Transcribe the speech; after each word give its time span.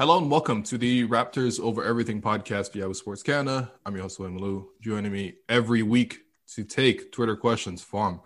Hello 0.00 0.16
and 0.16 0.30
welcome 0.30 0.62
to 0.62 0.78
the 0.78 1.06
Raptors 1.08 1.60
Over 1.60 1.84
Everything 1.84 2.22
podcast 2.22 2.72
via 2.72 2.94
Sports 2.94 3.22
Canada. 3.22 3.70
I'm 3.84 3.92
your 3.92 4.04
host, 4.04 4.18
William 4.18 4.38
Lou. 4.38 4.70
Joining 4.80 5.12
me 5.12 5.34
every 5.46 5.82
week 5.82 6.20
to 6.54 6.64
take 6.64 7.12
Twitter 7.12 7.36
questions 7.36 7.82
from 7.82 8.22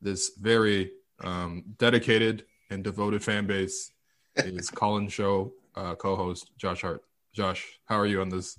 this 0.00 0.30
very 0.40 0.92
um, 1.24 1.64
dedicated 1.78 2.44
and 2.70 2.84
devoted 2.84 3.24
fan 3.24 3.44
base 3.44 3.90
is 4.36 4.70
Colin 4.76 5.08
Show 5.08 5.52
uh, 5.74 5.96
co-host 5.96 6.52
Josh 6.58 6.82
Hart. 6.82 7.02
Josh, 7.32 7.80
how 7.86 7.98
are 7.98 8.06
you 8.06 8.20
on 8.20 8.28
this 8.28 8.56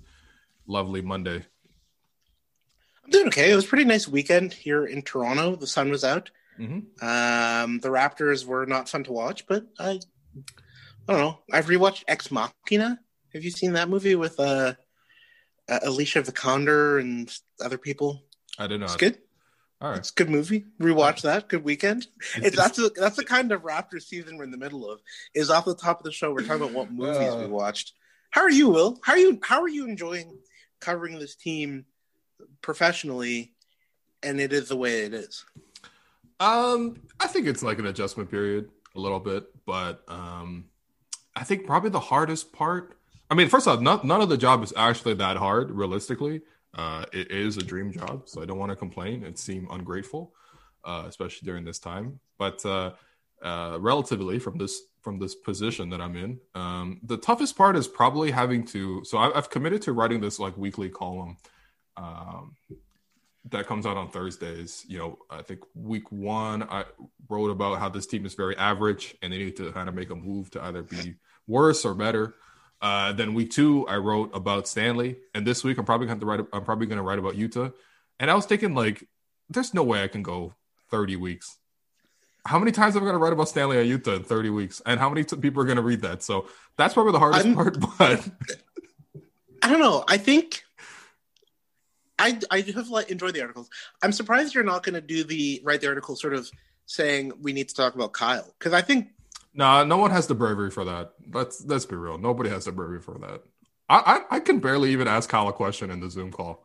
lovely 0.66 1.00
Monday? 1.00 1.42
I'm 3.02 3.10
doing 3.10 3.28
okay. 3.28 3.50
It 3.50 3.54
was 3.54 3.64
a 3.64 3.68
pretty 3.68 3.86
nice 3.86 4.06
weekend 4.06 4.52
here 4.52 4.84
in 4.84 5.00
Toronto. 5.00 5.56
The 5.56 5.66
sun 5.66 5.88
was 5.88 6.04
out. 6.04 6.30
Mhm. 6.60 7.02
Um, 7.02 7.78
the 7.78 7.88
Raptors 7.88 8.44
were 8.44 8.66
not 8.66 8.90
fun 8.90 9.04
to 9.04 9.12
watch, 9.12 9.46
but 9.46 9.64
I, 9.78 10.00
I 11.08 11.12
don't 11.12 11.20
know. 11.20 11.38
I've 11.52 11.66
rewatched 11.66 12.04
Ex 12.06 12.30
Machina. 12.30 12.98
Have 13.32 13.44
you 13.44 13.50
seen 13.50 13.72
that 13.72 13.88
movie 13.88 14.14
with 14.14 14.38
uh, 14.38 14.74
uh, 15.68 15.78
Alicia 15.84 16.22
Vikander 16.22 17.00
and 17.00 17.32
other 17.64 17.78
people? 17.78 18.22
I 18.58 18.64
didn't 18.64 18.80
know. 18.80 18.86
It's 18.86 18.96
good. 18.96 19.18
All 19.80 19.90
right. 19.90 19.98
It's 19.98 20.10
a 20.10 20.14
good 20.14 20.28
movie. 20.28 20.66
Rewatch 20.80 21.22
that. 21.22 21.48
Good 21.48 21.64
weekend. 21.64 22.06
It's- 22.36 22.56
that's 22.56 22.76
the, 22.76 22.90
that's 22.96 23.16
the 23.16 23.24
kind 23.24 23.52
of 23.52 23.62
Raptors 23.62 24.02
season 24.02 24.36
we're 24.36 24.44
in 24.44 24.50
the 24.50 24.56
middle 24.58 24.90
of. 24.90 25.00
Is 25.34 25.50
off 25.50 25.64
the 25.64 25.74
top 25.74 25.98
of 26.00 26.04
the 26.04 26.12
show. 26.12 26.32
We're 26.32 26.40
talking 26.44 26.62
about 26.62 26.72
what 26.72 26.90
movies 26.92 27.18
we 27.36 27.44
Uh. 27.44 27.48
watched. 27.48 27.92
How 28.30 28.42
are 28.42 28.50
you, 28.50 28.68
Will? 28.68 28.98
How 29.02 29.12
are 29.12 29.18
you? 29.18 29.38
How 29.42 29.62
are 29.62 29.68
you 29.68 29.86
enjoying 29.86 30.36
covering 30.80 31.18
this 31.18 31.34
team 31.36 31.86
professionally? 32.60 33.54
And 34.22 34.40
it 34.40 34.52
is 34.52 34.68
the 34.68 34.76
way 34.76 35.02
it 35.02 35.14
is. 35.14 35.44
Um, 36.40 36.96
I 37.20 37.28
think 37.28 37.46
it's 37.46 37.62
like 37.62 37.78
an 37.78 37.86
adjustment 37.86 38.30
period 38.30 38.68
a 38.96 39.00
little 39.00 39.20
bit, 39.20 39.46
but 39.64 40.02
um, 40.08 40.64
I 41.38 41.44
think 41.44 41.66
probably 41.66 41.90
the 41.90 42.00
hardest 42.00 42.52
part. 42.52 42.98
I 43.30 43.34
mean, 43.34 43.48
first 43.48 43.68
off, 43.68 43.80
not, 43.80 44.04
none 44.04 44.20
of 44.20 44.28
the 44.28 44.36
job 44.36 44.62
is 44.64 44.72
actually 44.76 45.14
that 45.14 45.36
hard, 45.36 45.70
realistically. 45.70 46.40
Uh, 46.74 47.04
it 47.12 47.30
is 47.30 47.56
a 47.56 47.62
dream 47.62 47.92
job, 47.92 48.28
so 48.28 48.42
I 48.42 48.44
don't 48.44 48.58
want 48.58 48.70
to 48.70 48.76
complain 48.76 49.24
and 49.24 49.38
seem 49.38 49.68
ungrateful, 49.70 50.34
uh, 50.84 51.04
especially 51.06 51.46
during 51.46 51.64
this 51.64 51.78
time. 51.78 52.18
But 52.38 52.64
uh, 52.66 52.92
uh, 53.42 53.78
relatively 53.80 54.38
from 54.38 54.58
this 54.58 54.82
from 55.00 55.20
this 55.20 55.36
position 55.36 55.90
that 55.90 56.00
I'm 56.00 56.16
in, 56.16 56.40
um, 56.56 57.00
the 57.04 57.16
toughest 57.16 57.56
part 57.56 57.76
is 57.76 57.86
probably 57.86 58.32
having 58.32 58.64
to. 58.66 59.04
So 59.04 59.16
I, 59.18 59.36
I've 59.36 59.48
committed 59.48 59.82
to 59.82 59.92
writing 59.92 60.20
this 60.20 60.40
like 60.40 60.56
weekly 60.56 60.88
column. 60.88 61.36
Um, 61.96 62.56
that 63.50 63.66
comes 63.66 63.86
out 63.86 63.96
on 63.96 64.10
Thursdays. 64.10 64.84
You 64.88 64.98
know, 64.98 65.18
I 65.30 65.42
think 65.42 65.60
week 65.74 66.10
one 66.10 66.64
I 66.64 66.84
wrote 67.28 67.50
about 67.50 67.78
how 67.78 67.88
this 67.88 68.06
team 68.06 68.26
is 68.26 68.34
very 68.34 68.56
average 68.56 69.16
and 69.22 69.32
they 69.32 69.38
need 69.38 69.56
to 69.56 69.72
kind 69.72 69.88
of 69.88 69.94
make 69.94 70.10
a 70.10 70.14
move 70.14 70.50
to 70.50 70.64
either 70.64 70.82
be 70.82 71.14
worse 71.48 71.84
or 71.84 71.94
better. 71.94 72.34
Uh, 72.80 73.12
then 73.12 73.34
week 73.34 73.50
two 73.50 73.88
I 73.88 73.96
wrote 73.96 74.30
about 74.34 74.68
Stanley, 74.68 75.16
and 75.34 75.44
this 75.44 75.64
week 75.64 75.78
I'm 75.78 75.84
probably 75.84 76.06
going 76.06 76.20
to 76.20 76.26
write. 76.26 76.40
I'm 76.52 76.64
probably 76.64 76.86
going 76.86 76.98
to 76.98 77.02
write 77.02 77.18
about 77.18 77.34
Yuta. 77.34 77.72
And 78.20 78.30
I 78.30 78.34
was 78.34 78.46
thinking 78.46 78.74
like, 78.74 79.04
there's 79.48 79.74
no 79.74 79.82
way 79.82 80.04
I 80.04 80.08
can 80.08 80.22
go 80.22 80.54
30 80.90 81.16
weeks. 81.16 81.56
How 82.46 82.58
many 82.58 82.70
times 82.72 82.94
am 82.94 83.02
I 83.02 83.06
going 83.06 83.14
to 83.14 83.18
write 83.18 83.32
about 83.32 83.48
Stanley 83.48 83.80
and 83.80 83.88
Yuta 83.90 84.16
in 84.16 84.24
30 84.24 84.50
weeks? 84.50 84.80
And 84.86 85.00
how 85.00 85.08
many 85.08 85.24
t- 85.24 85.36
people 85.36 85.60
are 85.62 85.66
going 85.66 85.76
to 85.76 85.82
read 85.82 86.02
that? 86.02 86.22
So 86.22 86.48
that's 86.76 86.94
probably 86.94 87.12
the 87.12 87.18
hardest 87.18 87.46
I'm- 87.46 87.54
part. 87.54 87.78
But 87.98 88.28
I 89.62 89.70
don't 89.70 89.80
know. 89.80 90.04
I 90.06 90.18
think 90.18 90.62
I 92.18 92.38
I 92.50 92.60
have 92.60 92.88
like 92.88 93.10
enjoyed 93.10 93.34
the 93.34 93.42
articles. 93.42 93.68
I'm 94.02 94.12
surprised 94.12 94.54
you're 94.54 94.64
not 94.64 94.82
going 94.84 94.94
to 94.94 95.00
do 95.00 95.24
the 95.24 95.60
write 95.64 95.80
the 95.80 95.88
article 95.88 96.14
sort 96.16 96.34
of 96.34 96.48
saying 96.86 97.32
we 97.40 97.52
need 97.52 97.68
to 97.68 97.74
talk 97.74 97.94
about 97.94 98.12
Kyle 98.12 98.54
because 98.58 98.72
I 98.72 98.82
think 98.82 99.08
Nah, 99.54 99.84
no 99.84 99.96
one 99.96 100.10
has 100.10 100.26
the 100.26 100.34
bravery 100.34 100.70
for 100.70 100.84
that. 100.84 101.12
Let's 101.32 101.64
let's 101.64 101.86
be 101.86 101.96
real. 101.96 102.18
Nobody 102.18 102.50
has 102.50 102.66
the 102.66 102.72
bravery 102.72 103.00
for 103.00 103.18
that. 103.18 103.42
I 103.88 104.24
I, 104.30 104.36
I 104.36 104.40
can 104.40 104.60
barely 104.60 104.90
even 104.92 105.08
ask 105.08 105.28
Kyle 105.28 105.48
a 105.48 105.52
question 105.52 105.90
in 105.90 106.00
the 106.00 106.10
Zoom 106.10 106.32
call. 106.32 106.64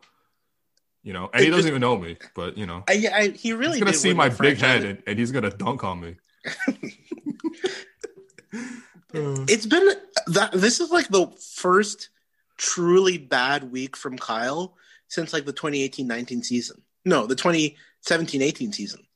You 1.02 1.12
know, 1.12 1.28
and 1.32 1.44
he 1.44 1.50
doesn't 1.50 1.68
even 1.68 1.80
know 1.80 1.98
me. 1.98 2.16
But 2.34 2.56
you 2.56 2.66
know, 2.66 2.84
I, 2.88 3.08
I 3.12 3.28
he 3.28 3.52
really 3.52 3.74
he's 3.74 3.84
gonna 3.84 3.92
see 3.92 4.14
my 4.14 4.28
big 4.28 4.58
head 4.58 4.84
and, 4.84 5.02
and 5.06 5.18
he's 5.18 5.32
gonna 5.32 5.50
dunk 5.50 5.84
on 5.84 6.00
me. 6.00 6.16
It's 9.14 9.66
been 9.66 9.88
that 10.28 10.52
this 10.52 10.80
is 10.80 10.90
like 10.90 11.08
the 11.08 11.28
first 11.56 12.08
truly 12.56 13.16
bad 13.18 13.70
week 13.70 13.96
from 13.96 14.18
Kyle 14.18 14.76
since 15.08 15.32
like 15.32 15.44
the 15.44 15.52
2018-19 15.52 16.44
season. 16.44 16.82
No, 17.04 17.26
the 17.26 17.36
2017-18 17.36 18.74
season. 18.74 19.06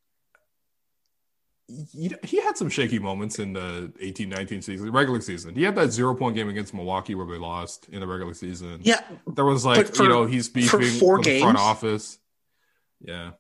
He, 1.69 2.15
he 2.25 2.41
had 2.41 2.57
some 2.57 2.69
shaky 2.71 2.99
moments 2.99 3.39
in 3.39 3.53
the 3.53 3.93
18-19 4.03 4.65
season, 4.65 4.91
regular 4.91 5.21
season. 5.21 5.55
He 5.55 5.63
had 5.63 5.75
that 5.77 5.91
zero 5.91 6.15
point 6.15 6.35
game 6.35 6.49
against 6.49 6.73
Milwaukee 6.73 7.15
where 7.15 7.27
they 7.27 7.37
lost 7.39 7.89
in 7.91 8.01
the 8.01 8.07
regular 8.07 8.33
season. 8.35 8.81
Yeah, 8.83 9.01
There 9.27 9.45
was 9.45 9.65
like 9.67 9.95
for- 9.95 10.05
you 10.05 10.09
know 10.09 10.25
he's 10.27 10.49
beefing 10.49 10.83
four 10.99 11.17
with 11.19 11.27
the 11.27 11.41
front 11.41 11.57
games? 11.59 11.61
office. 11.61 12.19
Yeah, 13.01 13.33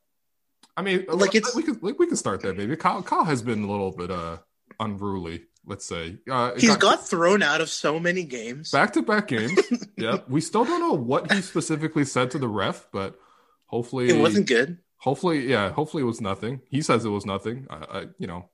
I 0.76 0.82
mean, 0.82 1.06
Like, 1.08 1.20
like 1.20 1.34
it's- 1.34 1.54
we 1.56 1.62
could 1.62 1.82
like, 1.82 1.98
we 1.98 2.06
can 2.06 2.16
start 2.16 2.42
there, 2.42 2.52
baby. 2.52 2.76
Kyle, 2.76 3.02
Kyle 3.02 3.24
has 3.24 3.42
been 3.42 3.64
a 3.64 3.70
little 3.70 3.92
bit 3.92 4.10
uh 4.10 4.36
unruly, 4.78 5.44
let's 5.66 5.84
say. 5.86 6.18
Uh, 6.30 6.52
he's 6.56 6.76
got 6.76 7.08
thrown 7.08 7.42
out 7.42 7.60
of 7.60 7.68
so 7.70 7.98
many 7.98 8.22
games. 8.24 8.70
back 8.70 8.92
to 8.92 9.02
back 9.02 9.28
games. 9.28 9.58
yeah, 9.96 10.18
we 10.28 10.40
still 10.40 10.64
don't 10.64 10.80
know 10.80 10.92
what 10.92 11.32
he 11.32 11.40
specifically 11.40 12.04
said 12.04 12.30
to 12.32 12.38
the 12.38 12.46
ref, 12.48 12.86
but 12.92 13.18
hopefully 13.66 14.08
It 14.10 14.20
wasn't 14.20 14.46
good. 14.46 14.78
Hopefully, 14.98 15.48
yeah. 15.48 15.70
Hopefully, 15.70 16.02
it 16.02 16.06
was 16.06 16.20
nothing. 16.20 16.60
He 16.68 16.82
says 16.82 17.04
it 17.04 17.10
was 17.10 17.26
nothing. 17.26 17.66
I, 17.70 17.76
I 17.76 18.06
you 18.18 18.26
know, 18.26 18.50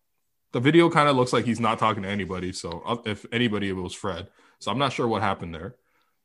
the 0.52 0.60
video 0.60 0.90
kind 0.90 1.08
of 1.08 1.16
looks 1.16 1.32
like 1.32 1.44
he's 1.44 1.60
not 1.60 1.78
talking 1.78 2.02
to 2.02 2.08
anybody. 2.08 2.52
So 2.52 2.82
uh, 2.84 2.96
if 3.06 3.26
anybody, 3.32 3.68
it 3.68 3.72
was 3.72 3.94
Fred. 3.94 4.28
So 4.60 4.70
I'm 4.70 4.78
not 4.78 4.92
sure 4.92 5.08
what 5.08 5.22
happened 5.22 5.54
there. 5.54 5.76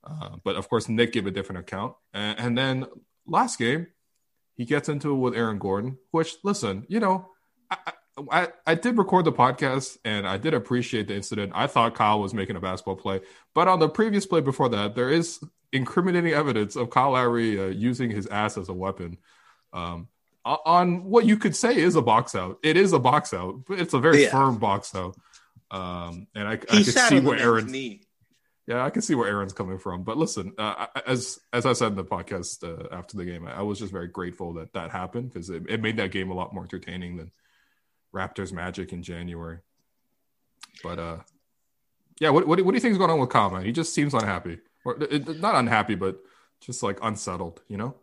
Uh, 0.03 0.37
but 0.43 0.55
of 0.55 0.69
course, 0.69 0.87
Nick 0.87 1.13
gave 1.13 1.25
a 1.25 1.31
different 1.31 1.59
account. 1.59 1.95
And, 2.13 2.39
and 2.39 2.57
then 2.57 2.85
last 3.25 3.57
game, 3.57 3.87
he 4.55 4.65
gets 4.65 4.89
into 4.89 5.11
it 5.11 5.17
with 5.17 5.35
Aaron 5.35 5.57
Gordon. 5.57 5.97
Which, 6.11 6.35
listen, 6.43 6.85
you 6.89 6.99
know, 6.99 7.29
I, 7.71 7.93
I 8.31 8.47
I 8.67 8.75
did 8.75 8.97
record 8.97 9.25
the 9.25 9.31
podcast 9.31 9.97
and 10.03 10.27
I 10.27 10.37
did 10.37 10.53
appreciate 10.53 11.07
the 11.07 11.15
incident. 11.15 11.53
I 11.55 11.67
thought 11.67 11.95
Kyle 11.95 12.19
was 12.19 12.33
making 12.33 12.57
a 12.57 12.59
basketball 12.59 12.97
play, 12.97 13.21
but 13.55 13.67
on 13.67 13.79
the 13.79 13.89
previous 13.89 14.25
play 14.25 14.41
before 14.41 14.69
that, 14.69 14.95
there 14.95 15.09
is 15.09 15.39
incriminating 15.71 16.33
evidence 16.33 16.75
of 16.75 16.89
Kyle 16.89 17.11
Lowry 17.11 17.59
uh, 17.59 17.67
using 17.67 18.09
his 18.09 18.27
ass 18.27 18.57
as 18.57 18.69
a 18.69 18.73
weapon 18.73 19.17
um, 19.73 20.07
on 20.45 21.03
what 21.03 21.25
you 21.25 21.37
could 21.37 21.55
say 21.55 21.75
is 21.77 21.95
a 21.95 22.01
box 22.01 22.33
out. 22.35 22.59
It 22.63 22.77
is 22.77 22.93
a 22.93 22.99
box 22.99 23.33
out, 23.33 23.65
but 23.67 23.79
it's 23.79 23.93
a 23.93 23.99
very 23.99 24.23
Yeah. 24.23 24.31
firm 24.31 24.57
box 24.57 24.95
out. 24.95 25.15
Um, 25.71 26.27
and 26.35 26.47
I, 26.47 26.53
I 26.53 26.55
could 26.57 26.85
see 26.85 27.19
where 27.19 27.37
Aaron's 27.37 27.71
knee. 27.71 28.01
yeah, 28.65 28.83
I 28.83 28.89
can 28.89 29.01
see 29.03 29.13
where 29.15 29.27
Aaron's 29.27 29.53
coming 29.53 29.77
from. 29.77 30.03
But 30.03 30.17
listen, 30.17 30.53
uh, 30.57 30.87
as 31.05 31.39
as 31.53 31.65
I 31.67 31.73
said 31.73 31.89
in 31.91 31.95
the 31.95 32.03
podcast 32.05 32.63
uh, 32.63 32.87
after 32.95 33.17
the 33.17 33.25
game, 33.25 33.45
I, 33.47 33.57
I 33.59 33.61
was 33.61 33.77
just 33.79 33.91
very 33.91 34.07
grateful 34.07 34.53
that 34.53 34.73
that 34.73 34.89
happened 34.91 35.31
because 35.31 35.49
it, 35.51 35.63
it 35.69 35.81
made 35.81 35.97
that 35.97 36.11
game 36.11 36.31
a 36.31 36.33
lot 36.33 36.53
more 36.53 36.63
entertaining 36.63 37.17
than 37.17 37.31
Raptors 38.15 38.51
Magic 38.51 38.91
in 38.93 39.03
January. 39.03 39.59
But 40.81 40.97
uh, 40.99 41.17
yeah, 42.19 42.29
what, 42.31 42.47
what 42.47 42.57
do- 42.57 42.63
what 42.63 42.71
do 42.71 42.75
you 42.77 42.81
think 42.81 42.93
is 42.93 42.97
going 42.97 43.11
on 43.11 43.19
with 43.19 43.29
Kama? 43.29 43.61
He 43.61 43.71
just 43.71 43.93
seems 43.93 44.13
unhappy, 44.15 44.57
or 44.85 44.97
not 44.97 45.53
unhappy, 45.55 45.93
but 45.95 46.19
just 46.61 46.81
like 46.81 46.97
unsettled. 47.03 47.61
You 47.67 47.77
know? 47.77 47.95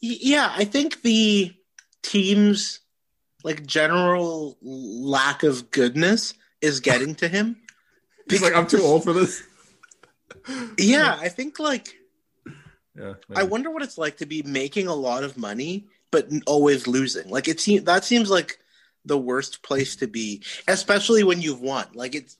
Yeah, 0.00 0.52
I 0.54 0.64
think 0.64 1.02
the 1.02 1.54
team's 2.02 2.80
like 3.44 3.66
general 3.66 4.56
lack 4.62 5.42
of 5.42 5.70
goodness 5.70 6.34
is 6.60 6.80
getting 6.80 7.14
to 7.16 7.28
him. 7.28 7.56
He's 8.30 8.42
like, 8.42 8.54
I'm 8.54 8.66
too 8.66 8.82
old 8.82 9.04
for 9.04 9.12
this. 9.12 9.42
Yeah, 10.78 11.16
I 11.18 11.28
think 11.28 11.58
like 11.58 11.96
Yeah, 12.96 13.14
I 13.34 13.42
wonder 13.42 13.68
what 13.68 13.82
it's 13.82 13.98
like 13.98 14.18
to 14.18 14.26
be 14.26 14.42
making 14.44 14.86
a 14.86 14.94
lot 14.94 15.24
of 15.24 15.36
money 15.36 15.88
but 16.10 16.28
always 16.46 16.86
losing. 16.86 17.28
Like 17.28 17.48
it 17.48 17.60
seems 17.60 17.84
that 17.84 18.04
seems 18.04 18.30
like 18.30 18.58
the 19.04 19.18
worst 19.18 19.62
place 19.62 19.96
to 19.96 20.06
be, 20.06 20.42
especially 20.68 21.24
when 21.24 21.40
you've 21.40 21.60
won. 21.60 21.86
Like 21.94 22.14
it's 22.14 22.36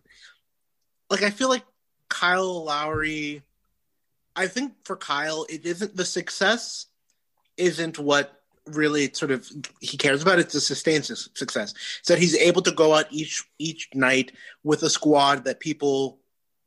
like 1.11 1.23
I 1.23 1.31
feel 1.31 1.49
like 1.49 1.65
Kyle 2.09 2.65
Lowry. 2.65 3.43
I 4.35 4.47
think 4.47 4.75
for 4.85 4.97
Kyle, 4.97 5.47
it 5.49 5.65
isn't 5.65 5.97
the 5.97 6.05
success 6.05 6.87
isn't 7.57 7.99
what 7.99 8.33
really 8.67 9.13
sort 9.13 9.31
of 9.31 9.49
he 9.81 9.97
cares 9.97 10.23
about 10.23 10.39
it's 10.41 10.53
to 10.53 10.61
sustain 10.61 11.03
su- 11.03 11.15
success. 11.35 11.73
So 12.03 12.15
that 12.15 12.21
he's 12.21 12.37
able 12.37 12.63
to 12.63 12.73
go 12.73 12.95
out 12.95 13.07
each 13.11 13.45
each 13.59 13.89
night 13.95 14.33
with 14.65 14.83
a 14.83 14.91
squad 14.91 15.45
that 15.45 15.61
people 15.61 16.19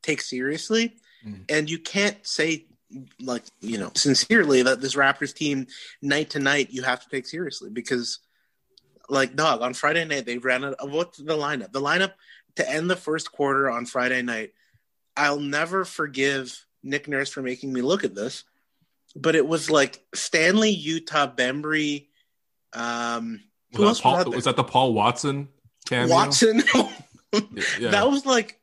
take 0.02 0.22
seriously, 0.22 0.96
Mm. 1.26 1.44
and 1.50 1.70
you 1.70 1.78
can't 1.80 2.16
say 2.26 2.66
like 3.20 3.44
you 3.60 3.78
know 3.78 3.92
sincerely 3.96 4.62
that 4.64 4.80
this 4.82 4.96
Raptors 4.96 5.34
team 5.34 5.68
night 6.02 6.30
to 6.32 6.40
night 6.40 6.70
you 6.72 6.82
have 6.84 7.04
to 7.04 7.10
take 7.10 7.28
seriously 7.28 7.70
because 7.70 8.20
like 9.10 9.36
dog 9.36 9.62
on 9.62 9.74
Friday 9.74 10.06
night 10.06 10.26
they 10.26 10.38
ran 10.38 10.64
out 10.64 10.76
of 10.76 10.92
what's 10.92 11.18
the 11.18 11.36
lineup 11.36 11.72
the 11.74 11.82
lineup 11.82 12.14
to 12.56 12.68
end 12.70 12.90
the 12.90 12.96
first 12.96 13.32
quarter 13.32 13.70
on 13.70 13.86
Friday 13.86 14.22
night. 14.22 14.54
I'll 15.18 15.40
never 15.42 15.84
forgive 15.84 16.66
Nick 16.84 17.08
Nurse 17.10 17.30
for 17.30 17.42
making 17.42 17.74
me 17.74 17.82
look 17.82 18.04
at 18.06 18.16
this, 18.16 18.46
but 19.16 19.36
it 19.36 19.48
was 19.48 19.70
like 19.70 20.04
Stanley, 20.14 20.76
Yuta, 20.76 21.36
Bembry. 21.36 22.08
Um, 22.74 23.42
who 23.76 23.84
Was 23.84 23.98
that, 23.98 24.04
Paul, 24.04 24.18
was 24.26 24.36
was 24.36 24.44
that 24.46 24.56
the 24.56 24.64
Paul 24.64 24.94
Watson 24.94 25.50
cameo? 25.88 26.14
Watson. 26.14 26.64
Yeah. 27.80 27.92
That 27.92 28.10
was 28.10 28.26
like 28.26 28.60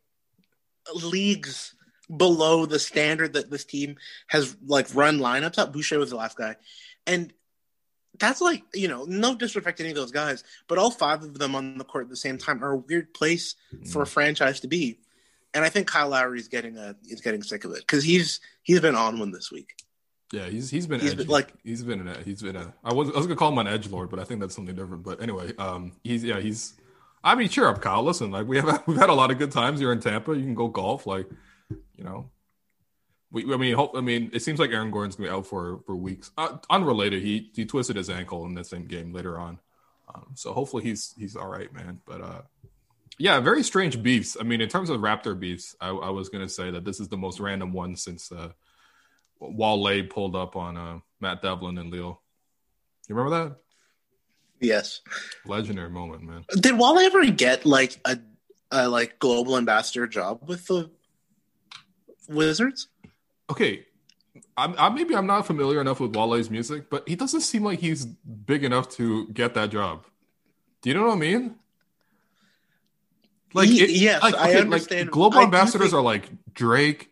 leagues 0.94 1.74
below 2.16 2.66
the 2.66 2.78
standard 2.78 3.34
that 3.34 3.50
this 3.50 3.64
team 3.64 3.96
has 4.28 4.56
like 4.66 4.92
run 4.94 5.18
lineups 5.18 5.58
at. 5.58 5.72
Boucher 5.72 5.98
was 6.00 6.10
the 6.10 6.16
last 6.16 6.36
guy, 6.36 6.56
and 7.06 7.32
that's 8.18 8.40
like 8.40 8.64
you 8.74 8.88
know 8.88 9.04
no 9.04 9.34
disrespect 9.36 9.78
to 9.78 9.84
any 9.84 9.90
of 9.90 9.96
those 9.96 10.10
guys, 10.10 10.42
but 10.68 10.78
all 10.78 10.90
five 10.90 11.22
of 11.22 11.38
them 11.38 11.54
on 11.54 11.78
the 11.78 11.84
court 11.84 12.04
at 12.04 12.10
the 12.10 12.16
same 12.16 12.38
time 12.38 12.64
are 12.64 12.72
a 12.72 12.76
weird 12.76 13.14
place 13.14 13.54
for 13.92 14.00
Mm. 14.00 14.02
a 14.02 14.06
franchise 14.06 14.60
to 14.60 14.68
be. 14.68 14.98
And 15.54 15.64
I 15.64 15.68
think 15.68 15.86
Kyle 15.86 16.08
Lowry 16.08 16.38
is 16.40 16.48
getting 16.48 16.76
a 16.76 16.96
is 17.04 17.20
getting 17.20 17.42
sick 17.42 17.64
of 17.64 17.70
it 17.72 17.80
because 17.80 18.02
he's 18.04 18.40
he's 18.62 18.80
been 18.80 18.96
on 18.96 19.18
one 19.18 19.30
this 19.30 19.52
week. 19.52 19.74
Yeah, 20.32 20.46
he's 20.46 20.70
he's 20.70 20.86
been 20.86 21.00
He's 21.00 21.10
edgy. 21.10 21.18
been, 21.18 21.28
like- 21.28 21.52
he's 21.62 21.82
been 21.82 22.06
a, 22.08 22.18
he's 22.22 22.42
been 22.42 22.56
a 22.56 22.74
I 22.82 22.92
was 22.92 23.08
I 23.10 23.16
was 23.16 23.26
gonna 23.26 23.36
call 23.36 23.52
him 23.52 23.58
an 23.58 23.68
edge 23.68 23.88
lord, 23.88 24.10
but 24.10 24.18
I 24.18 24.24
think 24.24 24.40
that's 24.40 24.54
something 24.54 24.74
different. 24.74 25.04
But 25.04 25.22
anyway, 25.22 25.54
um, 25.56 25.92
he's 26.02 26.24
yeah 26.24 26.40
he's. 26.40 26.74
I 27.24 27.34
mean, 27.34 27.48
cheer 27.48 27.66
up, 27.68 27.80
Kyle. 27.80 28.02
Listen, 28.04 28.30
like 28.30 28.46
we 28.46 28.56
have 28.56 28.82
we've 28.86 28.98
had 28.98 29.10
a 29.10 29.14
lot 29.14 29.30
of 29.30 29.38
good 29.38 29.52
times 29.52 29.78
here 29.80 29.92
in 29.92 30.00
Tampa. 30.00 30.34
You 30.34 30.42
can 30.42 30.54
go 30.54 30.68
golf, 30.68 31.06
like 31.06 31.28
you 31.96 32.04
know. 32.04 32.30
We, 33.32 33.52
I 33.52 33.56
mean, 33.56 33.74
hope. 33.74 33.92
I 33.96 34.00
mean, 34.00 34.30
it 34.32 34.40
seems 34.42 34.58
like 34.58 34.70
Aaron 34.70 34.90
Gordon's 34.90 35.16
gonna 35.16 35.28
be 35.28 35.34
out 35.34 35.46
for 35.46 35.80
for 35.86 35.94
weeks. 35.96 36.30
Uh, 36.38 36.58
unrelated, 36.70 37.22
he 37.22 37.50
he 37.54 37.64
twisted 37.64 37.96
his 37.96 38.08
ankle 38.10 38.46
in 38.46 38.54
the 38.54 38.64
same 38.64 38.86
game 38.86 39.12
later 39.12 39.38
on, 39.38 39.58
um, 40.14 40.26
so 40.34 40.52
hopefully 40.52 40.84
he's 40.84 41.14
he's 41.18 41.34
all 41.36 41.48
right, 41.48 41.72
man. 41.72 42.00
But 42.06 42.20
uh, 42.20 42.42
yeah, 43.18 43.40
very 43.40 43.62
strange 43.64 44.00
beefs. 44.02 44.36
I 44.38 44.44
mean, 44.44 44.60
in 44.60 44.68
terms 44.68 44.90
of 44.90 45.00
Raptor 45.00 45.38
beefs, 45.38 45.74
I, 45.80 45.88
I 45.88 46.10
was 46.10 46.28
gonna 46.28 46.48
say 46.48 46.70
that 46.70 46.84
this 46.84 47.00
is 47.00 47.08
the 47.08 47.16
most 47.16 47.40
random 47.40 47.72
one 47.72 47.96
since 47.96 48.30
uh, 48.30 48.50
Wale 49.40 50.04
pulled 50.08 50.34
up 50.36 50.56
on 50.56 50.76
uh, 50.76 50.98
Matt 51.20 51.42
Devlin 51.42 51.78
and 51.78 51.90
Leo. 51.90 52.20
You 53.08 53.14
remember 53.14 53.38
that 53.48 53.56
Yes. 54.60 55.00
legendary 55.44 55.90
moment, 55.90 56.22
man? 56.22 56.44
Did 56.60 56.78
Wale 56.78 56.98
ever 56.98 57.26
get 57.30 57.66
like 57.66 57.98
a, 58.04 58.18
a 58.70 58.88
like 58.88 59.18
global 59.18 59.56
ambassador 59.56 60.06
job 60.06 60.40
with 60.48 60.66
the 60.66 60.90
Wizards? 62.28 62.88
Okay, 63.50 63.84
I'm, 64.56 64.74
I 64.78 64.88
maybe 64.88 65.14
I'm 65.14 65.26
not 65.26 65.46
familiar 65.46 65.80
enough 65.80 66.00
with 66.00 66.16
Wale's 66.16 66.50
music, 66.50 66.88
but 66.90 67.06
he 67.08 67.14
doesn't 67.16 67.42
seem 67.42 67.62
like 67.62 67.78
he's 67.80 68.06
big 68.06 68.64
enough 68.64 68.88
to 68.96 69.28
get 69.28 69.54
that 69.54 69.70
job. 69.70 70.04
Do 70.82 70.88
you 70.90 70.94
know 70.96 71.06
what 71.06 71.12
I 71.12 71.16
mean? 71.18 71.54
Like, 73.54 73.68
Ye- 73.68 73.82
it- 73.82 73.90
yes, 73.90 74.22
like, 74.22 74.34
I 74.34 74.54
understand. 74.54 75.06
Like, 75.08 75.12
global 75.12 75.38
I 75.38 75.44
ambassadors 75.44 75.88
think- 75.90 75.94
are 75.98 76.02
like 76.02 76.28
Drake, 76.52 77.10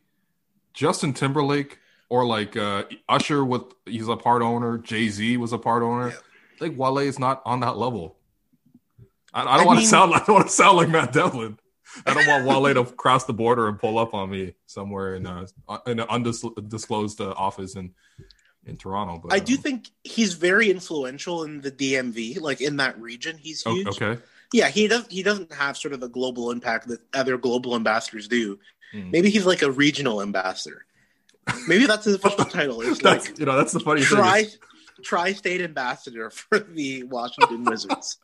Justin 0.73 1.12
Timberlake, 1.12 1.79
or 2.15 2.25
like 2.25 2.57
uh, 2.57 2.85
Usher 3.09 3.45
with 3.45 3.63
he's 3.87 4.07
a 4.07 4.17
part 4.17 4.41
owner. 4.41 4.79
Jay 4.79 5.09
Z 5.09 5.37
was 5.37 5.53
a 5.53 5.59
part 5.59 5.83
owner. 5.83 6.11
Yeah. 6.11 6.15
Like 6.61 6.79
Wale 6.79 6.99
is 6.99 7.19
not 7.19 7.43
on 7.45 7.59
that 7.61 7.77
level. 7.77 8.17
I, 9.33 9.41
I 9.41 9.57
don't 9.57 9.61
I 9.61 9.65
want 9.65 9.81
to 9.81 9.87
sound. 9.87 10.15
I 10.15 10.19
don't 10.19 10.35
want 10.35 10.47
to 10.47 10.53
sound 10.53 10.77
like 10.77 10.89
Matt 10.89 11.13
Devlin. 11.13 11.59
I 12.07 12.15
don't 12.15 12.27
want 12.29 12.45
Wale 12.47 12.85
to 12.85 12.85
cross 12.97 13.25
the 13.25 13.33
border 13.33 13.67
and 13.67 13.81
pull 13.81 13.99
up 13.99 14.15
on 14.15 14.31
me 14.31 14.55
somewhere 14.67 15.17
in 15.17 15.27
a 15.27 15.47
in 15.89 15.99
an 15.99 16.07
undisclosed 16.09 17.21
uh, 17.21 17.33
office 17.37 17.75
in 17.75 17.93
in 18.65 18.77
Toronto. 18.77 19.19
But 19.19 19.33
I 19.33 19.41
do 19.41 19.57
um, 19.57 19.63
think 19.63 19.91
he's 20.05 20.35
very 20.35 20.71
influential 20.71 21.43
in 21.43 21.63
the 21.63 21.73
DMV, 21.73 22.41
like 22.41 22.61
in 22.61 22.77
that 22.77 22.97
region. 23.01 23.39
He's 23.39 23.65
huge. 23.65 23.89
okay. 23.89 24.19
Yeah, 24.53 24.69
he 24.69 24.87
does. 24.87 25.05
He 25.09 25.25
doesn't 25.25 25.53
have 25.53 25.77
sort 25.77 25.95
of 25.95 25.99
the 25.99 26.09
global 26.09 26.53
impact 26.53 26.87
that 26.87 27.01
other 27.13 27.39
global 27.39 27.75
ambassadors 27.75 28.29
do. 28.29 28.61
Hmm. 28.93 29.11
Maybe 29.11 29.31
he's 29.31 29.47
like 29.47 29.63
a 29.63 29.71
regional 29.73 30.23
ambassador. 30.23 30.87
Maybe 31.69 31.87
that's 31.87 32.05
his 32.05 32.14
official 32.17 32.44
title. 32.46 32.81
Is 32.81 32.99
That's 32.99 33.29
like 33.31 33.38
you 33.38 33.46
know 33.46 33.56
that's 33.56 33.73
the 33.73 33.81
funny 33.81 34.02
thing. 34.02 34.17
tri 34.19 34.38
is- 34.41 34.58
tri-state 35.02 35.61
ambassador 35.61 36.31
for 36.31 36.58
the 36.58 37.02
Washington 37.05 37.64
Wizards. 37.70 38.19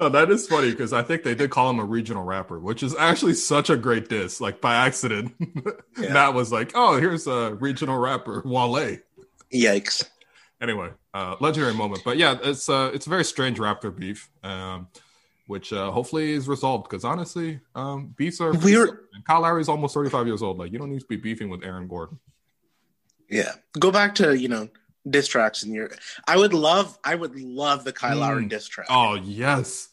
No, 0.00 0.08
that 0.10 0.30
is 0.30 0.46
funny 0.46 0.70
because 0.70 0.92
I 0.92 1.02
think 1.02 1.22
they 1.22 1.34
did 1.34 1.50
call 1.50 1.70
him 1.70 1.78
a 1.80 1.84
regional 1.84 2.22
rapper, 2.22 2.58
which 2.58 2.82
is 2.82 2.94
actually 2.96 3.34
such 3.34 3.70
a 3.70 3.76
great 3.76 4.08
diss. 4.08 4.40
Like 4.40 4.60
by 4.60 4.74
accident, 4.74 5.34
Yeah. 5.98 6.12
Matt 6.12 6.34
was 6.34 6.52
like, 6.52 6.72
"Oh, 6.74 6.98
here's 7.00 7.26
a 7.26 7.54
regional 7.54 7.98
rapper, 7.98 8.42
Wale." 8.44 8.98
Yikes! 9.52 10.04
Anyway, 10.60 10.90
uh, 11.14 11.36
legendary 11.40 11.72
moment. 11.74 12.02
But 12.04 12.16
yeah, 12.18 12.36
it's 12.42 12.68
uh, 12.68 12.90
it's 12.92 13.06
a 13.06 13.10
very 13.10 13.24
strange 13.24 13.58
Raptor 13.58 13.96
beef, 13.96 14.28
um, 14.42 14.88
which 15.46 15.72
uh, 15.72 15.90
hopefully 15.90 16.32
is 16.32 16.46
resolved. 16.48 16.88
Because 16.88 17.04
honestly, 17.04 17.60
um, 17.74 18.14
beefs 18.16 18.40
are. 18.40 18.52
We 18.52 18.76
were- 18.76 19.04
Kyle 19.26 19.40
Lowry's 19.40 19.68
almost 19.68 19.94
thirty 19.94 20.10
five 20.10 20.26
years 20.26 20.42
old. 20.42 20.58
Like 20.58 20.72
you 20.72 20.78
don't 20.78 20.90
need 20.90 21.00
to 21.00 21.06
be 21.06 21.16
beefing 21.16 21.48
with 21.48 21.64
Aaron 21.64 21.88
Gordon. 21.88 22.18
Yeah, 23.30 23.52
go 23.78 23.90
back 23.90 24.14
to 24.16 24.36
you 24.38 24.48
know 24.48 24.68
diss 25.08 25.28
tracks 25.28 25.62
in 25.62 25.72
your. 25.72 25.90
I 26.26 26.36
would 26.36 26.54
love. 26.54 26.98
I 27.04 27.14
would 27.14 27.38
love 27.40 27.84
the 27.84 27.92
Kyle 27.92 28.18
Lowry 28.18 28.44
Mm. 28.44 28.48
diss 28.50 28.66
track. 28.66 28.86
Oh 28.90 29.14
yes, 29.14 29.88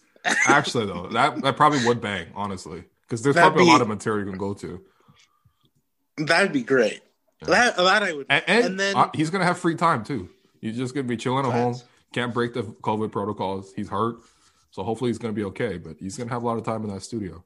actually 0.48 0.86
though, 0.86 1.08
that 1.10 1.42
that 1.44 1.58
probably 1.58 1.86
would 1.86 2.02
bang 2.02 2.28
honestly, 2.36 2.84
because 3.02 3.22
there's 3.22 3.36
That'd 3.36 3.54
probably 3.54 3.70
a 3.70 3.72
lot 3.72 3.82
of 3.82 3.88
material 3.88 4.26
you 4.26 4.32
can 4.32 4.40
go 4.40 4.54
to. 4.56 4.82
That'd 6.18 6.54
be 6.54 6.64
great. 6.64 7.02
That 7.42 7.76
that 7.76 8.04
I 8.04 8.14
would. 8.14 8.26
And, 8.30 8.44
and, 8.48 8.66
And 8.66 8.80
then- 8.80 8.96
uh, 8.96 9.10
he's 9.14 9.30
gonna 9.30 9.44
have 9.46 9.60
free 9.60 9.76
time 9.76 10.04
too. 10.04 10.30
He's 10.62 10.78
just 10.78 10.96
gonna 10.96 11.08
be 11.08 11.18
chilling 11.18 11.46
at 11.46 11.52
home. 11.52 11.76
Can't 12.14 12.34
break 12.34 12.54
the 12.54 12.64
COVID 12.64 13.12
protocols. 13.12 13.74
He's 13.76 13.90
hurt, 13.90 14.18
so 14.72 14.84
hopefully 14.84 15.10
he's 15.10 15.18
gonna 15.18 15.34
be 15.34 15.44
okay. 15.46 15.78
But 15.78 15.98
he's 16.00 16.18
gonna 16.18 16.30
have 16.32 16.44
a 16.44 16.46
lot 16.46 16.58
of 16.58 16.64
time 16.64 16.84
in 16.84 16.90
that 16.94 17.02
studio. 17.02 17.44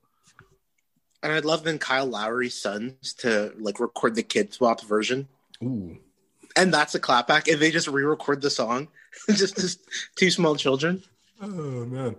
And 1.24 1.34
I'd 1.34 1.44
love 1.44 1.64
then 1.64 1.80
Kyle 1.80 2.06
Lowry's 2.06 2.54
sons 2.54 3.14
to 3.16 3.54
like 3.58 3.80
record 3.80 4.16
the 4.16 4.24
kid 4.24 4.54
swap 4.54 4.82
version. 4.82 5.28
Ooh, 5.64 5.98
And 6.56 6.74
that's 6.74 6.96
a 6.96 7.00
clapback. 7.00 7.52
And 7.52 7.62
they 7.62 7.72
just 7.72 7.88
re-record 7.88 8.42
the 8.42 8.50
song. 8.50 8.88
just 9.30 9.58
as 9.60 9.78
two 10.16 10.30
small 10.32 10.56
children. 10.56 11.04
oh 11.42 11.48
man, 11.86 12.16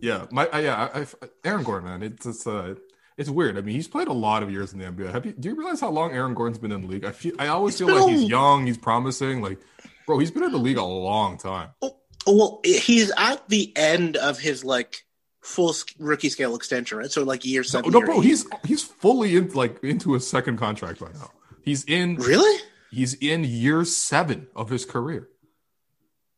yeah, 0.00 0.26
my 0.30 0.46
uh, 0.48 0.58
yeah, 0.58 0.88
I, 0.94 1.00
I, 1.02 1.06
Aaron 1.44 1.62
Gordon, 1.62 1.88
man, 1.88 2.02
it's 2.02 2.24
it's 2.26 2.46
uh, 2.46 2.74
it's 3.18 3.28
weird. 3.28 3.58
I 3.58 3.60
mean, 3.60 3.74
he's 3.74 3.86
played 3.88 4.08
a 4.08 4.12
lot 4.14 4.42
of 4.42 4.50
years 4.50 4.72
in 4.72 4.78
the 4.78 4.86
NBA. 4.86 5.12
Have 5.12 5.26
you? 5.26 5.32
Do 5.32 5.48
you 5.50 5.54
realize 5.54 5.80
how 5.80 5.90
long 5.90 6.12
Aaron 6.12 6.32
Gordon's 6.34 6.58
been 6.58 6.72
in 6.72 6.82
the 6.82 6.86
league? 6.88 7.04
I 7.04 7.12
feel 7.12 7.34
I 7.38 7.48
always 7.48 7.74
It's 7.74 7.84
feel 7.90 7.94
like 7.94 8.08
a- 8.08 8.16
he's 8.16 8.28
young, 8.28 8.66
he's 8.66 8.78
promising. 8.78 9.42
Like, 9.42 9.58
bro, 10.06 10.18
he's 10.18 10.30
been 10.30 10.42
in 10.44 10.52
the 10.52 10.58
league 10.58 10.78
a 10.78 10.84
long 10.84 11.36
time. 11.38 11.68
Oh, 11.82 11.96
well, 12.26 12.60
he's 12.64 13.12
at 13.18 13.46
the 13.48 13.72
end 13.76 14.16
of 14.16 14.38
his 14.38 14.64
like 14.64 15.04
full 15.42 15.74
rookie 15.98 16.30
scale 16.30 16.56
extension, 16.56 16.96
right? 16.98 17.10
So 17.10 17.24
like 17.24 17.44
year 17.44 17.60
No, 17.60 17.64
seven. 17.64 17.90
no, 17.92 17.98
year 17.98 18.06
bro, 18.06 18.20
eight. 18.20 18.24
he's 18.24 18.46
he's 18.64 18.82
fully 18.82 19.36
in 19.36 19.50
like 19.50 19.82
into 19.84 20.14
his 20.14 20.26
second 20.26 20.56
contract 20.56 21.00
right 21.02 21.14
now. 21.14 21.30
He's 21.66 21.84
in 21.84 22.14
really. 22.16 22.60
he's 22.90 23.12
in 23.14 23.44
year 23.44 23.84
seven 23.84 24.46
of 24.56 24.70
his 24.70 24.86
career. 24.86 25.28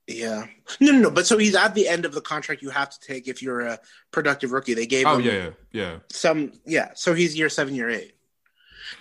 Yeah. 0.08 0.46
No, 0.80 0.92
no, 0.92 0.98
no. 0.98 1.10
But 1.10 1.26
so 1.26 1.36
he's 1.36 1.54
at 1.54 1.74
the 1.74 1.86
end 1.86 2.06
of 2.06 2.14
the 2.14 2.22
contract 2.22 2.62
you 2.62 2.70
have 2.70 2.88
to 2.90 2.98
take 2.98 3.28
if 3.28 3.42
you're 3.42 3.60
a 3.60 3.78
productive 4.10 4.52
rookie. 4.52 4.72
They 4.74 4.86
gave 4.86 5.06
Oh 5.06 5.18
him 5.18 5.26
yeah, 5.26 5.32
yeah, 5.32 5.50
yeah. 5.70 5.96
some. 6.10 6.52
Yeah. 6.64 6.92
So 6.94 7.12
he's 7.14 7.36
year 7.36 7.50
seven, 7.50 7.74
year 7.74 7.90
eight. 7.90 8.14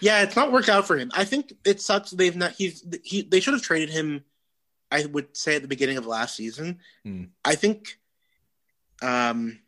Yeah, 0.02 0.22
it's 0.24 0.36
not 0.36 0.52
worked 0.52 0.68
out 0.68 0.86
for 0.86 0.98
him. 0.98 1.10
I 1.16 1.24
think 1.24 1.54
it 1.64 1.80
sucks. 1.82 2.12
They've 2.12 2.36
not. 2.36 2.52
He's 2.52 2.86
he. 3.04 3.22
They 3.22 3.40
should 3.40 3.54
have 3.54 3.64
traded 3.64 3.90
him. 3.90 4.26
I 4.92 5.06
would 5.06 5.36
say 5.36 5.56
at 5.56 5.62
the 5.62 5.68
beginning 5.70 5.98
of 5.98 6.06
last 6.06 6.36
season. 6.36 6.80
Hmm. 7.04 7.24
I 7.46 7.56
think. 7.56 7.98
Um, 9.02 9.60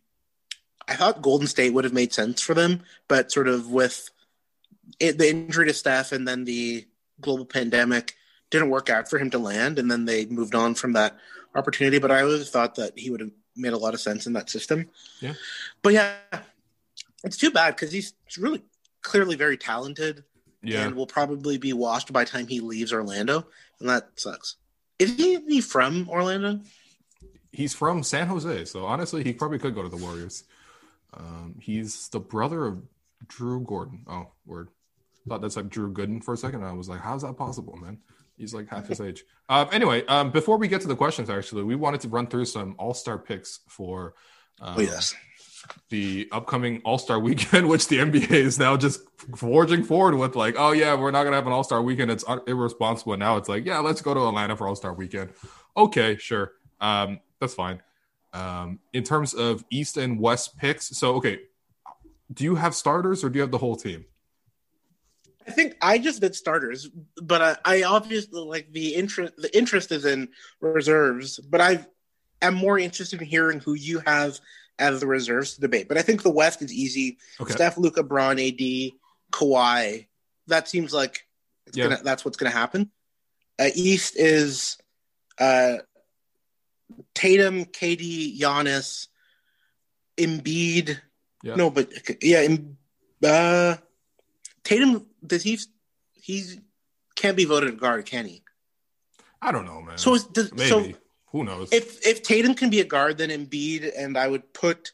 I 0.89 0.95
thought 0.95 1.21
Golden 1.21 1.47
State 1.47 1.71
would 1.73 1.83
have 1.83 1.93
made 1.93 2.11
sense 2.13 2.41
for 2.41 2.53
them, 2.55 2.81
but 3.07 3.31
sort 3.31 3.47
of 3.47 3.71
with 3.71 4.09
it, 4.99 5.17
the 5.17 5.29
injury 5.29 5.67
to 5.67 5.73
Steph 5.73 6.11
and 6.11 6.27
then 6.27 6.45
the 6.45 6.87
global 7.21 7.45
pandemic 7.45 8.15
didn't 8.49 8.69
work 8.69 8.89
out 8.89 9.09
for 9.09 9.19
him 9.19 9.29
to 9.29 9.37
land, 9.37 9.77
and 9.77 9.91
then 9.91 10.05
they 10.05 10.25
moved 10.25 10.55
on 10.55 10.73
from 10.75 10.93
that 10.93 11.17
opportunity. 11.55 11.99
But 11.99 12.11
I 12.11 12.21
always 12.21 12.49
thought 12.49 12.75
that 12.75 12.97
he 12.97 13.09
would 13.09 13.19
have 13.19 13.31
made 13.55 13.73
a 13.73 13.77
lot 13.77 13.93
of 13.93 14.01
sense 14.01 14.25
in 14.25 14.33
that 14.33 14.49
system. 14.49 14.89
Yeah. 15.19 15.33
But 15.81 15.93
yeah, 15.93 16.15
it's 17.23 17.37
too 17.37 17.51
bad 17.51 17.75
because 17.75 17.91
he's 17.91 18.13
really 18.37 18.61
clearly 19.01 19.35
very 19.35 19.57
talented 19.57 20.23
Yeah. 20.63 20.85
and 20.85 20.95
will 20.95 21.07
probably 21.07 21.57
be 21.57 21.73
washed 21.73 22.11
by 22.11 22.23
the 22.23 22.29
time 22.31 22.47
he 22.47 22.59
leaves 22.59 22.91
Orlando, 22.93 23.45
and 23.79 23.89
that 23.89 24.09
sucks. 24.15 24.55
Is 24.97 25.11
he, 25.15 25.35
is 25.35 25.43
he 25.47 25.61
from 25.61 26.09
Orlando? 26.09 26.61
He's 27.51 27.73
from 27.73 28.03
San 28.03 28.27
Jose, 28.27 28.65
so 28.65 28.85
honestly, 28.85 29.23
he 29.23 29.33
probably 29.33 29.59
could 29.59 29.75
go 29.75 29.83
to 29.83 29.89
the 29.89 29.97
Warriors. 29.97 30.43
Um, 31.13 31.55
he's 31.59 32.07
the 32.09 32.19
brother 32.19 32.65
of 32.65 32.83
Drew 33.27 33.61
Gordon. 33.61 34.05
Oh, 34.07 34.27
word. 34.45 34.69
Thought 35.27 35.41
that's 35.41 35.55
like 35.55 35.69
Drew 35.69 35.91
Gooden 35.93 36.23
for 36.23 36.33
a 36.33 36.37
second. 36.37 36.61
And 36.61 36.69
I 36.69 36.73
was 36.73 36.89
like, 36.89 37.01
how's 37.01 37.21
that 37.23 37.37
possible, 37.37 37.75
man? 37.77 37.99
He's 38.37 38.53
like 38.53 38.69
half 38.69 38.87
his 38.87 39.01
age. 39.01 39.23
Um, 39.51 39.67
anyway, 39.71 40.05
um, 40.05 40.29
before 40.29 40.57
we 40.57 40.67
get 40.67 40.79
to 40.81 40.87
the 40.87 40.95
questions, 40.95 41.27
actually, 41.27 41.63
we 41.63 41.73
wanted 41.75 42.01
to 42.01 42.07
run 42.07 42.27
through 42.27 42.45
some 42.45 42.75
All 42.77 42.93
Star 42.93 43.17
picks 43.17 43.61
for 43.67 44.13
um, 44.61 44.75
Oh 44.77 44.81
yes. 44.81 45.15
the 45.89 46.29
upcoming 46.31 46.81
All 46.85 46.99
Star 46.99 47.19
weekend, 47.19 47.67
which 47.69 47.87
the 47.87 47.97
NBA 47.97 48.29
is 48.31 48.59
now 48.59 48.77
just 48.77 49.01
forging 49.35 49.83
forward 49.83 50.13
with. 50.13 50.35
Like, 50.35 50.53
oh 50.55 50.71
yeah, 50.71 50.93
we're 50.93 51.09
not 51.09 51.23
gonna 51.23 51.35
have 51.35 51.47
an 51.47 51.53
All 51.53 51.63
Star 51.63 51.81
weekend. 51.81 52.11
It's 52.11 52.23
irresponsible. 52.45 53.17
Now 53.17 53.37
it's 53.37 53.49
like, 53.49 53.65
yeah, 53.65 53.79
let's 53.79 54.01
go 54.03 54.13
to 54.13 54.27
Atlanta 54.27 54.55
for 54.55 54.67
All 54.67 54.75
Star 54.75 54.93
weekend. 54.93 55.31
Okay, 55.75 56.15
sure, 56.17 56.51
um, 56.79 57.19
that's 57.41 57.55
fine. 57.55 57.81
Um, 58.33 58.77
in 58.93 59.03
terms 59.03 59.33
of 59.33 59.65
East 59.71 59.97
and 59.97 60.19
West 60.19 60.59
picks, 60.59 60.95
so 60.95 61.15
okay, 61.15 61.39
do 62.31 62.43
you 62.43 62.53
have 62.53 62.75
starters 62.75 63.23
or 63.23 63.29
do 63.29 63.37
you 63.37 63.41
have 63.41 63.49
the 63.51 63.57
whole 63.57 63.75
team? 63.75 64.05
I 65.47 65.51
think 65.51 65.77
I 65.81 65.97
just 65.97 66.21
did 66.21 66.35
starters, 66.35 66.89
but 67.21 67.41
I, 67.41 67.57
I 67.79 67.83
obviously 67.83 68.41
like 68.41 68.71
the 68.71 68.93
interest. 68.93 69.33
The 69.37 69.55
interest 69.57 69.91
is 69.91 70.05
in 70.05 70.29
reserves, 70.61 71.39
but 71.39 71.61
I 71.61 71.85
am 72.41 72.53
more 72.55 72.77
interested 72.77 73.21
in 73.21 73.27
hearing 73.27 73.59
who 73.59 73.73
you 73.73 73.99
have 74.05 74.39
as 74.77 74.99
the 74.99 75.07
reserves 75.07 75.55
to 75.55 75.61
debate. 75.61 75.87
But 75.87 75.97
I 75.97 76.01
think 76.01 76.23
the 76.23 76.29
West 76.29 76.61
is 76.61 76.73
easy. 76.73 77.17
Okay. 77.39 77.53
Steph, 77.53 77.77
Luka, 77.77 78.03
Bron, 78.03 78.39
AD, 78.39 78.91
Kawhi. 79.31 80.07
That 80.47 80.67
seems 80.67 80.93
like 80.93 81.25
it's 81.67 81.77
Yeah. 81.77 81.85
gonna, 81.85 81.99
that's 82.03 82.23
what's 82.23 82.37
going 82.37 82.51
to 82.51 82.57
happen. 82.57 82.91
Uh, 83.57 83.69
East 83.75 84.15
is 84.17 84.77
uh, 85.37 85.77
Tatum, 87.13 87.65
KD, 87.65 88.39
Giannis, 88.39 89.07
Embiid. 90.17 90.97
Yeah. 91.43 91.55
No, 91.55 91.69
but 91.69 91.91
yeah, 92.21 92.47
uh, 93.25 93.75
Tatum 94.63 95.05
does 95.25 95.43
he? 95.43 95.59
He's 96.13 96.59
can't 97.15 97.37
be 97.37 97.45
voted 97.45 97.73
a 97.73 97.75
guard, 97.75 98.05
can 98.05 98.25
he? 98.25 98.43
I 99.41 99.51
don't 99.51 99.65
know, 99.65 99.81
man. 99.81 99.97
So 99.97 100.15
is, 100.15 100.23
does, 100.25 100.53
maybe 100.53 100.69
so 100.69 100.91
who 101.31 101.43
knows? 101.43 101.69
if 101.71 102.05
if 102.05 102.23
Tatum 102.23 102.55
can 102.55 102.69
be 102.69 102.79
a 102.79 102.85
guard, 102.85 103.17
then 103.17 103.29
Embiid 103.29 103.91
and 103.97 104.17
I 104.17 104.27
would 104.27 104.53
put. 104.53 104.93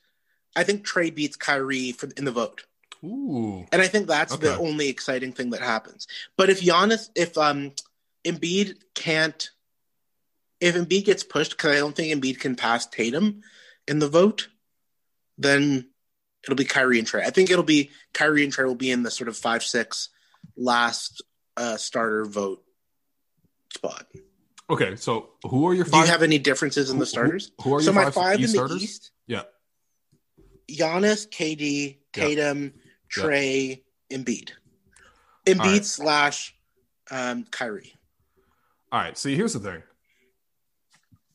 I 0.55 0.63
think 0.63 0.87
Trae 0.87 1.13
beats 1.13 1.35
Kyrie 1.35 1.91
for 1.91 2.09
in 2.17 2.25
the 2.25 2.31
vote, 2.31 2.63
Ooh, 3.03 3.65
and 3.71 3.81
I 3.81 3.87
think 3.87 4.07
that's 4.07 4.37
the 4.37 4.57
only 4.57 4.89
exciting 4.89 5.33
thing 5.33 5.51
that 5.51 5.61
happens. 5.61 6.07
But 6.37 6.49
if 6.49 6.61
Giannis, 6.61 7.09
if 7.15 7.37
um, 7.37 7.73
Embiid 8.23 8.75
can't, 8.93 9.49
if 10.61 10.75
Embiid 10.75 11.05
gets 11.05 11.23
pushed, 11.23 11.51
because 11.51 11.75
I 11.75 11.79
don't 11.79 11.95
think 11.95 12.13
Embiid 12.13 12.39
can 12.39 12.55
pass 12.55 12.85
Tatum 12.85 13.41
in 13.87 13.99
the 13.99 14.07
vote, 14.07 14.47
then 15.37 15.89
it'll 16.43 16.55
be 16.55 16.65
Kyrie 16.65 16.99
and 16.99 17.07
Trae. 17.07 17.25
I 17.25 17.31
think 17.31 17.49
it'll 17.49 17.63
be 17.63 17.91
Kyrie 18.13 18.43
and 18.45 18.53
Trae 18.53 18.65
will 18.65 18.75
be 18.75 18.91
in 18.91 19.03
the 19.03 19.11
sort 19.11 19.27
of 19.27 19.35
five 19.35 19.61
six 19.61 20.09
last 20.57 21.21
uh, 21.57 21.77
starter 21.77 22.25
vote 22.25 22.63
spot. 23.73 24.05
okay. 24.69 24.95
So 24.95 25.29
who 25.43 25.67
are 25.67 25.73
your 25.73 25.85
Do 25.85 25.91
five? 25.91 26.05
you 26.05 26.11
have 26.11 26.23
any 26.23 26.37
differences 26.39 26.89
in 26.89 26.99
the 26.99 27.05
starters? 27.05 27.51
Who, 27.61 27.69
who 27.69 27.75
are 27.75 27.81
so 27.81 27.85
your 27.91 27.93
my 27.95 28.03
five, 28.05 28.13
five 28.13 28.35
in 28.35 28.41
East 28.41 28.53
the 28.53 28.57
starters? 28.57 28.83
East: 28.83 29.11
Yeah. 29.27 29.43
Giannis, 30.69 31.29
KD, 31.29 31.97
Yeah. 32.15 32.23
Tatum, 32.23 32.73
Trae, 33.13 33.83
Embiid. 34.11 34.51
Embiid 35.45 35.59
right. 35.59 35.85
slash 35.85 36.55
um, 37.11 37.45
Kyrie. 37.51 37.93
All 38.91 38.99
right. 38.99 39.17
See, 39.17 39.35
here's 39.35 39.53
the 39.53 39.59
thing. 39.59 39.83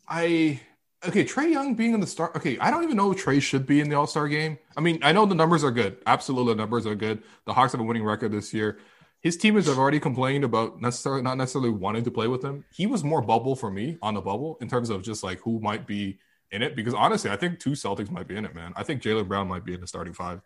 I 0.09 0.61
okay. 1.07 1.25
Trae 1.25 1.51
Young 1.53 1.75
being 1.75 1.95
in 1.95 2.01
the 2.01 2.07
start. 2.07 2.35
Okay, 2.37 2.59
I 2.59 2.71
don't 2.71 2.83
even 2.83 2.97
know 2.97 3.13
if 3.13 3.23
Trae 3.25 3.41
should 3.41 3.67
be 3.67 3.81
in 3.81 3.89
the 3.89 3.97
All 3.97 4.07
Star 4.09 4.27
game. 4.29 4.59
I 4.77 4.81
mean, 4.81 4.99
I 5.03 5.13
know 5.13 5.27
the 5.27 5.35
numbers 5.35 5.63
are 5.63 5.71
good. 5.71 5.99
Absolutely, 6.07 6.55
the 6.55 6.59
numbers 6.59 6.87
are 6.87 6.95
good. 6.97 7.23
The 7.47 7.53
Hawks 7.53 7.73
have 7.73 7.81
a 7.81 7.85
winning 7.85 8.03
record 8.05 8.33
this 8.33 8.53
year. 8.53 8.79
His 9.21 9.37
teammates 9.37 9.67
have 9.67 9.79
already 9.79 10.01
complained 10.01 10.45
about 10.45 10.81
necessarily 10.81 11.23
not 11.23 11.37
necessarily 11.37 11.71
wanting 11.71 12.05
to 12.05 12.11
play 12.11 12.27
with 12.27 12.43
him. 12.43 12.65
He 12.73 12.87
was 12.87 13.05
more 13.05 13.21
bubble 13.21 13.55
for 13.55 13.71
me 13.71 13.99
on 14.01 14.15
the 14.15 14.21
bubble 14.21 14.57
in 14.61 14.69
terms 14.69 14.89
of 14.89 15.03
just 15.03 15.23
like 15.23 15.41
who 15.41 15.61
might 15.61 15.87
be 15.87 16.19
in 16.51 16.63
it. 16.63 16.75
Because 16.75 16.95
honestly, 16.95 17.31
I 17.31 17.37
think 17.37 17.59
two 17.59 17.73
Celtics 17.73 18.11
might 18.11 18.27
be 18.27 18.37
in 18.37 18.45
it, 18.45 18.55
man. 18.55 18.73
I 18.77 18.83
think 18.83 19.03
Jaylen 19.03 19.29
Brown 19.29 19.47
might 19.47 19.65
be 19.65 19.75
in 19.75 19.81
the 19.81 19.87
starting 19.87 20.15
five. 20.15 20.41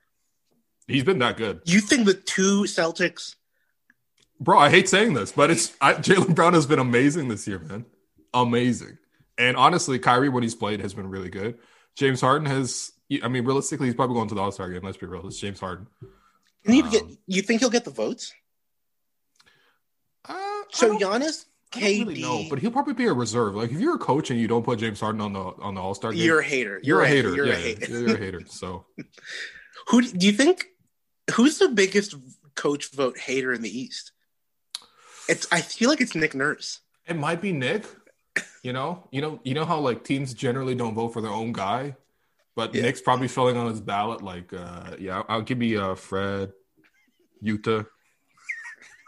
He's 0.89 1.05
been 1.05 1.21
that 1.21 1.37
good. 1.37 1.61
You 1.65 1.81
think 1.81 2.05
the 2.05 2.15
two 2.15 2.65
Celtics? 2.65 3.37
Bro, 4.41 4.59
I 4.59 4.71
hate 4.71 4.89
saying 4.89 5.15
this, 5.15 5.31
but 5.31 5.51
it's 5.51 5.73
I, 5.81 5.95
Jaylen 5.95 6.35
Brown 6.35 6.55
has 6.55 6.67
been 6.67 6.81
amazing 6.81 7.29
this 7.29 7.47
year, 7.47 7.61
man. 7.61 7.87
Amazing. 8.35 8.99
And 9.39 9.57
honestly, 9.57 9.99
Kyrie, 10.01 10.29
when 10.29 10.43
he's 10.43 10.55
played, 10.55 10.81
has 10.81 10.95
been 10.95 11.09
really 11.09 11.31
good. 11.31 11.59
James 11.97 12.21
Harden 12.21 12.47
has, 12.47 12.93
I 13.23 13.29
mean, 13.29 13.45
realistically, 13.45 13.87
he's 13.87 13.95
probably 13.95 14.15
going 14.15 14.29
to 14.29 14.35
the 14.35 14.41
All 14.41 14.51
Star 14.51 14.69
game. 14.71 14.83
Let's 14.83 14.97
be 14.97 15.07
real. 15.07 15.27
It's 15.29 15.39
James 15.39 15.61
Harden. 15.61 15.87
Can 16.65 16.75
you 16.75 16.91
get? 16.91 17.03
Um, 17.03 17.19
You 17.27 17.43
think 17.43 17.61
he'll 17.61 17.71
get 17.71 17.85
the 17.85 17.91
votes? 17.93 18.33
So 20.73 20.97
Giannis, 20.99 21.45
I 21.75 21.81
don't 21.81 21.83
KD. 21.91 22.07
really 22.07 22.23
know, 22.23 22.47
but 22.51 22.59
he'll 22.59 22.71
probably 22.71 22.95
be 22.95 23.07
a 23.07 23.13
reserve. 23.13 23.55
Like 23.55 23.71
if 23.73 23.81
you're 23.81 23.97
a 23.97 23.99
coach 23.99 24.31
and 24.31 24.39
you 24.41 24.47
don't 24.49 24.65
put 24.65 24.79
James 24.79 25.01
Harden 25.01 25.21
on 25.21 25.33
the 25.33 25.41
on 25.41 25.75
the 25.75 25.81
All 25.81 25.95
Star 25.95 26.13
game, 26.13 26.23
you're 26.23 26.41
a 26.41 26.45
hater. 26.45 26.81
you're 26.83 27.03
a 27.03 27.09
hater. 27.09 27.35
You're 27.35 27.47
yeah, 27.47 27.55
a 27.55 27.57
hater. 27.57 27.87
you're 28.01 28.15
a 28.15 28.19
hater. 28.19 28.41
So 28.49 28.87
Who 29.89 30.03
do 30.03 30.27
you 30.27 30.33
think? 30.33 30.67
Who's 31.35 31.59
the 31.59 31.69
biggest 31.69 32.15
coach 32.55 32.91
vote 32.93 33.19
hater 33.19 33.53
in 33.53 33.63
the 33.63 33.77
East? 33.79 34.13
It's. 35.29 35.47
I 35.51 35.61
feel 35.63 35.89
like 35.91 36.01
it's 36.01 36.15
Nick 36.15 36.35
Nurse. 36.35 36.81
it 37.07 37.17
might 37.17 37.41
be 37.41 37.53
Nick. 37.53 37.85
You 38.63 38.73
know, 38.73 39.07
you 39.13 39.21
know, 39.21 39.41
you 39.45 39.55
know 39.55 39.65
how 39.65 39.79
like 39.79 40.05
teams 40.05 40.35
generally 40.35 40.75
don't 40.75 40.95
vote 40.95 41.11
for 41.11 41.21
their 41.21 41.31
own 41.31 41.53
guy, 41.53 41.97
but 42.57 42.75
Yeah. 42.75 42.83
Nick's 42.83 43.01
probably 43.01 43.29
filling 43.29 43.57
on 43.57 43.69
his 43.71 43.81
ballot. 43.81 44.23
Like, 44.23 44.53
uh, 44.53 44.97
yeah, 44.99 45.19
I'll, 45.19 45.25
I'll 45.29 45.43
give 45.43 45.63
you 45.63 45.81
uh, 45.83 45.95
Fred, 45.95 46.53
Yuta, 47.45 47.87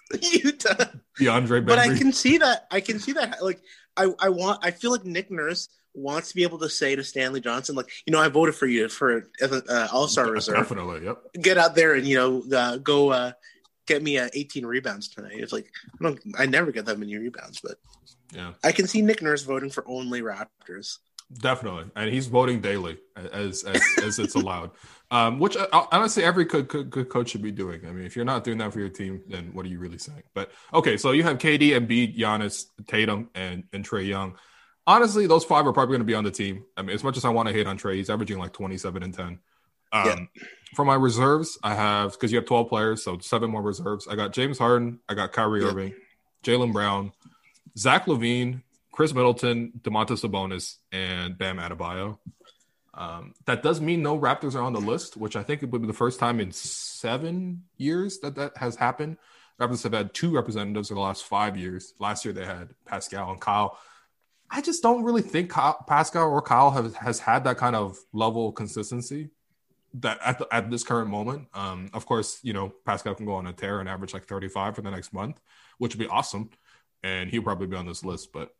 Yuta. 0.12 1.00
DeAndre 1.18 1.66
But 1.66 1.78
I 1.78 1.96
can 1.96 2.12
see 2.12 2.38
that. 2.38 2.66
I 2.70 2.80
can 2.80 2.98
see 2.98 3.12
that. 3.12 3.42
Like, 3.42 3.60
I, 3.96 4.12
I 4.18 4.28
want. 4.28 4.64
I 4.64 4.70
feel 4.70 4.90
like 4.90 5.04
Nick 5.04 5.30
Nurse 5.30 5.68
wants 5.94 6.28
to 6.28 6.34
be 6.34 6.42
able 6.42 6.58
to 6.58 6.68
say 6.68 6.94
to 6.94 7.02
Stanley 7.02 7.40
Johnson, 7.40 7.74
like, 7.74 7.90
you 8.06 8.12
know, 8.12 8.20
I 8.20 8.28
voted 8.28 8.54
for 8.54 8.66
you 8.66 8.88
for 8.88 9.28
uh, 9.42 9.88
All 9.92 10.06
Star 10.08 10.30
reserve. 10.30 10.56
Definitely, 10.56 11.04
yep. 11.04 11.18
Get 11.40 11.58
out 11.58 11.74
there 11.74 11.94
and 11.94 12.06
you 12.06 12.16
know, 12.16 12.56
uh, 12.56 12.76
go 12.76 13.10
uh, 13.10 13.32
get 13.86 14.02
me 14.02 14.18
uh, 14.18 14.28
18 14.32 14.66
rebounds 14.66 15.08
tonight. 15.08 15.34
It's 15.34 15.52
like 15.52 15.70
I 15.98 16.04
don't. 16.04 16.20
I 16.38 16.46
never 16.46 16.70
get 16.70 16.84
that 16.86 16.98
many 16.98 17.16
rebounds, 17.16 17.60
but 17.62 17.78
Yeah, 18.32 18.52
I 18.62 18.72
can 18.72 18.86
see 18.86 19.02
Nick 19.02 19.22
Nurse 19.22 19.42
voting 19.42 19.70
for 19.70 19.84
only 19.88 20.22
Raptors. 20.22 20.98
definitely, 21.40 21.90
and 21.96 22.12
he's 22.12 22.26
voting 22.26 22.60
daily 22.60 22.98
as 23.16 23.64
as, 23.64 23.82
as 24.02 24.18
it's 24.18 24.34
allowed. 24.34 24.70
Um, 25.10 25.38
which 25.38 25.56
uh, 25.56 25.66
honestly, 25.92 26.24
every 26.24 26.44
good, 26.44 26.66
good, 26.66 26.90
good 26.90 27.08
coach 27.08 27.30
should 27.30 27.42
be 27.42 27.52
doing. 27.52 27.86
I 27.86 27.92
mean, 27.92 28.04
if 28.04 28.16
you're 28.16 28.24
not 28.24 28.42
doing 28.42 28.58
that 28.58 28.72
for 28.72 28.80
your 28.80 28.88
team, 28.88 29.22
then 29.28 29.50
what 29.52 29.64
are 29.64 29.68
you 29.68 29.78
really 29.78 29.98
saying? 29.98 30.24
But 30.34 30.50
okay, 30.74 30.96
so 30.96 31.12
you 31.12 31.22
have 31.22 31.38
KD, 31.38 31.70
Embiid, 31.70 32.18
Giannis, 32.18 32.64
Tatum, 32.88 33.30
and 33.34 33.64
and 33.72 33.88
Trae 33.88 34.06
Young. 34.06 34.36
Honestly, 34.86 35.26
those 35.26 35.44
five 35.44 35.66
are 35.66 35.72
probably 35.72 35.92
going 35.92 36.06
to 36.06 36.06
be 36.06 36.14
on 36.14 36.24
the 36.24 36.30
team. 36.30 36.64
I 36.76 36.82
mean, 36.82 36.94
as 36.94 37.04
much 37.04 37.16
as 37.16 37.24
I 37.24 37.28
want 37.28 37.48
to 37.48 37.54
hate 37.54 37.66
on 37.66 37.78
Trae, 37.78 37.94
he's 37.96 38.10
averaging 38.10 38.38
like 38.38 38.52
27 38.52 39.02
and 39.02 39.14
10. 39.14 39.26
Um, 39.26 39.38
Yeah. 39.92 40.16
For 40.74 40.84
my 40.84 40.94
reserves, 40.94 41.58
I 41.62 41.74
have 41.74 42.12
because 42.12 42.32
you 42.32 42.38
have 42.38 42.46
12 42.46 42.68
players, 42.68 43.02
so 43.04 43.18
seven 43.18 43.50
more 43.50 43.62
reserves. 43.62 44.06
I 44.08 44.16
got 44.16 44.32
James 44.32 44.58
Harden, 44.58 45.00
I 45.08 45.14
got 45.14 45.32
Kyrie 45.32 45.62
Yeah. 45.62 45.68
Irving, 45.68 45.94
Jaylen 46.42 46.72
Brown, 46.72 47.12
Zach 47.78 48.06
LaVine, 48.06 48.62
Khris 48.92 49.14
Middleton, 49.14 49.72
Domantas 49.82 50.24
Sabonis, 50.24 50.76
and 50.90 51.38
Bam 51.38 51.58
Adebayo. 51.58 52.18
Um, 52.96 53.34
that 53.44 53.62
does 53.62 53.80
mean 53.80 54.02
no 54.02 54.18
Raptors 54.18 54.54
are 54.54 54.62
on 54.62 54.72
the 54.72 54.80
list, 54.80 55.16
which 55.16 55.36
I 55.36 55.42
think 55.42 55.62
it 55.62 55.70
would 55.70 55.82
be 55.82 55.86
the 55.86 55.92
first 55.92 56.18
time 56.18 56.40
in 56.40 56.50
seven 56.50 57.64
years 57.76 58.18
that 58.20 58.34
that 58.36 58.56
has 58.56 58.76
happened. 58.76 59.18
Raptors 59.60 59.82
have 59.82 59.92
had 59.92 60.14
two 60.14 60.34
representatives 60.34 60.90
in 60.90 60.96
the 60.96 61.02
last 61.02 61.24
five 61.24 61.56
years. 61.56 61.94
Last 61.98 62.24
year 62.24 62.32
they 62.32 62.46
had 62.46 62.70
Pascal 62.86 63.30
and 63.30 63.40
Kyle. 63.40 63.78
I 64.50 64.62
just 64.62 64.82
don't 64.82 65.04
really 65.04 65.22
think 65.22 65.50
Kyle, 65.50 65.84
Pascal 65.86 66.30
or 66.30 66.40
Kyle 66.40 66.70
has, 66.70 66.94
has 66.94 67.18
had 67.18 67.44
that 67.44 67.58
kind 67.58 67.76
of 67.76 67.98
level 68.12 68.48
of 68.48 68.54
consistency 68.54 69.30
that 69.94 70.18
at, 70.24 70.38
the, 70.38 70.48
at 70.52 70.70
this 70.70 70.82
current 70.82 71.10
moment. 71.10 71.48
Um, 71.54 71.90
of 71.92 72.06
course, 72.06 72.38
you 72.42 72.52
know 72.52 72.72
Pascal 72.84 73.14
can 73.14 73.26
go 73.26 73.34
on 73.34 73.46
a 73.46 73.52
tear 73.52 73.80
and 73.80 73.88
average 73.88 74.14
like 74.14 74.24
35 74.24 74.76
for 74.76 74.82
the 74.82 74.90
next 74.90 75.12
month, 75.12 75.40
which 75.78 75.94
would 75.94 76.00
be 76.00 76.08
awesome, 76.08 76.50
and 77.02 77.30
he'll 77.30 77.42
probably 77.42 77.66
be 77.66 77.76
on 77.76 77.86
this 77.86 78.04
list. 78.04 78.32
But 78.32 78.54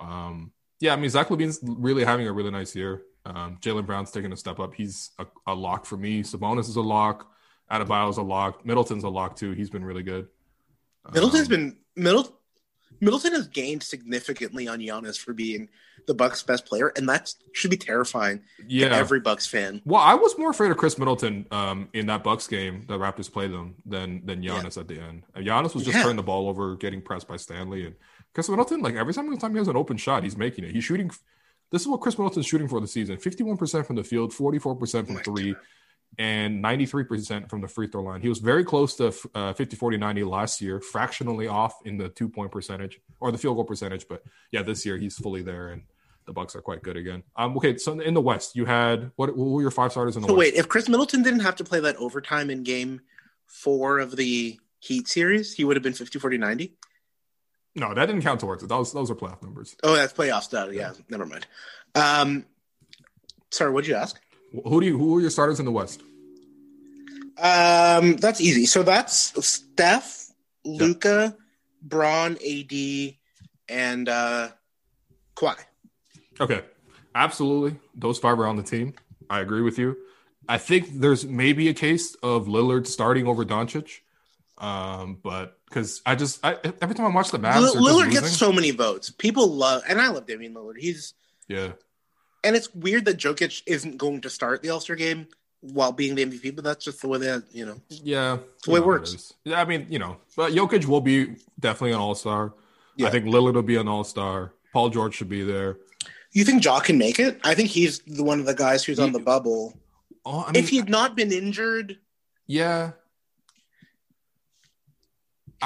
um, 0.00 0.52
yeah, 0.80 0.92
I 0.92 0.96
mean 0.96 1.10
Zach 1.10 1.28
LaVine's 1.28 1.60
really 1.62 2.04
having 2.04 2.26
a 2.26 2.32
really 2.32 2.50
nice 2.50 2.74
year. 2.74 3.02
Um, 3.34 3.58
Jaylen 3.60 3.86
Brown's 3.86 4.10
taking 4.10 4.32
a 4.32 4.36
step 4.36 4.58
up. 4.58 4.74
He's 4.74 5.10
a, 5.18 5.26
a 5.46 5.54
lock 5.54 5.86
for 5.86 5.96
me. 5.96 6.22
Sabonis 6.22 6.68
is 6.68 6.76
a 6.76 6.80
lock. 6.82 7.30
Adebayo's 7.70 8.16
a 8.18 8.22
lock. 8.22 8.66
Middleton's 8.66 9.04
a 9.04 9.08
lock 9.08 9.36
too. 9.36 9.52
He's 9.52 9.70
been 9.70 9.84
really 9.84 10.02
good. 10.02 10.28
Middleton's 11.12 11.46
Um, 11.46 11.48
been 11.48 11.76
Middleton. 11.96 12.34
Middleton 13.02 13.32
has 13.32 13.46
gained 13.48 13.82
significantly 13.82 14.68
on 14.68 14.78
Giannis 14.78 15.16
for 15.18 15.32
being 15.32 15.70
the 16.06 16.12
Bucks' 16.12 16.42
best 16.42 16.66
player, 16.66 16.92
and 16.96 17.08
that 17.08 17.32
should 17.52 17.70
be 17.70 17.76
terrifying 17.78 18.42
yeah. 18.66 18.90
to 18.90 18.94
every 18.94 19.20
Bucks 19.20 19.46
fan. 19.46 19.80
Well, 19.86 20.02
I 20.02 20.14
was 20.14 20.36
more 20.36 20.50
afraid 20.50 20.70
of 20.70 20.76
Khris 20.76 20.98
Middleton 20.98 21.46
um, 21.50 21.88
in 21.94 22.06
that 22.08 22.22
Bucks 22.22 22.46
game. 22.46 22.84
The 22.86 22.98
Raptors 22.98 23.32
played 23.32 23.52
them 23.52 23.76
than 23.86 24.26
than 24.26 24.42
Giannis 24.42 24.76
at 24.76 24.86
the 24.88 25.00
end. 25.00 25.22
And 25.34 25.46
Giannis 25.46 25.74
was 25.74 25.84
just 25.84 25.96
Yeah. 25.96 26.02
turning 26.02 26.16
the 26.16 26.22
ball 26.22 26.48
over, 26.48 26.76
getting 26.76 27.00
pressed 27.00 27.26
by 27.28 27.36
Stanley, 27.36 27.86
and 27.86 27.94
Khris 28.34 28.50
Middleton. 28.50 28.82
Like 28.82 28.96
every 28.96 29.14
single 29.14 29.38
time 29.38 29.52
he 29.52 29.58
has 29.58 29.68
an 29.68 29.76
open 29.76 29.96
shot, 29.96 30.22
he's 30.22 30.36
making 30.36 30.64
it. 30.64 30.72
He's 30.72 30.84
shooting. 30.84 31.10
This 31.70 31.82
is 31.82 31.88
what 31.88 32.00
Khris 32.00 32.18
Middleton's 32.18 32.46
shooting 32.46 32.68
for 32.68 32.80
the 32.80 32.86
season: 32.88 33.16
fifty-one 33.18 33.56
percent 33.56 33.86
from 33.86 33.96
the 33.96 34.04
field, 34.04 34.32
forty-four 34.34 34.76
percent 34.76 35.06
from 35.06 35.16
Oh 35.16 35.18
my 35.18 35.22
three. 35.22 35.54
and 36.18 36.62
93% 36.62 37.48
from 37.48 37.60
the 37.60 37.68
free 37.68 37.86
throw 37.86 38.02
line. 38.02 38.20
He 38.20 38.28
was 38.28 38.40
very 38.40 38.64
close 38.64 38.96
to 38.96 39.14
uh, 39.34 39.52
50, 39.52 39.76
40, 39.76 39.96
90 39.96 40.24
last 40.24 40.60
year, 40.60 40.80
fractionally 40.80 41.46
off 41.46 41.74
in 41.84 41.96
the 41.98 42.08
two 42.08 42.28
point 42.28 42.50
percentage 42.50 43.00
or 43.20 43.30
the 43.30 43.38
field 43.38 43.56
goal 43.56 43.64
percentage. 43.64 44.08
But 44.08 44.24
yeah, 44.50 44.62
this 44.62 44.84
year 44.84 44.96
he's 44.98 45.16
fully 45.16 45.42
there 45.42 45.68
and 45.68 45.82
the 46.26 46.32
Bucks 46.32 46.56
are 46.56 46.60
quite 46.60 46.82
good 46.82 46.96
again. 46.96 47.22
Um, 47.36 47.56
okay, 47.58 47.76
so 47.76 47.98
in 48.00 48.14
the 48.14 48.20
West, 48.20 48.56
you 48.56 48.64
had 48.64 49.12
what, 49.14 49.36
what 49.36 49.48
were 49.50 49.62
your 49.62 49.70
five 49.70 49.92
starters 49.92 50.16
in 50.16 50.22
the 50.22 50.28
So 50.28 50.34
West? 50.34 50.52
wait, 50.52 50.54
if 50.58 50.68
Khris 50.68 50.88
Middleton 50.88 51.22
didn't 51.22 51.40
have 51.40 51.54
to 51.56 51.64
play 51.64 51.78
that 51.78 51.94
overtime 51.96 52.50
in 52.50 52.64
game 52.64 53.00
four 53.46 54.00
of 54.00 54.16
the 54.16 54.58
Heat 54.80 55.06
series, 55.06 55.54
he 55.54 55.64
would 55.64 55.76
have 55.76 55.82
been 55.82 55.92
50, 55.92 56.18
40, 56.18 56.38
90. 56.38 56.74
No, 57.76 57.94
that 57.94 58.06
didn't 58.06 58.22
count 58.22 58.40
towards 58.40 58.62
it. 58.62 58.68
Those 58.68 58.92
those 58.92 59.10
are 59.10 59.14
playoff 59.14 59.42
numbers. 59.42 59.76
Oh, 59.82 59.94
that's 59.94 60.12
playoff 60.12 60.42
stuff. 60.42 60.72
Yeah, 60.72 60.92
never 61.08 61.26
mind. 61.26 61.46
Um, 61.94 62.44
sorry, 63.50 63.70
what'd 63.70 63.88
you 63.88 63.94
ask? 63.94 64.20
Who 64.64 64.80
do 64.80 64.86
you 64.86 64.98
who 64.98 65.16
are 65.16 65.20
your 65.20 65.30
starters 65.30 65.60
in 65.60 65.66
the 65.66 65.72
West? 65.72 66.02
Um, 67.38 68.16
that's 68.16 68.40
easy. 68.40 68.66
So 68.66 68.82
that's 68.82 69.46
Steph, 69.46 70.30
Luka, 70.64 71.36
Bron, 71.80 72.36
AD, 72.46 73.14
and 73.68 74.08
uh, 74.08 74.48
Kawhi. 75.36 75.56
Okay, 76.40 76.62
absolutely. 77.14 77.78
Those 77.94 78.18
five 78.18 78.38
are 78.38 78.46
on 78.46 78.56
the 78.56 78.62
team. 78.62 78.94
I 79.30 79.40
agree 79.40 79.62
with 79.62 79.78
you. 79.78 79.96
I 80.48 80.58
think 80.58 81.00
there's 81.00 81.24
maybe 81.24 81.68
a 81.68 81.74
case 81.74 82.16
of 82.16 82.46
Lillard 82.46 82.86
starting 82.86 83.28
over 83.28 83.44
Doncic, 83.44 84.00
um, 84.58 85.18
but 85.22 85.59
because 85.70 86.02
I 86.04 86.16
just 86.16 86.44
I, 86.44 86.56
every 86.82 86.94
time 86.94 87.06
I 87.06 87.14
watch 87.14 87.30
the 87.30 87.38
Mavs, 87.38 87.54
L- 87.54 87.76
Lillard 87.76 88.10
gets 88.10 88.36
so 88.36 88.52
many 88.52 88.72
votes. 88.72 89.10
People 89.10 89.48
love, 89.48 89.82
and 89.88 90.00
I 90.00 90.08
love 90.08 90.26
Damian 90.26 90.52
Lillard. 90.54 90.78
He's 90.78 91.14
yeah. 91.48 91.72
and 92.44 92.56
it's 92.56 92.74
weird 92.74 93.04
that 93.06 93.16
Jokic 93.16 93.62
isn't 93.66 93.96
going 93.96 94.20
to 94.22 94.30
start 94.30 94.62
the 94.62 94.70
All 94.70 94.80
Star 94.80 94.96
game 94.96 95.28
while 95.60 95.92
being 95.92 96.14
the 96.14 96.26
MVP, 96.26 96.54
but 96.54 96.64
that's 96.64 96.84
just 96.84 97.00
the 97.00 97.08
way 97.08 97.18
that 97.18 97.44
you 97.52 97.64
know. 97.64 97.80
Yeah, 97.88 98.38
the 98.64 98.72
way 98.72 98.80
it 98.80 98.86
works. 98.86 99.14
is. 99.14 99.34
Yeah, 99.44 99.60
I 99.60 99.64
mean, 99.64 99.86
you 99.88 99.98
know, 99.98 100.18
but 100.36 100.52
Jokic 100.52 100.86
will 100.86 101.00
be 101.00 101.36
definitely 101.58 101.92
an 101.92 102.00
All 102.00 102.14
Star. 102.14 102.52
Yeah. 102.96 103.06
I 103.06 103.10
think 103.10 103.26
Lillard 103.26 103.54
will 103.54 103.62
be 103.62 103.76
an 103.76 103.88
All 103.88 104.04
Star. 104.04 104.52
Paul 104.72 104.90
George 104.90 105.14
should 105.14 105.28
be 105.28 105.42
there. 105.42 105.78
You 106.32 106.44
think 106.44 106.64
Ja 106.64 106.78
can 106.80 106.96
make 106.96 107.18
it? 107.18 107.40
I 107.42 107.54
think 107.54 107.70
he's 107.70 108.00
the 108.00 108.22
one 108.22 108.38
of 108.38 108.46
the 108.46 108.54
guys 108.54 108.84
who's 108.84 109.00
on 109.00 109.12
the 109.12 109.18
bubble. 109.18 109.74
Oh, 110.24 110.44
I 110.46 110.52
mean, 110.52 110.62
if 110.62 110.68
he 110.68 110.76
had 110.76 110.88
not 110.88 111.16
been 111.16 111.32
injured, 111.32 111.98
yeah, 112.46 112.92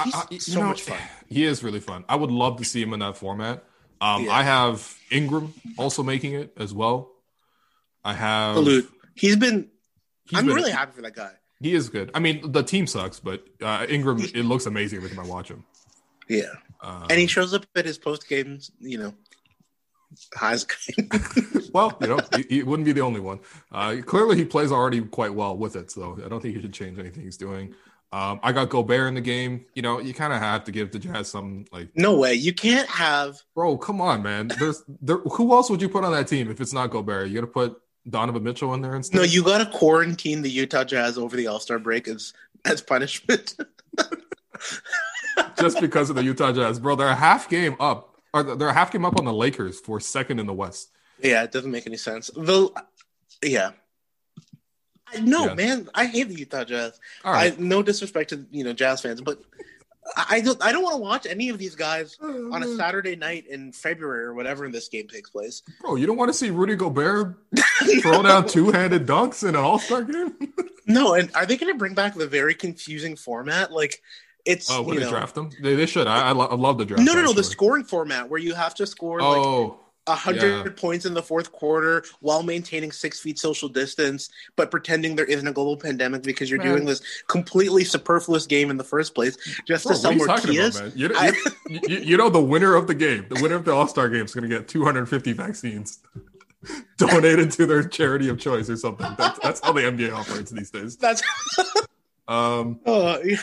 he's 0.03 0.15
I- 0.15 0.25
you 0.31 0.41
so 0.41 0.61
know, 0.61 0.67
much 0.69 0.83
fun. 0.83 0.99
He 1.29 1.45
is 1.45 1.63
really 1.65 1.81
fun. 1.81 2.05
I 2.09 2.17
would 2.17 2.31
love 2.31 2.59
to 2.59 2.65
see 2.65 2.81
him 2.83 2.93
in 2.93 3.01
that 3.01 3.17
format. 3.17 3.65
Um, 4.01 4.25
Yeah. 4.25 4.33
I 4.33 4.43
have 4.43 4.97
Ingram 5.11 5.55
also 5.79 6.03
making 6.03 6.35
it 6.35 6.53
as 6.57 6.73
well. 6.75 7.11
I 8.05 8.13
have. 8.15 8.57
He's 9.15 9.37
been. 9.37 9.71
he's 10.29 10.39
I'm 10.39 10.47
been- 10.47 10.55
really 10.57 10.71
happy 10.73 10.93
for 10.93 11.03
that 11.03 11.15
guy. 11.15 11.33
He 11.61 11.75
is 11.75 11.89
good. 11.89 12.11
I 12.15 12.19
mean, 12.19 12.53
the 12.53 12.63
team 12.63 12.87
sucks, 12.87 13.21
but 13.21 13.45
uh, 13.63 13.87
Ingram 13.89 14.21
it 14.21 14.45
looks 14.45 14.67
amazing 14.67 14.99
every 14.99 15.09
time 15.09 15.21
I 15.21 15.27
watch 15.27 15.49
him. 15.51 15.65
Yeah, 16.29 16.53
Um, 16.83 17.07
and 17.11 17.19
he 17.19 17.27
shows 17.27 17.55
up 17.55 17.65
at 17.77 17.85
his 17.87 17.97
post 17.97 18.29
games. 18.29 18.71
You 18.81 18.99
know, 18.99 19.15
highs. 20.35 20.67
well, 21.73 21.97
you 22.01 22.09
know, 22.09 22.19
he, 22.37 22.45
he 22.51 22.63
wouldn't 22.63 22.85
be 22.85 22.93
the 22.93 23.01
only 23.01 23.21
one. 23.21 23.41
Uh, 23.73 23.97
clearly, 24.05 24.37
he 24.37 24.45
plays 24.45 24.73
already 24.73 25.01
quite 25.03 25.33
well 25.35 25.57
with 25.57 25.77
it, 25.77 25.91
so 25.91 26.19
I 26.25 26.29
don't 26.29 26.41
think 26.41 26.55
he 26.57 26.61
should 26.63 26.73
change 26.75 26.99
anything 26.99 27.23
he's 27.23 27.37
doing. 27.39 27.75
Um, 28.15 28.39
I 28.45 28.53
got 28.53 28.69
Gobert 28.69 29.09
in 29.09 29.15
the 29.15 29.21
game. 29.21 29.67
You 29.75 29.83
know, 29.83 29.99
you 29.99 30.15
kind 30.15 30.33
of 30.33 30.39
have 30.39 30.63
to 30.65 30.71
give 30.71 30.93
the 30.93 31.01
Jazz 31.01 31.29
some 31.29 31.65
like, 31.73 31.89
no 31.97 32.17
way. 32.17 32.35
You 32.35 32.55
can't 32.55 32.89
have. 32.89 33.43
bro, 33.57 33.77
come 33.77 34.01
on, 34.01 34.23
man. 34.23 34.53
There's 34.57 34.85
there. 34.87 35.17
Who 35.17 35.53
else 35.53 35.69
would 35.69 35.83
you 35.83 35.89
put 35.89 36.05
on 36.05 36.13
that 36.13 36.29
team 36.29 36.49
if 36.49 36.61
it's 36.61 36.73
not 36.73 36.91
Gobert? 36.91 37.27
You 37.27 37.35
got 37.35 37.41
to 37.41 37.47
put 37.49 37.83
Donovan 38.09 38.45
Mitchell 38.45 38.73
in 38.75 38.83
there 38.83 38.95
instead? 38.95 39.17
No, 39.17 39.25
you 39.25 39.43
got 39.43 39.59
to 39.59 39.67
quarantine 39.77 40.43
the 40.43 40.49
Utah 40.49 40.85
Jazz 40.85 41.19
over 41.19 41.37
the 41.37 41.49
All 41.49 41.59
Star 41.59 41.81
break 41.81 42.07
as 42.07 42.33
as 42.65 42.81
punishment. 42.81 43.57
just 45.59 45.81
because 45.81 46.09
of 46.09 46.15
the 46.15 46.23
Utah 46.23 46.53
Jazz, 46.53 46.79
bro. 46.79 46.95
They're 46.95 47.09
a 47.09 47.17
half 47.17 47.49
game 47.49 47.75
up, 47.81 48.15
or 48.33 48.45
they're 48.45 48.69
a 48.69 48.75
half 48.75 48.93
game 48.93 49.05
up 49.05 49.19
on 49.19 49.25
the 49.25 49.35
Lakers 49.35 49.81
for 49.81 49.99
second 49.99 50.39
in 50.39 50.47
the 50.47 50.55
West. 50.55 50.93
yeah, 51.21 51.43
it 51.43 51.51
doesn't 51.51 51.73
make 51.73 51.89
any 51.89 51.97
sense. 51.97 52.31
The 52.37 52.71
yeah 53.43 53.73
no, 55.23 55.47
yes. 55.47 55.57
man, 55.57 55.89
I 55.95 56.07
hate 56.07 56.29
the 56.29 56.35
Utah 56.35 56.65
Jazz. 56.65 56.99
All 57.25 57.33
right. 57.33 57.53
I, 57.53 57.57
no 57.61 57.83
disrespect 57.83 58.31
to 58.31 58.47
you 58.51 58.65
know 58.65 58.73
Jazz 58.73 59.01
fans, 59.01 59.21
but 59.21 59.43
I 60.17 60.41
don't 60.41 60.63
I 60.63 60.73
don't 60.73 60.83
want 60.83 60.95
to 60.95 61.01
watch 61.01 61.27
any 61.27 61.49
of 61.49 61.59
these 61.59 61.75
guys 61.75 62.19
on 62.21 62.63
a 62.63 62.77
Saturday 62.77 63.17
night 63.17 63.47
in 63.47 63.73
February 63.73 64.25
or 64.25 64.35
whatever 64.35 64.69
this 64.69 64.89
game 64.89 65.09
takes 65.09 65.31
place. 65.31 65.63
Bro, 65.81 65.97
you 65.97 66.07
don't 66.07 66.17
want 66.17 66.29
to 66.29 66.35
see 66.35 66.51
Rudy 66.51 66.77
Gobert 66.77 67.37
no. 67.53 68.01
throw 68.01 68.23
down 68.23 68.47
two 68.47 68.71
handed 68.71 69.07
dunks 69.07 69.43
in 69.43 69.51
an 69.51 69.57
All 69.57 69.79
Star 69.79 70.03
game. 70.03 70.35
no, 70.87 71.15
and 71.15 71.35
are 71.35 71.47
they 71.47 71.57
going 71.57 71.73
to 71.73 71.79
bring 71.79 71.95
back 71.95 72.15
the 72.15 72.27
very 72.27 72.55
confusing 72.55 73.17
format? 73.17 73.73
Like 73.73 74.03
it's 74.45 74.71
oh, 74.71 74.83
when 74.83 74.99
they 74.99 75.09
draft 75.09 75.35
them, 75.35 75.51
they, 75.63 75.75
they 75.75 75.87
should. 75.87 76.07
I, 76.07 76.29
I, 76.29 76.33
lo- 76.33 76.49
I 76.51 76.55
love 76.55 76.77
the 76.79 76.85
draft. 76.85 77.03
No, 77.03 77.15
no, 77.15 77.23
no, 77.23 77.33
the 77.33 77.45
scoring 77.45 77.85
format 77.85 78.29
where 78.29 78.41
you 78.41 78.55
have 78.55 78.75
to 78.77 78.87
score. 78.87 79.21
Oh. 79.23 79.63
Like, 79.63 79.79
100 80.07 80.67
yeah. 80.67 80.73
points 80.77 81.07
in 81.07 81.15
the 81.15 81.23
fourth 81.23 81.51
quarter 81.53 82.05
while 82.21 82.43
maintaining 82.43 82.93
six 82.93 83.21
feet 83.21 83.39
social 83.39 83.69
distance, 83.69 84.29
but 84.57 84.71
pretending 84.71 85.17
there 85.17 85.25
isn't 85.25 85.47
a 85.47 85.53
global 85.53 85.77
pandemic 85.77 86.23
because 86.23 86.51
you're 86.51 86.59
man. 86.59 86.69
doing 86.69 86.85
this 86.85 87.01
completely 87.27 87.85
superfluous 87.85 88.47
game 88.47 88.71
in 88.71 88.77
the 88.77 88.85
first 88.85 89.15
place 89.15 89.37
just 89.67 89.85
Bro, 89.85 89.95
to 89.95 89.99
sell 89.99 90.15
more 90.15 90.27
About, 90.27 90.47
you, 90.97 91.09
you, 91.09 91.81
you, 91.89 91.99
you, 91.99 92.17
know, 92.17 92.29
the 92.29 92.43
winner 92.43 92.75
of 92.75 92.87
the 92.87 92.95
game, 92.95 93.27
the 93.29 93.41
winner 93.43 93.55
of 93.55 93.65
the 93.65 93.73
All 93.73 93.89
Star 93.89 94.09
game 94.09 94.25
is 94.25 94.35
going 94.35 94.49
to 94.49 94.55
get 94.55 94.69
250 94.69 95.33
vaccines 95.33 96.01
donated 96.99 97.51
to 97.53 97.67
their 97.67 97.83
charity 97.83 98.29
of 98.29 98.39
choice 98.39 98.69
or 98.69 98.77
something. 98.77 99.07
That's, 99.17 99.39
that's 99.39 99.61
how 99.61 99.73
the 99.73 99.83
NBA 99.83 100.13
operates 100.13 100.51
these 100.51 100.71
days. 100.71 100.97
That's. 100.97 101.23
Um, 102.27 102.81
oh, 102.87 103.21
yeah. 103.23 103.39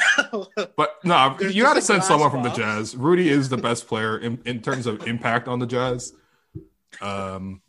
but 0.75 0.97
no, 1.03 1.15
nah, 1.15 1.39
you 1.39 1.63
got 1.63 1.75
to 1.75 1.81
send 1.81 2.03
someone 2.03 2.31
box. 2.31 2.33
from 2.33 2.43
the 2.43 2.55
Jazz. 2.55 2.95
Rudy 2.95 3.29
is 3.29 3.49
the 3.49 3.57
best 3.57 3.87
player 3.87 4.17
in, 4.17 4.39
in 4.45 4.61
terms 4.61 4.87
of 4.87 5.07
impact 5.07 5.47
on 5.47 5.59
the 5.59 5.67
Jazz. 5.67 6.13
Um, 6.99 7.61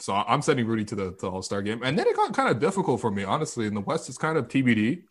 so 0.00 0.14
I'm 0.14 0.42
sending 0.42 0.66
Rudy 0.66 0.84
to 0.86 0.94
the, 0.94 1.16
the 1.20 1.28
All 1.30 1.42
Star 1.42 1.60
game, 1.62 1.82
and 1.82 1.98
then 1.98 2.06
it 2.06 2.14
got 2.16 2.32
kind 2.34 2.48
of 2.48 2.60
difficult 2.60 3.00
for 3.00 3.10
me, 3.10 3.24
honestly. 3.24 3.66
In 3.66 3.74
the 3.74 3.80
West, 3.80 4.08
it's 4.08 4.18
kind 4.18 4.38
of 4.38 4.48
TBD. 4.48 5.02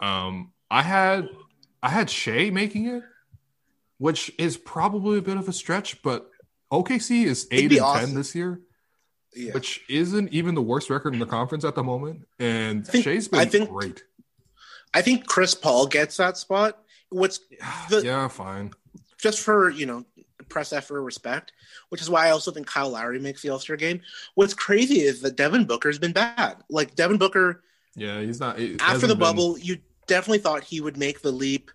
Um, 0.00 0.52
I 0.70 0.82
had 0.82 1.28
I 1.82 1.90
had 1.90 2.08
Shai 2.10 2.50
making 2.50 2.86
it, 2.86 3.02
which 3.98 4.32
is 4.38 4.56
probably 4.56 5.18
a 5.18 5.22
bit 5.22 5.36
of 5.36 5.48
a 5.48 5.52
stretch, 5.52 6.02
but 6.02 6.30
OKC 6.72 7.24
is 7.24 7.46
eight 7.50 7.70
and 7.72 7.80
awesome. 7.80 8.06
ten 8.06 8.14
this 8.14 8.34
year, 8.34 8.60
yeah. 9.34 9.52
which 9.52 9.82
isn't 9.88 10.32
even 10.32 10.54
the 10.54 10.62
worst 10.62 10.88
record 10.90 11.12
in 11.14 11.20
the 11.20 11.26
conference 11.26 11.64
at 11.64 11.74
the 11.74 11.82
moment. 11.84 12.26
And 12.38 12.86
I 12.88 12.90
think- 12.90 13.04
Shai's 13.04 13.28
been 13.28 13.40
I 13.40 13.44
think- 13.44 13.70
great. 13.70 14.02
I 14.94 15.02
think 15.02 15.26
Chris 15.26 15.54
Paul 15.54 15.86
gets 15.86 16.16
that 16.16 16.38
spot. 16.38 16.78
What's 17.10 17.40
the 17.90 18.02
yeah, 18.04 18.26
fine. 18.28 18.72
just 19.18 19.40
for 19.40 19.68
you 19.68 19.84
know 19.84 20.06
press 20.48 20.72
effort 20.72 21.02
respect, 21.02 21.52
which 21.90 22.00
is 22.00 22.08
why 22.10 22.26
I 22.26 22.30
also 22.30 22.50
think 22.50 22.66
Kyle 22.66 22.90
Lowry 22.90 23.18
makes 23.18 23.42
the 23.42 23.50
All 23.50 23.58
Star 23.58 23.76
game. 23.76 24.00
What's 24.34 24.54
crazy 24.54 25.00
is 25.00 25.20
that 25.22 25.36
Devin 25.36 25.64
Booker's 25.64 25.98
been 25.98 26.12
bad. 26.12 26.56
Like 26.70 26.94
Devin 26.94 27.18
Booker 27.18 27.62
Yeah, 27.94 28.20
he's 28.20 28.40
not. 28.40 28.58
after 28.80 29.06
the 29.06 29.14
been- 29.14 29.18
bubble, 29.18 29.58
you 29.58 29.78
definitely 30.06 30.38
thought 30.38 30.64
he 30.64 30.80
would 30.80 30.96
make 30.96 31.20
the 31.20 31.32
leap 31.32 31.70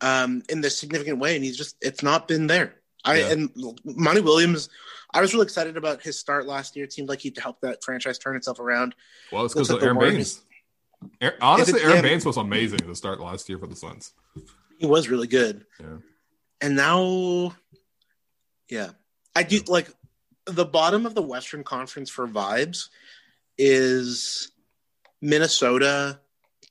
um, 0.00 0.42
in 0.48 0.60
this 0.60 0.78
significant 0.78 1.18
way, 1.18 1.36
and 1.36 1.44
he's 1.44 1.56
just 1.56 1.76
it's 1.80 2.02
not 2.02 2.28
been 2.28 2.46
there. 2.46 2.74
I 3.04 3.20
Yeah. 3.20 3.30
and 3.32 3.50
Monty 3.84 4.20
Williams, 4.20 4.68
I 5.14 5.20
was 5.20 5.32
really 5.32 5.44
excited 5.44 5.76
about 5.76 6.02
his 6.02 6.18
start 6.18 6.46
last 6.46 6.76
year. 6.76 6.84
It 6.84 6.92
seemed 6.92 7.08
like 7.08 7.20
he'd 7.20 7.38
help 7.38 7.60
that 7.62 7.82
franchise 7.82 8.18
turn 8.18 8.36
itself 8.36 8.58
around. 8.60 8.94
Well, 9.32 9.44
it's 9.44 9.54
because 9.54 9.70
like 9.70 9.82
Aron 9.82 9.98
Baynes. 9.98 10.42
Aaron- 11.20 11.36
honestly, 11.40 11.80
Aaron 11.80 11.96
yeah. 11.96 12.02
Baynes 12.02 12.26
was 12.26 12.36
amazing 12.36 12.80
the 12.86 12.94
start 12.94 13.20
last 13.20 13.48
year 13.48 13.58
for 13.58 13.66
the 13.66 13.76
Suns. 13.76 14.12
He 14.78 14.86
was 14.86 15.08
really 15.08 15.28
good. 15.28 15.64
Yeah. 15.80 15.96
And 16.60 16.74
now, 16.76 17.54
yeah, 18.68 18.90
I 19.34 19.42
do 19.42 19.60
like 19.66 19.88
the 20.46 20.64
bottom 20.64 21.06
of 21.06 21.14
the 21.14 21.22
Western 21.22 21.64
Conference 21.64 22.10
for 22.10 22.26
vibes 22.26 22.88
is 23.58 24.50
Minnesota, 25.20 26.20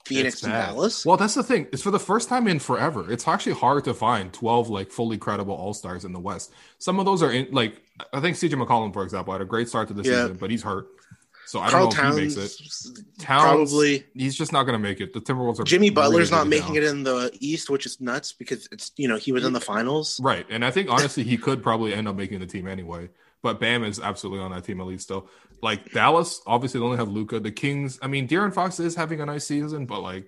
Phoenix, 0.05 0.43
and. 0.43 0.53
Dallas. 0.53 1.05
Well, 1.05 1.17
that's 1.17 1.34
the 1.34 1.43
thing. 1.43 1.67
It's 1.71 1.81
for 1.81 1.91
the 1.91 1.99
first 1.99 2.29
time 2.29 2.47
in 2.47 2.60
forever. 2.60 3.12
It's 3.12 3.27
actually 3.27 3.53
hard 3.55 3.84
to 3.86 3.93
find 3.93 4.31
twelve 4.31 4.69
like 4.69 4.91
fully 4.91 5.17
credible 5.17 5.55
All 5.55 5.73
Stars 5.73 6.05
in 6.05 6.13
the 6.13 6.19
West. 6.19 6.53
Some 6.77 6.99
of 6.99 7.05
those 7.05 7.21
are 7.23 7.31
in 7.31 7.47
like 7.51 7.81
I 8.13 8.19
think 8.19 8.38
CJ 8.38 8.51
McCollum, 8.63 8.93
for 8.93 9.03
example, 9.03 9.34
had 9.34 9.41
a 9.41 9.45
great 9.45 9.67
start 9.67 9.88
to 9.89 9.93
the 9.93 10.03
Yeah. 10.03 10.23
season, 10.23 10.38
but 10.38 10.51
he's 10.51 10.63
hurt, 10.63 10.88
so 11.45 11.60
I 11.60 11.69
Carl 11.69 11.89
don't 11.89 12.03
know 12.03 12.10
if 12.10 12.15
he 12.15 12.21
makes 12.23 12.38
it. 12.38 13.01
Towns, 13.19 13.71
probably. 13.71 14.03
he's 14.13 14.36
just 14.36 14.51
not 14.51 14.63
going 14.63 14.73
to 14.73 14.79
make 14.79 14.99
it. 15.01 15.13
The 15.13 15.21
Timberwolves 15.21 15.60
are 15.60 15.63
Jimmy 15.63 15.89
Butler's 15.89 16.31
really, 16.31 16.41
not 16.41 16.47
making 16.47 16.73
down. 16.75 16.84
it 16.84 16.89
in 16.89 17.03
the 17.03 17.31
East, 17.39 17.69
which 17.69 17.86
is 17.86 18.01
nuts 18.01 18.34
because 18.34 18.67
it's 18.71 18.91
you 18.97 19.08
know 19.08 19.17
he 19.17 19.31
was 19.31 19.45
in 19.45 19.53
the 19.53 19.62
finals. 19.62 20.19
Right. 20.19 20.45
And 20.49 20.65
I 20.65 20.71
think 20.71 20.89
honestly 20.91 21.23
he 21.23 21.38
could 21.38 21.62
probably 21.63 21.93
end 21.93 22.08
up 22.08 22.15
making 22.15 22.39
the 22.39 22.47
team 22.47 22.67
anyway. 22.67 23.10
But 23.41 23.60
Bam 23.60 23.84
is 23.84 23.99
absolutely 23.99 24.43
on 24.43 24.51
that 24.51 24.63
team 24.63 24.81
at 24.81 24.88
least 24.88 25.03
still. 25.03 25.27
Like 25.62 25.91
Dallas, 25.91 26.41
obviously 26.47 26.79
they 26.79 26.86
only 26.86 26.97
have 26.97 27.10
Luka. 27.10 27.39
The 27.39 27.51
Kings, 27.51 27.99
I 28.01 28.08
mean, 28.08 28.27
De'Aaron 28.27 28.53
Fox 28.53 28.79
is 28.79 28.95
having 28.95 29.21
a 29.21 29.25
nice 29.25 29.45
season, 29.45 29.86
but 29.86 30.01
like 30.01 30.27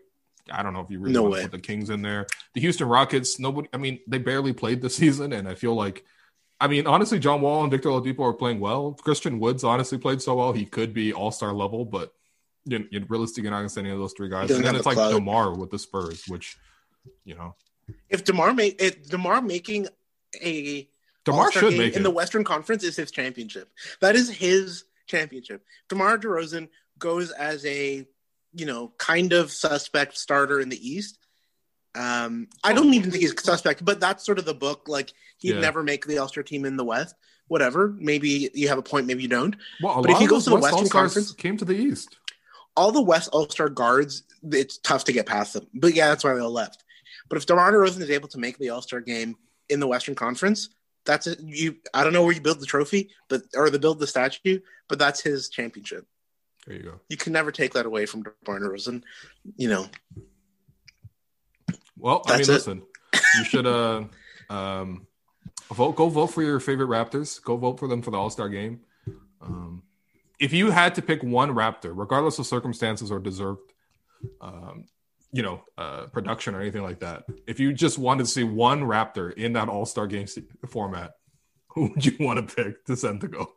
I 0.52 0.62
don't 0.64 0.74
know 0.74 0.82
if 0.82 0.90
you 0.92 1.00
really 1.00 1.14
No 1.14 1.24
want 1.24 1.34
way. 1.34 1.42
to 1.44 1.50
put 1.50 1.58
the 1.58 1.62
Kings 1.68 1.90
in 1.90 2.02
there. 2.04 2.28
The 2.54 2.62
Houston 2.62 2.88
Rockets, 2.88 3.40
nobody 3.40 3.68
I 3.74 3.78
mean, 3.78 4.00
they 4.08 4.20
barely 4.20 4.54
played 4.54 4.82
this 4.82 4.96
season, 4.98 5.34
and 5.34 5.48
I 5.48 5.56
feel 5.56 5.74
like 5.74 6.06
I 6.60 6.68
mean, 6.68 6.88
honestly, 6.88 7.20
John 7.20 7.42
Wall 7.42 7.62
and 7.62 7.72
Victor 7.72 7.90
Oladipo 7.90 8.22
are 8.22 8.34
playing 8.34 8.60
well. 8.60 8.94
Christian 8.94 9.40
Woods 9.40 9.64
honestly 9.64 9.98
played 9.98 10.22
so 10.22 10.36
well 10.36 10.54
he 10.54 10.66
could 10.66 10.94
be 10.94 11.14
all 11.14 11.32
star 11.32 11.54
level, 11.54 11.86
but 11.86 12.14
you, 12.66 12.88
realistically 13.08 13.44
you're 13.44 13.52
not 13.52 13.60
gonna 13.60 13.70
send 13.70 13.88
any 13.88 13.94
of 13.94 14.00
those 14.00 14.14
three 14.14 14.30
guys. 14.30 14.50
And 14.52 14.66
then 14.66 14.76
it's 14.76 14.84
the 14.84 14.90
like 14.90 14.96
clout. 14.96 15.14
Demar 15.14 15.56
with 15.56 15.70
the 15.70 15.80
Spurs, 15.80 16.24
which 16.28 16.58
you 17.24 17.36
know 17.36 17.56
If 18.10 18.24
Demar 18.24 18.54
make 18.54 18.82
if 18.82 19.10
Demar 19.10 19.42
making 19.42 19.88
a 20.42 20.90
Demar 21.26 21.46
All-Star 21.46 21.64
should 21.64 21.78
make 21.78 21.94
in 21.94 22.02
it. 22.02 22.04
the 22.04 22.10
Western 22.12 22.44
Conference 22.44 22.84
is 22.84 22.96
his 22.96 23.12
championship. 23.12 23.70
That 24.02 24.16
is 24.16 24.30
his 24.30 24.86
championship. 25.08 25.64
DeMar 25.90 26.18
DeRozan 26.18 26.70
goes 26.98 27.32
as 27.32 27.66
a 27.66 28.06
you 28.54 28.66
know 28.66 28.94
kind 28.98 29.34
of 29.34 29.52
suspect 29.52 30.18
starter 30.18 30.60
in 30.60 30.70
the 30.70 30.90
East. 30.90 31.20
Um, 31.98 32.48
I 32.64 32.74
don't 32.74 32.94
even 32.94 33.12
think 33.12 33.22
he's 33.22 33.34
a 33.34 33.42
suspect, 33.42 33.84
but 33.84 34.00
that's 34.00 34.26
sort 34.26 34.40
of 34.40 34.46
the 34.46 34.54
book. 34.54 34.88
Like 34.88 35.12
he'd 35.40 35.56
Yeah. 35.56 35.60
never 35.60 35.84
make 35.84 36.06
the 36.06 36.20
All 36.20 36.28
Star 36.28 36.44
team 36.44 36.66
in 36.66 36.78
the 36.78 36.84
West. 36.86 37.16
Whatever. 37.48 37.96
Maybe 37.98 38.50
you 38.54 38.68
have 38.68 38.78
a 38.78 38.82
point. 38.84 39.08
Maybe 39.08 39.24
you 39.24 39.30
don't. 39.30 39.56
well, 39.82 40.02
but 40.02 40.12
if 40.12 40.18
he 40.18 40.28
goes 40.28 40.44
to 40.44 40.50
the 40.52 40.56
West 40.58 40.64
Western 40.66 40.80
All-Stars 40.80 41.14
Conference- 41.14 41.32
came 41.34 41.58
to 41.58 41.66
the 41.66 41.76
East. 41.76 42.18
All 42.76 42.92
the 42.92 43.02
West 43.02 43.30
All 43.32 43.50
Star 43.50 43.70
guards, 43.70 44.24
it's 44.52 44.78
tough 44.78 45.06
to 45.06 45.14
get 45.14 45.26
past 45.26 45.54
them. 45.54 45.66
But 45.74 45.96
yeah, 45.96 46.10
that's 46.10 46.24
why 46.24 46.34
they 46.36 46.42
all 46.42 46.52
left. 46.52 46.84
But 47.30 47.38
if 47.38 47.46
DeMar 47.46 47.72
DeRozan 47.72 48.02
is 48.02 48.10
able 48.10 48.28
to 48.30 48.38
make 48.38 48.58
the 48.58 48.70
All 48.70 48.82
Star 48.82 49.02
game 49.02 49.36
in 49.70 49.80
the 49.80 49.88
Western 49.88 50.14
Conference, 50.16 50.70
that's 51.06 51.26
it. 51.26 51.40
You, 51.42 51.78
I 51.94 52.04
don't 52.04 52.14
know 52.14 52.24
where 52.24 52.34
you 52.34 52.42
build 52.42 52.60
the 52.60 52.66
trophy, 52.66 53.10
but 53.30 53.44
or 53.56 53.70
the 53.70 53.80
build 53.80 54.00
the 54.00 54.08
statue, 54.08 54.60
but 54.90 55.00
that's 55.00 55.22
his 55.22 55.50
championship. 55.50 56.06
There 56.68 56.76
you 56.76 56.84
go. 56.84 57.00
You 57.10 57.16
can 57.18 57.32
never 57.34 57.52
take 57.52 57.74
that 57.74 57.86
away 57.86 58.06
from 58.06 58.24
DeMar 58.24 58.60
DeRozan. 58.60 59.04
You 59.56 59.70
know, 59.70 59.88
Well, 61.98 62.22
I 62.28 62.34
mean, 62.34 62.42
it. 62.42 62.48
listen, 62.48 62.84
you 63.38 63.44
should 63.44 63.68
uh 63.68 64.04
um 64.50 65.08
vote. 65.72 65.96
Go 65.96 66.10
vote 66.10 66.28
for 66.28 66.44
your 66.44 66.60
favorite 66.60 66.90
Raptors. 66.90 67.42
Go 67.42 67.58
vote 67.58 67.80
for 67.80 67.88
them 67.88 68.02
for 68.02 68.12
the 68.12 68.18
All 68.18 68.30
Star 68.30 68.50
game. 68.50 68.82
Um, 69.42 69.84
if 70.40 70.54
you 70.54 70.72
had 70.72 70.96
to 70.96 71.02
pick 71.02 71.24
one 71.24 71.52
Raptor, 71.52 71.92
regardless 71.94 72.40
of 72.40 72.46
circumstances 72.46 73.12
or 73.12 73.20
deserved, 73.20 73.74
um, 74.42 74.86
you 75.32 75.42
know, 75.42 75.62
uh, 75.78 76.06
production 76.08 76.56
or 76.56 76.62
anything 76.62 76.84
like 76.84 77.00
that, 77.00 77.26
if 77.48 77.60
you 77.60 77.74
just 77.74 77.98
wanted 77.98 78.26
to 78.26 78.30
see 78.30 78.44
one 78.44 78.82
Raptor 78.82 79.34
in 79.34 79.54
that 79.54 79.70
All 79.70 79.86
Star 79.86 80.08
game 80.08 80.28
format, 80.68 81.14
who 81.70 81.88
would 81.90 82.06
you 82.06 82.16
want 82.20 82.48
to 82.48 82.56
pick 82.56 82.86
to 82.86 82.96
send 82.96 83.22
to 83.22 83.28
go? 83.28 83.54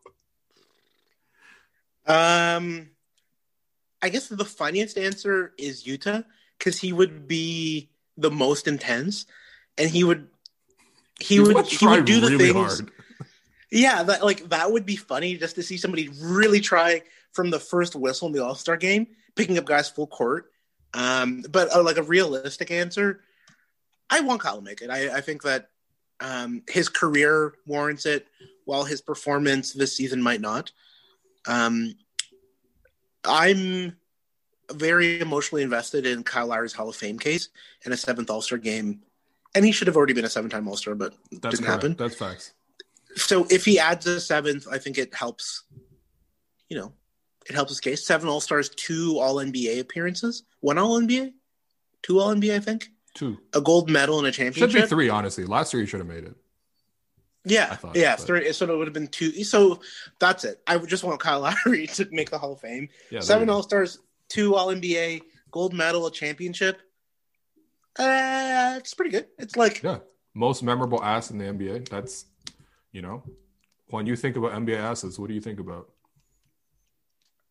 um, 2.07 2.90
I 4.03 4.09
guess 4.09 4.29
the 4.29 4.44
funniest 4.44 4.96
answer 4.96 5.53
is 5.59 5.85
Yuta 5.85 6.24
because 6.59 6.79
he 6.79 6.92
would 6.92 7.29
be 7.29 7.89
the 8.20 8.30
most 8.30 8.68
intense, 8.68 9.26
and 9.78 9.90
he 9.90 10.04
would 10.04 10.28
he 11.20 11.40
would 11.40 11.54
must 11.54 11.72
he 11.72 11.87
would 11.87 12.04
do 12.04 12.20
the 12.20 12.30
really 12.30 12.52
things. 12.52 12.80
hard. 12.80 12.90
Yeah, 13.70 14.02
that 14.02 14.24
like 14.24 14.48
that 14.48 14.72
would 14.72 14.85
be 14.85 14.96
funny 14.96 15.37
just 15.37 15.54
to 15.56 15.62
see 15.62 15.76
somebody 15.76 16.11
really 16.20 16.61
try 16.61 17.02
from 17.33 17.50
the 17.50 17.61
first 17.61 17.94
whistle 17.94 18.26
in 18.26 18.33
the 18.33 18.44
All 18.44 18.54
Star 18.54 18.76
game, 18.76 19.06
picking 19.37 19.59
up 19.59 19.64
guys 19.64 19.88
full 19.88 20.06
court. 20.06 20.50
Um, 20.92 21.44
but 21.48 21.74
uh, 21.74 21.83
like 21.83 21.98
a 21.98 22.02
realistic 22.02 22.70
answer, 22.70 23.20
I 24.09 24.20
want 24.20 24.40
Kyle 24.40 24.56
to 24.56 24.62
make 24.62 24.83
it. 24.83 24.90
I, 24.90 25.18
I 25.18 25.20
think 25.20 25.42
that 25.42 25.68
um, 26.20 26.62
his 26.68 26.88
career 26.88 27.54
warrants 27.64 28.06
it, 28.06 28.26
while 28.64 28.85
his 28.85 29.00
performance 29.00 29.72
this 29.72 29.96
season 29.96 30.20
might 30.20 30.40
not. 30.40 30.72
Um, 31.46 31.94
I'm 33.24 33.96
very 34.74 35.20
emotionally 35.20 35.62
invested 35.62 36.06
in 36.06 36.22
Kyle 36.22 36.46
Lowry's 36.48 36.72
Hall 36.72 36.88
of 36.88 36.96
Fame 36.96 37.18
case 37.18 37.48
and 37.85 37.92
a 37.94 37.96
seventh 37.96 38.30
All 38.30 38.42
Star 38.42 38.59
game, 38.59 39.00
and 39.54 39.64
he 39.64 39.72
should 39.72 39.87
have 39.87 39.96
already 39.96 40.12
been 40.12 40.24
a 40.24 40.28
seven 40.30 40.50
time 40.50 40.66
All 40.68 40.76
Star, 40.76 40.94
but 40.94 41.14
That's 41.30 41.56
didn't 41.56 41.66
correct. 41.66 41.83
happen 41.83 41.96
That's 41.98 42.14
facts. 42.16 42.52
so 43.16 43.46
if 43.50 43.64
he 43.64 43.78
adds 43.78 44.06
a 44.06 44.20
seventh, 44.20 44.66
I 44.70 44.78
think 44.78 44.98
it 44.98 45.14
helps. 45.14 45.64
You 46.68 46.78
know, 46.78 46.92
it 47.48 47.54
helps 47.54 47.70
his 47.70 47.80
case. 47.80 48.06
Seven 48.06 48.28
All 48.28 48.40
Stars, 48.40 48.68
two 48.70 49.18
All 49.18 49.37
NBA 49.37 49.80
appearances, 49.80 50.44
one 50.61 50.78
All 50.78 51.00
NBA, 51.00 51.33
two 52.02 52.20
All 52.20 52.35
NBA, 52.35 52.54
I 52.54 52.61
think, 52.61 52.88
Two 53.14 53.38
a 53.54 53.61
gold 53.61 53.90
medal 53.90 54.18
and 54.18 54.26
a 54.28 54.30
championship. 54.30 54.70
should 54.70 54.83
be 54.83 54.87
three. 54.88 55.09
Honestly, 55.09 55.44
last 55.44 55.72
year 55.74 55.83
he 55.83 55.87
should 55.88 55.98
have 56.00 56.06
made 56.09 56.24
it. 56.24 56.35
Yeah, 57.44 57.74
thought, 57.74 57.96
yeah, 57.96 58.16
but- 58.16 58.24
three. 58.26 58.52
So 58.52 58.72
it 58.72 58.76
would 58.76 58.87
have 58.87 58.94
been 58.94 59.09
two. 59.09 59.42
So 59.44 59.80
that's 60.20 60.44
it. 60.44 60.61
I 60.66 60.76
would 60.76 60.88
just 60.90 61.02
want 61.02 61.18
Kyle 61.20 61.40
Lowry 61.66 61.87
to 61.88 62.06
make 62.12 62.30
the 62.30 62.38
Hall 62.38 62.52
of 62.52 62.61
Fame. 62.61 62.88
Yeah, 63.11 63.20
Seven. 63.20 63.48
All 63.50 63.62
Stars, 63.62 63.98
two 64.31 64.55
All 64.55 64.69
NBA, 64.69 65.21
gold 65.51 65.75
medal, 65.75 66.07
a 66.07 66.11
championship. 66.11 66.81
Uh, 67.99 68.77
it's 68.79 68.95
pretty 68.95 69.11
good. 69.11 69.27
It's 69.38 69.57
like 69.57 69.83
Yeah, 69.83 69.99
most 70.35 70.62
memorable 70.62 71.03
ass 71.05 71.31
in 71.31 71.37
the 71.37 71.45
NBA. 71.45 71.90
That's 71.90 72.25
you 72.93 73.03
know, 73.03 73.23
when 73.88 74.07
you 74.07 74.16
think 74.16 74.37
about 74.37 74.53
NBA 74.53 74.79
asses, 74.79 75.19
what 75.19 75.29
do 75.29 75.35
you 75.35 75.40
think 75.40 75.61
about? 75.61 75.89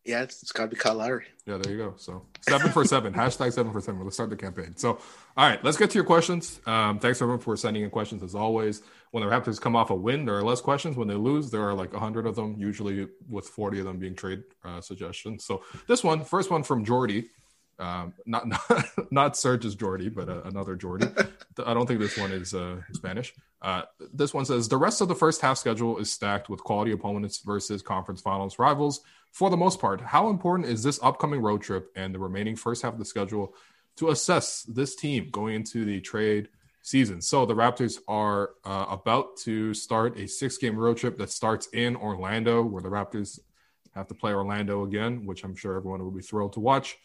Yeah, 0.10 0.24
it's, 0.24 0.42
it's 0.42 0.52
got 0.52 0.64
to 0.64 0.70
be 0.70 0.76
Kyle 0.76 0.96
Lowry. 0.96 1.26
Yeah, 1.46 1.58
there 1.58 1.72
you 1.72 1.78
go. 1.78 1.94
So 1.98 2.26
seven 2.42 2.72
for 2.72 2.84
seven. 2.84 3.14
Hashtag 3.16 3.54
seven 3.54 3.72
for 3.72 3.80
seven. 3.80 4.04
Let's 4.04 4.16
start 4.16 4.32
the 4.32 4.36
campaign. 4.36 4.76
So, 4.76 5.00
all 5.38 5.48
right, 5.48 5.64
let's 5.64 5.78
get 5.78 5.92
to 5.92 5.96
your 5.96 6.04
questions. 6.04 6.60
Um, 6.66 7.00
thanks 7.00 7.22
everyone 7.22 7.40
for 7.40 7.56
sending 7.56 7.84
in 7.84 7.92
questions 7.92 8.24
as 8.24 8.34
always. 8.34 8.82
When 9.12 9.24
the 9.24 9.30
Raptors 9.30 9.62
come 9.62 9.76
off 9.76 9.92
a 9.92 9.96
win, 9.96 10.26
there 10.26 10.36
are 10.36 10.44
less 10.44 10.62
questions. 10.62 10.98
When 10.98 11.08
they 11.08 11.16
lose, 11.16 11.52
there 11.52 11.62
are 11.62 11.76
like 11.76 11.94
hundred 11.94 12.26
of 12.26 12.36
them, 12.36 12.56
usually 12.58 13.08
with 13.30 13.46
forty 13.46 13.80
of 13.80 13.86
them 13.86 14.00
being 14.00 14.16
trade 14.16 14.42
uh, 14.66 14.82
suggestions. 14.82 15.46
So 15.46 15.64
this 15.88 16.04
one, 16.04 16.24
first 16.24 16.50
one 16.50 16.64
from 16.64 16.84
Jordy. 16.84 17.30
Um, 17.80 18.14
not 18.26 18.48
not 18.70 18.86
not 19.12 19.38
Serge's 19.38 19.76
Jordy, 19.76 20.10
but 20.10 20.30
uh, 20.30 20.42
another 20.44 20.76
Jordy. 20.76 21.08
I 21.66 21.74
don't 21.74 21.88
think 21.88 22.00
this 22.00 22.18
one 22.18 22.32
is 22.32 22.54
uh, 22.54 22.82
Spanish. 22.94 23.34
Uh, 23.62 23.84
this 24.14 24.34
one 24.34 24.46
says 24.46 24.68
the 24.68 24.78
rest 24.78 25.02
of 25.02 25.08
the 25.08 25.16
first 25.16 25.42
half 25.42 25.58
schedule 25.58 25.98
is 25.98 26.12
stacked 26.12 26.50
with 26.50 26.64
quality 26.64 26.92
opponents 26.92 27.40
versus 27.40 27.82
conference 27.82 28.22
finals 28.22 28.60
rivals. 28.60 29.02
For 29.32 29.50
the 29.50 29.58
most 29.58 29.80
part, 29.80 30.02
how 30.02 30.30
important 30.30 30.70
is 30.70 30.84
this 30.84 31.00
upcoming 31.04 31.42
road 31.42 31.62
trip 31.62 31.92
and 31.96 32.14
the 32.14 32.20
remaining 32.20 32.56
first 32.56 32.82
half 32.82 32.94
of 32.94 33.00
the 33.00 33.06
schedule 33.06 33.54
to 33.98 34.10
assess 34.10 34.64
this 34.64 34.96
team 34.96 35.30
going 35.32 35.56
into 35.56 35.86
the 35.86 36.02
trade 36.02 36.50
season? 36.82 37.22
So 37.22 37.46
the 37.46 37.54
Raptors 37.54 38.00
are 38.08 38.52
uh, 38.66 38.86
about 38.90 39.38
to 39.42 39.74
start 39.74 40.18
a 40.18 40.28
six-game 40.28 40.76
road 40.76 40.98
trip 40.98 41.18
that 41.20 41.30
starts 41.30 41.68
in 41.74 41.96
Orlando, 41.96 42.64
where 42.64 42.82
the 42.82 42.90
Raptors 42.90 43.40
have 43.94 44.08
to 44.08 44.16
play 44.16 44.34
Orlando 44.34 44.84
again, 44.84 45.26
which 45.26 45.44
I'm 45.44 45.56
sure 45.56 45.76
everyone 45.76 46.04
will 46.04 46.12
be 46.12 46.22
thrilled 46.22 46.54
to 46.54 46.60
watch. 46.60 46.98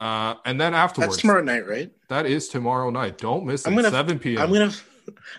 Uh, 0.00 0.34
and 0.44 0.60
then 0.60 0.74
afterwards, 0.74 1.12
That's 1.12 1.20
tomorrow 1.20 1.42
night, 1.42 1.66
right? 1.66 1.90
that 2.08 2.26
is 2.26 2.48
tomorrow 2.48 2.90
night. 2.90 3.18
Don't 3.18 3.46
miss 3.46 3.64
it. 3.64 3.68
I'm 3.68 3.76
gonna- 3.76 3.90
7 3.90 4.18
p.m. 4.18 4.42
I'm 4.42 4.52
gonna, 4.52 4.72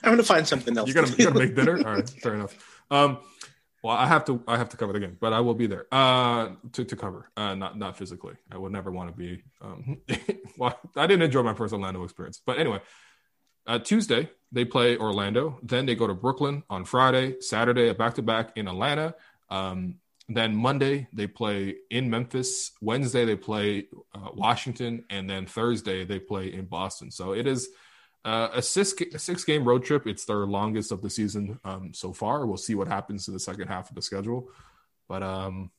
I'm 0.03 0.11
gonna 0.11 0.23
find 0.23 0.47
something 0.47 0.77
else. 0.77 0.87
You 0.87 0.93
gotta, 0.93 1.11
to 1.11 1.17
you 1.17 1.25
gotta 1.27 1.39
make 1.39 1.55
dinner. 1.55 1.77
All 1.77 1.95
right, 1.95 2.09
fair 2.09 2.35
enough. 2.35 2.55
Um, 2.89 3.19
well, 3.83 3.95
I 3.95 4.07
have 4.07 4.25
to, 4.25 4.41
I 4.47 4.57
have 4.57 4.69
to 4.69 4.77
cover 4.77 4.93
the 4.93 4.99
game, 4.99 5.17
but 5.19 5.31
I 5.33 5.41
will 5.41 5.53
be 5.53 5.67
there 5.67 5.85
uh, 5.91 6.49
to 6.71 6.85
to 6.85 6.95
cover, 6.95 7.29
uh, 7.37 7.53
not 7.53 7.77
not 7.77 7.97
physically. 7.97 8.33
I 8.51 8.57
would 8.57 8.71
never 8.71 8.91
want 8.91 9.11
to 9.11 9.15
be. 9.15 9.43
Um, 9.61 10.01
well, 10.57 10.79
I 10.95 11.05
didn't 11.05 11.21
enjoy 11.21 11.43
my 11.43 11.53
first 11.53 11.71
Orlando 11.73 12.03
experience, 12.03 12.41
but 12.43 12.57
anyway, 12.57 12.79
uh, 13.67 13.77
Tuesday 13.79 14.29
they 14.51 14.65
play 14.65 14.97
Orlando, 14.97 15.59
then 15.61 15.85
they 15.85 15.93
go 15.95 16.07
to 16.07 16.13
Brooklyn 16.15 16.63
on 16.69 16.85
Friday, 16.85 17.39
Saturday 17.41 17.89
a 17.89 17.93
back 17.93 18.15
to 18.15 18.21
back 18.21 18.53
in 18.55 18.67
Atlanta. 18.67 19.13
Um, 19.49 19.95
then 20.27 20.55
Monday 20.55 21.07
they 21.13 21.27
play 21.27 21.75
in 21.91 22.09
Memphis. 22.09 22.71
Wednesday 22.81 23.25
they 23.25 23.35
play 23.35 23.88
uh, 24.13 24.29
Washington, 24.33 25.05
and 25.09 25.29
then 25.29 25.45
Thursday 25.45 26.03
they 26.03 26.19
play 26.19 26.51
in 26.53 26.65
Boston. 26.65 27.11
So 27.11 27.33
it 27.33 27.45
is 27.45 27.69
uh, 28.23 28.49
a 28.53 28.61
six 28.61 28.93
a 29.13 29.19
six 29.19 29.43
game 29.43 29.63
road 29.63 29.83
trip. 29.83 30.07
It's 30.07 30.25
their 30.25 30.47
longest 30.47 30.91
of 30.91 31.01
the 31.01 31.09
season 31.09 31.59
um, 31.63 31.93
so 31.93 32.11
far. 32.11 32.47
We'll 32.47 32.57
see 32.57 32.73
what 32.73 32.88
happens 32.88 33.27
in 33.27 33.33
the 33.33 33.39
second 33.39 33.67
half 33.67 33.89
of 33.89 33.95
the 33.95 34.01
schedule, 34.01 34.49
but 35.07 35.21
um, 35.21 35.69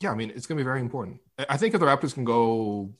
yeah, 0.00 0.12
I 0.12 0.14
mean 0.14 0.30
it's 0.30 0.46
going 0.46 0.56
to 0.56 0.62
be 0.62 0.66
very 0.66 0.80
important. 0.80 1.20
I- 1.48 1.56
think 1.56 1.74
if 1.74 1.80
the 1.80 1.86
Raptors 1.86 2.14
can 2.14 2.24
go 2.24 2.94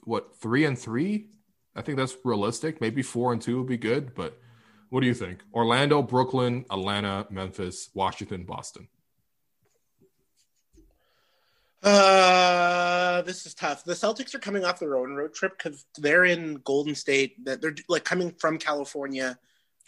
what 0.00 0.36
three 0.36 0.64
and 0.66 0.78
three, 0.78 1.30
I 1.74 1.80
think 1.80 1.96
that's 1.96 2.16
realistic. 2.22 2.82
Maybe 2.82 3.02
four 3.02 3.32
and 3.32 3.40
two 3.40 3.58
would 3.58 3.66
be 3.68 3.78
good, 3.78 4.14
but 4.14 4.38
what 4.90 5.00
do 5.00 5.06
you 5.06 5.14
think? 5.14 5.40
Orlando, 5.52 6.02
Brooklyn, 6.02 6.64
Atlanta, 6.70 7.26
Memphis, 7.30 7.90
Washington, 7.94 8.44
Boston. 8.44 8.88
Uh, 11.82 13.22
this 13.22 13.46
is 13.46 13.54
tough. 13.54 13.84
The 13.84 13.92
Celtics 13.92 14.34
are 14.34 14.38
coming 14.38 14.64
off 14.64 14.80
their 14.80 14.96
own 14.96 15.14
road 15.14 15.34
trip 15.34 15.56
because 15.56 15.84
they're 15.96 16.24
in 16.24 16.54
Golden 16.64 16.94
State. 16.94 17.44
That 17.44 17.60
they're 17.60 17.74
like 17.88 18.04
coming 18.04 18.32
from 18.38 18.58
California. 18.58 19.38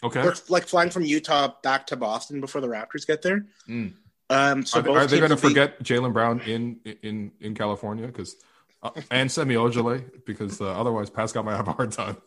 Okay. 0.03 0.21
They're 0.21 0.35
like 0.47 0.67
flying 0.67 0.89
from 0.89 1.03
Utah 1.03 1.53
back 1.63 1.87
to 1.87 1.97
Boston 1.97 2.41
before 2.41 2.61
the 2.61 2.67
Raptors 2.67 3.05
get 3.05 3.21
there. 3.21 3.45
Mm. 3.67 3.93
Um, 4.29 4.65
so 4.65 4.79
are 4.79 4.81
they, 4.81 4.91
are 4.91 5.07
they 5.07 5.17
going 5.17 5.29
to 5.29 5.35
be- 5.35 5.41
forget 5.41 5.83
Jaylen 5.83 6.13
Brown 6.13 6.39
in 6.41 6.79
in 7.01 7.31
in 7.41 7.53
California 7.53 8.07
because 8.07 8.37
uh, 8.81 8.91
and 9.11 9.29
Semi 9.29 9.55
Ojeleye 9.55 10.25
because 10.25 10.61
uh, 10.61 10.71
otherwise 10.71 11.09
Pascal 11.09 11.43
might 11.43 11.57
have 11.57 11.67
a 11.67 11.73
hard 11.73 11.91
time. 11.91 12.17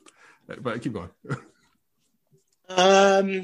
But 0.60 0.82
keep 0.82 0.92
going. 0.92 1.08
Um, 2.68 3.42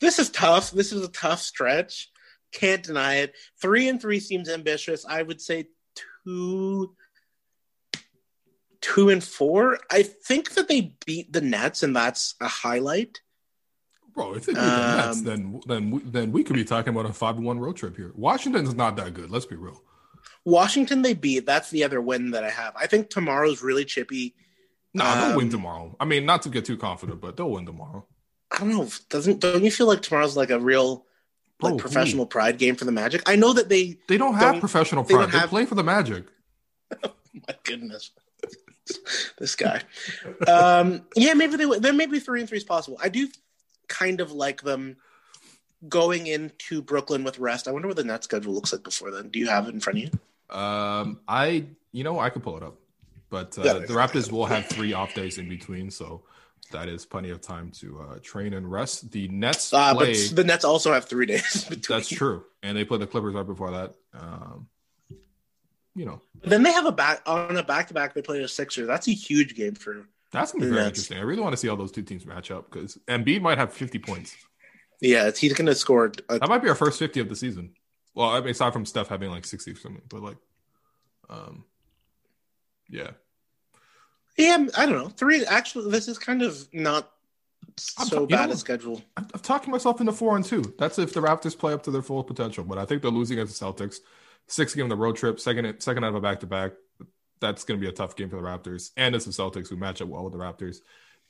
this 0.00 0.18
is 0.18 0.30
tough. 0.30 0.70
This 0.70 0.92
is 0.92 1.04
a 1.04 1.08
tough 1.10 1.40
stretch. 1.40 2.10
Can't 2.52 2.82
deny 2.82 3.16
it. 3.16 3.34
Three 3.60 3.88
and 3.88 4.00
three 4.00 4.20
seems 4.20 4.48
ambitious. 4.48 5.04
I 5.06 5.22
would 5.22 5.40
say 5.40 5.66
two, 6.26 6.94
two 8.80 9.10
and 9.10 9.22
four. 9.22 9.78
I 9.90 10.02
think 10.02 10.52
that 10.54 10.68
they 10.68 10.96
beat 11.06 11.32
the 11.32 11.40
Nets, 11.40 11.82
and 11.82 11.94
that's 11.94 12.34
a 12.40 12.48
highlight. 12.48 13.20
Bro, 14.14 14.34
if 14.34 14.46
they 14.46 14.52
beat 14.54 14.58
the 14.60 14.96
Nets, 14.96 15.18
Um, 15.18 15.24
then 15.24 15.60
then 15.66 15.90
we, 15.90 16.00
then 16.00 16.32
we 16.32 16.42
could 16.42 16.56
be 16.56 16.64
talking 16.64 16.92
about 16.92 17.08
a 17.08 17.12
five 17.12 17.36
to 17.36 17.42
one 17.42 17.60
road 17.60 17.76
trip 17.76 17.96
here. 17.96 18.12
Washington's 18.16 18.74
not 18.74 18.96
that 18.96 19.14
good. 19.14 19.30
Let's 19.30 19.46
be 19.46 19.56
real. 19.56 19.80
Washington 20.44 21.02
they 21.02 21.14
beat. 21.14 21.46
That's 21.46 21.70
the 21.70 21.84
other 21.84 22.00
win 22.00 22.32
that 22.32 22.42
I 22.44 22.50
have. 22.50 22.74
I 22.76 22.86
think 22.86 23.10
tomorrow's 23.10 23.62
really 23.62 23.84
chippy. 23.84 24.34
No, 24.92 25.04
they'll 25.04 25.36
win 25.36 25.46
Um, 25.46 25.50
tomorrow. 25.52 25.96
I 26.00 26.04
mean, 26.04 26.26
not 26.26 26.42
to 26.42 26.48
get 26.48 26.64
too 26.64 26.76
confident, 26.76 27.20
but 27.20 27.36
they'll 27.36 27.50
win 27.50 27.64
tomorrow. 27.64 28.06
I 28.52 28.58
don't 28.58 28.70
know. 28.70 28.88
Doesn't 29.08 29.40
don't 29.40 29.64
you 29.64 29.70
feel 29.70 29.86
like 29.86 30.02
tomorrow's 30.02 30.36
like 30.36 30.50
a 30.50 30.58
real 30.58 31.06
like 31.62 31.72
Bro, 31.72 31.78
professional 31.78 32.26
pride 32.26 32.58
game 32.58 32.74
for 32.74 32.84
the 32.84 32.92
Magic? 32.92 33.22
I 33.26 33.36
know 33.36 33.52
that 33.52 33.68
they. 33.68 33.98
They 34.08 34.16
don't 34.18 34.34
have 34.34 34.52
Don't- 34.54 34.60
professional 34.60 35.04
they 35.04 35.14
don't 35.14 35.22
pride. 35.24 35.32
They, 35.32 35.38
have- 35.38 35.50
play 35.50 35.64
for 35.66 35.74
the 35.74 35.84
Magic. 35.84 36.24
My 37.02 37.54
goodness, 37.62 38.10
this 39.38 39.54
guy. 39.54 39.82
Um, 40.48 41.02
yeah, 41.14 41.34
maybe 41.34 41.56
they. 41.56 41.78
Then 41.78 41.96
maybe 41.96 42.18
three 42.18 42.40
and 42.40 42.48
three 42.48 42.58
is 42.58 42.64
possible. 42.64 42.98
I 43.02 43.08
do 43.08 43.28
kind 43.88 44.20
of 44.20 44.32
like 44.32 44.62
them 44.62 44.96
going 45.88 46.26
into 46.26 46.82
Brooklyn 46.82 47.22
with 47.24 47.38
rest. 47.38 47.68
I 47.68 47.70
wonder 47.72 47.86
what 47.88 47.96
the 47.96 48.04
net 48.04 48.24
schedule 48.24 48.52
looks 48.52 48.72
like 48.72 48.82
before 48.82 49.10
then. 49.12 49.28
Do 49.28 49.38
you 49.38 49.46
have 49.48 49.68
it 49.68 49.74
in 49.74 49.80
front 49.80 49.98
of 50.00 50.04
you? 50.04 50.56
Um, 50.56 51.20
I 51.28 51.66
you 51.92 52.02
know 52.02 52.18
I 52.18 52.30
could 52.30 52.42
pull 52.42 52.56
it 52.56 52.62
up, 52.64 52.74
but 53.30 53.56
uh, 53.58 53.62
Yeah. 53.62 53.72
the 53.74 53.94
Raptors 53.94 54.32
will 54.32 54.46
have 54.46 54.66
three 54.66 54.92
off 54.92 55.14
days 55.14 55.38
in 55.38 55.48
between, 55.48 55.90
so 55.92 56.22
that 56.72 56.88
is 56.88 57.04
plenty 57.06 57.30
of 57.30 57.40
time 57.40 57.70
to 57.80 58.00
uh, 58.00 58.18
train 58.22 58.52
and 58.54 58.70
rest. 58.70 59.10
The 59.12 59.28
Nets 59.28 59.72
Uh, 59.72 59.94
play. 59.94 60.12
but 60.28 60.36
the 60.36 60.44
Nets 60.44 60.64
also 60.64 60.92
have 60.92 61.06
three 61.06 61.26
days 61.26 61.64
between. 61.68 61.98
that's 61.98 62.08
true, 62.08 62.44
and 62.62 62.76
they 62.76 62.84
play 62.84 62.98
the 62.98 63.06
Clippers 63.06 63.34
right 63.34 63.46
before 63.46 63.70
that. 63.72 63.94
Um, 64.14 64.68
you 65.96 66.06
know 66.06 66.22
Then 66.42 66.62
they 66.62 66.72
have 66.72 66.86
a 66.86 66.92
back 66.92 67.22
on 67.26 67.56
a 67.56 67.62
back 67.64 67.88
to 67.88 67.94
back. 67.94 68.14
They 68.14 68.22
play 68.22 68.40
the 68.40 68.46
Sixers. 68.48 68.86
That's 68.86 69.08
a 69.08 69.12
huge 69.12 69.56
game 69.56 69.74
for. 69.74 70.06
that's 70.30 70.52
gonna 70.52 70.64
be 70.64 70.70
very 70.70 70.82
Nets. 70.84 70.90
interesting. 71.00 71.18
I 71.18 71.22
really 71.22 71.42
want 71.42 71.52
to 71.52 71.56
see 71.56 71.66
how 71.68 71.74
those 71.76 71.90
two 71.92 72.02
teams 72.02 72.24
match 72.24 72.50
up 72.52 72.70
because 72.70 72.96
Embiid 73.08 73.40
might 73.42 73.58
have 73.58 73.72
fifty 73.72 73.98
points. 73.98 74.36
Yeah, 75.00 75.30
he's 75.34 75.54
going 75.54 75.66
to 75.66 75.74
score. 75.74 76.12
A, 76.28 76.38
That 76.38 76.48
might 76.48 76.62
be 76.62 76.68
our 76.68 76.74
first 76.74 76.98
fifty 76.98 77.20
of 77.20 77.28
the 77.28 77.34
season. 77.34 77.72
Well, 78.14 78.28
I 78.28 78.40
mean, 78.40 78.50
aside 78.50 78.72
from 78.74 78.84
Steph 78.84 79.08
having 79.08 79.30
like 79.30 79.46
sixty 79.46 79.72
or 79.72 79.76
something, 79.76 80.02
but 80.08 80.22
like, 80.22 80.36
um, 81.30 81.64
yeah. 82.88 83.12
Yeah, 84.40 84.66
I 84.76 84.86
don't 84.86 84.96
know. 84.96 85.08
Three. 85.08 85.44
Actually, 85.44 85.90
this 85.90 86.08
is 86.08 86.18
kind 86.18 86.42
of 86.42 86.66
not 86.72 87.10
so 87.76 88.04
t- 88.04 88.20
you 88.22 88.26
bad 88.26 88.48
know- 88.48 88.54
a 88.54 88.56
schedule. 88.56 89.02
I'm, 89.16 89.26
I'm 89.32 89.40
talking 89.40 89.70
myself 89.70 90.00
into 90.00 90.12
four 90.12 90.36
and 90.36 90.44
two. 90.44 90.74
That's 90.78 90.98
if 90.98 91.12
the 91.12 91.20
Raptors 91.20 91.56
play 91.58 91.72
up 91.72 91.82
to 91.84 91.90
their 91.90 92.02
full 92.02 92.22
potential. 92.24 92.64
But 92.64 92.78
I 92.78 92.84
think 92.84 93.02
they're 93.02 93.10
losing 93.10 93.38
against 93.38 93.58
the 93.58 93.64
Celtics. 93.64 93.98
Six 94.46 94.74
game 94.74 94.84
of 94.84 94.90
the 94.90 94.96
road 94.96 95.16
trip, 95.16 95.38
second 95.38 95.80
second 95.80 96.04
out 96.04 96.08
of 96.08 96.14
a 96.16 96.20
back 96.20 96.40
to 96.40 96.46
back. 96.46 96.72
That's 97.40 97.64
going 97.64 97.78
to 97.78 97.84
be 97.84 97.88
a 97.88 97.94
tough 97.94 98.16
game 98.16 98.28
for 98.28 98.36
the 98.36 98.42
Raptors, 98.42 98.90
and 98.96 99.14
it's 99.14 99.24
the 99.24 99.30
Celtics 99.30 99.68
who 99.68 99.76
match 99.76 100.02
up 100.02 100.08
well 100.08 100.24
with 100.24 100.32
the 100.32 100.38
Raptors. 100.38 100.78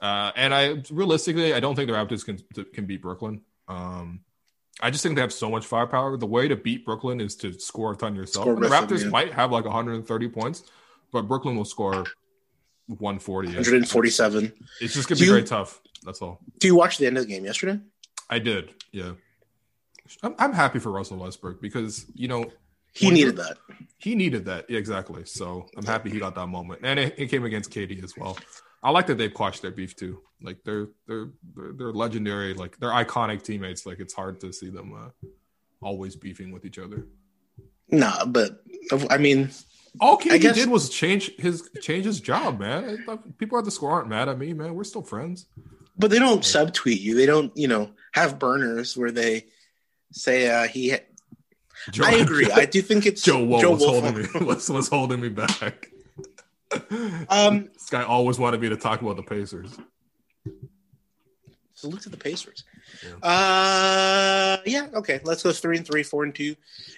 Uh, 0.00 0.32
and 0.34 0.54
I 0.54 0.82
realistically, 0.90 1.52
I 1.52 1.60
don't 1.60 1.76
think 1.76 1.88
the 1.88 1.96
Raptors 1.96 2.24
can 2.24 2.38
can 2.72 2.86
beat 2.86 3.02
Brooklyn. 3.02 3.42
Um, 3.68 4.20
I 4.80 4.90
just 4.90 5.02
think 5.02 5.16
they 5.16 5.20
have 5.20 5.32
so 5.32 5.50
much 5.50 5.66
firepower. 5.66 6.16
The 6.16 6.26
way 6.26 6.48
to 6.48 6.56
beat 6.56 6.86
Brooklyn 6.86 7.20
is 7.20 7.36
to 7.36 7.52
score 7.58 7.92
a 7.92 7.96
ton 7.96 8.14
yourself. 8.14 8.46
The 8.46 8.54
with 8.54 8.70
them, 8.70 8.88
Raptors 8.88 9.02
yeah. 9.02 9.10
might 9.10 9.32
have 9.32 9.52
like 9.52 9.64
130 9.64 10.28
points, 10.28 10.62
but 11.12 11.28
Brooklyn 11.28 11.56
will 11.56 11.66
score 11.66 12.06
140. 12.98 13.48
147. 13.48 14.52
It's 14.80 14.94
just 14.94 15.08
going 15.08 15.16
to 15.16 15.22
be 15.22 15.26
you- 15.26 15.32
very 15.32 15.44
tough. 15.44 15.80
That's 16.02 16.22
all. 16.22 16.40
Do 16.58 16.66
you 16.66 16.74
watch 16.74 16.98
the 16.98 17.06
end 17.06 17.18
of 17.18 17.26
the 17.26 17.30
game 17.32 17.44
yesterday? 17.44 17.78
I 18.30 18.38
did, 18.38 18.70
yeah. 18.90 19.12
I'm, 20.22 20.34
I'm 20.38 20.52
happy 20.52 20.78
for 20.78 20.90
Russell 20.90 21.18
Westbrook 21.18 21.60
because 21.60 22.06
you 22.14 22.26
know 22.28 22.46
He 22.92 23.10
needed 23.10 23.36
that. 23.36 23.58
he 23.98 24.14
needed 24.14 24.46
that 24.46 24.68
yeah, 24.70 24.78
exactly. 24.78 25.24
So 25.24 25.66
I'm 25.76 25.84
happy 25.84 26.10
he 26.10 26.18
got 26.18 26.34
that 26.36 26.46
moment, 26.48 26.80
and 26.84 26.98
it, 26.98 27.14
it 27.18 27.26
came 27.26 27.44
against 27.44 27.70
KD 27.70 28.02
as 28.02 28.16
well. 28.16 28.36
I 28.82 28.90
like 28.90 29.06
that 29.08 29.18
they've 29.18 29.32
quashed 29.32 29.62
their 29.62 29.70
beef 29.70 29.94
too. 29.94 30.20
Like 30.42 30.58
they're 30.64 30.88
they're 31.06 31.28
they're, 31.54 31.72
they're 31.74 31.92
legendary, 31.92 32.54
like 32.54 32.78
they're 32.78 32.90
iconic 32.90 33.42
teammates. 33.42 33.84
Like 33.86 34.00
it's 34.00 34.14
hard 34.14 34.40
to 34.40 34.52
see 34.52 34.70
them 34.70 34.94
uh, 34.94 35.10
always 35.82 36.16
beefing 36.16 36.50
with 36.50 36.64
each 36.64 36.78
other. 36.78 37.06
Nah, 37.90 38.24
but 38.24 38.62
I 39.10 39.18
mean, 39.18 39.50
All 39.98 40.18
KD 40.18 40.40
guess- 40.40 40.54
did 40.54 40.68
was 40.68 40.88
change 40.90 41.34
his 41.36 41.68
change 41.80 42.04
his 42.04 42.20
job, 42.20 42.60
man. 42.60 43.04
People 43.38 43.58
at 43.58 43.64
the 43.64 43.70
score 43.70 43.90
aren't 43.90 44.08
mad 44.08 44.28
at 44.28 44.38
me, 44.38 44.52
man. 44.52 44.74
We're 44.74 44.84
still 44.84 45.02
friends. 45.02 45.46
but 45.98 46.10
they 46.10 46.18
don't 46.18 46.42
subtweet 46.42 47.00
you. 47.00 47.14
They 47.16 47.26
don't, 47.26 47.50
you 47.56 47.66
know, 47.68 47.90
have 48.12 48.38
burners 48.38 48.96
where 48.96 49.10
they 49.10 49.46
say 50.12 50.48
uh, 50.48 50.68
he. 50.68 50.94
Joe, 51.90 52.04
I 52.04 52.12
agree. 52.12 52.50
I 52.50 52.66
do 52.66 52.82
think 52.82 53.06
it's 53.06 53.22
Joe 53.24 53.58
Joe 53.60 53.70
was 53.72 53.80
Wolf- 53.80 54.04
holding 54.04 54.22
me 54.22 54.28
was, 54.46 54.68
was 54.70 54.88
holding 54.88 55.20
me 55.20 55.28
back. 55.30 55.90
Um, 57.28 57.68
this 57.72 57.88
guy 57.90 58.02
always 58.04 58.38
wanted 58.38 58.60
me 58.60 58.68
to 58.68 58.76
talk 58.76 59.00
about 59.02 59.16
the 59.16 59.22
Pacers. 59.22 59.76
Salute 61.80 62.02
to 62.02 62.10
the 62.10 62.16
Pacers. 62.18 62.64
Uh, 63.22 64.58
yeah, 64.66 64.88
okay. 64.94 65.20
Let's 65.24 65.42
go 65.42 65.50
three 65.50 65.78
and 65.78 65.86
three, 65.86 66.02
four 66.02 66.24
and 66.24 66.34
two. 66.34 66.54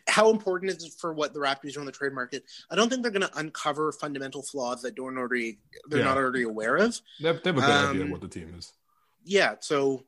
How 0.09 0.31
important 0.31 0.73
is 0.73 0.83
it 0.85 0.93
for 0.99 1.13
what 1.13 1.33
the 1.33 1.39
Raptors 1.39 1.77
are 1.77 1.81
on 1.81 1.87
the 1.87 1.93
trade 1.93 2.13
market? 2.13 2.45
I 2.69 2.75
don't 2.75 2.89
think 2.89 3.03
they're 3.03 3.13
going 3.13 3.23
to 3.29 3.39
uncover 3.39 3.93
fundamental 3.93 4.43
flaws 4.43 4.83
that 4.83 4.97
don't 4.97 5.17
already 5.17 5.59
they're 5.89 6.01
Yeah. 6.01 6.07
not 6.07 6.17
already 6.17 6.43
aware 6.43 6.77
of. 6.77 7.01
They 7.21 7.29
have, 7.29 7.43
they 7.45 7.51
have 7.51 7.59
a 7.59 7.61
good 7.61 7.71
idea 7.71 8.01
of 8.01 8.07
Um, 8.07 8.11
what 8.11 8.21
the 8.23 8.29
team 8.29 8.53
is. 8.59 8.73
Yeah, 9.25 9.55
so 9.61 10.03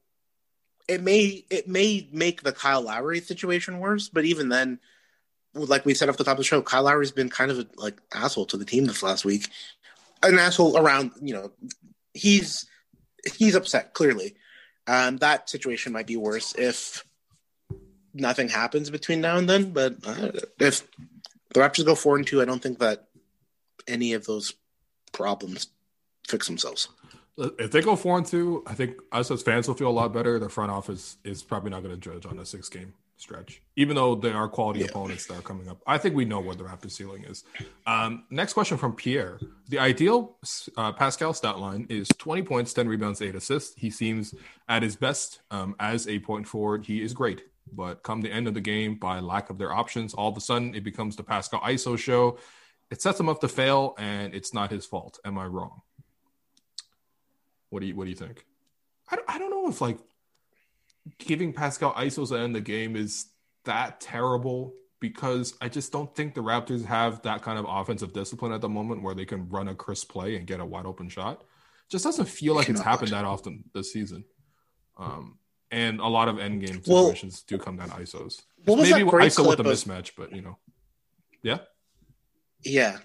it 0.89 1.03
may 1.03 1.45
it 1.51 1.69
may 1.69 2.09
make 2.11 2.43
the 2.43 2.53
Kyle 2.53 2.83
Lowry 2.83 3.21
situation 3.21 3.79
worse, 3.79 4.09
but 4.09 4.25
even 4.25 4.49
then, 4.49 4.81
like 5.55 5.87
we 5.87 5.95
said 5.95 6.09
off 6.09 6.17
the 6.17 6.25
top 6.25 6.33
of 6.33 6.39
the 6.39 6.45
show, 6.45 6.63
Kyle 6.63 6.83
Lowry's 6.83 7.13
been 7.13 7.31
kind 7.31 7.53
of 7.53 7.61
a 7.61 7.67
like 7.77 8.01
asshole 8.13 8.47
to 8.47 8.57
the 8.57 8.65
team 8.65 8.87
this 8.87 9.05
last 9.05 9.25
week. 9.25 9.49
An 10.25 10.37
asshole 10.39 10.77
around, 10.77 11.13
you 11.23 11.33
know, 11.33 11.53
he's 12.13 12.67
he's 13.37 13.55
upset 13.55 13.95
clearly. 13.95 14.35
Um, 14.87 15.17
that 15.19 15.49
situation 15.49 15.93
might 15.93 16.07
be 16.07 16.17
worse 16.17 16.55
if 16.57 17.05
nothing 18.13 18.49
happens 18.49 18.91
between 18.91 19.21
now 19.21 19.37
and 19.37 19.49
then. 19.49 19.73
But 19.73 19.97
uh, 20.05 20.33
if 20.59 20.87
the 21.53 21.61
Raptors 21.61 21.85
go 21.85 21.95
four 21.95 22.17
and 22.17 22.27
two, 22.27 22.43
I 22.43 22.45
don't 22.45 22.63
think 22.63 22.79
that 22.79 23.07
any 23.89 24.13
of 24.13 24.27
those 24.27 24.53
problems 25.13 25.69
fix 26.27 26.47
themselves. 26.47 26.89
If 27.37 27.73
they 27.73 27.83
go 27.83 27.97
four 27.97 28.17
and 28.17 28.27
two, 28.27 28.63
I 28.67 28.75
think 28.75 28.97
us 29.11 29.31
as 29.31 29.43
fans 29.43 29.67
will 29.67 29.75
feel 29.75 29.89
a 29.89 29.91
lot 29.91 30.13
better. 30.13 30.39
The 30.39 30.49
front 30.49 30.71
office 30.71 31.17
is 31.25 31.43
probably 31.43 31.71
not 31.71 31.83
going 31.83 31.99
to 31.99 32.01
judge 32.01 32.27
on 32.27 32.39
a 32.39 32.47
six 32.47 32.69
game 32.69 32.95
stretch, 33.17 33.63
even 33.77 33.95
though 33.97 34.15
they 34.15 34.33
are 34.33 34.49
quality 34.49 34.81
Yeah. 34.81 34.87
opponents 34.87 35.27
that 35.27 35.39
are 35.39 35.43
coming 35.43 35.69
up. 35.69 35.81
I 35.87 35.99
think 35.99 36.15
we 36.15 36.25
know 36.25 36.41
what 36.41 36.59
the 36.59 36.65
Raptors 36.65 36.91
ceiling 36.93 37.25
is. 37.25 37.45
Um, 37.87 38.25
next 38.31 38.53
question 38.55 38.77
from 38.77 38.95
Pierre: 38.95 39.39
The 39.69 39.79
ideal 39.79 40.37
uh, 40.77 40.93
Pascal 40.93 41.33
stat 41.33 41.59
line 41.59 41.87
is 41.89 42.09
twenty 42.19 42.43
points, 42.43 42.73
ten 42.73 42.89
rebounds, 42.89 43.23
eight 43.23 43.35
assists. 43.35 43.75
He 43.77 43.91
seems 43.91 44.35
at 44.69 44.83
his 44.83 44.97
best 44.97 45.41
um, 45.51 45.75
as 45.79 46.07
a 46.09 46.19
point 46.19 46.47
forward. 46.49 46.85
He 46.87 47.03
is 47.03 47.15
great, 47.15 47.45
but 47.73 48.03
come 48.03 48.21
the 48.21 48.33
end 48.33 48.49
of 48.49 48.55
the 48.55 48.61
game, 48.61 48.97
by 48.97 49.21
lack 49.21 49.49
of 49.51 49.59
their 49.59 49.73
options, 49.73 50.13
all 50.15 50.31
of 50.31 50.37
a 50.37 50.41
sudden 50.41 50.75
it 50.75 50.83
becomes 50.85 51.17
the 51.17 51.23
Pascal 51.23 51.61
ISO 51.61 51.97
show. 51.99 52.39
It 52.91 53.01
sets 53.01 53.19
him 53.19 53.29
up 53.29 53.41
to 53.41 53.49
fail, 53.49 53.95
and 53.99 54.35
it's 54.35 54.53
not 54.53 54.71
his 54.71 54.85
fault. 54.87 55.19
Am 55.25 55.39
I 55.39 55.47
wrong? 55.47 55.83
What 57.71 57.81
do 57.81 57.87
you 57.87 57.95
What 57.97 58.05
do 58.05 58.11
you 58.11 58.17
think? 58.17 58.45
I 59.11 59.17
don't, 59.17 59.31
I 59.31 59.39
don't 59.39 59.51
know 59.51 59.69
if 59.69 59.81
like 59.81 59.99
giving 61.19 61.53
Pascal 61.53 61.93
ISOs 61.95 62.31
the 62.31 62.37
end 62.39 62.55
the 62.55 62.61
game 62.61 62.97
is 62.97 63.27
that 63.65 64.01
terrible 64.01 64.75
because 65.01 65.55
I 65.61 65.69
just 65.69 65.93
don't 65.93 66.15
think 66.15 66.35
the 66.35 66.43
Raptors 66.43 66.85
have 66.87 67.21
that 67.23 67.43
kind 67.43 67.59
of 67.59 67.67
offensive 67.69 68.13
discipline 68.13 68.53
at 68.53 68.61
the 68.61 68.69
moment 68.69 69.03
where 69.03 69.15
they 69.15 69.27
can 69.27 69.49
run 69.49 69.69
a 69.69 69.75
crisp 69.75 70.11
play 70.11 70.37
and 70.37 70.47
get 70.47 70.61
a 70.61 70.65
wide 70.65 70.87
open 70.87 71.09
shot. 71.09 71.45
Just 71.91 72.05
doesn't 72.05 72.27
feel 72.29 72.55
like 72.55 72.69
it's 72.71 72.81
happened 72.81 73.11
that 73.11 73.25
often 73.27 73.65
this 73.75 73.93
season. 73.93 74.25
Um, 74.97 75.39
and 75.71 76.01
a 76.01 76.07
lot 76.07 76.29
of 76.29 76.39
end 76.39 76.63
game 76.65 76.81
Well- 76.87 77.05
situations 77.05 77.43
do 77.43 77.59
come 77.59 77.77
down 77.77 77.91
to 77.91 77.97
ISOs. 77.97 78.41
What 78.65 78.79
was 78.79 78.91
Maybe 78.91 79.05
that 79.05 79.11
great 79.11 79.33
ISO 79.33 79.47
with 79.47 79.59
the 79.59 79.69
of- 79.69 79.77
mismatch, 79.77 80.13
but 80.17 80.35
you 80.35 80.41
know, 80.41 80.57
yeah. 81.43 81.59
Yeah, 82.63 82.99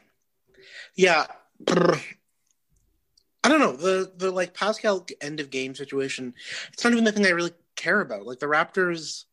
yeah. 0.95 1.27
I 1.67 3.47
don't 3.47 3.59
know 3.59 3.75
the 3.75 4.11
the 4.15 4.31
like 4.31 4.53
Pascal 4.53 5.05
end 5.21 5.39
of 5.39 5.49
game 5.49 5.75
situation. 5.75 6.33
It's 6.73 6.83
not 6.83 6.93
even 6.93 7.03
the 7.05 7.11
thing 7.11 7.25
I 7.25 7.29
really 7.29 7.51
care 7.79 8.01
about. 8.01 8.25
Like 8.25 8.39
the 8.39 8.45
Raptors 8.45 9.25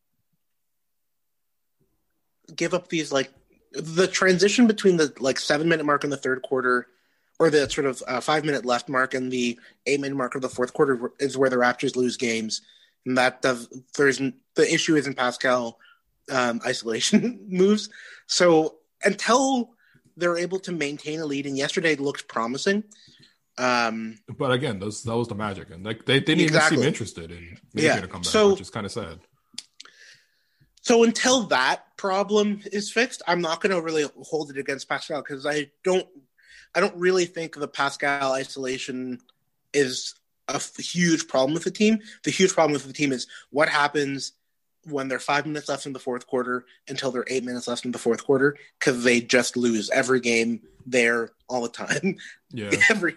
give 2.55 2.73
up 2.73 2.87
these 2.87 3.11
like 3.11 3.31
the 3.73 4.07
transition 4.07 4.67
between 4.67 4.97
the 4.97 5.13
like 5.19 5.39
seven 5.39 5.67
minute 5.67 5.85
mark 5.85 6.03
in 6.03 6.09
the 6.09 6.17
third 6.17 6.41
quarter 6.41 6.87
or 7.39 7.49
the 7.49 7.69
sort 7.69 7.85
of 7.85 8.01
uh, 8.07 8.21
five 8.21 8.45
minute 8.45 8.65
left 8.65 8.89
mark 8.89 9.13
and 9.13 9.31
the 9.31 9.59
eight 9.85 9.99
minute 9.99 10.15
mark 10.15 10.33
of 10.35 10.41
the 10.41 10.49
fourth 10.49 10.73
quarter 10.73 11.11
is 11.19 11.37
where 11.37 11.49
the 11.49 11.55
Raptors 11.55 11.95
lose 11.95 12.17
games. 12.17 12.61
And 13.05 13.17
that 13.17 13.41
does 13.41 13.67
there's 13.95 14.17
the 14.17 14.73
issue 14.73 14.95
isn't 14.95 15.17
Pascal 15.17 15.77
um, 16.31 16.61
isolation 16.65 17.45
moves. 17.49 17.89
So 18.27 18.77
until 19.03 19.71
they're 20.17 20.37
able 20.37 20.59
to 20.59 20.71
maintain 20.71 21.19
a 21.19 21.25
lead, 21.25 21.45
and 21.45 21.57
yesterday 21.57 21.95
looked 21.95 22.27
promising. 22.27 22.83
Um, 23.57 24.19
But 24.37 24.51
again, 24.51 24.79
those 24.79 25.03
that 25.03 25.15
was 25.15 25.27
the 25.27 25.35
magic, 25.35 25.69
and 25.71 25.83
like 25.83 26.05
they 26.05 26.19
didn't 26.19 26.41
Exactly. 26.43 26.77
even 26.77 26.83
seem 26.83 26.87
interested 26.87 27.31
in 27.31 27.57
making 27.73 27.89
Yeah. 27.89 27.97
a 28.03 28.07
comeback, 28.07 28.31
So- 28.31 28.51
which 28.51 28.61
is 28.61 28.69
kind 28.69 28.85
of 28.85 28.91
sad. 28.91 29.19
so 30.81 31.03
until 31.03 31.43
that 31.47 31.97
problem 31.97 32.61
is 32.71 32.91
fixed, 32.91 33.21
I'm 33.27 33.41
not 33.41 33.61
going 33.61 33.75
to 33.75 33.81
really 33.81 34.05
hold 34.23 34.51
it 34.51 34.57
against 34.57 34.87
Pascal 34.87 35.21
because 35.21 35.45
I 35.45 35.71
don't, 35.83 36.07
I 36.75 36.79
don't 36.79 36.95
really 36.95 37.25
think 37.25 37.55
the 37.55 37.67
Pascal 37.67 38.33
isolation 38.33 39.19
is 39.73 40.13
a 40.47 40.55
f- 40.55 40.77
huge 40.77 41.27
problem 41.27 41.53
with 41.53 41.63
the 41.63 41.71
team. 41.71 41.99
The 42.23 42.31
huge 42.31 42.53
problem 42.53 42.73
with 42.73 42.85
the 42.85 42.93
team 42.93 43.11
is 43.11 43.27
what 43.49 43.67
happens 43.69 44.33
when 44.83 45.09
they're 45.09 45.19
five 45.19 45.45
minutes 45.45 45.67
left 45.67 45.85
in 45.85 45.91
the 45.93 45.99
fourth 45.99 46.25
quarter 46.27 46.65
until 46.87 47.11
they're 47.11 47.25
eight 47.27 47.43
minutes 47.43 47.67
left 47.67 47.83
in 47.83 47.91
the 47.91 47.97
fourth 47.99 48.23
quarter 48.23 48.55
because 48.79 49.03
they 49.03 49.19
just 49.19 49.57
lose 49.57 49.89
every 49.89 50.21
game 50.21 50.61
there 50.87 51.31
all 51.47 51.61
the 51.61 51.69
time. 51.69 52.15
Yeah. 52.49 52.71
every 52.89 53.15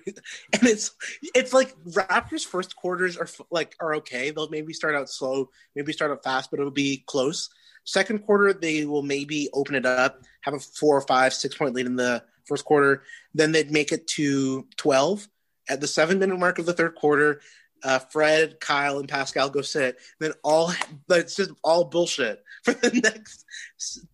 and 0.52 0.64
it's 0.64 0.90
it's 1.34 1.52
like 1.52 1.74
Raptors 1.84 2.44
first 2.44 2.76
quarters 2.76 3.16
are 3.16 3.28
like 3.50 3.76
are 3.80 3.94
okay. 3.96 4.30
They'll 4.30 4.50
maybe 4.50 4.72
start 4.72 4.94
out 4.94 5.08
slow, 5.08 5.48
maybe 5.74 5.92
start 5.92 6.10
out 6.10 6.24
fast, 6.24 6.50
but 6.50 6.58
it'll 6.58 6.72
be 6.72 7.04
close. 7.06 7.48
Second 7.84 8.20
quarter, 8.20 8.52
they 8.52 8.84
will 8.84 9.02
maybe 9.02 9.48
open 9.54 9.74
it 9.74 9.86
up, 9.86 10.22
have 10.42 10.54
a 10.54 10.58
four 10.58 10.96
or 10.96 11.00
five, 11.02 11.32
six 11.32 11.56
point 11.56 11.74
lead 11.74 11.86
in 11.86 11.96
the 11.96 12.22
first 12.44 12.64
quarter. 12.64 13.04
Then 13.32 13.52
they'd 13.52 13.70
make 13.70 13.92
it 13.92 14.06
to 14.08 14.66
12 14.76 15.28
at 15.68 15.80
the 15.80 15.86
seven 15.86 16.18
minute 16.18 16.38
mark 16.38 16.58
of 16.58 16.66
the 16.66 16.72
third 16.72 16.94
quarter. 16.96 17.40
Uh, 17.82 17.98
Fred, 17.98 18.60
Kyle, 18.60 18.98
and 18.98 19.08
Pascal 19.08 19.50
go 19.50 19.62
sit. 19.62 19.98
Then 20.18 20.32
all, 20.42 20.72
but 21.08 21.20
it's 21.20 21.36
just 21.36 21.50
all 21.62 21.84
bullshit 21.84 22.42
for 22.64 22.72
the 22.74 23.00
next 23.02 23.44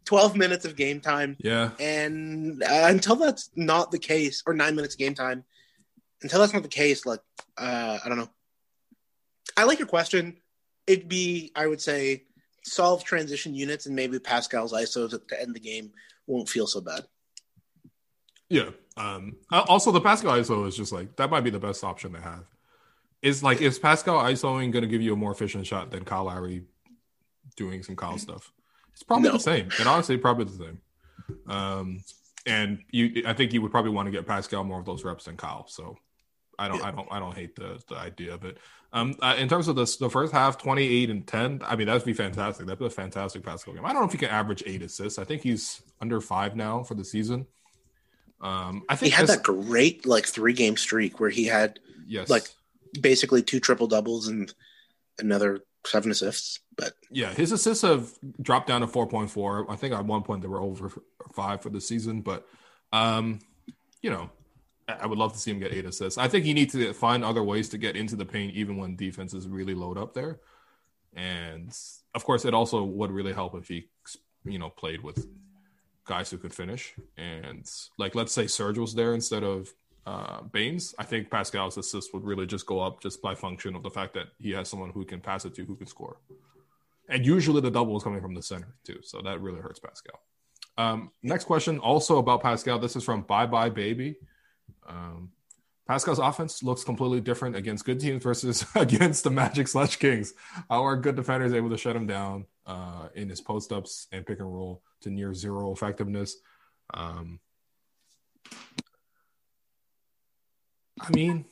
12 0.05 0.37
minutes 0.37 0.65
of 0.65 0.77
game 0.77 1.01
time. 1.01 1.37
Yeah. 1.39 1.71
And 1.81 2.63
uh, 2.63 2.87
until 2.89 3.17
that's 3.17 3.51
not 3.57 3.91
the 3.91 3.99
case, 3.99 4.43
or 4.47 4.55
nine 4.55 4.77
minutes 4.77 4.95
of 4.95 4.99
game 4.99 5.15
time, 5.15 5.45
until 6.23 6.41
that's 6.41 6.53
not 6.53 6.63
the 6.63 6.69
case, 6.69 7.07
like, 7.07 7.21
uh, 7.59 7.99
I 8.05 8.09
don't 8.09 8.19
know. 8.19 8.31
I 9.57 9.65
like 9.65 9.79
your 9.79 9.89
question. 9.89 10.37
It'd 10.87 11.09
be, 11.09 11.53
I 11.57 11.67
would 11.67 11.81
say, 11.81 12.25
solve 12.65 13.05
transition 13.05 13.55
units 13.55 13.87
and 13.87 13.95
maybe 13.95 14.19
Pascal's 14.19 14.73
ISOs 14.73 15.15
at 15.15 15.29
the 15.29 15.41
end 15.41 15.49
of 15.49 15.55
the 15.55 15.61
game 15.61 15.93
won't 16.27 16.49
feel 16.49 16.67
so 16.67 16.81
bad. 16.81 17.07
Yeah. 18.49 18.71
Um, 18.97 19.37
also, 19.51 19.93
the 19.93 20.01
Pascal 20.01 20.33
ISO 20.33 20.67
is 20.67 20.77
just 20.77 20.93
like 20.93 21.17
that 21.17 21.31
might 21.31 21.43
be 21.43 21.51
the 21.51 21.59
best 21.59 21.85
option 21.85 22.13
they 22.13 22.21
have. 22.21 22.45
Is 23.27 23.43
like 23.43 23.61
is 23.61 23.79
Pascal 23.79 24.19
ISOing 24.23 24.71
going 24.73 24.83
to 24.83 24.89
give 24.89 25.03
you 25.03 25.13
a 25.13 25.17
more 25.17 25.33
efficient 25.33 25.67
shot 25.67 25.91
than 25.91 26.05
Kyle 26.05 26.25
Lowry 26.25 26.65
doing 27.57 27.83
some 27.83 27.97
Kyle 27.97 28.19
stuff? 28.19 28.53
It's 28.93 29.03
probably 29.03 29.29
No. 29.29 29.33
the 29.35 29.41
same, 29.41 29.69
and 29.79 29.89
honestly, 29.89 30.17
probably 30.17 30.45
the 30.45 30.65
same. 30.65 30.81
Um, 31.49 32.01
and 32.47 32.79
you, 32.91 33.25
I 33.27 33.33
think 33.33 33.53
you 33.53 33.61
would 33.63 33.71
probably 33.73 33.91
want 33.91 34.07
to 34.07 34.13
get 34.13 34.27
Pascal 34.27 34.63
more 34.65 34.79
of 34.79 34.87
those 34.87 35.05
reps 35.05 35.25
than 35.25 35.37
Kyle. 35.37 35.67
So 35.69 35.99
I 36.59 36.69
don't, 36.69 36.83
I 36.85 36.91
don't, 36.93 37.09
I 37.11 37.19
don't 37.19 37.35
hate 37.35 37.57
the 37.57 37.83
the 37.89 37.97
idea 37.97 38.33
of 38.35 38.45
it. 38.45 38.59
Um, 38.93 39.17
uh, 39.21 39.35
in 39.37 39.49
terms 39.49 39.67
of 39.69 39.75
the 39.77 39.85
the 40.01 40.09
first 40.09 40.33
half, 40.33 40.57
twenty 40.57 40.85
eight 40.87 41.11
and 41.11 41.27
ten. 41.27 41.61
I 41.65 41.75
mean, 41.77 41.89
that'd 41.89 42.05
be 42.05 42.13
fantastic. 42.15 42.67
That'd 42.67 42.79
be 42.79 42.87
a 42.87 42.91
fantastic 42.91 43.43
Pascal 43.43 43.75
game. 43.75 43.85
I 43.85 43.93
don't 43.93 44.03
know 44.03 44.07
if 44.07 44.13
he 44.13 44.19
can 44.19 44.31
average 44.31 44.63
eight 44.67 44.83
assists. 44.83 45.19
I 45.19 45.25
think 45.25 45.43
he's 45.43 45.83
under 46.01 46.21
five 46.21 46.55
now 46.55 46.83
for 46.85 46.95
the 46.95 47.05
season. 47.05 47.47
Um, 48.41 48.85
I 48.89 48.97
think 48.97 49.13
He 49.13 49.17
had 49.17 49.27
this- 49.27 49.37
that 49.37 49.43
great 49.43 50.07
like 50.07 50.27
three 50.27 50.53
game 50.53 50.77
streak 50.77 51.19
where 51.21 51.31
he 51.31 51.45
had 51.47 51.81
yes, 52.07 52.29
like 52.31 52.49
basically 52.97 53.43
two 53.43 53.61
triple 53.61 53.87
doubles 53.87 54.29
and 54.29 54.53
another 55.19 55.61
seven 55.87 56.11
assists. 56.11 56.61
But 56.77 56.93
Yeah, 57.11 57.33
his 57.33 57.53
assists 57.53 57.83
have 57.83 58.11
dropped 58.41 58.69
down 58.69 58.83
to 58.83 58.87
4.4. 58.87 59.67
I 59.69 59.77
think 59.77 59.95
at 59.95 60.05
one 60.05 60.23
point 60.23 60.43
they 60.43 60.49
were 60.49 60.61
over 60.61 60.93
five 61.35 61.63
for 61.63 61.71
the 61.71 61.81
season, 61.81 62.21
but 62.21 62.47
um, 62.93 63.41
you 64.03 64.11
know, 64.11 64.31
I 64.89 65.07
would 65.07 65.19
love 65.19 65.33
to 65.33 65.39
see 65.39 65.51
him 65.51 65.59
get 65.59 65.73
eight 65.73 65.85
assists. 65.85 66.17
I 66.19 66.29
think 66.29 66.45
he 66.45 66.55
needs 66.55 66.73
to 66.75 66.93
find 66.93 67.25
other 67.25 67.43
ways 67.43 67.69
to 67.71 67.79
get 67.79 67.97
into 67.97 68.15
the 68.15 68.25
paint, 68.25 68.55
even 68.55 68.77
when 68.77 68.95
defenses 68.95 69.49
really 69.49 69.75
load 69.75 69.99
up 69.99 70.15
there. 70.15 70.39
And 71.15 71.77
of 72.15 72.25
course, 72.25 72.45
it 72.45 72.55
also 72.55 72.85
would 72.85 73.11
really 73.11 73.33
help 73.33 73.57
if 73.57 73.67
he, 73.67 73.89
you 74.45 74.59
know, 74.59 74.71
played 74.71 75.03
with 75.03 75.27
guys 76.05 76.31
who 76.31 76.39
could 76.39 76.55
finish. 76.55 76.95
And 77.17 77.69
like, 77.99 78.15
let's 78.15 78.33
say 78.33 78.47
Serge 78.47 78.79
was 78.79 78.95
there 78.95 79.13
instead 79.15 79.43
of 79.43 79.73
uh, 80.07 80.43
Baynes. 80.43 80.95
I 80.99 81.05
think 81.05 81.31
Pascal's 81.31 81.77
assist 81.77 82.15
would 82.15 82.25
really 82.25 82.47
just 82.47 82.65
go 82.65 82.81
up 82.81 83.03
just 83.03 83.21
by 83.21 83.35
function 83.35 83.75
of 83.75 83.83
the 83.83 83.91
fact 83.91 84.15
that 84.15 84.29
he 84.39 84.53
has 84.53 84.69
someone 84.69 84.91
who 84.91 85.05
can 85.05 85.21
pass 85.21 85.45
it 85.45 85.55
to, 85.57 85.65
who 85.65 85.77
can 85.77 85.87
score. 85.87 86.19
And 87.09 87.27
usually 87.27 87.61
the 87.61 87.71
double 87.71 87.97
is 87.97 88.03
coming 88.03 88.21
from 88.21 88.35
the 88.35 88.43
center 88.43 88.77
too, 88.85 89.01
so 89.03 89.21
that 89.23 89.41
really 89.41 89.61
hurts 89.61 89.81
Pascal. 89.81 90.21
Um, 90.79 91.11
next 91.23 91.45
question, 91.45 91.79
also 91.79 92.19
about 92.19 92.43
Pascal. 92.43 92.79
This 92.79 92.97
is 92.97 93.05
from 93.05 93.23
Bye 93.23 93.47
Bye 93.47 93.71
Baby. 93.71 94.17
Um, 94.87 95.31
Pascal's 95.87 96.19
offense 96.19 96.63
looks 96.63 96.83
completely 96.83 97.21
different 97.21 97.55
against 97.55 97.85
good 97.85 98.01
teams 98.01 98.23
versus 98.23 98.67
against 98.75 99.25
the 99.25 99.31
Magic 99.31 99.69
slash 99.69 99.97
Kings. 99.97 100.35
How 100.69 100.85
are 100.85 100.97
good 100.97 101.17
defenders 101.17 101.53
able 101.53 101.71
to 101.71 101.79
shut 101.79 101.97
him 101.97 102.07
down 102.07 102.47
uh, 102.67 103.09
in 103.15 103.29
his 103.29 103.41
post 103.41 103.73
ups 103.73 104.09
and 104.13 104.27
pick 104.27 104.41
and 104.41 104.53
roll 104.53 104.83
to 105.03 105.11
near 105.11 105.33
zero 105.33 105.73
effectiveness? 105.73 106.37
Um, 106.93 107.41
I 111.01 111.11
mean, 111.11 111.45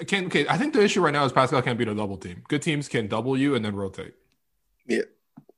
I 0.00 0.04
can't. 0.04 0.26
okay. 0.26 0.46
I 0.48 0.58
think 0.58 0.74
the 0.74 0.82
issue 0.82 1.00
right 1.00 1.12
now 1.12 1.24
is 1.24 1.32
Pascal 1.32 1.62
can't 1.62 1.78
beat 1.78 1.88
a 1.88 1.94
double 1.94 2.16
team. 2.16 2.42
Good 2.48 2.62
teams 2.62 2.88
can 2.88 3.06
double 3.08 3.36
you 3.36 3.54
and 3.54 3.64
then 3.64 3.74
rotate, 3.74 4.14
yeah, 4.86 5.02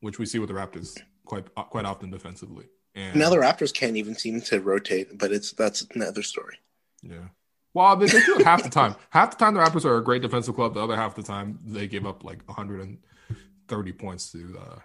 which 0.01 0.19
we 0.19 0.27
see 0.27 0.39
with 0.39 0.49
the 0.49 0.55
Raptors 0.55 1.01
quite 1.25 1.47
uh, 1.57 1.65
quite 1.65 1.85
often 1.85 2.11
defensively. 2.11 2.67
And 2.95 3.17
now 3.17 3.31
the 3.31 3.37
Raptors 3.37 3.73
can't 3.73 3.97
even 3.97 4.15
seem 4.15 4.41
to 4.43 4.61
rotate, 4.61 5.17
but 5.19 5.33
it's 5.33 5.53
that's 5.53 5.87
another 5.95 6.23
story. 6.23 6.57
Yeah. 7.03 7.29
Well, 7.75 7.97
they, 7.97 8.07
they 8.07 8.21
do 8.25 8.37
it 8.39 8.45
half 8.45 8.63
the 8.63 8.71
time. 8.71 8.97
Half 9.11 9.33
the 9.33 9.45
time, 9.45 9.55
the 9.55 9.61
Raptors 9.61 9.85
are 9.85 9.99
a 9.99 10.03
great 10.03 10.23
defensive 10.23 10.55
club. 10.55 10.75
The 10.75 10.83
other 10.83 10.97
half 10.97 11.15
the 11.15 11.23
time, 11.23 11.59
they 11.65 11.87
give 11.87 12.07
up 12.07 12.25
like 12.25 12.43
130 12.49 13.93
points 13.93 14.33
to 14.33 14.59
uh, 14.59 14.79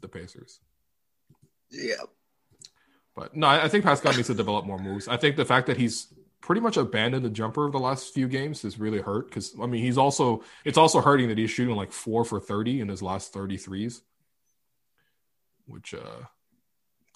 the 0.00 0.08
Pacers. 0.08 0.58
Yeah, 1.70 1.94
But 3.20 3.36
no, 3.36 3.48
I 3.48 3.68
think 3.68 3.84
Pascal 3.84 4.14
needs 4.14 4.28
to 4.28 4.34
develop 4.34 4.64
more 4.64 4.78
moves. 4.78 5.06
I 5.06 5.18
think 5.18 5.36
the 5.36 5.44
fact 5.44 5.66
that 5.66 5.76
he's 5.76 6.06
pretty 6.40 6.62
much 6.62 6.78
abandoned 6.78 7.22
the 7.22 7.28
jumper 7.28 7.66
of 7.66 7.72
the 7.72 7.78
last 7.78 8.14
few 8.14 8.26
games 8.26 8.62
has 8.62 8.80
really 8.80 8.98
hurt 8.98 9.28
because 9.28 9.54
I 9.62 9.66
mean 9.66 9.84
he's 9.84 9.98
also 9.98 10.42
it's 10.64 10.78
also 10.78 11.02
hurting 11.02 11.28
that 11.28 11.36
he's 11.36 11.50
shooting 11.50 11.76
like 11.76 11.92
four 11.92 12.24
for 12.24 12.40
30 12.40 12.80
in 12.80 12.88
his 12.88 13.02
last 13.02 13.34
33s, 13.34 14.00
which 15.66 15.92
uh, 15.92 15.98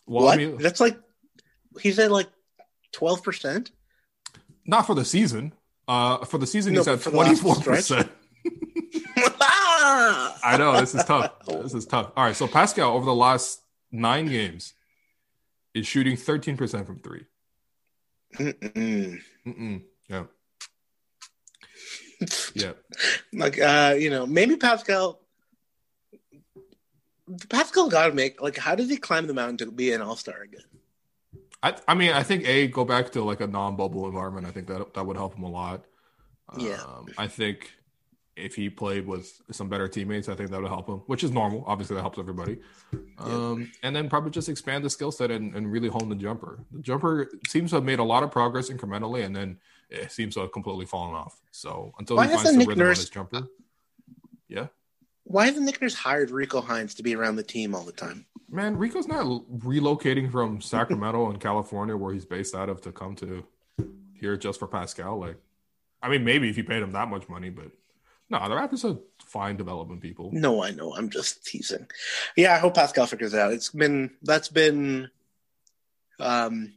well, 0.07 0.27
what? 0.27 0.35
I 0.35 0.37
mean 0.37 0.59
that's 0.59 0.79
like 0.79 0.99
he's 1.81 1.99
at 1.99 2.11
like 2.13 2.29
twelve 2.93 3.23
percent. 3.23 3.71
not 4.67 4.83
for 4.87 4.95
the 4.95 5.07
season. 5.07 5.55
Uh, 5.89 6.23
for 6.27 6.37
the 6.37 6.47
season, 6.47 6.75
No, 6.75 6.81
he's 6.81 6.89
at 6.89 7.01
for 7.01 7.11
the 7.11 7.17
last 7.17 7.41
24 7.41 7.55
stretch? 7.63 7.77
percent. 7.77 8.11
I 9.27 10.57
know 10.59 10.79
this 10.79 10.95
is 10.95 11.05
tough. 11.05 11.33
This 11.47 11.73
is 11.73 11.87
tough. 11.87 12.13
All 12.15 12.25
right, 12.25 12.37
so 12.37 12.47
Pascal 12.47 12.93
over 12.95 13.07
the 13.07 13.15
last 13.15 13.63
nine 13.91 14.27
games 14.27 14.75
is 15.75 15.87
shooting 15.87 16.17
13% 16.17 16.87
from 16.87 16.99
three. 17.01 17.25
Mm-mm. 18.37 19.21
Mm-mm. 19.47 19.83
Yeah. 20.09 20.25
Yeah. 22.55 22.73
like 23.33 23.61
uh, 23.61 23.97
you 23.99 24.09
know, 24.09 24.25
maybe 24.25 24.57
Pascal. 24.57 25.21
Pascal 27.51 27.89
got 27.89 28.07
to 28.07 28.15
make 28.15 28.41
like, 28.41 28.57
how 28.57 28.75
did 28.75 28.89
he 28.89 28.97
climb 28.97 29.27
the 29.27 29.35
mountain 29.35 29.59
to 29.59 29.71
be 29.71 29.93
an 29.93 30.01
all 30.01 30.17
star 30.17 30.43
again? 30.43 30.63
I, 31.63 31.75
I 31.89 31.95
mean, 31.95 32.13
I 32.13 32.23
think 32.23 32.47
a 32.47 32.69
go 32.69 32.85
back 32.85 33.11
to 33.13 33.25
like 33.25 33.41
a 33.41 33.47
non-bubble 33.47 34.07
environment. 34.07 34.47
I 34.47 34.51
think 34.53 34.69
that 34.69 34.95
that 34.95 35.05
would 35.05 35.17
help 35.17 35.35
him 35.35 35.43
a 35.43 35.51
lot. 35.51 35.85
Yeah. 36.59 36.81
Um, 36.83 37.07
I 37.19 37.27
think 37.27 37.73
if 38.37 38.55
he 38.55 38.69
played 38.69 39.07
with 39.07 39.41
some 39.53 39.69
better 39.69 39.87
teammates, 39.87 40.29
I 40.29 40.35
think 40.35 40.51
that 40.51 40.61
would 40.61 40.69
help 40.69 40.89
him, 40.89 40.99
which 41.07 41.23
is 41.23 41.31
normal. 41.31 41.65
Obviously, 41.67 41.95
that 41.95 42.03
helps 42.03 42.19
everybody. 42.19 42.59
Um, 43.19 43.71
and 43.83 43.95
then 43.95 44.09
probably 44.09 44.31
just 44.31 44.49
expand 44.49 44.85
the 44.85 44.91
skill 44.91 45.13
set 45.13 45.31
and, 45.31 45.55
and 45.55 45.71
really 45.71 45.89
hone 45.89 46.09
the 46.09 46.17
jumper. 46.17 46.65
The 46.73 46.83
jumper 46.83 47.31
seems 47.49 47.71
to 47.71 47.77
have 47.77 47.85
made 47.85 48.01
a 48.01 48.05
lot 48.05 48.23
of 48.23 48.31
progress 48.31 48.71
incrementally, 48.71 49.25
and 49.25 49.35
then 49.35 49.59
it 49.89 50.11
seems 50.11 50.35
to 50.35 50.41
have 50.41 50.53
completely 50.53 50.87
fallen 50.87 51.15
off. 51.15 51.41
So 51.53 51.93
until 51.99 52.17
Why 52.17 52.25
he 52.25 52.31
finds 52.31 52.43
hasn't 52.43 52.55
the 52.55 52.59
Nick 52.61 52.69
rhythm 52.71 52.83
on 52.83 52.89
Nurse- 52.89 52.99
his 53.01 53.11
jumper, 53.11 53.49
yeah, 54.49 54.67
Why 55.23 55.47
haven't 55.47 55.65
Nick 55.65 55.81
Nurse 55.81 55.95
hired 55.95 56.31
Rico 56.31 56.61
Hines 56.61 56.95
to 56.97 57.03
be 57.03 57.15
around 57.15 57.37
the 57.37 57.43
team 57.43 57.75
all 57.75 57.85
the 57.85 57.93
time? 57.93 58.27
man, 58.51 58.77
Rico's 58.77 59.09
not 59.09 59.27
relocating 59.27 60.31
from 60.31 60.61
Sacramento 60.61 61.29
in 61.31 61.39
California, 61.39 61.97
where 61.97 62.13
he's 62.15 62.25
based 62.25 62.55
out 62.55 62.69
of, 62.69 62.81
to 62.83 62.93
come 62.93 63.17
to 63.17 63.45
here 64.15 64.37
just 64.37 64.61
for 64.61 64.69
Pascal. 64.69 65.19
Like, 65.19 65.37
I 66.01 66.09
mean, 66.09 66.25
maybe 66.25 66.49
if 66.49 66.57
you 66.57 66.63
paid 66.63 66.83
him 66.83 66.93
that 66.93 67.09
much 67.09 67.29
money, 67.29 67.51
but 67.51 67.73
no, 68.31 68.39
the 68.49 68.55
Raptors 68.55 68.85
are 68.85 68.99
fine 69.25 69.57
development 69.57 70.01
people. 70.01 70.31
No, 70.33 70.63
I 70.63 70.71
know. 70.71 70.95
I'm 70.95 71.11
just 71.11 71.45
teasing. 71.45 71.87
Yeah, 72.37 72.55
I 72.55 72.59
hope 72.59 72.75
Pascal 72.75 73.07
figures 73.07 73.35
it 73.35 73.41
out. 73.41 73.53
It's 73.53 73.71
been 73.71 74.11
that's 74.23 74.49
been 74.49 75.11
um 76.21 76.73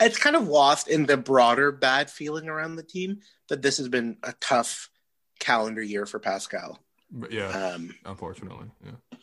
it's 0.00 0.18
kind 0.18 0.36
of 0.36 0.46
lost 0.46 0.88
in 0.88 1.06
the 1.06 1.16
broader 1.16 1.72
bad 1.72 2.10
feeling 2.10 2.48
around 2.48 2.76
the 2.76 2.82
team 2.82 3.20
that 3.48 3.62
this 3.62 3.78
has 3.78 3.88
been 3.88 4.18
a 4.22 4.34
tough 4.40 4.90
calendar 5.38 5.82
year 5.82 6.04
for 6.06 6.18
Pascal. 6.18 6.78
But 7.10 7.32
yeah, 7.32 7.48
Um 7.48 7.94
unfortunately, 8.04 8.66
yeah. 8.84 9.18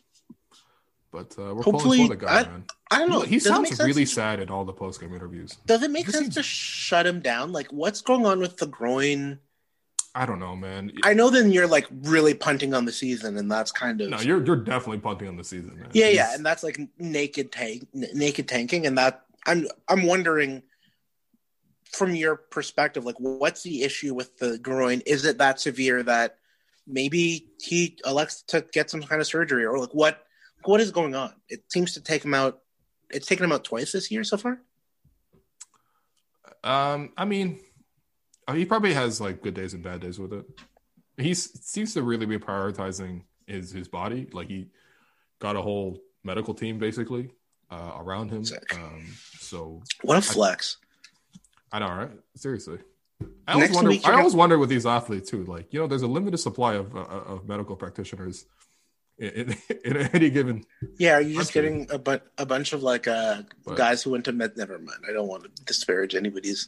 But 1.11 1.35
uh, 1.37 1.53
we're 1.53 1.61
Hopefully- 1.61 1.99
pulling 1.99 2.07
for 2.07 2.15
the 2.15 2.25
guy, 2.25 2.39
I- 2.39 2.43
man. 2.43 2.63
I 2.89 2.99
don't 2.99 3.09
know. 3.09 3.21
He 3.21 3.37
sounds 3.39 3.79
really 3.79 4.05
sad 4.05 4.39
in 4.39 4.49
all 4.49 4.65
the 4.65 4.73
post 4.73 4.99
game 4.99 5.13
interviews. 5.15 5.57
Does 5.65 5.81
it 5.83 5.89
make 5.91 6.05
This 6.07 6.15
sense 6.15 6.25
seems- 6.25 6.35
to 6.35 6.43
shut 6.43 7.05
him 7.07 7.19
down? 7.21 7.51
Like, 7.51 7.71
what's 7.71 8.01
going 8.01 8.25
on 8.25 8.39
with 8.39 8.57
the 8.57 8.65
groin? 8.67 9.39
I 10.15 10.27
don't 10.27 10.39
know, 10.39 10.55
man. 10.55 10.91
I 11.03 11.13
know 11.15 11.31
then 11.31 11.51
you're 11.51 11.67
like 11.67 11.87
really 12.03 12.35
punting 12.35 12.75
on 12.75 12.85
the 12.85 12.91
season, 12.91 13.37
and 13.37 13.51
that's 13.51 13.71
kind 13.71 13.99
of 13.99 14.09
no, 14.09 14.19
you're 14.19 14.45
you're 14.45 14.55
definitely 14.55 14.99
punting 14.99 15.27
on 15.27 15.37
the 15.37 15.43
season, 15.43 15.79
man. 15.79 15.89
yeah, 15.93 16.09
yeah, 16.09 16.35
and 16.35 16.45
that's 16.45 16.61
like 16.61 16.79
naked 16.99 17.51
tank, 17.51 17.87
n- 17.95 18.09
naked 18.13 18.47
tanking, 18.47 18.85
and 18.85 18.97
that 18.97 19.25
I'm 19.47 19.67
I'm 19.87 20.05
wondering 20.05 20.61
from 21.91 22.15
your 22.15 22.35
perspective, 22.35 23.05
like 23.05 23.19
what's 23.19 23.63
the 23.63 23.83
issue 23.83 24.13
with 24.13 24.37
the 24.37 24.59
groin? 24.59 25.01
Is 25.05 25.25
it 25.25 25.39
that 25.39 25.59
severe 25.59 26.03
that 26.03 26.37
maybe 26.85 27.47
he 27.59 27.97
elects 28.05 28.43
to 28.49 28.65
get 28.71 28.91
some 28.91 29.01
kind 29.01 29.19
of 29.19 29.27
surgery, 29.27 29.65
or 29.65 29.79
like 29.79 29.93
what 29.93 30.23
what 30.63 30.79
is 30.79 30.91
going 30.91 31.15
on? 31.15 31.33
It 31.49 31.63
seems 31.71 31.93
to 31.93 32.01
take 32.01 32.23
him 32.23 32.35
out. 32.35 32.59
It's 33.09 33.25
taken 33.25 33.45
him 33.45 33.51
out 33.51 33.63
twice 33.63 33.91
this 33.91 34.11
year 34.11 34.23
so 34.23 34.37
far. 34.37 34.59
Um, 36.63 37.11
I 37.17 37.25
mean, 37.25 37.59
he 38.51 38.65
probably 38.65 38.93
has 38.93 39.21
like 39.21 39.41
good 39.41 39.53
days 39.53 39.73
and 39.73 39.83
bad 39.83 40.01
days 40.01 40.19
with 40.19 40.33
it. 40.33 40.45
He 41.17 41.33
seems 41.33 41.93
to 41.93 42.01
really 42.01 42.25
be 42.25 42.37
prioritizing 42.37 43.21
his 43.47 43.71
his 43.71 43.87
body. 43.87 44.27
Like 44.31 44.47
he 44.47 44.69
got 45.39 45.55
a 45.55 45.61
whole 45.61 45.99
medical 46.23 46.53
team 46.53 46.79
basically 46.79 47.31
uh, 47.69 47.93
around 47.97 48.29
him. 48.29 48.43
Um, 48.73 49.05
so 49.39 49.81
what 50.01 50.17
a 50.17 50.21
flex! 50.21 50.77
I, 51.71 51.77
I 51.77 51.79
know, 51.79 51.93
right? 51.93 52.11
Seriously. 52.35 52.79
I 53.47 53.53
always 53.53 53.71
wonder. 53.71 53.91
I 54.05 54.13
always 54.13 54.35
wonder 54.35 54.57
with 54.57 54.69
these 54.69 54.85
athletes 54.85 55.29
too. 55.29 55.43
Like 55.45 55.73
you 55.73 55.79
know, 55.79 55.87
there's 55.87 56.01
a 56.01 56.07
limited 56.07 56.37
supply 56.37 56.75
of 56.75 56.95
uh, 56.95 56.99
of 56.99 57.47
medical 57.47 57.75
practitioners 57.75 58.45
in, 59.17 59.55
in, 59.85 59.97
any 59.97 60.29
given. 60.29 60.65
Yeah, 60.97 61.15
are 61.15 61.21
you 61.21 61.37
just 61.37 61.53
getting 61.53 61.87
a, 61.91 61.97
bu- 61.97 62.19
a 62.37 62.45
bunch 62.45 62.73
of 62.73 62.83
like 62.83 63.07
uh, 63.07 63.43
but, 63.65 63.77
guys 63.77 64.03
who 64.03 64.11
went 64.11 64.25
to 64.25 64.31
med? 64.31 64.57
Never 64.57 64.79
mind. 64.79 65.03
I 65.07 65.13
don't 65.13 65.27
want 65.27 65.43
to 65.43 65.63
disparage 65.63 66.15
anybody's 66.15 66.67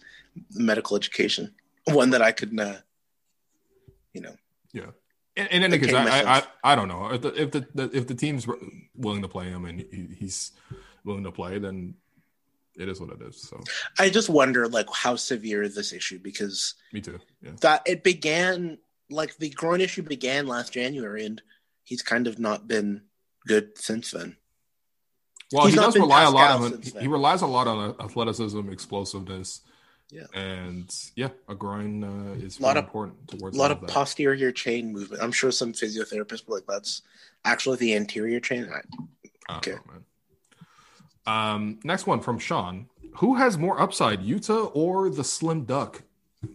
medical 0.54 0.96
education. 0.96 1.54
One 1.86 2.12
that 2.12 2.22
I 2.22 2.32
could, 2.32 2.60
uh, 2.60 2.76
you 4.14 4.22
know. 4.22 4.36
Yeah. 4.74 4.92
In, 5.36 5.48
in 5.48 5.64
any 5.64 5.78
case, 5.78 5.94
I, 5.94 6.38
I, 6.38 6.44
I 6.64 6.76
don't 6.76 6.88
know 6.88 7.12
if 7.12 7.22
the 7.22 7.42
if 7.42 7.52
the, 7.52 7.90
if 7.94 8.08
the 8.08 8.16
team's 8.16 8.48
willing 8.96 9.22
to 9.22 9.28
play 9.28 9.46
him 9.46 9.66
and 9.66 9.82
he, 9.82 10.08
he's 10.18 10.52
willing 11.04 11.26
to 11.26 11.32
play, 11.32 11.60
then 11.60 11.96
it 12.78 12.90
is 12.90 13.00
what 13.00 13.12
it 13.12 13.22
is. 13.22 13.42
So 13.42 13.62
I 14.00 14.10
just 14.10 14.30
wonder 14.30 14.68
like 14.68 14.88
how 14.94 15.16
severe 15.16 15.68
this 15.68 15.94
issue 15.94 16.20
because 16.20 16.76
me 16.94 17.02
too. 17.02 17.20
Yeah. 17.42 17.52
That 17.62 17.84
it 17.86 18.04
began 18.04 18.78
like 19.10 19.38
the 19.38 19.50
groin 19.50 19.82
issue 19.82 20.04
began 20.04 20.48
last 20.48 20.74
January 20.74 21.26
and 21.26 21.42
he's 21.84 22.02
kind 22.02 22.28
of 22.28 22.40
not 22.40 22.68
been 22.68 23.04
good 23.46 23.78
since 23.78 24.12
then. 24.12 24.38
Well, 25.52 25.66
he's 25.66 25.76
he 25.76 25.80
does 25.80 25.96
rely 25.96 26.24
a 26.24 26.32
lot 26.32 26.62
on 26.62 26.82
he 27.00 27.08
relies 27.08 27.42
a 27.42 27.48
lot 27.48 27.68
on 27.68 27.96
athleticism, 28.00 28.70
explosiveness. 28.70 29.62
Yeah, 30.12 30.26
and 30.34 30.94
yeah, 31.16 31.30
a 31.50 31.56
groin 31.56 32.04
uh, 32.04 32.36
is 32.36 32.60
a 32.60 32.62
lot 32.62 32.78
of, 32.78 32.86
important 32.86 33.28
towards 33.28 33.58
a 33.58 33.60
lot 33.60 33.72
of, 33.72 33.82
of 33.82 33.90
posterior 33.90 34.52
chain 34.52 34.94
movement. 34.94 35.24
I'm 35.24 35.32
sure 35.32 35.52
some 35.52 35.74
physiotherapists 35.74 36.48
were 36.48 36.56
like, 36.56 36.68
"That's 36.68 37.02
actually 37.44 37.78
the 37.78 37.96
anterior 37.96 38.40
chain." 38.40 38.70
I, 38.72 39.58
okay. 39.58 39.72
Know, 39.72 41.32
um, 41.32 41.80
next 41.84 42.06
one 42.06 42.20
from 42.20 42.38
Sean. 42.38 42.88
Who 43.18 43.36
has 43.36 43.58
more 43.58 43.80
upside, 43.82 44.22
Yuta 44.22 44.72
or 44.76 45.10
the 45.10 45.24
Slim 45.24 45.66
Duck? 45.66 46.04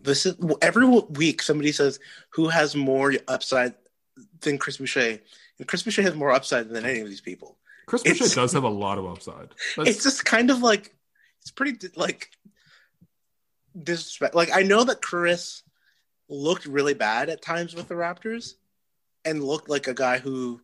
This 0.03 0.26
is 0.26 0.36
every 0.62 0.86
week 0.86 1.42
somebody 1.42 1.72
says 1.72 1.98
who 2.30 2.48
has 2.48 2.76
more 2.76 3.12
upside 3.26 3.74
than 4.40 4.59
Chris 4.59 4.76
Boucher, 4.76 5.18
and 5.59 5.66
Chris 5.66 5.82
Boucher 5.82 6.03
has 6.03 6.14
more 6.14 6.30
upside 6.30 6.68
than 6.68 6.84
any 6.84 7.01
of 7.01 7.09
these 7.09 7.20
people. 7.20 7.57
Chris 7.86 8.03
Boucher 8.03 8.28
does 8.34 8.53
have 8.53 8.64
a 8.64 8.68
lot 8.68 8.98
of 8.98 9.07
upside. 9.07 9.48
That's... 9.76 9.90
It's 9.90 10.03
just 10.05 10.24
kind 10.24 10.51
of 10.51 10.62
like 10.62 10.94
it's 11.40 11.51
pretty 11.51 11.88
like 11.96 12.30
disrespect. 13.78 14.34
Like 14.34 14.50
I 14.54 14.62
know 14.62 14.84
that 14.84 15.02
Chris 15.02 15.62
looked 16.28 16.66
really 16.66 16.94
bad 16.94 17.28
at 17.28 17.42
times 17.42 17.74
with 17.74 17.88
the 17.88 17.94
Raptors, 17.94 18.54
and 19.24 19.44
looked 19.44 19.68
like 19.68 19.86
a 19.86 19.94
guy 19.94 20.18
who, 20.18 20.60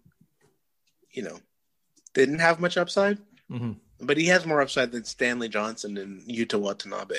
you 1.10 1.22
know, 1.22 1.38
didn't 2.14 2.38
have 2.38 2.60
much 2.60 2.76
upside. 2.76 3.18
Mm-hmm. 3.50 3.72
But 4.00 4.16
he 4.16 4.26
has 4.26 4.46
more 4.46 4.60
upside 4.60 4.92
than 4.92 5.04
Stanley 5.04 5.48
Johnson 5.48 5.96
and 5.96 6.22
Yuta 6.22 6.60
Watanabe. 6.60 7.16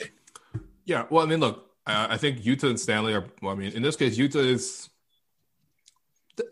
Yeah, 0.86 1.06
well, 1.10 1.24
I 1.24 1.28
mean, 1.28 1.40
look, 1.40 1.66
I 1.86 2.18
think 2.18 2.42
Yuta 2.42 2.64
and 2.64 2.80
Stanley 2.80 3.14
are. 3.14 3.26
Well, 3.42 3.54
I 3.54 3.56
mean, 3.56 3.72
in 3.72 3.82
this 3.82 3.96
case, 3.96 4.18
Yuta 4.18 4.36
is 4.36 4.90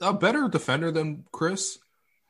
a 0.02 0.14
better 0.14 0.48
defender 0.48 0.92
than 0.92 1.26
Chris. 1.32 1.80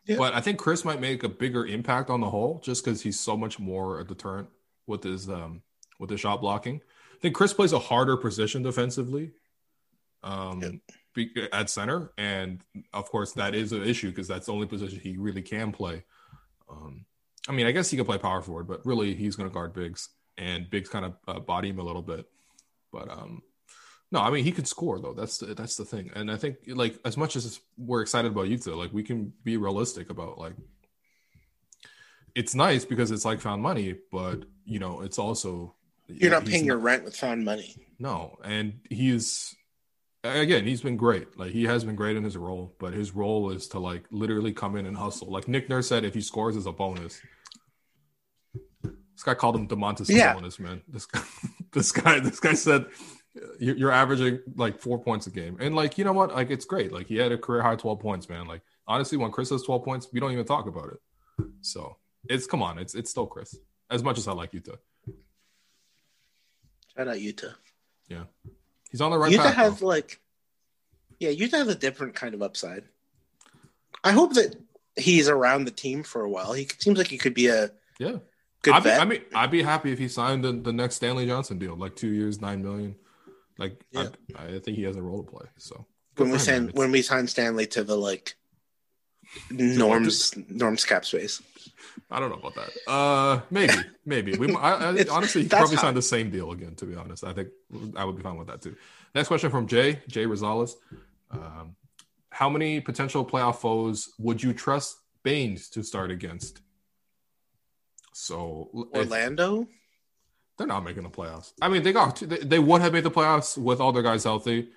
Yeah. 0.05 0.17
But 0.17 0.35
I 0.35 0.41
think 0.41 0.59
Chris 0.59 0.85
might 0.85 1.01
make 1.01 1.23
a 1.23 1.29
bigger 1.29 1.65
impact 1.65 2.09
on 2.09 2.21
the 2.21 2.29
whole, 2.29 2.59
just 2.63 2.83
because 2.83 3.01
he's 3.01 3.19
so 3.19 3.35
much 3.35 3.59
more 3.59 3.99
a 3.99 4.05
deterrent 4.05 4.49
with 4.87 5.03
his 5.03 5.29
um 5.29 5.63
with 5.99 6.09
his 6.09 6.19
shot 6.19 6.41
blocking. 6.41 6.81
I 7.15 7.17
think 7.21 7.35
Chris 7.35 7.53
plays 7.53 7.73
a 7.73 7.79
harder 7.79 8.17
position 8.17 8.61
defensively, 8.61 9.31
um, 10.23 10.81
yeah. 11.15 11.45
at 11.53 11.69
center, 11.69 12.11
and 12.17 12.61
of 12.93 13.09
course 13.09 13.31
that 13.33 13.55
is 13.55 13.71
an 13.71 13.83
issue 13.83 14.09
because 14.09 14.27
that's 14.27 14.47
the 14.47 14.53
only 14.53 14.67
position 14.67 14.99
he 14.99 15.17
really 15.17 15.41
can 15.41 15.71
play. 15.71 16.03
Um, 16.69 17.05
I 17.47 17.51
mean, 17.51 17.67
I 17.67 17.71
guess 17.71 17.89
he 17.89 17.97
could 17.97 18.05
play 18.05 18.17
power 18.17 18.41
forward, 18.41 18.67
but 18.67 18.85
really 18.85 19.15
he's 19.15 19.35
going 19.35 19.49
to 19.49 19.53
guard 19.53 19.73
bigs, 19.73 20.09
and 20.37 20.69
bigs 20.69 20.89
kind 20.89 21.05
of 21.05 21.15
uh, 21.27 21.39
body 21.39 21.69
him 21.69 21.79
a 21.79 21.83
little 21.83 22.01
bit. 22.01 22.25
But 22.91 23.09
um, 23.09 23.41
no, 24.11 24.19
I 24.19 24.29
mean 24.29 24.43
he 24.43 24.51
can 24.51 24.65
score 24.65 24.99
though. 24.99 25.13
That's 25.13 25.37
the, 25.37 25.53
that's 25.53 25.77
the 25.77 25.85
thing, 25.85 26.11
and 26.15 26.31
I 26.31 26.37
think 26.37 26.57
like 26.67 26.99
as 27.05 27.17
much 27.17 27.35
as 27.35 27.59
we're 27.77 28.01
excited 28.01 28.31
about 28.31 28.47
Yuta, 28.47 28.75
like 28.75 28.93
we 28.93 29.03
can 29.03 29.33
be 29.43 29.57
realistic 29.57 30.09
about 30.09 30.37
like 30.37 30.55
it's 32.35 32.53
nice 32.53 32.83
because 32.83 33.11
it's 33.11 33.25
like 33.25 33.39
found 33.39 33.61
money, 33.61 33.95
but 34.11 34.43
you 34.65 34.79
know 34.79 35.01
it's 35.01 35.19
also 35.19 35.74
you're 36.07 36.31
not 36.31 36.45
paying 36.45 36.63
not, 36.63 36.67
your 36.67 36.77
rent 36.77 37.03
with 37.03 37.15
found 37.15 37.45
money. 37.45 37.75
No, 37.99 38.37
and 38.43 38.79
he's 38.89 39.55
again 40.23 40.65
he's 40.65 40.81
been 40.81 40.97
great. 40.97 41.37
Like 41.37 41.51
he 41.51 41.63
has 41.65 41.83
been 41.83 41.95
great 41.95 42.17
in 42.17 42.23
his 42.23 42.37
role, 42.37 42.75
but 42.79 42.93
his 42.93 43.13
role 43.13 43.51
is 43.51 43.67
to 43.69 43.79
like 43.79 44.05
literally 44.11 44.53
come 44.53 44.75
in 44.75 44.85
and 44.85 44.97
hustle. 44.97 45.31
Like 45.31 45.47
Nick 45.47 45.69
Nurse 45.69 45.87
said, 45.87 46.03
if 46.03 46.13
he 46.13 46.21
scores 46.21 46.55
is 46.55 46.65
a 46.65 46.71
bonus. 46.71 47.19
This 48.83 49.23
guy 49.23 49.33
called 49.33 49.55
him 49.55 49.67
Demontis 49.67 50.09
yeah. 50.09 50.33
bonus, 50.33 50.59
man. 50.59 50.81
This 50.89 51.05
guy, 51.05 51.23
this 51.71 51.91
guy, 51.91 52.19
this 52.19 52.39
guy 52.39 52.53
said 52.53 52.85
you're 53.59 53.91
averaging 53.91 54.39
like 54.55 54.79
four 54.79 54.99
points 55.01 55.27
a 55.27 55.29
game. 55.29 55.57
And 55.59 55.75
like, 55.75 55.97
you 55.97 56.03
know 56.03 56.13
what? 56.13 56.33
Like, 56.33 56.51
it's 56.51 56.65
great. 56.65 56.91
Like, 56.91 57.07
he 57.07 57.17
had 57.17 57.31
a 57.31 57.37
career 57.37 57.61
high 57.61 57.75
12 57.75 57.99
points, 57.99 58.29
man. 58.29 58.47
Like, 58.47 58.61
honestly, 58.87 59.17
when 59.17 59.31
Chris 59.31 59.49
has 59.49 59.63
12 59.63 59.83
points, 59.83 60.07
we 60.11 60.19
don't 60.19 60.31
even 60.31 60.45
talk 60.45 60.67
about 60.67 60.89
it. 60.89 61.47
So 61.61 61.97
it's 62.29 62.47
come 62.47 62.61
on, 62.63 62.77
it's 62.77 62.95
it's 62.95 63.09
still 63.09 63.27
Chris. 63.27 63.57
As 63.89 64.03
much 64.03 64.17
as 64.17 64.27
I 64.27 64.33
like 64.33 64.51
Yuta. 64.51 64.77
Shout 66.97 67.07
out 67.07 67.15
Yuta. 67.15 67.53
Yeah. 68.07 68.23
He's 68.91 69.01
on 69.01 69.11
the 69.11 69.17
right 69.17 69.31
Yuta 69.31 69.43
path. 69.43 69.55
has 69.55 69.79
though. 69.79 69.87
like 69.87 70.19
yeah, 71.19 71.29
Yuta 71.29 71.53
has 71.53 71.67
a 71.67 71.75
different 71.75 72.15
kind 72.15 72.33
of 72.33 72.41
upside. 72.41 72.83
I 74.03 74.11
hope 74.11 74.33
that 74.33 74.55
he's 74.95 75.29
around 75.29 75.65
the 75.65 75.71
team 75.71 76.03
for 76.03 76.21
a 76.21 76.29
while. 76.29 76.53
He 76.53 76.67
seems 76.77 76.97
like 76.97 77.07
he 77.07 77.17
could 77.17 77.33
be 77.33 77.47
a 77.47 77.71
yeah. 77.99 78.17
Good 78.61 78.73
I'd 78.73 78.83
be, 78.83 78.91
I 78.91 79.05
mean, 79.05 79.21
I'd 79.35 79.51
be 79.51 79.61
happy 79.61 79.91
if 79.91 79.99
he 79.99 80.07
signed 80.07 80.43
the, 80.43 80.51
the 80.51 80.73
next 80.73 80.95
Stanley 80.95 81.27
Johnson 81.27 81.59
deal, 81.59 81.75
like 81.75 81.95
two 81.95 82.09
years, 82.09 82.41
nine 82.41 82.63
million. 82.63 82.95
Like 83.59 83.79
yeah. 83.91 84.07
I, 84.35 84.55
I, 84.55 84.59
think 84.59 84.77
he 84.77 84.83
has 84.83 84.95
a 84.95 85.01
role 85.01 85.23
to 85.23 85.31
play. 85.31 85.45
So 85.57 85.85
when 86.17 86.31
we 86.31 86.39
sign 86.39 86.69
when 86.69 86.91
we 86.91 87.01
sign 87.01 87.27
Stanley 87.27 87.67
to 87.67 87.83
the 87.83 87.95
like 87.95 88.35
norms 89.49 90.33
norms 90.49 90.85
cap 90.85 91.05
space. 91.05 91.41
I 92.09 92.19
don't 92.19 92.29
know 92.29 92.37
about 92.37 92.55
that. 92.55 92.91
Uh, 92.91 93.41
maybe, 93.49 93.73
maybe. 94.05 94.37
We 94.37 94.53
I, 94.55 94.91
I, 94.91 95.05
honestly 95.11 95.43
he 95.43 95.49
probably 95.49 95.77
sign 95.77 95.93
the 95.93 96.01
same 96.01 96.29
deal 96.29 96.51
again. 96.51 96.75
To 96.75 96.85
be 96.85 96.95
honest, 96.95 97.23
I 97.23 97.33
think 97.33 97.49
I 97.95 98.05
would 98.05 98.15
be 98.15 98.21
fine 98.21 98.37
with 98.37 98.47
that 98.47 98.61
too. 98.61 98.75
Next 99.13 99.27
question 99.27 99.49
from 99.51 99.67
Jay 99.67 100.01
Jay 100.07 100.25
Rosales. 100.25 100.73
Um, 101.31 101.75
how 102.29 102.49
many 102.49 102.81
potential 102.81 103.25
playoff 103.25 103.57
foes 103.57 104.13
would 104.19 104.43
you 104.43 104.53
trust 104.53 104.97
Baynes 105.23 105.69
to 105.69 105.83
start 105.83 106.11
against? 106.11 106.61
So 108.13 108.69
Orlando. 108.93 109.63
If, 109.63 109.67
they're 110.57 110.67
not 110.67 110.83
making 110.83 111.03
the 111.03 111.09
playoffs. 111.09 111.51
I 111.61 111.67
mean, 111.67 111.83
they 111.83 111.91
got 111.91 112.17
they, 112.17 112.37
they 112.37 112.59
would 112.59 112.81
have 112.81 112.93
made 112.93 113.03
the 113.03 113.11
playoffs 113.11 113.57
with 113.57 113.81
all 113.81 113.91
their 113.91 114.03
guys 114.03 114.23
healthy, 114.23 114.69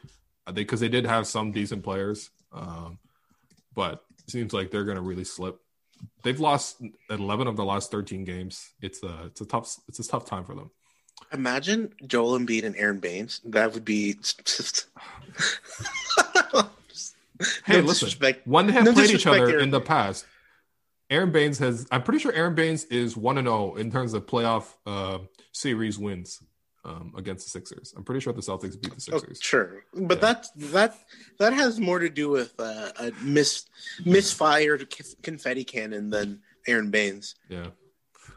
because 0.53 0.81
they, 0.81 0.89
they, 0.89 1.01
did 1.01 1.07
have 1.07 1.27
some 1.27 1.53
decent 1.53 1.85
players. 1.85 2.31
Um, 2.53 2.99
but 3.75 4.05
it 4.19 4.31
seems 4.31 4.53
like 4.53 4.71
they're 4.71 4.85
going 4.85 4.97
to 4.97 5.03
really 5.03 5.25
slip. 5.25 5.61
They've 6.23 6.39
lost 6.39 6.83
eleven 7.11 7.47
of 7.47 7.57
the 7.57 7.65
last 7.65 7.91
thirteen 7.91 8.25
games. 8.25 8.71
It's 8.81 9.03
a 9.03 9.27
it's 9.27 9.41
a 9.41 9.47
tough 9.47 9.77
it's 9.89 9.99
a 9.99 10.07
tough 10.07 10.27
time 10.27 10.45
for 10.45 10.55
them. 10.55 10.71
Imagine 11.33 11.93
Joel 12.07 12.39
Embiid 12.39 12.65
and 12.65 12.77
Aron 12.77 13.01
Baynes. 13.01 13.41
That 13.45 13.75
would 13.75 13.85
be 13.85 14.15
just. 14.15 14.87
hey, 17.65 17.81
no 17.81 17.81
listen. 17.81 18.35
When 18.45 18.67
they 18.67 18.73
have 18.73 18.85
no 18.85 18.93
played 18.93 19.11
each 19.11 19.27
other 19.27 19.59
in 19.59 19.71
the 19.71 19.81
past, 19.81 20.27
Aron 21.11 21.33
Baynes 21.33 21.59
has. 21.59 21.87
I'm 21.91 22.03
pretty 22.03 22.21
sure 22.21 22.33
Aron 22.33 22.55
Baynes 22.55 22.85
is 22.85 23.17
one 23.17 23.39
and 23.39 23.47
zero 23.47 23.73
oh 23.73 23.77
in 23.77 23.91
terms 23.91 24.15
of 24.15 24.27
playoff 24.27 24.75
uh, 24.87 25.19
series 25.53 25.99
wins 25.99 26.43
um, 26.85 27.13
against 27.17 27.47
the 27.47 27.51
Sixers. 27.51 27.95
I'm 27.97 28.05
pretty 28.05 28.21
sure 28.21 28.33
the 28.33 28.41
Celtics 28.41 28.81
beat 28.81 28.95
the 28.95 29.11
oh, 29.13 29.19
Sixers. 29.19 29.39
Oh, 29.41 29.43
sure, 29.43 29.85
but 29.95 30.19
yeah. 30.19 30.21
that 30.21 30.47
that 30.57 30.99
that 31.39 31.53
has 31.53 31.81
more 31.81 31.99
to 31.99 32.09
do 32.09 32.31
with 32.31 32.55
uh, 32.59 32.91
a 32.99 33.13
mis 33.23 33.65
misfired 34.05 34.93
confetti 35.23 35.65
cannon 35.65 36.11
than 36.11 36.41
Aron 36.67 36.91
Baynes. 36.91 37.35
Yeah. 37.49 37.69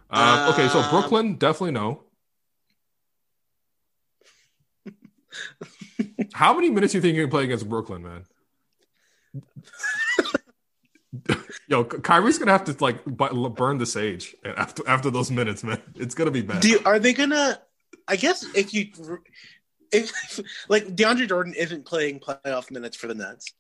Uh, 0.10 0.52
okay, 0.54 0.68
so 0.68 0.88
Brooklyn 0.90 1.36
definitely 1.36 1.72
no. 1.72 2.04
How 6.34 6.54
many 6.54 6.70
minutes 6.70 6.92
do 6.92 6.98
you 6.98 7.02
think 7.02 7.16
you 7.16 7.24
can 7.24 7.30
play 7.30 7.46
against 7.46 7.70
Brooklyn, 7.70 8.04
man? 8.04 8.26
Yo, 11.68 11.86
Kyrie's 11.86 12.38
gonna 12.38 12.52
have 12.52 12.66
to 12.66 12.76
like 12.84 13.06
burn 13.06 13.78
the 13.78 13.86
sage 13.86 14.36
after 14.44 14.84
after 14.88 15.10
those 15.10 15.32
minutes, 15.32 15.64
man. 15.64 15.82
It's 15.96 16.16
gonna 16.16 16.32
be 16.32 16.42
bad. 16.42 16.62
Do 16.62 16.70
you, 16.70 16.82
are 16.86 17.00
they 17.00 17.14
gonna 17.14 17.62
I 18.08 18.16
guess 18.16 18.46
if 18.56 18.74
you 18.74 18.88
if 19.92 20.40
like 20.70 20.96
DeAndre 20.96 21.28
Jordan 21.28 21.54
isn't 21.54 21.86
playing 21.86 22.20
playoff 22.20 22.72
minutes 22.72 22.98
for 22.98 23.08
the 23.08 23.16
Nets. 23.16 23.54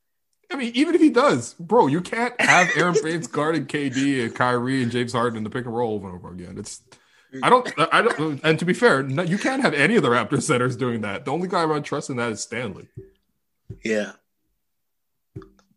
I 0.51 0.55
mean, 0.57 0.71
even 0.75 0.95
if 0.95 1.01
he 1.01 1.09
does, 1.09 1.53
bro, 1.53 1.87
you 1.87 2.01
can't 2.01 2.39
have 2.41 2.69
Aron 2.75 2.95
Baynes 3.01 3.27
guarding 3.27 3.65
KD 3.65 4.25
and 4.25 4.35
Kyrie 4.35 4.83
and 4.83 4.91
James 4.91 5.13
Harden 5.13 5.37
in 5.37 5.43
the 5.43 5.49
pick 5.49 5.65
and 5.65 5.73
roll 5.73 5.93
over 5.95 6.07
and 6.07 6.17
over 6.17 6.33
again. 6.33 6.57
It's 6.57 6.81
I 7.41 7.49
don't 7.49 7.71
I 7.93 8.01
don't 8.01 8.41
and 8.43 8.59
to 8.59 8.65
be 8.65 8.73
fair, 8.73 9.03
no, 9.03 9.23
you 9.23 9.37
can't 9.37 9.61
have 9.61 9.73
any 9.73 9.95
of 9.95 10.03
the 10.03 10.09
Raptors 10.09 10.43
centers 10.43 10.75
doing 10.75 11.01
that. 11.01 11.23
The 11.25 11.31
only 11.31 11.47
guy 11.47 11.63
I 11.63 11.79
trust 11.79 12.09
in 12.09 12.17
that 12.17 12.31
is 12.31 12.41
Stanley. 12.41 12.89
Yeah. 13.83 14.13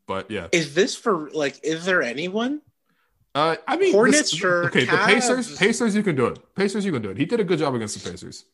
But 0.07 0.31
yeah. 0.31 0.49
Is 0.51 0.75
this 0.75 0.97
for 0.97 1.31
like 1.31 1.61
is 1.63 1.85
there 1.85 2.03
anyone? 2.03 2.61
Uh, 3.35 3.57
I 3.67 3.77
mean, 3.77 3.93
Hornets, 3.93 4.19
this- 4.19 4.31
sure. 4.31 4.67
Okay, 4.67 4.85
the 4.85 4.97
Pacers, 4.97 5.57
Pacers, 5.57 5.97
you 5.97 6.03
can 6.03 6.15
do 6.15 6.27
it. 6.27 6.39
Pacers, 6.55 6.85
you 6.85 6.93
can 6.93 7.03
do 7.03 7.11
it. 7.11 7.17
He 7.17 7.25
did 7.25 7.41
a 7.41 7.45
good 7.45 7.59
job 7.59 7.75
against 7.75 8.03
the 8.03 8.09
Pacers. 8.11 8.45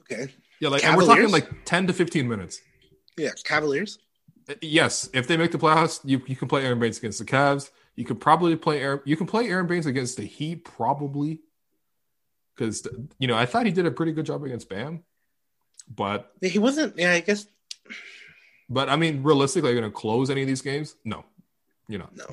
Okay. 0.00 0.32
Yeah, 0.60 0.68
like 0.68 0.84
and 0.84 0.96
we're 0.96 1.06
talking 1.06 1.30
like 1.30 1.48
ten 1.64 1.86
to 1.86 1.92
fifteen 1.92 2.28
minutes. 2.28 2.60
Yeah, 3.16 3.30
Cavaliers. 3.44 3.98
Uh, 4.48 4.54
Yes, 4.60 5.08
if 5.14 5.28
they 5.28 5.36
make 5.36 5.52
the 5.52 5.58
playoffs, 5.58 6.00
you, 6.04 6.20
you 6.26 6.34
can 6.34 6.48
play 6.48 6.64
Aron 6.64 6.80
Baynes 6.80 6.98
against 6.98 7.18
the 7.20 7.24
Cavs. 7.24 7.70
You 7.94 8.04
could 8.04 8.20
probably 8.20 8.56
play 8.56 8.80
Aaron. 8.80 9.00
You 9.04 9.16
can 9.16 9.26
play 9.26 9.48
Aron 9.48 9.66
Baynes 9.66 9.86
against 9.86 10.16
the 10.16 10.24
Heat, 10.24 10.64
probably, 10.64 11.40
because 12.54 12.86
you 13.18 13.28
know 13.28 13.36
I 13.36 13.46
thought 13.46 13.66
he 13.66 13.72
did 13.72 13.86
a 13.86 13.90
pretty 13.90 14.12
good 14.12 14.26
job 14.26 14.42
against 14.44 14.68
Bam, 14.68 15.04
but 15.94 16.32
He 16.42 16.58
wasn't. 16.58 16.98
Yeah, 16.98 17.12
I 17.12 17.20
guess 17.20 17.46
but 18.68 18.88
I 18.88 18.96
mean, 18.96 19.22
realistically, 19.22 19.70
are 19.70 19.74
you 19.74 19.80
going 19.80 19.92
to 19.92 19.96
close 19.96 20.30
any 20.30 20.40
of 20.42 20.48
these 20.48 20.62
games? 20.62 20.96
No, 21.04 21.24
you're 21.88 22.00
not. 22.00 22.16
no. 22.16 22.24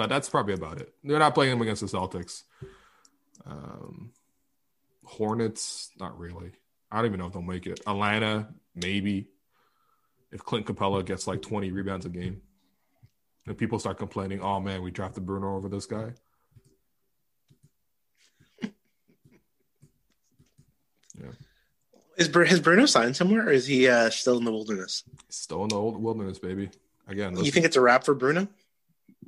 That 0.00 0.08
that's 0.08 0.30
probably 0.30 0.54
about 0.54 0.80
it. 0.80 0.94
They're 1.04 1.18
not 1.18 1.34
playing 1.34 1.50
them 1.50 1.60
against 1.60 1.82
the 1.82 1.86
Celtics. 1.86 2.44
Um, 3.44 4.12
Hornets, 5.04 5.90
not 6.00 6.18
really. 6.18 6.52
I 6.90 6.96
don't 6.96 7.06
even 7.06 7.20
know 7.20 7.26
if 7.26 7.34
they'll 7.34 7.42
make 7.42 7.66
it. 7.66 7.80
Atlanta, 7.86 8.48
maybe. 8.74 9.28
If 10.32 10.42
Clint 10.42 10.64
Capela 10.66 11.04
gets 11.04 11.26
like 11.26 11.42
20 11.42 11.70
rebounds 11.70 12.06
a 12.06 12.08
game, 12.08 12.40
and 13.46 13.58
people 13.58 13.78
start 13.78 13.98
complaining, 13.98 14.40
"Oh 14.40 14.58
man, 14.60 14.82
we 14.82 14.90
drafted 14.90 15.26
Bruno 15.26 15.56
over 15.56 15.68
this 15.68 15.84
guy." 15.86 16.14
Yeah. 21.20 21.32
Is 22.16 22.28
has 22.28 22.60
Bruno 22.60 22.86
signed 22.86 23.16
somewhere, 23.16 23.48
or 23.48 23.52
is 23.52 23.66
he 23.66 23.88
uh, 23.88 24.08
still 24.08 24.38
in 24.38 24.44
the 24.44 24.52
wilderness? 24.52 25.04
Still 25.28 25.64
in 25.64 25.68
the 25.68 25.76
old 25.76 26.02
wilderness, 26.02 26.38
baby. 26.38 26.70
Again, 27.06 27.36
You 27.36 27.50
think 27.50 27.66
it's 27.66 27.76
a 27.76 27.80
wrap 27.80 28.04
for 28.04 28.14
Bruno? 28.14 28.48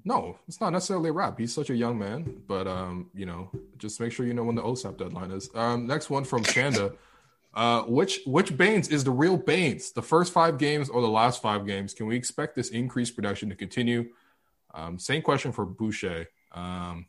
No, 0.04 0.36
it's 0.48 0.60
not 0.60 0.70
necessarily 0.72 1.10
a 1.10 1.12
wrap. 1.12 1.38
He's 1.38 1.54
such 1.54 1.70
a 1.70 1.76
young 1.76 1.98
man, 1.98 2.42
but 2.48 2.66
um, 2.66 3.10
you 3.14 3.24
know, 3.26 3.50
just 3.78 4.00
make 4.00 4.12
sure 4.12 4.26
you 4.26 4.34
know 4.34 4.42
when 4.44 4.56
the 4.56 4.62
OSAP 4.62 4.98
deadline 4.98 5.30
is. 5.30 5.48
Um, 5.54 5.86
next 5.86 6.10
one 6.10 6.24
from 6.24 6.42
Shanda. 6.44 6.96
Uh, 7.54 7.82
which 7.82 8.20
which 8.26 8.56
Baynes 8.56 8.88
is 8.88 9.04
the 9.04 9.10
real 9.10 9.36
Baynes? 9.36 9.92
The 9.92 10.02
first 10.02 10.32
five 10.32 10.58
games 10.58 10.88
or 10.88 11.02
the 11.02 11.08
last 11.08 11.40
five 11.42 11.66
games? 11.66 11.92
Can 11.94 12.06
we 12.06 12.16
expect 12.16 12.56
this 12.56 12.70
increased 12.70 13.14
production 13.14 13.48
to 13.50 13.54
continue? 13.54 14.06
Um, 14.74 14.98
same 14.98 15.22
question 15.22 15.52
for 15.52 15.66
Boucher. 15.66 16.26
Um, 16.52 17.06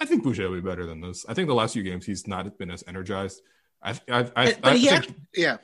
I 0.00 0.06
think 0.06 0.24
Boucher 0.24 0.48
will 0.48 0.56
be 0.56 0.66
better 0.66 0.86
than 0.86 1.00
this. 1.02 1.24
I 1.28 1.34
think 1.34 1.48
the 1.48 1.54
last 1.54 1.74
few 1.74 1.82
games 1.82 2.04
he's 2.06 2.26
not 2.26 2.56
been 2.58 2.70
as 2.70 2.82
energized. 2.88 3.42
I 3.82 3.90
I 3.90 3.94
I, 4.08 4.22
But, 4.22 4.32
I, 4.36 4.54
but 4.62 4.76
he 4.78 4.88
think, 4.88 5.04
act- 5.04 5.12
yeah, 5.34 5.58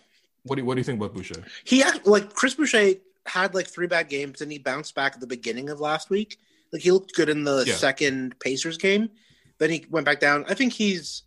what 0.45 0.57
do 0.57 0.61
you, 0.63 0.67
what 0.67 0.75
do 0.75 0.81
you 0.81 0.85
think 0.85 1.01
about 1.01 1.15
Boucher? 1.15 1.43
he 1.65 1.83
act, 1.83 2.07
like 2.07 2.35
Chris 2.35 2.55
Boucher 2.55 2.93
had 3.27 3.55
like 3.55 3.67
three 3.69 3.87
bad 3.87 4.09
games, 4.09 4.41
and 4.41 4.51
he 4.51 4.59
bounced 4.59 4.95
back 4.95 5.15
at 5.15 5.21
the 5.21 5.27
beginning 5.27 5.71
of 5.71 5.81
last 5.81 6.11
week. 6.11 6.39
Like 6.73 6.83
he 6.83 6.91
looked 6.91 7.15
good 7.15 7.29
in 7.29 7.45
the 7.45 7.65
Yeah. 7.67 7.75
second 7.75 8.39
Pacers 8.41 8.79
game, 8.79 9.11
then 9.59 9.71
he 9.71 9.85
went 9.91 10.07
back 10.07 10.21
down. 10.21 10.45
I 10.49 10.55
think 10.55 10.73
he's, 10.73 11.23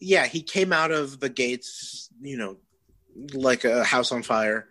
yeah, 0.00 0.26
he 0.26 0.42
came 0.42 0.72
out 0.72 0.90
of 0.90 1.20
the 1.20 1.28
gates, 1.28 2.08
you 2.20 2.36
know, 2.36 2.56
like 3.34 3.64
a 3.64 3.84
house 3.84 4.10
on 4.12 4.22
fire. 4.22 4.68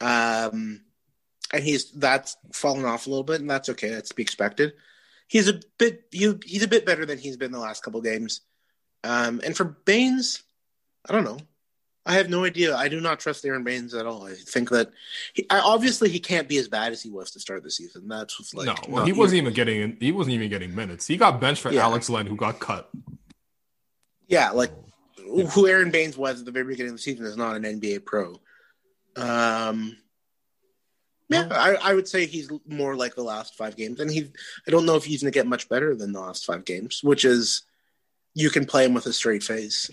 Um, 0.00 0.82
and 1.52 1.62
he's 1.62 1.90
that's 1.92 2.36
fallen 2.52 2.84
off 2.84 3.06
a 3.06 3.10
little 3.10 3.24
bit, 3.24 3.40
and 3.40 3.50
that's 3.50 3.68
okay. 3.70 3.90
That's 3.90 4.10
to 4.10 4.14
be 4.14 4.22
expected. 4.22 4.74
He's 5.28 5.48
a 5.48 5.60
bit 5.78 6.04
he, 6.12 6.34
he's 6.44 6.62
a 6.62 6.68
bit 6.68 6.86
better 6.86 7.04
than 7.06 7.18
he's 7.18 7.36
been 7.36 7.52
the 7.52 7.58
last 7.58 7.82
couple 7.82 8.00
games. 8.00 8.40
Um, 9.04 9.40
and 9.44 9.56
for 9.56 9.64
Baynes, 9.64 10.42
I 11.08 11.12
don't 11.12 11.24
know. 11.24 11.38
I 12.06 12.14
have 12.14 12.30
no 12.30 12.44
idea. 12.44 12.76
I 12.76 12.88
do 12.88 13.00
not 13.00 13.18
trust 13.18 13.44
Aron 13.44 13.64
Baynes 13.64 13.92
at 13.92 14.06
all. 14.06 14.26
I 14.26 14.34
think 14.34 14.70
that 14.70 14.92
he, 15.34 15.44
I, 15.50 15.58
obviously 15.58 16.08
he 16.08 16.20
can't 16.20 16.48
be 16.48 16.56
as 16.56 16.68
bad 16.68 16.92
as 16.92 17.02
he 17.02 17.10
was 17.10 17.32
to 17.32 17.40
start 17.40 17.64
the 17.64 17.70
season. 17.70 18.06
That's 18.06 18.38
what's 18.38 18.54
like 18.54 18.66
no, 18.66 18.74
well, 18.88 19.04
he 19.04 19.12
wasn't 19.12 19.42
even 19.42 19.52
getting 19.52 19.80
in, 19.80 19.96
he 19.98 20.12
wasn't 20.12 20.34
even 20.34 20.48
getting 20.48 20.72
minutes. 20.72 21.08
He 21.08 21.16
got 21.16 21.40
benched 21.40 21.62
for 21.62 21.72
Yeah. 21.72 21.82
Alex 21.82 22.08
Len, 22.08 22.26
who 22.26 22.36
got 22.36 22.60
cut. 22.60 22.88
Yeah, 24.28 24.50
like 24.50 24.70
who 25.16 25.66
Aron 25.66 25.90
Baynes 25.90 26.16
was 26.16 26.38
at 26.38 26.46
the 26.46 26.52
very 26.52 26.66
beginning 26.66 26.92
of 26.92 26.98
the 26.98 27.02
season 27.02 27.26
is 27.26 27.36
not 27.36 27.56
an 27.56 27.64
NBA 27.64 28.04
pro. 28.04 28.40
Um, 29.16 29.96
yeah, 31.28 31.48
I, 31.50 31.74
I 31.82 31.94
would 31.94 32.06
say 32.06 32.26
he's 32.26 32.48
more 32.68 32.94
like 32.94 33.16
the 33.16 33.24
last 33.24 33.56
five 33.56 33.76
games, 33.76 33.98
and 33.98 34.10
he. 34.10 34.30
I 34.66 34.70
don't 34.70 34.86
know 34.86 34.94
if 34.94 35.04
he's 35.04 35.22
going 35.22 35.32
to 35.32 35.36
get 35.36 35.46
much 35.46 35.68
better 35.68 35.96
than 35.96 36.12
the 36.12 36.20
last 36.20 36.44
five 36.44 36.64
games, 36.64 37.00
which 37.02 37.24
is 37.24 37.62
you 38.36 38.50
can 38.50 38.66
play 38.66 38.84
him 38.84 38.92
with 38.92 39.06
a 39.06 39.14
straight 39.14 39.42
face. 39.42 39.90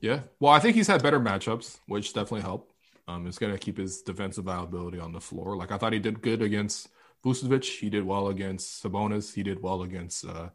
Yeah. 0.00 0.20
Well, 0.38 0.52
I 0.52 0.60
think 0.60 0.76
he's 0.76 0.86
had 0.86 1.02
better 1.02 1.18
matchups, 1.18 1.80
which 1.88 2.12
definitely 2.12 2.42
help. 2.42 2.72
Um, 3.08 3.26
it's 3.26 3.40
going 3.40 3.52
to 3.52 3.58
keep 3.58 3.76
his 3.76 4.02
defensive 4.02 4.44
viability 4.44 5.00
on 5.00 5.12
the 5.12 5.20
floor. 5.20 5.56
Like 5.56 5.72
I 5.72 5.76
thought 5.76 5.92
he 5.92 5.98
did 5.98 6.22
good 6.22 6.42
against 6.42 6.88
Vucevic. 7.24 7.64
He 7.64 7.90
did 7.90 8.04
well 8.04 8.28
against 8.28 8.84
Sabonis. 8.84 9.34
He 9.34 9.42
did 9.42 9.60
well 9.60 9.82
against 9.82 10.24
uh, 10.24 10.50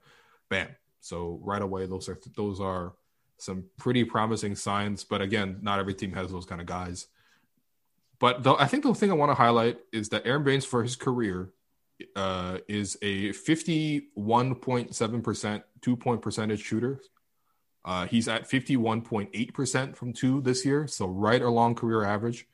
Bam. 0.50 0.70
So 1.02 1.38
right 1.44 1.62
away, 1.62 1.86
those 1.86 2.08
are 2.08 2.18
those 2.38 2.62
are 2.62 2.94
some 3.38 3.66
pretty 3.78 4.06
promising 4.06 4.56
signs. 4.56 5.04
But 5.04 5.22
again, 5.22 5.58
not 5.62 5.80
every 5.80 5.94
team 5.94 6.14
has 6.14 6.32
those 6.32 6.46
kind 6.46 6.62
of 6.62 6.68
guys. 6.68 7.08
But 8.20 8.42
the, 8.44 8.54
I 8.54 8.68
think 8.68 8.84
the 8.84 8.94
thing 8.94 9.12
I 9.12 9.16
want 9.16 9.32
to 9.32 9.36
highlight 9.36 9.80
is 9.92 10.10
that 10.10 10.26
Aron 10.26 10.46
Baynes 10.46 10.64
for 10.64 10.82
his 10.82 10.96
career 10.96 11.50
uh, 12.16 12.58
is 12.68 12.98
a 13.02 13.30
51.7% 13.30 15.64
two 15.82 15.96
point 15.96 16.22
percentage 16.22 16.62
shooter. 16.62 17.00
Uh, 17.84 18.06
he's 18.06 18.28
at 18.28 18.50
51.8% 18.50 19.96
from 19.96 20.14
two 20.14 20.42
this 20.42 20.66
year, 20.66 20.88
so 20.88 21.08
right 21.08 21.42
along 21.42 21.76
career 21.76 22.04
average. 22.04 22.48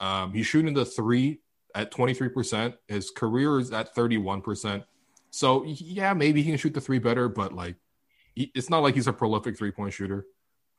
Um, 0.00 0.32
he's 0.32 0.46
shooting 0.46 0.74
the 0.74 0.84
three 0.84 1.40
at 1.74 1.92
23%. 1.92 2.74
His 2.88 3.10
career 3.10 3.60
is 3.60 3.72
at 3.72 3.94
31%. 3.94 4.84
So, 5.30 5.64
yeah, 5.64 6.14
maybe 6.14 6.42
he 6.42 6.50
can 6.50 6.58
shoot 6.58 6.74
the 6.74 6.80
three 6.80 6.98
better, 6.98 7.28
but 7.28 7.52
like, 7.52 7.76
he, 8.34 8.50
it's 8.54 8.68
not 8.68 8.82
like 8.82 8.94
he's 8.94 9.06
a 9.06 9.12
prolific 9.12 9.56
three 9.56 9.70
point 9.70 9.92
shooter. 9.92 10.26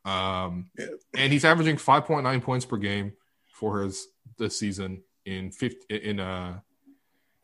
Um, 0.03 0.69
and 1.15 1.31
he's 1.31 1.45
averaging 1.45 1.77
5.9 1.77 2.41
points 2.41 2.65
per 2.65 2.77
game 2.77 3.13
for 3.51 3.81
his 3.81 4.07
this 4.37 4.59
season 4.59 5.03
in 5.25 5.51
50 5.51 5.95
in 5.95 6.19
uh 6.19 6.59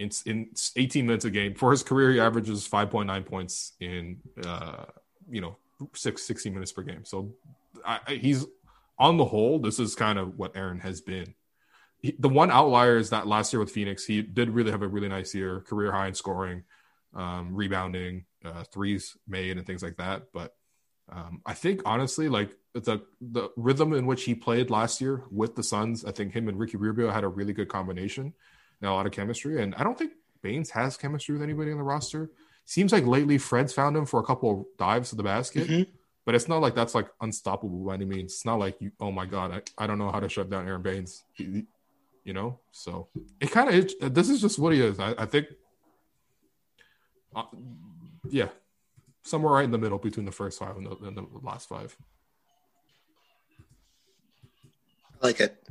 in 0.04 0.12
in 0.26 0.50
18 0.76 1.06
minutes 1.06 1.26
a 1.26 1.30
game. 1.30 1.56
For 1.56 1.72
his 1.72 1.84
career, 1.84 2.12
he 2.12 2.20
averages 2.20 2.68
5.9 2.68 3.26
points 3.26 3.74
in 3.80 4.20
uh 4.46 4.86
you 5.30 5.42
know 5.42 5.58
six 5.96 6.24
60 6.24 6.50
minutes 6.50 6.72
per 6.72 6.84
game. 6.84 7.06
So 7.06 7.34
I, 7.86 8.00
he's 8.08 8.46
on 8.98 9.18
the 9.18 9.26
whole, 9.26 9.60
this 9.60 9.80
is 9.80 9.96
kind 9.96 10.20
of 10.20 10.38
what 10.38 10.56
Aaron 10.56 10.80
has 10.80 11.02
been. 11.02 11.34
He, 12.00 12.16
the 12.20 12.30
one 12.30 12.52
outlier 12.52 12.98
is 12.98 13.10
that 13.10 13.28
last 13.28 13.54
year 13.54 13.60
with 13.60 13.72
Phoenix, 13.72 14.06
he 14.06 14.22
did 14.22 14.50
really 14.50 14.72
have 14.72 14.82
a 14.82 14.88
really 14.88 15.08
nice 15.08 15.34
year, 15.34 15.62
career 15.62 15.92
high 15.92 16.08
in 16.08 16.14
scoring, 16.14 16.64
um, 17.16 17.56
rebounding, 17.56 18.26
uh, 18.44 18.64
threes 18.66 19.18
made, 19.28 19.58
and 19.58 19.66
things 19.66 19.84
like 19.84 19.98
that. 19.98 20.28
But 20.34 20.56
um, 21.12 21.42
I 21.46 21.54
think 21.54 21.82
honestly, 21.86 22.30
like 22.30 22.52
the 22.74 23.02
the 23.22 23.50
rhythm 23.56 23.94
in 23.94 24.06
which 24.06 24.24
he 24.24 24.36
played 24.36 24.70
last 24.70 25.00
year 25.00 25.24
with 25.32 25.56
the 25.56 25.64
Suns, 25.64 26.04
I 26.06 26.12
think 26.12 26.34
him 26.34 26.48
and 26.48 26.60
Ricky 26.60 26.78
Rubio 26.78 27.10
had 27.12 27.24
a 27.24 27.28
really 27.28 27.54
good 27.54 27.70
combination 27.70 28.34
a 28.86 28.94
lot 28.94 29.06
of 29.06 29.12
chemistry. 29.12 29.62
And 29.62 29.74
I 29.76 29.84
don't 29.84 29.98
think 29.98 30.14
Baynes 30.42 30.70
has 30.72 30.98
chemistry 30.98 31.34
with 31.34 31.42
anybody 31.42 31.72
on 31.72 31.78
the 31.78 31.84
roster. 31.84 32.30
Seems 32.66 32.92
like 32.92 33.06
lately 33.06 33.38
Fred's 33.38 33.74
found 33.74 33.96
him 33.98 34.06
for 34.06 34.20
a 34.20 34.24
couple 34.24 34.52
of 34.62 34.66
dives 34.78 35.10
to 35.10 35.16
the 35.16 35.24
basket, 35.24 35.68
Mhm. 35.68 35.88
but 36.26 36.34
it's 36.36 36.48
not 36.48 36.62
like 36.62 36.76
that's 36.76 36.96
like 36.96 37.10
unstoppable 37.22 37.84
by 37.86 37.96
any 37.96 38.06
means. 38.06 38.34
It's 38.34 38.46
not 38.46 38.60
like 38.60 38.80
you, 38.80 38.92
oh 39.00 39.12
my 39.12 39.26
god, 39.26 39.52
I, 39.52 39.84
I 39.84 39.88
don't 39.88 39.98
know 39.98 40.12
how 40.12 40.20
to 40.20 40.30
shut 40.30 40.50
down 40.50 40.68
Aron 40.68 40.82
Baynes. 40.82 41.24
You 41.38 42.32
know, 42.32 42.60
so 42.72 43.10
it 43.42 43.52
kind 43.52 43.70
of 43.70 44.14
this 44.14 44.30
is 44.30 44.40
just 44.40 44.58
what 44.58 44.72
he 44.74 44.80
is. 44.80 44.98
I, 44.98 45.14
I 45.18 45.26
think, 45.26 45.48
uh, 47.36 47.44
yeah, 48.30 48.48
somewhere 49.24 49.54
right 49.54 49.66
in 49.66 49.72
the 49.72 49.78
middle 49.78 49.98
between 49.98 50.26
the 50.26 50.32
first 50.32 50.58
five 50.58 50.78
and 50.78 50.86
the, 50.86 50.96
and 51.06 51.18
the 51.18 51.26
last 51.42 51.68
five. 51.68 51.98
I 55.22 55.28
like 55.28 55.40
it. 55.42 55.62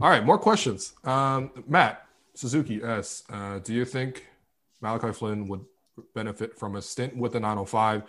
All 0.00 0.10
right, 0.10 0.24
more 0.24 0.38
questions. 0.38 0.92
Um, 1.04 1.50
Matt 1.66 2.06
Suzuki 2.34 2.82
asks, 2.82 3.24
uh, 3.30 3.60
do 3.60 3.72
you 3.72 3.84
think 3.84 4.26
Malachi 4.82 5.12
Flynn 5.12 5.48
would 5.48 5.64
benefit 6.14 6.58
from 6.58 6.76
a 6.76 6.82
stint 6.82 7.16
with 7.16 7.32
the 7.32 7.40
905? 7.40 8.02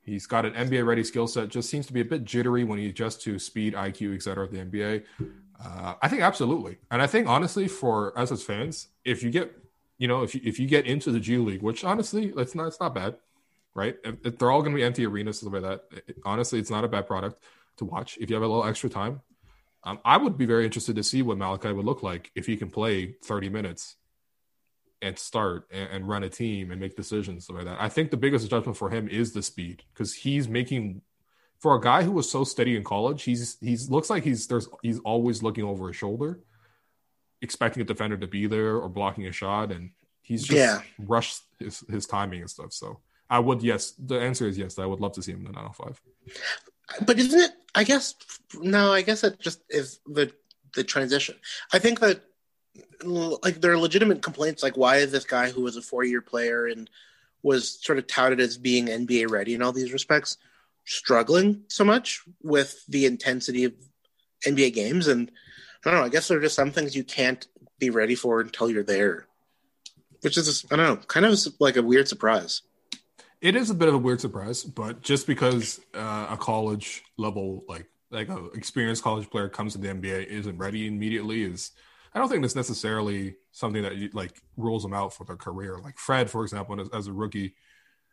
He's 0.00 0.26
got 0.26 0.44
an 0.44 0.54
NBA 0.54 0.84
ready 0.86 1.04
skill 1.04 1.28
set, 1.28 1.48
just 1.48 1.70
seems 1.70 1.86
to 1.86 1.92
be 1.92 2.00
a 2.00 2.04
bit 2.04 2.24
jittery 2.24 2.64
when 2.64 2.78
he 2.78 2.88
adjusts 2.88 3.22
to 3.24 3.38
speed, 3.38 3.74
IQ, 3.74 4.14
et 4.16 4.22
cetera, 4.22 4.46
at 4.46 4.50
the 4.50 4.58
NBA. 4.58 5.04
Uh, 5.62 5.94
I 6.00 6.08
think 6.08 6.22
absolutely. 6.22 6.78
And 6.90 7.02
I 7.02 7.06
think 7.06 7.28
honestly, 7.28 7.68
for 7.68 8.18
us 8.18 8.32
as 8.32 8.42
fans, 8.42 8.88
if 9.04 9.22
you 9.22 9.30
get, 9.30 9.52
you 9.98 10.08
know, 10.08 10.22
if 10.22 10.34
you, 10.34 10.40
if 10.44 10.58
you 10.58 10.66
get 10.66 10.86
into 10.86 11.12
the 11.12 11.20
G 11.20 11.36
League, 11.36 11.62
which 11.62 11.84
honestly, 11.84 12.32
it's 12.36 12.54
not, 12.54 12.68
it's 12.68 12.80
not 12.80 12.94
bad, 12.94 13.16
right? 13.74 13.96
If, 14.02 14.14
if 14.24 14.38
they're 14.38 14.50
all 14.50 14.62
going 14.62 14.72
to 14.72 14.76
be 14.76 14.84
empty 14.84 15.04
arenas, 15.06 15.38
stuff 15.40 15.52
like 15.52 15.62
that. 15.62 15.84
It- 15.92 16.16
honestly, 16.24 16.58
it's 16.58 16.70
not 16.70 16.84
a 16.84 16.88
bad 16.88 17.06
product 17.06 17.44
to 17.76 17.84
watch 17.84 18.16
if 18.20 18.28
you 18.30 18.34
have 18.34 18.42
a 18.42 18.48
little 18.48 18.64
extra 18.64 18.88
time. 18.88 19.20
Um, 19.88 20.00
I 20.04 20.18
would 20.18 20.36
be 20.36 20.44
very 20.44 20.66
interested 20.66 20.96
to 20.96 21.02
see 21.02 21.22
what 21.22 21.38
Malachi 21.38 21.72
would 21.72 21.86
look 21.86 22.02
like 22.02 22.30
if 22.34 22.44
he 22.46 22.56
can 22.56 22.70
play 22.70 23.14
30 23.24 23.48
minutes 23.48 23.96
and 25.00 25.18
start 25.18 25.66
and, 25.70 25.88
and 25.90 26.08
run 26.08 26.24
a 26.24 26.28
team 26.28 26.70
and 26.70 26.78
make 26.78 26.94
decisions 26.94 27.48
like 27.48 27.64
that. 27.64 27.80
I 27.80 27.88
think 27.88 28.10
the 28.10 28.18
biggest 28.18 28.44
adjustment 28.44 28.76
for 28.76 28.90
him 28.90 29.08
is 29.08 29.32
the 29.32 29.42
speed 29.42 29.82
because 29.94 30.12
he's 30.12 30.46
making 30.46 31.00
for 31.58 31.74
a 31.74 31.80
guy 31.80 32.02
who 32.02 32.12
was 32.12 32.30
so 32.30 32.44
steady 32.44 32.76
in 32.76 32.84
college. 32.84 33.22
He's 33.22 33.56
he's 33.60 33.88
looks 33.88 34.10
like 34.10 34.24
he's 34.24 34.46
there's 34.46 34.68
he's 34.82 34.98
always 35.00 35.42
looking 35.42 35.64
over 35.64 35.86
his 35.88 35.96
shoulder, 35.96 36.40
expecting 37.40 37.80
a 37.80 37.86
defender 37.86 38.18
to 38.18 38.26
be 38.26 38.46
there 38.46 38.76
or 38.76 38.88
blocking 38.90 39.26
a 39.26 39.32
shot, 39.32 39.72
and 39.72 39.90
he's 40.20 40.44
just 40.44 40.58
Yeah. 40.58 40.82
rushed 40.98 41.44
his 41.58 41.82
his 41.88 42.04
timing 42.04 42.42
and 42.42 42.50
stuff. 42.50 42.74
So 42.74 43.00
I 43.30 43.38
would 43.38 43.62
yes. 43.62 43.92
The 43.92 44.20
answer 44.20 44.46
is 44.48 44.58
yes. 44.58 44.78
I 44.78 44.84
would 44.84 45.00
love 45.00 45.12
to 45.12 45.22
see 45.22 45.32
him 45.32 45.38
in 45.38 45.44
the 45.46 45.52
905. 45.52 46.00
But 47.04 47.18
isn't 47.18 47.38
it? 47.38 47.52
I 47.74 47.84
guess 47.84 48.14
no. 48.54 48.92
I 48.92 49.02
guess 49.02 49.24
it 49.24 49.38
just 49.38 49.60
is 49.68 50.00
the 50.06 50.32
the 50.74 50.84
transition. 50.84 51.36
I 51.72 51.78
think 51.78 52.00
that 52.00 52.22
like 53.02 53.60
there 53.60 53.72
are 53.72 53.78
legitimate 53.78 54.22
complaints. 54.22 54.62
Like, 54.62 54.76
why 54.76 54.96
is 54.96 55.12
this 55.12 55.24
guy 55.24 55.50
who 55.50 55.62
was 55.62 55.76
a 55.76 55.82
four 55.82 56.04
year 56.04 56.20
player 56.20 56.66
and 56.66 56.88
was 57.42 57.78
sort 57.82 57.98
of 57.98 58.06
touted 58.06 58.40
as 58.40 58.58
being 58.58 58.86
NBA 58.86 59.30
ready 59.30 59.54
in 59.54 59.62
all 59.62 59.72
these 59.72 59.92
respects 59.92 60.38
struggling 60.84 61.62
so 61.68 61.84
much 61.84 62.22
with 62.42 62.84
the 62.86 63.06
intensity 63.06 63.64
of 63.64 63.74
NBA 64.46 64.74
games? 64.74 65.06
And 65.08 65.30
I 65.84 65.90
don't 65.90 66.00
know. 66.00 66.06
I 66.06 66.10
guess 66.10 66.28
there 66.28 66.38
are 66.38 66.42
just 66.42 66.56
some 66.56 66.72
things 66.72 66.96
you 66.96 67.04
can't 67.04 67.46
be 67.78 67.90
ready 67.90 68.14
for 68.14 68.40
until 68.40 68.70
you're 68.70 68.82
there, 68.82 69.26
which 70.22 70.36
is 70.36 70.64
I 70.70 70.76
don't 70.76 70.86
know, 70.86 70.96
kind 71.06 71.26
of 71.26 71.38
like 71.60 71.76
a 71.76 71.82
weird 71.82 72.08
surprise. 72.08 72.62
It 73.40 73.54
is 73.54 73.70
a 73.70 73.74
bit 73.74 73.88
of 73.88 73.94
a 73.94 73.98
weird 73.98 74.20
surprise, 74.20 74.64
but 74.64 75.00
just 75.00 75.26
because 75.26 75.80
uh, 75.94 76.26
a 76.30 76.36
college 76.36 77.04
level, 77.16 77.64
like 77.68 77.86
like 78.10 78.28
a 78.28 78.46
experienced 78.46 79.02
college 79.02 79.28
player 79.30 79.48
comes 79.48 79.74
to 79.74 79.78
the 79.78 79.88
NBA 79.88 80.26
isn't 80.26 80.56
ready 80.56 80.86
immediately 80.86 81.42
is, 81.42 81.72
I 82.14 82.18
don't 82.18 82.28
think 82.28 82.42
that's 82.42 82.56
necessarily 82.56 83.36
something 83.52 83.82
that 83.82 83.96
you, 83.96 84.10
like 84.12 84.40
rules 84.56 84.82
them 84.82 84.94
out 84.94 85.12
for 85.12 85.24
their 85.24 85.36
career. 85.36 85.78
Like 85.78 85.98
Fred, 85.98 86.30
for 86.30 86.42
example, 86.42 86.80
as, 86.80 86.88
as 86.88 87.06
a 87.06 87.12
rookie, 87.12 87.54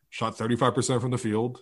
shot 0.10 0.38
thirty 0.38 0.56
five 0.56 0.76
percent 0.76 1.02
from 1.02 1.12
the 1.12 1.18
field, 1.18 1.62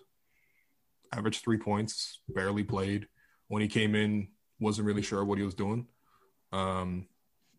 averaged 1.14 1.44
three 1.44 1.58
points, 1.58 2.20
barely 2.28 2.64
played. 2.64 3.08
When 3.48 3.62
he 3.62 3.68
came 3.68 3.94
in, 3.96 4.30
wasn't 4.60 4.88
really 4.88 5.04
sure 5.04 5.24
what 5.24 5.38
he 5.38 5.44
was 5.44 5.54
doing. 5.54 5.88
Um, 6.52 7.08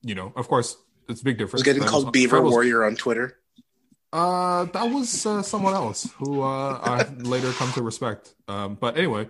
you 0.02 0.14
know, 0.14 0.32
of 0.36 0.48
course, 0.48 0.76
it's 1.08 1.20
a 1.20 1.24
big 1.24 1.38
difference. 1.38 1.54
Was 1.54 1.62
getting 1.62 1.84
called 1.84 2.06
was- 2.06 2.12
Beaver 2.12 2.42
was- 2.42 2.52
Warrior 2.52 2.84
on 2.84 2.96
Twitter. 2.96 3.38
Uh, 4.14 4.64
that 4.66 4.84
was 4.84 5.26
uh, 5.26 5.42
someone 5.42 5.74
else 5.74 6.08
who 6.18 6.42
uh, 6.42 6.78
I 6.80 7.04
later 7.18 7.50
come 7.50 7.72
to 7.72 7.82
respect. 7.82 8.32
Um, 8.46 8.76
but 8.76 8.96
anyway, 8.96 9.28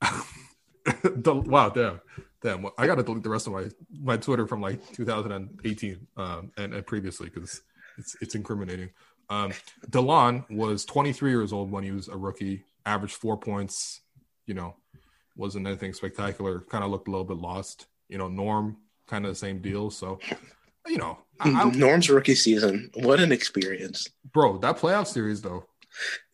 the, 1.04 1.34
wow, 1.34 1.68
damn, 1.68 2.00
damn. 2.42 2.66
I 2.76 2.88
got 2.88 2.96
to 2.96 3.04
delete 3.04 3.22
the 3.22 3.30
rest 3.30 3.46
of 3.46 3.52
my 3.52 3.68
my 4.00 4.16
Twitter 4.16 4.48
from 4.48 4.60
like 4.60 4.92
2018 4.92 6.06
um, 6.16 6.50
and, 6.56 6.74
and 6.74 6.84
previously 6.84 7.30
because 7.32 7.62
it's 7.96 8.16
it's 8.20 8.34
incriminating. 8.34 8.90
Um, 9.30 9.52
Delon 9.88 10.50
was 10.50 10.84
23 10.84 11.30
years 11.30 11.52
old 11.52 11.70
when 11.70 11.84
he 11.84 11.92
was 11.92 12.08
a 12.08 12.16
rookie, 12.16 12.64
averaged 12.84 13.14
four 13.14 13.36
points. 13.36 14.00
You 14.46 14.54
know, 14.54 14.74
wasn't 15.36 15.68
anything 15.68 15.92
spectacular. 15.92 16.58
Kind 16.58 16.82
of 16.82 16.90
looked 16.90 17.06
a 17.06 17.10
little 17.12 17.24
bit 17.24 17.36
lost. 17.36 17.86
You 18.08 18.18
know, 18.18 18.26
Norm 18.26 18.78
kind 19.06 19.24
of 19.24 19.30
the 19.30 19.36
same 19.36 19.60
deal. 19.60 19.90
So, 19.90 20.18
you 20.86 20.98
know, 20.98 21.18
I, 21.40 21.70
Norm's 21.70 22.08
rookie 22.10 22.34
season. 22.34 22.90
What 22.94 23.20
an 23.20 23.32
experience. 23.32 24.08
bro, 24.32 24.58
that 24.58 24.78
playoff 24.78 25.06
series 25.06 25.42
though. 25.42 25.66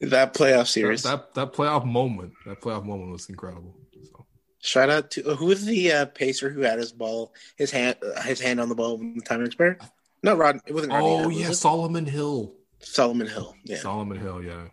That 0.01 0.35
playoff 0.35 0.69
series. 0.69 1.03
That, 1.03 1.35
that 1.35 1.53
that 1.53 1.53
playoff 1.53 1.85
moment, 1.85 2.33
that 2.47 2.61
playoff 2.61 2.85
moment 2.85 3.11
was 3.13 3.29
incredible. 3.29 3.75
So 4.05 4.27
Shout 4.61 4.91
out 4.91 5.11
to 5.13 5.23
who 5.35 5.47
was 5.47 5.65
the 5.65 5.93
uh, 5.93 6.07
pacer 6.07 6.51
who 6.51 6.61
had 6.61 6.79
his 6.79 6.93
ball, 6.93 7.33
his 7.57 7.71
hand, 7.71 7.97
uh, 8.03 8.23
his 8.23 8.41
hand 8.41 8.61
on 8.61 8.69
the 8.69 8.75
ball 8.75 8.99
when 8.99 9.15
the 9.15 9.23
time 9.23 9.45
expired? 9.45 9.81
No, 10.23 10.35
Rod. 10.37 10.61
It 10.67 10.73
wasn't. 10.73 10.93
Rodney 10.93 11.09
oh 11.09 11.29
was 11.29 11.39
yeah, 11.39 11.51
it? 11.51 11.55
Solomon 11.55 12.07
Hill. 12.07 12.55
Solomon 12.81 13.27
Hill. 13.27 13.55
Yeah. 13.65 13.79
Solomon 13.79 14.19
Hill, 14.19 14.43
yeah. 14.43 14.69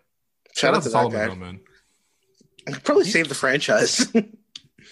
Shout 0.55 0.75
out 0.75 0.83
to 0.83 0.89
that 0.89 0.91
Solomon. 0.91 1.19
Hill, 1.19 1.35
man. 1.35 1.59
Probably 2.83 3.05
saved 3.05 3.29
the 3.29 3.35
franchise. 3.35 4.11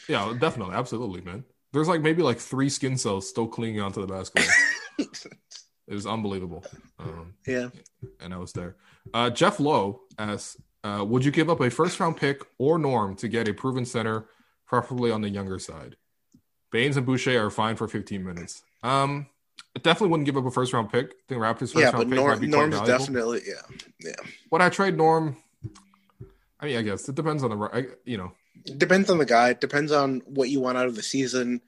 Yeah, 0.07 0.33
definitely, 0.39 0.75
absolutely, 0.75 1.21
man. 1.21 1.43
There's 1.71 1.87
like 1.87 2.01
maybe 2.01 2.21
like 2.21 2.39
three 2.39 2.69
skin 2.69 2.97
cells 2.97 3.29
still 3.29 3.47
clinging 3.47 3.81
onto 3.81 4.01
the 4.01 4.07
basketball. 4.07 4.53
it 4.99 5.93
was 5.93 6.05
unbelievable. 6.05 6.63
Um, 6.99 7.33
yeah. 7.47 7.69
and 8.19 8.33
I 8.33 8.37
was 8.37 8.51
there. 8.53 8.75
Uh, 9.13 9.29
Jeff 9.29 9.59
Lowe 9.59 10.01
asks, 10.17 10.57
uh, 10.83 11.03
"Would 11.07 11.25
you 11.25 11.31
give 11.31 11.49
up 11.49 11.59
a 11.61 11.69
first 11.69 11.99
round 11.99 12.17
pick 12.17 12.41
or 12.57 12.77
Norm 12.77 13.15
to 13.17 13.27
get 13.27 13.47
a 13.47 13.53
proven 13.53 13.85
center, 13.85 14.25
preferably 14.65 15.11
on 15.11 15.21
the 15.21 15.29
younger 15.29 15.59
side? 15.59 15.95
Baynes 16.71 16.97
and 16.97 17.05
Boucher 17.05 17.45
are 17.45 17.49
fine 17.51 17.75
for 17.75 17.87
15 17.87 18.23
minutes. 18.23 18.63
Um, 18.81 19.27
I 19.75 19.79
definitely 19.79 20.09
wouldn't 20.09 20.25
give 20.25 20.37
up 20.37 20.45
a 20.45 20.51
first 20.51 20.73
round 20.73 20.91
pick. 20.91 21.11
I 21.11 21.15
think 21.29 21.41
Raptors 21.41 21.59
first 21.59 21.75
Yeah, 21.75 21.83
round 21.91 21.97
but 21.97 22.07
pick 22.09 22.15
Norm, 22.15 22.29
might 22.31 22.41
be 22.41 22.47
quite 22.47 22.57
Norm's 22.59 22.75
valuable. 22.75 22.97
definitely 22.99 23.41
yeah, 23.47 23.77
yeah. 23.99 24.29
Would 24.51 24.61
I 24.61 24.69
trade 24.69 24.97
Norm? 24.97 25.37
I 26.59 26.65
mean, 26.67 26.77
I 26.77 26.81
guess 26.81 27.07
it 27.09 27.15
depends 27.15 27.43
on 27.43 27.49
the 27.51 27.57
I, 27.73 27.85
you 28.05 28.17
know. 28.17 28.31
Depends 28.77 29.09
on 29.09 29.17
the 29.17 29.25
guy. 29.25 29.53
Depends 29.53 29.91
on 29.91 30.21
what 30.25 30.49
you 30.49 30.61
want 30.61 30.77
out 30.77 30.85
of 30.87 30.95
the 30.95 31.03
season. 31.03 31.61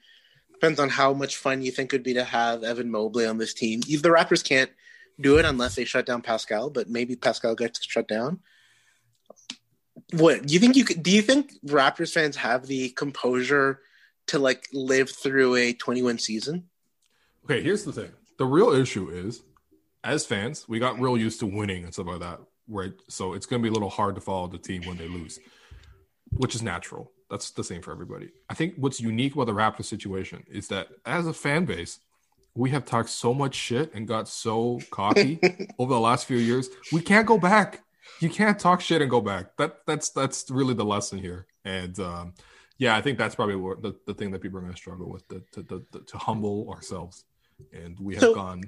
Depends 0.55 0.79
on 0.79 0.89
how 0.89 1.13
much 1.13 1.37
fun 1.37 1.61
you 1.61 1.71
think 1.71 1.93
it 1.93 1.95
would 1.97 2.03
be 2.03 2.13
to 2.15 2.23
have 2.23 2.63
Evan 2.63 2.89
Mobley 2.89 3.25
on 3.25 3.37
this 3.37 3.53
team. 3.53 3.81
The 3.81 4.09
Raptors 4.09 4.43
can't 4.43 4.71
do 5.19 5.37
it 5.37 5.45
unless 5.45 5.75
they 5.75 5.85
shut 5.85 6.05
down 6.05 6.21
Pascal, 6.21 6.69
but 6.69 6.89
maybe 6.89 7.15
Pascal 7.15 7.55
gets 7.55 7.85
shut 7.85 8.07
down. 8.07 8.39
What 10.13 10.45
do 10.47 10.53
you 10.53 10.59
think? 10.59 10.75
You 10.75 10.85
could, 10.85 11.03
do 11.03 11.11
you 11.11 11.21
think 11.21 11.53
Raptors 11.65 12.13
fans 12.13 12.35
have 12.37 12.67
the 12.67 12.89
composure 12.89 13.81
to 14.27 14.39
like 14.39 14.67
live 14.73 15.09
through 15.09 15.55
a 15.55 15.73
21 15.73 16.19
season? 16.19 16.65
Okay, 17.45 17.61
here's 17.61 17.83
the 17.83 17.93
thing. 17.93 18.11
The 18.37 18.45
real 18.45 18.71
issue 18.71 19.09
is, 19.09 19.43
as 20.03 20.25
fans, 20.25 20.67
we 20.67 20.79
got 20.79 20.99
real 20.99 21.17
used 21.17 21.39
to 21.41 21.45
winning 21.45 21.83
and 21.83 21.93
stuff 21.93 22.07
like 22.07 22.19
that, 22.19 22.39
right? 22.67 22.93
So 23.07 23.33
it's 23.33 23.45
going 23.45 23.61
to 23.61 23.63
be 23.63 23.69
a 23.69 23.73
little 23.73 23.89
hard 23.89 24.15
to 24.15 24.21
follow 24.21 24.47
the 24.47 24.57
team 24.57 24.83
when 24.83 24.97
they 24.97 25.07
lose, 25.07 25.39
which 26.31 26.55
is 26.55 26.61
natural. 26.61 27.11
That's 27.29 27.51
the 27.51 27.63
same 27.63 27.81
for 27.81 27.91
everybody. 27.91 28.29
I 28.49 28.53
think 28.53 28.75
what's 28.77 28.99
unique 29.01 29.33
about 29.33 29.47
the 29.47 29.53
Raptors 29.53 29.85
situation 29.85 30.43
is 30.49 30.67
that 30.67 30.89
as 31.05 31.25
a 31.27 31.33
fan 31.33 31.65
base, 31.65 31.99
we 32.55 32.69
have 32.69 32.85
talked 32.85 33.09
so 33.09 33.33
much 33.33 33.55
shit 33.55 33.93
and 33.93 34.07
got 34.07 34.27
so 34.29 34.79
cocky 34.91 35.39
over 35.79 35.93
the 35.93 35.99
last 35.99 36.25
few 36.25 36.37
years. 36.37 36.69
We 36.91 37.01
can't 37.01 37.27
go 37.27 37.37
back. 37.37 37.83
You 38.19 38.29
can't 38.29 38.59
talk 38.59 38.79
shit 38.81 39.01
and 39.01 39.09
go 39.09 39.19
back. 39.21 39.57
That 39.57 39.85
that's 39.87 40.09
that's 40.09 40.49
really 40.49 40.73
the 40.75 40.85
lesson 40.85 41.17
here. 41.19 41.47
And 41.65 41.99
um, 41.99 42.33
yeah, 42.77 42.95
I 42.95 43.01
think 43.01 43.17
that's 43.17 43.35
probably 43.35 43.55
what 43.55 43.81
the, 43.81 43.95
the 44.05 44.13
thing 44.13 44.31
that 44.31 44.41
people 44.41 44.59
are 44.59 44.61
going 44.61 44.73
to 44.73 44.77
struggle 44.77 45.09
with 45.09 45.27
the, 45.27 45.41
to, 45.53 45.63
the, 45.63 45.83
the, 45.91 45.99
to 46.01 46.17
humble 46.17 46.69
ourselves. 46.71 47.25
And 47.73 47.99
we 47.99 48.13
have 48.15 48.21
So- 48.21 48.35
gone, 48.35 48.63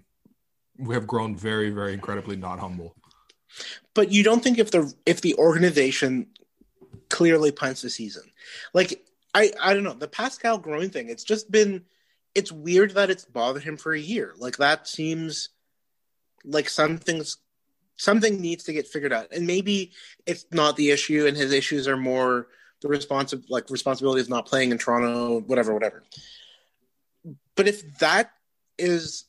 we 0.80 0.96
have 0.96 1.06
grown 1.06 1.36
very, 1.36 1.70
very 1.70 1.94
incredibly 1.94 2.36
not 2.36 2.60
humble. 2.60 2.96
But 3.94 4.12
you 4.12 4.24
don't 4.24 4.44
think 4.44 4.58
if 4.60 4.72
the 4.72 4.94
if 5.06 5.22
the 5.22 5.36
organization 5.36 6.28
clearly 7.10 7.52
punts 7.52 7.82
the 7.82 7.90
season, 7.90 8.24
like 8.74 9.06
I 9.34 9.52
I 9.62 9.74
don't 9.74 9.84
know 9.84 9.94
the 9.94 10.08
Pascal 10.08 10.58
Groin 10.58 10.90
thing. 10.90 11.10
It's 11.10 11.24
just 11.24 11.52
been 11.52 11.86
it's 12.36 12.52
weird 12.52 12.92
that 12.92 13.10
it's 13.10 13.26
bothered 13.26 13.64
him 13.64 13.78
for 13.78 13.94
a 13.94 14.00
year. 14.00 14.34
Like 14.38 14.58
that 14.58 14.88
seems 14.88 15.50
like 16.44 16.70
something's 16.70 17.38
something 17.96 18.40
needs 18.40 18.64
to 18.66 18.74
get 18.74 18.88
figured 18.88 19.12
out, 19.14 19.28
and 19.32 19.48
maybe 19.48 19.92
it's 20.26 20.46
not 20.52 20.76
the 20.76 20.92
issue, 20.92 21.26
and 21.26 21.36
his 21.36 21.52
issues 21.52 21.88
are 21.88 21.98
more 21.98 22.48
the 22.82 22.88
responsive 22.88 23.44
like 23.50 23.70
responsibility 23.70 24.22
of 24.22 24.30
not 24.30 24.46
playing 24.46 24.72
in 24.72 24.78
Toronto, 24.78 25.40
whatever, 25.42 25.74
whatever. 25.74 26.04
But 27.56 27.68
if 27.68 27.98
that 28.00 28.32
is 28.78 29.26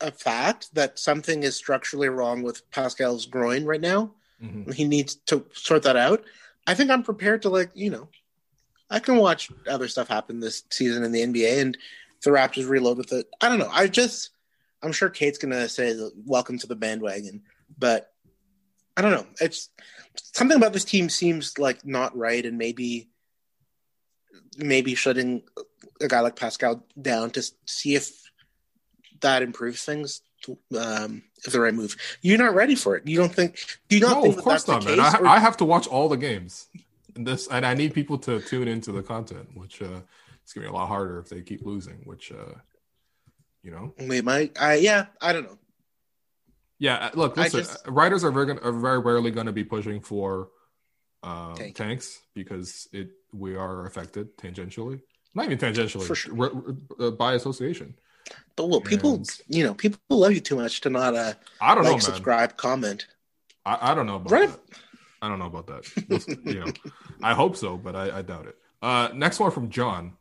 a 0.00 0.10
fact 0.10 0.74
that 0.74 0.98
something 0.98 1.42
is 1.42 1.56
structurally 1.56 2.08
wrong 2.08 2.42
with 2.42 2.70
Pascal's 2.70 3.26
groin 3.26 3.64
right 3.64 3.80
now, 3.80 4.14
Mhm. 4.42 4.72
he 4.74 4.84
needs 4.84 5.14
to 5.26 5.46
sort 5.52 5.82
that 5.82 5.96
out. 5.96 6.24
I 6.66 6.74
think 6.74 6.90
I'm 6.90 7.02
prepared 7.02 7.42
to 7.42 7.48
like, 7.48 7.70
you 7.74 7.90
know, 7.90 8.08
I 8.90 8.98
can 8.98 9.16
watch 9.16 9.50
other 9.68 9.88
stuff 9.88 10.08
happen 10.08 10.40
this 10.40 10.64
season 10.70 11.04
in 11.04 11.12
the 11.12 11.22
NBA 11.22 11.60
and 11.60 11.78
the 12.22 12.30
Raptors 12.30 12.68
reload 12.68 12.98
with 12.98 13.12
it. 13.12 13.26
I 13.40 13.48
don't 13.48 13.58
know. 13.58 13.70
I 13.72 13.86
just 13.86 14.30
I'm 14.82 14.92
sure 14.92 15.08
Kate's 15.08 15.38
gonna 15.38 15.68
say 15.68 15.96
welcome 16.26 16.58
to 16.58 16.66
the 16.66 16.76
bandwagon, 16.76 17.42
but 17.78 18.12
I 18.96 19.02
don't 19.02 19.12
know. 19.12 19.26
It's 19.40 19.70
something 20.32 20.56
about 20.56 20.72
this 20.72 20.84
team 20.84 21.08
seems 21.08 21.58
like 21.58 21.86
not 21.86 22.16
right 22.16 22.44
and 22.44 22.58
maybe 22.58 23.08
maybe 24.56 24.94
shutting 24.94 25.42
a 26.00 26.08
guy 26.08 26.20
like 26.20 26.36
Pascal 26.36 26.84
down 27.00 27.30
to 27.30 27.42
see 27.66 27.94
if 27.94 28.10
that 29.20 29.42
improves 29.42 29.84
things 29.84 30.22
um 30.78 31.22
is 31.44 31.52
the 31.52 31.60
right 31.60 31.74
move. 31.74 31.96
You're 32.22 32.38
not 32.38 32.54
ready 32.54 32.74
for 32.74 32.96
it. 32.96 33.06
You 33.06 33.18
don't 33.18 33.34
think 33.34 33.78
do 33.88 33.96
you 33.96 34.02
not 34.02 34.16
No, 34.16 34.22
think 34.22 34.38
of 34.38 34.44
course 34.44 34.64
that's 34.64 34.86
not, 34.86 34.96
man. 34.96 35.00
I, 35.00 35.36
I 35.36 35.38
have 35.38 35.56
to 35.58 35.64
watch 35.64 35.86
all 35.86 36.08
the 36.08 36.16
games. 36.16 36.66
This, 37.14 37.48
and 37.48 37.64
I 37.66 37.74
need 37.74 37.94
people 37.94 38.18
to 38.18 38.40
tune 38.40 38.68
into 38.68 38.92
the 38.92 39.02
content, 39.02 39.48
which 39.54 39.82
uh, 39.82 40.00
it's 40.42 40.52
gonna 40.52 40.66
be 40.66 40.70
a 40.70 40.72
lot 40.72 40.86
harder 40.88 41.18
if 41.18 41.28
they 41.28 41.42
keep 41.42 41.64
losing. 41.64 41.98
Which, 42.04 42.32
uh, 42.32 42.54
you 43.62 43.70
know, 43.70 43.94
We 44.08 44.20
might. 44.20 44.60
I 44.60 44.74
yeah. 44.76 45.06
I 45.20 45.32
don't 45.32 45.44
know. 45.44 45.58
Yeah, 46.78 46.96
uh, 46.96 47.10
look, 47.14 47.36
listen. 47.36 47.60
just- 47.60 47.86
uh, 47.86 47.92
writers 47.92 48.24
are 48.24 48.30
very, 48.32 48.52
are 48.58 48.72
very 48.72 48.98
rarely 49.00 49.30
going 49.30 49.46
to 49.46 49.52
be 49.52 49.64
pushing 49.64 50.00
for 50.00 50.48
um, 51.22 51.54
Tank. 51.54 51.76
tanks 51.76 52.20
because 52.34 52.88
it 52.92 53.10
we 53.32 53.54
are 53.54 53.84
affected 53.86 54.36
tangentially, 54.38 55.00
not 55.34 55.44
even 55.44 55.58
tangentially, 55.58 56.04
For 56.04 56.14
sure. 56.14 56.34
re- 56.34 56.48
re- 56.52 57.06
uh, 57.08 57.10
by 57.10 57.34
association. 57.34 57.94
But 58.56 58.68
well, 58.70 58.80
people, 58.80 59.14
And- 59.16 59.30
you 59.48 59.64
know, 59.64 59.74
people 59.74 59.98
love 60.08 60.32
you 60.32 60.40
too 60.40 60.56
much 60.56 60.80
to 60.82 60.90
not 60.90 61.14
uh, 61.14 61.34
I 61.60 61.74
don't 61.74 61.84
like, 61.84 61.90
know, 61.90 61.96
man. 61.96 62.00
subscribe, 62.00 62.56
comment. 62.56 63.06
I, 63.66 63.92
I 63.92 63.94
don't 63.94 64.06
know 64.06 64.16
about 64.16 64.30
Right. 64.32 64.48
that. 64.48 64.60
I 65.22 65.28
don't 65.28 65.38
know 65.38 65.46
about 65.46 65.66
that. 65.66 66.40
You 66.44 66.60
know, 66.60 66.72
I 67.22 67.34
hope 67.34 67.56
so, 67.56 67.76
but 67.76 67.94
I, 67.94 68.18
I 68.18 68.22
doubt 68.22 68.46
it. 68.46 68.56
Uh, 68.80 69.10
next 69.14 69.38
one 69.38 69.50
from 69.50 69.68
John. 69.68 70.14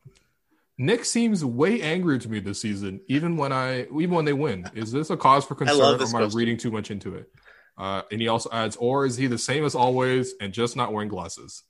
Nick 0.78 1.04
seems 1.04 1.44
way 1.44 1.82
angrier 1.82 2.18
to 2.18 2.30
me 2.30 2.40
this 2.40 2.62
season, 2.62 3.02
even 3.08 3.36
when 3.36 3.52
I 3.52 3.82
even 3.84 4.12
when 4.12 4.26
they 4.26 4.34
win. 4.34 4.66
Is 4.74 4.92
this 4.92 5.10
a 5.10 5.18
cause 5.18 5.46
for 5.46 5.56
concern, 5.56 6.00
or 6.00 6.04
am 6.04 6.16
I 6.16 6.30
reading 6.34 6.58
too 6.58 6.72
much 6.72 6.90
into 6.90 7.16
it? 7.16 7.30
Uh, 7.78 8.02
and 8.12 8.22
he 8.22 8.28
also 8.28 8.50
adds, 8.52 8.76
or 8.78 9.06
is 9.06 9.16
he 9.16 9.28
the 9.28 9.38
same 9.38 9.64
as 9.66 9.76
always 9.76 10.34
and 10.42 10.54
just 10.54 10.76
not 10.76 10.92
wearing 10.94 11.10
glasses? 11.10 11.64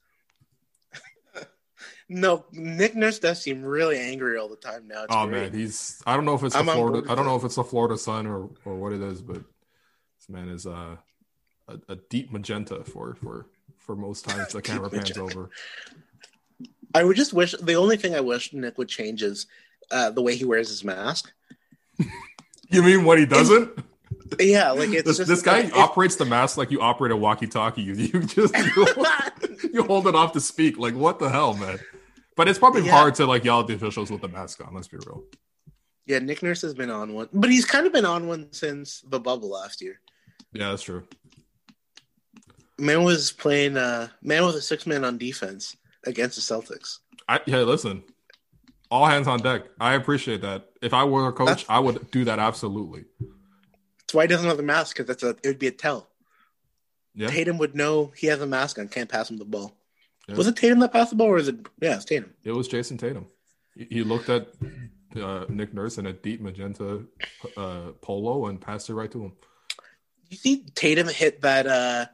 No, 2.11 2.45
Nick 2.51 2.95
Nurse 2.95 3.19
does 3.19 3.39
seem 3.39 3.61
really 3.61 3.99
angry 3.99 4.35
all 4.35 4.49
the 4.49 4.55
time 4.55 4.87
now. 4.87 5.03
It's 5.03 5.15
oh 5.15 5.27
great. 5.27 5.51
man, 5.51 5.59
he's 5.59 6.01
I 6.07 6.15
don't 6.15 6.25
know 6.25 6.33
if 6.33 6.41
it's 6.41 6.55
the 6.55 6.61
I'm 6.61 6.65
Florida 6.65 7.11
I 7.11 7.13
don't 7.13 7.27
know 7.27 7.35
if 7.35 7.43
it's 7.43 7.53
the 7.53 7.63
Florida 7.63 7.99
Sun 7.99 8.25
or 8.25 8.49
or 8.65 8.75
what 8.77 8.93
it 8.93 9.01
is, 9.01 9.21
but 9.21 9.35
this 9.35 10.27
man 10.27 10.49
is 10.49 10.65
uh, 10.65 10.95
a, 11.69 11.93
a 11.93 11.95
deep 12.09 12.31
magenta 12.31 12.83
for 12.83 13.15
for 13.15 13.45
for 13.77 13.95
most 13.95 14.25
times 14.25 14.53
the 14.53 14.61
camera 14.69 14.89
pans 14.89 15.17
over. 15.17 15.49
I 16.93 17.03
would 17.03 17.15
just 17.15 17.33
wish 17.33 17.51
the 17.53 17.75
only 17.75 17.97
thing 17.97 18.15
I 18.15 18.19
wish 18.19 18.51
Nick 18.53 18.77
would 18.77 18.89
change 18.89 19.21
is 19.23 19.45
uh, 19.91 20.09
the 20.09 20.21
way 20.21 20.35
he 20.35 20.45
wears 20.45 20.69
his 20.69 20.83
mask. 20.83 21.31
You 22.71 22.83
mean 22.83 23.03
what 23.03 23.17
he 23.17 23.25
doesn't? 23.25 23.71
Yeah, 24.39 24.69
like 24.71 24.89
it's 24.91 25.07
this, 25.07 25.17
just 25.17 25.27
this 25.27 25.41
guy 25.41 25.71
operates 25.71 26.15
the 26.15 26.25
mask 26.25 26.55
like 26.55 26.69
you 26.69 26.81
operate 26.81 27.11
a 27.11 27.15
walkie-talkie. 27.17 27.81
You, 27.81 27.93
you 27.95 28.23
just 28.25 28.55
you, 28.55 28.85
you 29.73 29.83
hold 29.83 30.05
it 30.07 30.13
off 30.13 30.33
to 30.33 30.39
speak. 30.39 30.77
Like 30.77 30.93
what 30.93 31.17
the 31.17 31.29
hell, 31.29 31.55
man? 31.55 31.79
But 32.35 32.47
it's 32.47 32.59
probably 32.59 32.85
Yeah. 32.85 32.91
hard 32.91 33.15
to 33.15 33.25
like 33.25 33.43
yell 33.43 33.61
at 33.61 33.67
the 33.67 33.73
officials 33.73 34.11
with 34.11 34.21
the 34.21 34.27
mask 34.27 34.63
on. 34.65 34.75
Let's 34.75 34.87
be 34.87 34.97
real. 34.97 35.23
yeah, 36.05 36.19
Nick 36.19 36.43
Nurse 36.43 36.61
has 36.61 36.75
been 36.75 36.91
on 36.91 37.13
one, 37.15 37.27
but 37.33 37.49
he's 37.49 37.65
kind 37.65 37.87
of 37.87 37.91
been 37.93 38.05
on 38.05 38.27
one 38.27 38.51
since 38.53 39.01
the 39.07 39.19
bubble 39.19 39.49
last 39.49 39.81
year. 39.81 39.99
Yeah, 40.53 40.69
that's 40.69 40.83
true. 40.83 41.07
Man 42.79 43.03
was 43.03 43.31
playing 43.31 43.77
uh 43.77 44.07
man 44.21 44.45
with 44.45 44.55
a 44.55 44.61
six 44.61 44.85
man 44.87 45.03
on 45.05 45.17
defense 45.17 45.75
against 46.05 46.35
the 46.35 46.41
Celtics. 46.41 46.99
I, 47.27 47.39
yeah, 47.45 47.57
listen. 47.59 48.03
All 48.91 49.05
hands 49.05 49.27
on 49.27 49.39
deck. 49.39 49.63
I 49.79 49.93
appreciate 49.93 50.41
that. 50.41 50.69
If 50.81 50.93
I 50.93 51.03
were 51.03 51.27
a 51.27 51.31
coach, 51.31 51.47
That's- 51.47 51.65
I 51.69 51.79
would 51.79 52.09
do 52.11 52.25
that 52.25 52.39
absolutely. 52.39 53.05
That's 53.99 54.13
why 54.15 54.23
he 54.23 54.27
doesn't 54.27 54.47
have 54.47 54.57
the 54.57 54.63
mask 54.63 54.95
because 54.97 55.05
that's 55.07 55.21
a 55.23 55.29
it 55.43 55.45
would 55.45 55.59
be 55.59 55.67
a 55.67 55.71
tell. 55.71 56.07
Yeah, 57.13 57.27
Tatum 57.27 57.57
would 57.59 57.75
know 57.75 58.11
he 58.15 58.27
has 58.27 58.41
a 58.41 58.47
mask 58.47 58.79
on, 58.79 58.87
can't 58.87 59.09
pass 59.09 59.29
him 59.29 59.37
the 59.37 59.45
ball. 59.45 59.75
Yeah. 60.27 60.35
Was 60.35 60.47
it 60.47 60.55
Tatum 60.55 60.79
that 60.79 60.91
passed 60.93 61.09
the 61.11 61.15
ball, 61.15 61.27
or 61.27 61.37
is 61.37 61.47
it? 61.47 61.57
Yeah, 61.81 61.95
it's 61.95 62.05
Tatum. 62.05 62.33
it 62.43 62.51
was 62.51 62.67
Jayson 62.67 62.97
Tatum. 62.97 63.27
He, 63.75 63.87
he 63.91 64.03
looked 64.03 64.29
at 64.29 64.47
uh, 65.21 65.45
Nick 65.49 65.73
Nurse 65.73 65.97
in 65.99 66.05
a 66.07 66.13
deep 66.13 66.41
magenta 66.41 67.03
uh, 67.57 67.91
polo 68.01 68.47
and 68.47 68.59
passed 68.59 68.89
it 68.89 68.93
right 68.95 69.11
to 69.11 69.25
him. 69.25 69.33
You 70.29 70.37
see, 70.37 70.65
Tatum 70.75 71.07
hit 71.07 71.41
that 71.41 71.67
uh 71.67 72.05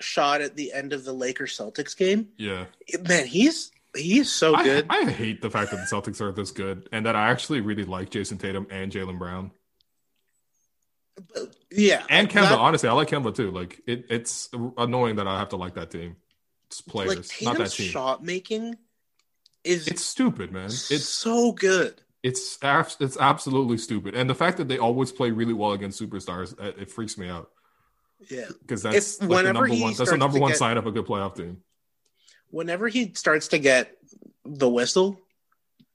shot 0.00 0.40
at 0.40 0.56
the 0.56 0.72
end 0.72 0.92
of 0.92 1.04
the 1.04 1.12
Lakers 1.12 1.56
Celtics 1.56 1.96
game. 1.96 2.28
Yeah, 2.36 2.66
Man, 3.08 3.26
he's 3.26 3.70
he's 3.96 4.30
so 4.30 4.54
I, 4.54 4.64
good. 4.64 4.86
I 4.90 5.10
hate 5.10 5.40
the 5.42 5.50
fact 5.50 5.70
that 5.70 5.76
the 5.78 5.96
Celtics 5.96 6.20
are 6.20 6.32
this 6.32 6.50
good 6.50 6.88
and 6.92 7.06
that 7.06 7.16
I 7.16 7.30
actually 7.30 7.60
really 7.60 7.84
like 7.84 8.10
Jayson 8.10 8.38
Tatum 8.38 8.66
and 8.70 8.92
Jaylen 8.92 9.18
Brown 9.18 9.50
yeah, 11.70 12.04
and 12.10 12.28
Kemba. 12.28 12.42
that- 12.50 12.58
honestly, 12.58 12.88
I 12.88 12.92
like 12.92 13.08
Kemba 13.08 13.34
too. 13.34 13.50
Like 13.50 13.80
it, 13.86 14.06
it's 14.10 14.48
annoying 14.76 15.16
that 15.16 15.26
I 15.26 15.38
have 15.38 15.50
to 15.50 15.56
like 15.56 15.74
that 15.74 15.90
team. 15.90 16.16
It's 16.66 16.80
players, 16.80 17.16
like 17.16 17.42
not 17.42 17.58
that 17.58 17.70
team. 17.70 17.88
shot 17.88 18.24
making 18.24 18.76
is 19.64 19.88
It's 19.88 20.04
stupid, 20.04 20.52
man. 20.52 20.66
It's 20.66 21.08
so 21.08 21.52
good. 21.52 22.00
it's 22.22 22.58
it's 22.62 23.16
absolutely 23.18 23.78
stupid, 23.78 24.14
and 24.14 24.28
the 24.28 24.34
fact 24.34 24.58
that 24.58 24.68
they 24.68 24.78
always 24.78 25.12
play 25.12 25.30
really 25.30 25.54
well 25.54 25.72
against 25.72 26.00
superstars, 26.00 26.58
it, 26.60 26.76
it 26.82 26.90
freaks 26.90 27.16
me 27.16 27.28
out 27.28 27.50
Yeah. 28.30 28.46
because 28.60 28.82
that's 28.82 29.16
If- 29.16 29.28
like 29.28 29.44
the 29.44 29.52
number 29.52 29.68
one. 29.74 29.94
That's 29.94 30.10
the 30.10 30.16
number 30.16 30.38
one 30.38 30.50
get- 30.50 30.58
sign 30.58 30.76
of 30.76 30.86
a 30.86 30.90
good 30.90 31.06
playoff 31.06 31.36
team. 31.36 31.62
Whenever 32.50 32.88
he 32.88 33.12
starts 33.14 33.48
to 33.48 33.58
get 33.58 33.96
the 34.44 34.68
whistle, 34.68 35.20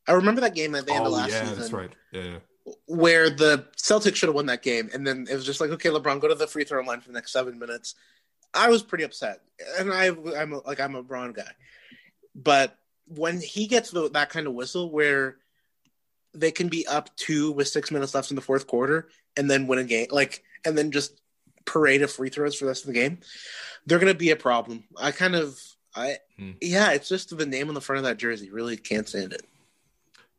I 0.07 0.13
remember 0.13 0.41
that 0.41 0.53
game 0.55 0.75
at 0.75 0.85
the 0.85 0.93
end 0.93 1.05
of 1.05 1.11
Oh 1.13 1.15
last 1.15 1.31
yeah, 1.31 1.41
season 1.43 1.59
that's 1.59 1.71
right. 1.71 1.91
Yeah, 2.11 2.23
yeah. 2.23 2.73
where 2.87 3.29
the 3.29 3.67
Celtics 3.77 4.15
should 4.15 4.27
have 4.27 4.35
won 4.35 4.47
that 4.47 4.61
game, 4.61 4.89
and 4.93 5.05
then 5.07 5.27
it 5.29 5.35
was 5.35 5.45
just 5.45 5.61
like, 5.61 5.69
okay, 5.71 5.89
LeBron, 5.89 6.19
go 6.19 6.27
to 6.27 6.35
the 6.35 6.47
free 6.47 6.63
throw 6.63 6.81
line 6.83 6.99
for 7.01 7.07
the 7.07 7.13
next 7.13 7.31
seven 7.31 7.57
minutes. 7.57 7.95
I 8.53 8.69
was 8.69 8.83
pretty 8.83 9.05
upset, 9.05 9.41
and 9.79 9.93
I, 9.93 10.07
I'm 10.07 10.51
a, 10.53 10.59
like 10.67 10.79
I'm 10.81 10.95
a 10.95 11.01
Bron 11.03 11.31
guy, 11.31 11.51
but 12.35 12.77
when 13.07 13.39
he 13.39 13.65
gets 13.67 13.91
the, 13.91 14.09
that 14.09 14.29
kind 14.29 14.45
of 14.47 14.53
whistle 14.53 14.91
where 14.91 15.37
they 16.33 16.51
can 16.51 16.67
be 16.67 16.85
up 16.87 17.15
two 17.15 17.51
with 17.51 17.67
six 17.67 17.91
minutes 17.91 18.13
left 18.13 18.29
in 18.31 18.35
the 18.35 18.41
fourth 18.41 18.67
quarter 18.67 19.07
and 19.37 19.49
then 19.49 19.67
win 19.67 19.79
a 19.79 19.83
game, 19.83 20.07
like, 20.11 20.43
and 20.65 20.77
then 20.77 20.91
just 20.91 21.20
parade 21.65 22.01
of 22.01 22.11
free 22.11 22.29
throws 22.29 22.55
for 22.55 22.65
the 22.65 22.69
rest 22.69 22.83
of 22.83 22.87
the 22.87 22.93
game, 22.99 23.19
they're 23.85 23.99
going 23.99 24.11
to 24.13 24.17
be 24.17 24.31
a 24.31 24.35
problem. 24.35 24.83
I 24.99 25.11
kind 25.11 25.35
of, 25.35 25.59
I, 25.95 26.17
Hmm. 26.37 26.51
yeah, 26.61 26.91
it's 26.91 27.09
just 27.09 27.35
the 27.37 27.45
name 27.45 27.67
on 27.67 27.73
the 27.73 27.81
front 27.81 27.97
of 27.97 28.03
that 28.05 28.17
jersey. 28.17 28.49
Really 28.49 28.77
can't 28.77 29.07
stand 29.07 29.33
it. 29.33 29.43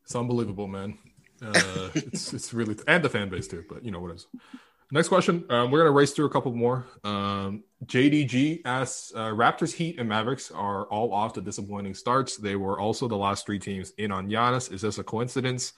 It's 0.05 0.16
unbelievable, 0.16 0.66
man. 0.66 0.99
Uh, 1.41 1.89
it's 1.95 2.33
it's 2.33 2.53
really 2.55 2.77
and 2.87 3.05
the 3.05 3.09
fan 3.09 3.29
base 3.29 3.49
too, 3.49 3.64
but 3.68 3.85
you 3.85 3.91
know 3.91 4.01
what 4.01 4.12
is. 4.12 4.27
Next 4.91 5.09
question. 5.09 5.45
Um, 5.49 5.70
we're 5.70 5.79
gonna 5.79 5.91
race 5.91 6.12
through 6.12 6.27
a 6.27 6.31
couple 6.31 6.53
more. 6.53 6.87
Um, 7.05 7.64
JDG 7.87 8.62
asks: 8.64 9.12
uh, 9.14 9.29
Raptors, 9.31 9.73
Heat, 9.73 9.99
and 9.99 10.09
Mavericks 10.09 10.51
are 10.51 10.85
all 10.87 11.12
off 11.12 11.33
to 11.35 11.41
disappointing 11.41 11.95
starts. 11.95 12.37
They 12.37 12.57
were 12.57 12.79
also 12.79 13.09
the 13.09 13.16
last 13.16 13.47
three 13.47 13.59
teams 13.59 13.93
in 13.99 14.12
on 14.12 14.29
Giannis. 14.29 14.73
Is 14.73 14.83
this 14.83 14.99
a 14.99 15.05
coincidence? 15.05 15.73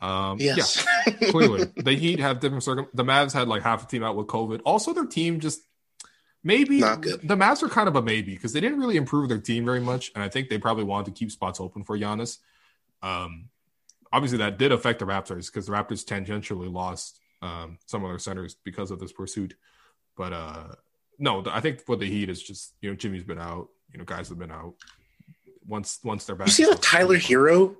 Um, 0.00 0.38
Yes. 0.40 0.86
Yeah, 1.06 1.12
clearly 1.30 1.70
the 1.76 1.94
Heat 1.94 2.20
have 2.20 2.40
different 2.40 2.62
circum. 2.62 2.88
The 2.94 3.04
Mavs 3.04 3.32
had 3.32 3.48
like 3.48 3.62
half 3.62 3.80
the 3.80 3.86
team 3.86 4.02
out 4.02 4.16
with 4.16 4.26
COVID. 4.26 4.60
Also, 4.64 4.92
their 4.92 5.06
team 5.06 5.40
just 5.40 5.60
maybe 6.42 6.80
the 6.80 7.36
Mavs 7.36 7.62
are 7.62 7.68
kind 7.68 7.88
of 7.88 7.96
a 7.96 8.02
maybe 8.02 8.34
because 8.34 8.52
they 8.52 8.60
didn't 8.60 8.78
really 8.78 8.96
improve 8.96 9.28
their 9.28 9.38
team 9.38 9.64
very 9.64 9.80
much, 9.80 10.12
and 10.14 10.22
I 10.22 10.28
think 10.28 10.48
they 10.48 10.58
probably 10.58 10.84
wanted 10.84 11.06
to 11.06 11.18
keep 11.18 11.30
spots 11.30 11.60
open 11.60 11.84
for 11.84 11.98
Giannis. 11.98 12.38
Um, 13.02 13.48
obviously, 14.12 14.38
that 14.38 14.58
did 14.58 14.72
affect 14.72 14.98
the 14.98 15.06
Raptors 15.06 15.46
because 15.46 15.66
the 15.66 15.72
Raptors 15.72 16.04
tangentially 16.04 16.72
lost 16.72 17.18
um, 17.42 17.78
some 17.86 18.04
of 18.04 18.10
their 18.10 18.18
centers 18.18 18.54
because 18.54 18.90
of 18.90 19.00
this 19.00 19.12
pursuit. 19.12 19.54
But 20.16 20.32
uh, 20.32 20.74
no, 21.18 21.42
I 21.46 21.60
think 21.60 21.80
for 21.80 21.96
the 21.96 22.06
Heat 22.06 22.28
is 22.28 22.42
just 22.42 22.74
you 22.80 22.90
know 22.90 22.96
Jimmy's 22.96 23.24
been 23.24 23.38
out, 23.38 23.68
you 23.90 23.98
know 23.98 24.04
guys 24.04 24.28
have 24.28 24.38
been 24.38 24.52
out. 24.52 24.74
Once 25.66 26.00
once 26.04 26.24
they're 26.24 26.36
back, 26.36 26.46
You 26.48 26.52
see 26.52 26.64
the 26.64 26.74
Tyler 26.76 27.16
Herro 27.16 27.74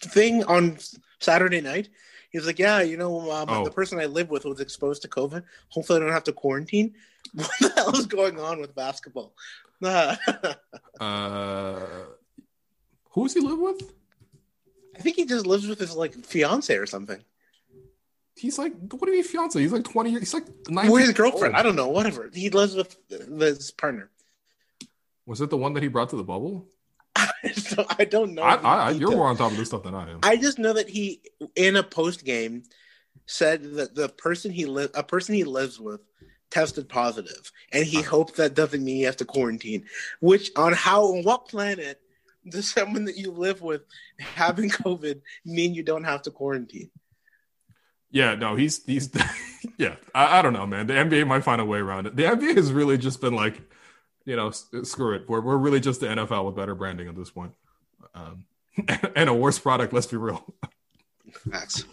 thing 0.00 0.44
on 0.44 0.78
Saturday 1.20 1.60
night? 1.60 1.88
He 2.30 2.36
was 2.38 2.46
like, 2.46 2.58
"Yeah, 2.58 2.82
you 2.82 2.96
know, 2.98 3.30
um, 3.32 3.48
Oh. 3.48 3.64
the 3.64 3.70
person 3.70 3.98
I 3.98 4.04
live 4.04 4.28
with 4.28 4.44
was 4.44 4.60
exposed 4.60 5.02
to 5.02 5.08
COVID. 5.08 5.42
Hopefully, 5.70 5.96
I 5.98 6.02
don't 6.04 6.12
have 6.12 6.24
to 6.24 6.32
quarantine." 6.32 6.94
What 7.34 7.50
the 7.60 7.72
hell 7.76 7.96
is 7.96 8.06
going 8.06 8.38
on 8.38 8.60
with 8.60 8.74
basketball? 8.74 9.34
Uh, 11.00 11.86
who 13.10 13.24
does 13.24 13.34
he 13.34 13.40
live 13.40 13.58
with? 13.58 13.92
I 14.96 15.00
think 15.00 15.16
he 15.16 15.24
just 15.26 15.46
lives 15.46 15.66
with 15.68 15.78
his 15.78 15.94
like 15.94 16.12
fiance 16.14 16.74
or 16.76 16.86
something, 16.86 17.22
He's 18.36 18.58
like, 18.58 18.72
what 18.90 19.02
do 19.02 19.10
you 19.10 19.14
mean 19.18 19.24
fiance? 19.24 19.58
He's 19.60 19.72
like 19.72 19.84
twenty. 19.84 20.10
He's 20.10 20.32
like 20.34 20.46
nineteen. 20.68 20.92
or 20.92 20.98
his 21.00 21.12
girlfriend. 21.12 21.54
old. 21.54 21.60
I 21.60 21.62
don't 21.62 21.74
know. 21.76 21.88
Whatever. 21.88 22.30
He 22.32 22.50
lives 22.50 22.74
with 22.76 22.96
his 23.08 23.70
partner. 23.72 24.10
Was 25.26 25.40
it 25.40 25.50
the 25.50 25.56
one 25.56 25.72
that 25.74 25.82
he 25.82 25.88
brought 25.88 26.10
to 26.10 26.16
the 26.16 26.22
bubble? 26.24 26.68
so 27.54 27.86
I 27.98 28.04
don't 28.04 28.34
know. 28.34 28.42
I, 28.42 28.54
I, 28.54 28.90
you're 28.90 29.10
more 29.10 29.28
on 29.28 29.36
top 29.36 29.52
of 29.52 29.58
this 29.58 29.68
stuff 29.68 29.82
than 29.82 29.94
I 29.94 30.10
am. 30.10 30.20
I 30.22 30.36
just 30.36 30.58
know 30.58 30.72
that 30.72 30.88
he, 30.88 31.22
in 31.56 31.76
a 31.76 31.82
post 31.82 32.24
game, 32.24 32.62
said 33.26 33.62
that 33.74 33.94
the 33.94 34.08
person 34.08 34.50
he 34.50 34.66
li- 34.66 34.88
a 34.94 35.02
person 35.02 35.34
he 35.34 35.44
lives 35.44 35.78
with 35.78 36.00
tested 36.50 36.88
positive, 36.88 37.52
and 37.72 37.84
he 37.84 38.02
hoped 38.02 38.36
that 38.36 38.54
doesn't 38.54 38.82
mean 38.82 38.96
he 38.96 39.02
has 39.02 39.16
to 39.16 39.24
quarantine. 39.24 39.84
Which 40.20 40.50
on 40.56 40.72
how 40.72 41.04
on 41.04 41.22
what 41.22 41.48
planet 41.48 42.00
does 42.48 42.70
someone 42.70 43.04
that 43.04 43.16
you 43.16 43.30
live 43.30 43.60
with 43.60 43.82
having 44.18 44.70
COVID 44.70 45.20
mean 45.44 45.74
you 45.74 45.82
don't 45.82 46.04
have 46.04 46.22
to 46.22 46.30
quarantine? 46.30 46.90
Yeah, 48.10 48.34
no, 48.34 48.56
he's 48.56 48.84
he's 48.84 49.10
yeah. 49.78 49.96
I, 50.14 50.38
I 50.38 50.42
don't 50.42 50.54
know, 50.54 50.66
man. 50.66 50.86
The 50.86 50.94
NBA 50.94 51.26
might 51.26 51.44
find 51.44 51.60
a 51.60 51.64
way 51.64 51.78
around 51.78 52.06
it. 52.06 52.16
The 52.16 52.24
NBA 52.24 52.56
has 52.56 52.72
really 52.72 52.96
just 52.96 53.20
been 53.20 53.34
like, 53.34 53.60
you 54.28 54.36
know, 54.36 54.50
screw 54.50 55.14
it. 55.14 55.26
We're 55.26 55.40
we're 55.40 55.56
really 55.56 55.80
just 55.80 56.00
the 56.00 56.06
NFL 56.06 56.44
with 56.44 56.54
better 56.54 56.74
branding 56.74 57.08
at 57.08 57.16
this 57.16 57.30
point, 57.30 57.54
um, 58.14 58.44
and 59.16 59.30
a 59.30 59.34
worse 59.34 59.58
product. 59.58 59.94
Let's 59.94 60.06
be 60.06 60.18
real. 60.18 60.54
Facts. 61.50 61.84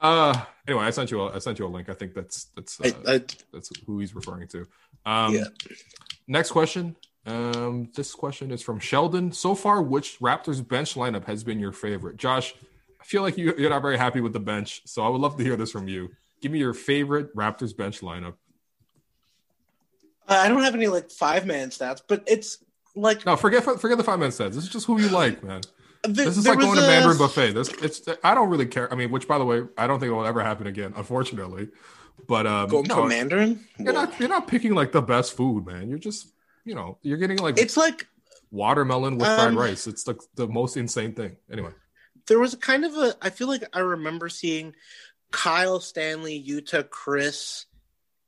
Uh, 0.00 0.44
anyway, 0.66 0.84
I 0.84 0.90
sent 0.90 1.12
you 1.12 1.22
a, 1.22 1.36
I 1.36 1.38
sent 1.38 1.60
you 1.60 1.66
a 1.66 1.68
link. 1.68 1.88
I 1.88 1.94
think 1.94 2.14
that's 2.14 2.46
that's 2.56 2.80
uh, 2.80 2.90
I, 3.06 3.14
I, 3.14 3.18
that's 3.52 3.70
who 3.86 4.00
he's 4.00 4.12
referring 4.12 4.48
to. 4.48 4.66
Um, 5.06 5.34
Yeah. 5.34 5.44
Next 6.26 6.50
question. 6.50 6.96
Um, 7.26 7.90
this 7.94 8.12
question 8.12 8.50
is 8.50 8.60
from 8.60 8.80
Sheldon. 8.80 9.30
So 9.30 9.54
far, 9.54 9.80
which 9.80 10.18
Raptors 10.18 10.66
bench 10.66 10.94
lineup 10.94 11.26
has 11.26 11.44
been 11.44 11.60
your 11.60 11.72
favorite? 11.72 12.16
Josh, 12.16 12.54
I 13.00 13.04
feel 13.04 13.22
like 13.22 13.38
you, 13.38 13.54
you're 13.56 13.70
not 13.70 13.82
very 13.82 13.98
happy 13.98 14.20
with 14.20 14.32
the 14.32 14.40
bench, 14.40 14.82
so 14.84 15.04
I 15.04 15.08
would 15.08 15.20
love 15.20 15.36
to 15.36 15.44
hear 15.44 15.56
this 15.56 15.70
from 15.70 15.86
you. 15.86 16.10
give 16.42 16.50
me 16.50 16.58
your 16.58 16.74
favorite 16.74 17.34
Raptors 17.36 17.74
bench 17.74 18.00
lineup. 18.00 18.34
Uh, 20.28 20.34
I 20.34 20.48
don't 20.48 20.62
have 20.62 20.74
any 20.74 20.86
like 20.88 21.10
five 21.10 21.46
man 21.46 21.68
stats, 21.70 22.00
but 22.06 22.22
it's 22.26 22.62
like 22.94 23.24
No, 23.26 23.36
forget 23.36 23.62
forget 23.62 23.98
the 23.98 24.04
five 24.04 24.18
man 24.18 24.30
stats. 24.30 24.54
This 24.54 24.64
is 24.64 24.68
just 24.70 24.86
who 24.86 25.00
you 25.00 25.08
like, 25.08 25.42
man. 25.44 25.60
there- 26.02 26.24
This 26.26 26.36
is 26.38 26.46
like 26.46 26.58
going 26.58 26.70
was 26.70 26.80
to 26.80 26.86
Mandarin 26.86 27.18
buffet. 27.18 27.52
This 27.52 27.68
it's 27.82 28.02
I 28.22 28.34
don't 28.34 28.48
really 28.48 28.66
care. 28.66 28.90
I 28.92 28.96
mean, 28.96 29.10
which 29.10 29.26
by 29.28 29.38
the 29.38 29.44
way, 29.44 29.62
I 29.76 29.86
don't 29.86 30.00
think 30.00 30.10
it 30.10 30.14
will 30.14 30.26
ever 30.26 30.42
happen 30.42 30.66
again, 30.66 30.92
unfortunately. 30.96 31.68
But 32.28 32.46
um, 32.46 32.68
Going 32.70 32.84
to 32.84 32.88
no, 32.96 33.02
a 33.04 33.08
Mandarin. 33.08 33.60
you're 33.78 33.92
Whoa. 33.92 34.04
not 34.04 34.20
you're 34.20 34.28
not 34.28 34.46
picking 34.48 34.74
like 34.74 34.92
the 34.92 35.02
best 35.02 35.36
food, 35.36 35.66
man. 35.66 35.88
You're 35.90 35.98
just 35.98 36.28
you 36.64 36.74
know 36.74 36.96
you're 37.02 37.18
getting 37.18 37.38
like 37.38 37.58
It's 37.58 37.76
like 37.76 38.06
watermelon 38.50 39.18
with 39.18 39.26
fried 39.26 39.48
Um, 39.48 39.58
rice. 39.58 39.86
It's 39.86 40.06
like 40.06 40.18
the 40.36 40.46
most 40.46 40.76
insane 40.76 41.12
thing. 41.14 41.36
Anyway, 41.52 41.72
there 42.28 42.38
was 42.38 42.54
a 42.54 42.56
kind 42.58 42.84
of 42.84 42.94
a. 42.96 43.14
I 43.20 43.30
feel 43.30 43.48
like 43.48 43.64
I 43.72 43.80
remember 43.80 44.28
seeing 44.28 44.74
Kyle 45.32 45.80
Stanley, 45.80 46.42
Yuta, 46.46 46.88
Chris, 46.88 47.66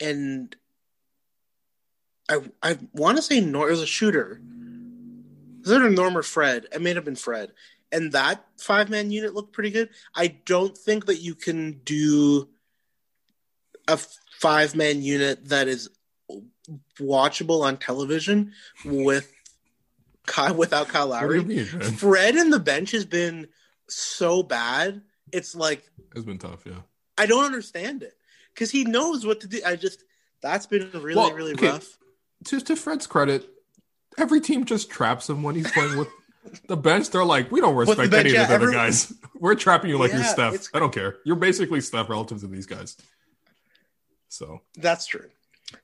and 0.01 0.55
I 2.29 2.41
I 2.63 2.79
want 2.93 3.17
to 3.17 3.23
say 3.23 3.41
Nor. 3.41 3.69
It 3.69 3.73
was 3.73 3.83
a 3.83 3.87
shooter. 3.87 4.41
Was 5.63 5.71
it 5.73 5.83
a 5.83 5.91
Norm 5.91 6.17
or 6.17 6.23
Fred? 6.23 6.67
It 6.73 6.81
may 6.81 6.95
have 6.95 7.05
been 7.05 7.17
Fred. 7.17 7.53
And 7.93 8.13
that 8.13 8.45
five 8.59 8.91
man 8.91 9.11
unit 9.11 9.35
looked 9.35 9.53
pretty 9.53 9.71
good. 9.71 9.91
I 10.15 10.29
don't 10.29 10.77
think 10.77 11.07
that 11.07 11.17
you 11.17 11.35
can 11.35 11.81
do 11.85 12.49
a 13.89 13.99
five 14.41 14.75
man 14.75 15.03
unit 15.03 15.49
that 15.49 15.69
is 15.69 15.89
watchable 16.99 17.63
on 17.63 17.77
television 17.77 18.53
with 18.85 19.33
Kyle 20.27 20.55
without 20.55 20.89
Kyle 20.89 21.09
Lowry. 21.09 21.43
mean. 21.45 21.65
Fred 21.67 22.37
in 22.37 22.51
the 22.51 22.59
bench 22.59 22.91
has 22.91 23.05
been 23.05 23.49
so 23.89 24.43
bad. 24.43 25.03
It's 25.33 25.55
like 25.55 25.89
It's 26.15 26.25
been 26.25 26.39
tough, 26.39 26.65
yeah. 26.67 26.81
I 27.17 27.27
don't 27.27 27.45
understand 27.45 28.03
it 28.03 28.15
because 28.53 28.71
he 28.71 28.85
knows 28.85 29.25
what 29.25 29.41
to 29.41 29.47
do. 29.47 29.61
I 29.65 29.77
just 29.77 30.03
that's 30.43 30.67
been 30.67 30.91
really 30.93 31.15
Well, 31.15 31.33
really 31.33 31.53
okay. 31.53 31.69
rough. 31.69 31.99
To 32.45 32.61
to 32.61 32.77
Fred's 32.77 33.07
credit, 33.07 33.49
every 34.19 34.41
team 34.41 34.65
just 34.65 34.91
traps 34.91 35.29
him 35.29 35.43
when 35.43 35.55
he's 35.55 35.71
playing 35.73 35.99
with 35.99 36.09
the 36.69 36.77
bench. 36.77 37.11
They're 37.11 37.25
like, 37.25 37.51
we 37.51 37.61
don't 37.61 37.75
respect 37.75 38.11
bench, 38.11 38.27
any 38.27 38.35
yeah, 38.35 38.43
of 38.43 38.49
the 38.49 38.55
other 38.55 38.71
guys. 38.71 39.13
We're 39.41 39.55
trapping 39.55 39.91
you 39.91 39.99
like 39.99 40.13
you're 40.13 40.21
Yeah, 40.21 40.27
Steph. 40.27 40.69
I 40.75 40.79
don't 40.79 40.93
care. 40.95 41.17
You're 41.25 41.37
basically 41.37 41.81
Steph 41.81 42.09
relative 42.09 42.41
to 42.41 42.47
these 42.47 42.67
guys. 42.67 42.97
So 44.29 44.61
That's 44.77 45.07
true. 45.07 45.29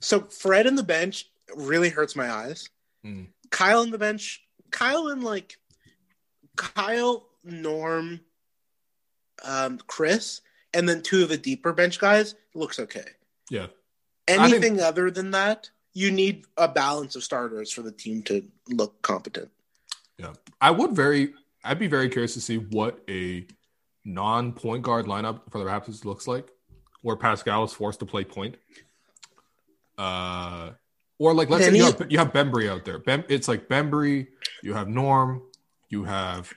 So 0.00 0.20
Fred 0.20 0.66
in 0.66 0.74
the 0.76 0.82
bench 0.82 1.26
really 1.56 1.88
hurts 1.88 2.14
my 2.16 2.30
eyes. 2.30 2.68
Mm. 3.04 3.28
Kyle 3.50 3.82
in 3.82 3.90
the 3.90 3.98
bench, 3.98 4.44
Kyle 4.70 5.08
and 5.08 5.22
like 5.24 5.56
Kyle, 6.56 7.28
Norm, 7.44 8.20
um, 9.44 9.78
Chris, 9.86 10.40
and 10.72 10.88
then 10.88 11.02
two 11.02 11.22
of 11.22 11.28
the 11.28 11.36
deeper 11.36 11.72
bench 11.72 11.98
guys 11.98 12.34
looks 12.54 12.78
okay. 12.78 13.04
yeah, 13.50 13.66
think- 14.26 14.40
Anything 14.40 14.80
other 14.80 15.10
than 15.10 15.32
that, 15.32 15.70
you 15.94 16.10
need 16.10 16.44
a 16.56 16.68
balance 16.68 17.16
of 17.16 17.22
starters 17.22 17.70
for 17.72 17.82
the 17.82 17.92
team 17.92 18.22
to 18.24 18.42
look 18.68 19.00
competent. 19.02 19.50
yeah. 20.18 20.32
I 20.60 20.70
would 20.70 20.92
very. 20.92 21.34
I'd 21.64 21.78
be 21.78 21.86
very 21.86 22.08
curious 22.08 22.34
to 22.34 22.40
see 22.40 22.56
what 22.56 22.98
a 23.08 23.46
non-point 24.04 24.82
guard 24.82 25.06
lineup 25.06 25.42
for 25.50 25.58
the 25.58 25.64
Raptors 25.64 26.04
looks 26.04 26.26
like, 26.26 26.50
where 27.02 27.16
Pascal 27.16 27.64
is 27.64 27.72
forced 27.72 28.00
to 28.00 28.06
play 28.06 28.24
point. 28.24 28.56
Uh, 29.98 30.70
or 31.18 31.34
like 31.34 31.50
let's 31.50 31.64
say 31.66 31.76
you 31.76 31.84
have, 31.84 32.06
you 32.10 32.18
have 32.18 32.32
Bembry 32.32 32.68
out 32.68 32.84
there. 32.84 32.98
Bem, 32.98 33.24
it's 33.28 33.46
like 33.46 33.68
Bembry. 33.68 34.28
You 34.62 34.74
have 34.74 34.88
Norm. 34.88 35.42
You 35.88 36.04
have 36.04 36.52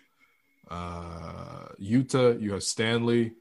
uh 0.71 1.67
Yuta. 1.79 2.41
You 2.41 2.53
have 2.53 2.63
Stanley, 2.63 3.33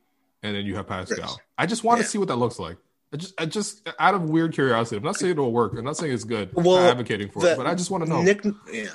and 0.43 0.55
then 0.57 0.67
you 0.67 0.77
have 0.77 0.87
Pascal. 0.87 1.17
Yes. 1.19 1.37
I 1.57 1.67
just 1.67 1.85
want 1.85 2.01
to 2.01 2.07
see 2.07 2.19
what 2.19 2.29
that 2.29 2.37
looks 2.37 2.59
like. 2.59 2.77
I 3.15 3.17
just, 3.17 3.41
I 3.41 3.47
just 3.47 3.89
out 4.01 4.15
of 4.15 4.23
weird 4.29 4.53
curiosity. 4.53 4.97
I'm 4.97 5.05
not 5.05 5.17
saying 5.17 5.33
it'll 5.33 5.53
work. 5.53 5.75
I'm 5.79 5.85
not 5.85 5.97
saying 5.97 6.13
it's 6.13 6.25
good. 6.25 6.51
I'm 6.57 6.67
advocating 6.67 7.31
for 7.31 7.43
the- 7.43 7.53
it, 7.53 7.57
but 7.57 7.67
I 7.69 7.75
just 7.77 7.89
want 7.91 8.03
to 8.05 8.11
know. 8.11 8.21
Nick, 8.23 8.45
yeah, 8.73 8.89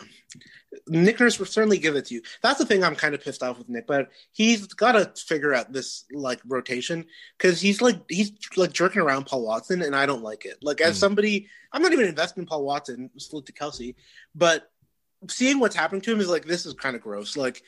Nick 0.87 1.21
Nurse 1.21 1.39
will 1.39 1.45
certainly 1.45 1.77
give 1.77 1.95
it 1.95 2.05
to 2.07 2.15
you. 2.15 2.21
That's 2.41 2.59
the 2.59 2.65
thing 2.65 2.83
I'm 2.83 2.97
kind 2.97 3.15
of 3.15 3.21
pissed 3.23 3.41
off 3.41 3.57
with 3.57 3.69
Nick, 3.69 3.87
but 3.87 4.09
he's 4.33 4.67
got 4.67 4.91
to 4.91 5.09
figure 5.23 5.53
out 5.53 5.71
this 5.71 6.03
like 6.11 6.41
rotation 6.45 7.05
because 7.37 7.61
he's 7.61 7.81
like 7.81 8.01
he's 8.09 8.33
like 8.57 8.73
jerking 8.73 9.01
around 9.01 9.25
Paul 9.25 9.45
Watson, 9.45 9.81
and 9.81 9.95
I 9.95 10.05
don't 10.05 10.21
like 10.21 10.43
it. 10.43 10.57
Like 10.61 10.81
as 10.81 10.97
Mm. 10.97 10.99
somebody, 10.99 11.47
I'm 11.71 11.81
not 11.81 11.93
even 11.93 12.05
invested 12.07 12.41
in 12.41 12.45
Paul 12.45 12.65
Watson, 12.65 13.09
salute 13.17 13.45
to 13.45 13.53
Kelsey, 13.53 13.95
but 14.35 14.69
seeing 15.29 15.59
what's 15.59 15.75
happening 15.77 16.01
to 16.01 16.11
him 16.11 16.19
is 16.19 16.27
like 16.27 16.43
this 16.43 16.65
is 16.65 16.73
kind 16.73 16.97
of 16.97 17.01
gross. 17.01 17.37
Like 17.37 17.63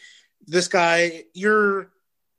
this 0.47 0.68
guy, 0.68 1.24
you're 1.34 1.91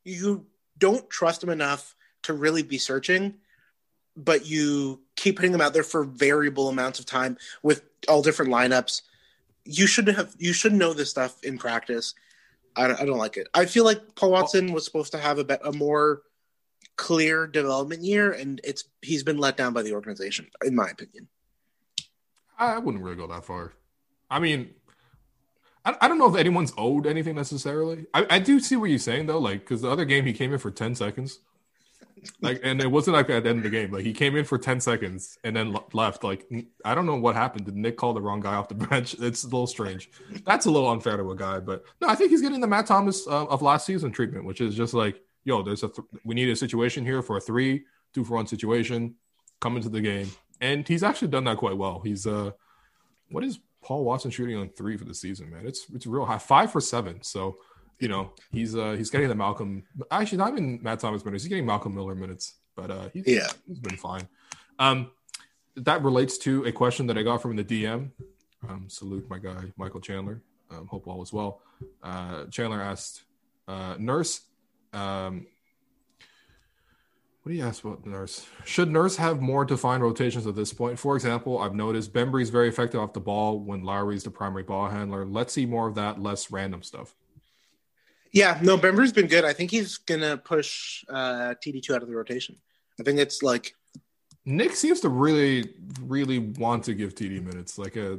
you 0.04 0.44
don't 0.76 1.08
trust 1.08 1.42
him 1.42 1.48
enough 1.48 1.94
to 2.24 2.34
really 2.34 2.62
be 2.62 2.76
searching 2.78 3.34
but 4.16 4.46
you 4.46 5.00
keep 5.16 5.36
putting 5.36 5.52
them 5.52 5.60
out 5.60 5.72
there 5.72 5.82
for 5.82 6.04
variable 6.04 6.68
amounts 6.68 6.98
of 6.98 7.06
time 7.06 7.36
with 7.62 7.82
all 8.08 8.22
different 8.22 8.52
lineups. 8.52 9.02
You 9.64 9.86
should 9.86 10.08
have 10.08 10.34
you 10.38 10.52
should 10.52 10.72
know 10.72 10.92
this 10.92 11.10
stuff 11.10 11.42
in 11.44 11.58
practice. 11.58 12.14
I 12.74 12.88
don't, 12.88 13.00
I 13.00 13.04
don't 13.04 13.18
like 13.18 13.36
it. 13.36 13.48
I 13.54 13.66
feel 13.66 13.84
like 13.84 14.14
Paul 14.14 14.32
Watson 14.32 14.72
was 14.72 14.84
supposed 14.84 15.12
to 15.12 15.18
have 15.18 15.38
a, 15.38 15.44
bet, 15.44 15.60
a 15.64 15.72
more 15.72 16.22
clear 16.96 17.46
development 17.46 18.02
year, 18.02 18.32
and 18.32 18.60
it's 18.64 18.84
he's 19.02 19.22
been 19.22 19.38
let 19.38 19.56
down 19.56 19.72
by 19.72 19.82
the 19.82 19.92
organization, 19.92 20.48
in 20.64 20.74
my 20.74 20.88
opinion. 20.88 21.28
I 22.58 22.78
wouldn't 22.78 23.02
really 23.02 23.16
go 23.16 23.26
that 23.26 23.44
far. 23.44 23.72
I 24.30 24.38
mean, 24.38 24.70
I, 25.84 25.96
I 26.00 26.08
don't 26.08 26.18
know 26.18 26.32
if 26.32 26.38
anyone's 26.38 26.72
owed 26.78 27.06
anything 27.06 27.34
necessarily. 27.34 28.06
I, 28.14 28.26
I 28.30 28.38
do 28.38 28.60
see 28.60 28.76
what 28.76 28.90
you're 28.90 28.98
saying 28.98 29.26
though, 29.26 29.38
like 29.38 29.60
because 29.60 29.82
the 29.82 29.90
other 29.90 30.04
game 30.04 30.24
he 30.24 30.32
came 30.32 30.52
in 30.52 30.58
for 30.58 30.70
ten 30.70 30.94
seconds, 30.94 31.40
like, 32.40 32.60
and 32.62 32.80
it 32.80 32.90
wasn't 32.90 33.16
like 33.16 33.30
at 33.30 33.44
the 33.44 33.50
end 33.50 33.58
of 33.58 33.64
the 33.64 33.70
game. 33.70 33.90
Like 33.90 34.04
he 34.04 34.12
came 34.12 34.36
in 34.36 34.44
for 34.44 34.58
ten 34.58 34.80
seconds 34.80 35.38
and 35.44 35.56
then 35.56 35.76
left. 35.92 36.22
Like 36.22 36.46
I 36.84 36.94
don't 36.94 37.06
know 37.06 37.16
what 37.16 37.34
happened. 37.34 37.66
Did 37.66 37.76
Nick 37.76 37.96
call 37.96 38.14
the 38.14 38.20
wrong 38.20 38.40
guy 38.40 38.54
off 38.54 38.68
the 38.68 38.74
bench? 38.88 39.14
It's 39.18 39.42
a 39.44 39.46
little 39.46 39.66
strange. 39.66 40.10
That's 40.44 40.66
a 40.66 40.70
little 40.70 40.90
unfair 40.90 41.16
to 41.16 41.30
a 41.30 41.36
guy, 41.36 41.60
but 41.60 41.84
no, 42.00 42.08
I 42.08 42.14
think 42.14 42.30
he's 42.30 42.42
getting 42.42 42.60
the 42.60 42.66
Matt 42.66 42.86
Thomas 42.86 43.26
uh, 43.26 43.46
of 43.46 43.62
last 43.62 43.86
season 43.86 44.12
treatment, 44.12 44.44
which 44.44 44.60
is 44.60 44.74
just 44.74 44.94
like, 44.94 45.20
yo, 45.44 45.62
there's 45.62 45.82
a 45.82 45.88
th- 45.88 46.06
we 46.24 46.34
need 46.34 46.48
a 46.48 46.56
situation 46.56 47.04
here 47.04 47.22
for 47.22 47.36
a 47.36 47.40
three, 47.40 47.84
two 48.14 48.24
for 48.24 48.34
one 48.34 48.46
situation. 48.46 49.16
Come 49.60 49.76
into 49.76 49.88
the 49.88 50.00
game, 50.00 50.30
and 50.60 50.86
he's 50.86 51.02
actually 51.02 51.28
done 51.28 51.44
that 51.44 51.56
quite 51.56 51.76
well. 51.76 52.00
He's 52.04 52.26
uh, 52.26 52.50
what 53.30 53.44
is 53.44 53.58
Paul 53.82 54.04
Watson 54.04 54.30
shooting 54.30 54.56
on 54.56 54.68
three 54.68 54.96
for 54.96 55.04
the 55.04 55.14
season, 55.14 55.50
man? 55.50 55.66
It's 55.66 55.86
it's 55.92 56.06
real 56.06 56.24
high, 56.24 56.38
five 56.38 56.70
for 56.70 56.80
seven. 56.80 57.22
So 57.22 57.58
you 57.98 58.08
know 58.08 58.32
he's 58.50 58.74
uh 58.74 58.92
he's 58.92 59.10
getting 59.10 59.28
the 59.28 59.34
Malcolm. 59.34 59.82
Actually, 60.10 60.38
not 60.38 60.52
even 60.52 60.80
Matt 60.82 61.00
Thomas 61.00 61.24
minutes. 61.24 61.44
He's 61.44 61.48
getting 61.48 61.66
Malcolm 61.66 61.94
Miller 61.94 62.14
minutes, 62.14 62.56
but 62.76 62.90
uh, 62.90 63.08
he's, 63.12 63.26
Yeah. 63.26 63.48
he's 63.66 63.78
been 63.78 63.96
fine. 63.96 64.28
Um, 64.78 65.10
that 65.76 66.02
relates 66.02 66.36
to 66.38 66.64
a 66.64 66.72
question 66.72 67.06
that 67.06 67.16
I 67.16 67.22
got 67.22 67.40
from 67.42 67.56
the 67.56 67.64
DM. 67.64 68.10
Um, 68.68 68.86
salute 68.88 69.28
my 69.30 69.38
guy 69.38 69.72
Michael 69.76 70.00
Chandler. 70.00 70.42
Um, 70.70 70.86
hope 70.86 71.06
all 71.06 71.22
is 71.22 71.32
well. 71.32 71.60
Uh, 72.02 72.44
Chandler 72.46 72.80
asked, 72.80 73.22
uh, 73.68 73.96
"Nurse, 73.98 74.40
um, 74.92 75.46
what 77.42 77.50
do 77.50 77.56
you 77.58 77.64
ask 77.64 77.82
about 77.84 78.06
Nurse? 78.06 78.46
Should 78.64 78.88
Nurse 78.90 79.16
have 79.16 79.40
more 79.40 79.64
defined 79.64 80.02
rotations 80.02 80.46
at 80.46 80.54
this 80.54 80.72
point? 80.72 80.98
For 80.98 81.16
example, 81.16 81.58
I've 81.58 81.74
noticed 81.74 82.12
Bembry's 82.12 82.50
very 82.50 82.68
effective 82.68 83.00
off 83.00 83.12
the 83.14 83.20
ball 83.20 83.58
when 83.58 83.82
Lowry's 83.82 84.22
the 84.22 84.30
primary 84.30 84.62
ball 84.62 84.88
handler. 84.88 85.24
Let's 85.26 85.52
see 85.52 85.66
more 85.66 85.88
of 85.88 85.96
that, 85.96 86.20
less 86.22 86.50
random 86.52 86.82
stuff. 86.84 87.14
Yeah, 88.32 88.58
no, 88.62 88.78
Bembry's 88.78 89.12
been 89.12 89.26
good. 89.26 89.44
I 89.44 89.52
think 89.52 89.70
he's 89.70 89.98
gonna 89.98 90.36
push 90.36 91.04
uh, 91.08 91.54
TD 91.64 91.82
two 91.82 91.94
out 91.94 92.02
of 92.02 92.08
the 92.08 92.16
rotation. 92.16 92.56
I 92.98 93.02
think 93.02 93.18
it's 93.18 93.42
like 93.42 93.74
Nick 94.44 94.74
seems 94.74 95.00
to 95.00 95.08
really, 95.08 95.74
really 96.00 96.38
want 96.38 96.84
to 96.84 96.94
give 96.94 97.14
TD 97.14 97.42
minutes. 97.44 97.78
Like 97.78 97.96
a, 97.96 98.18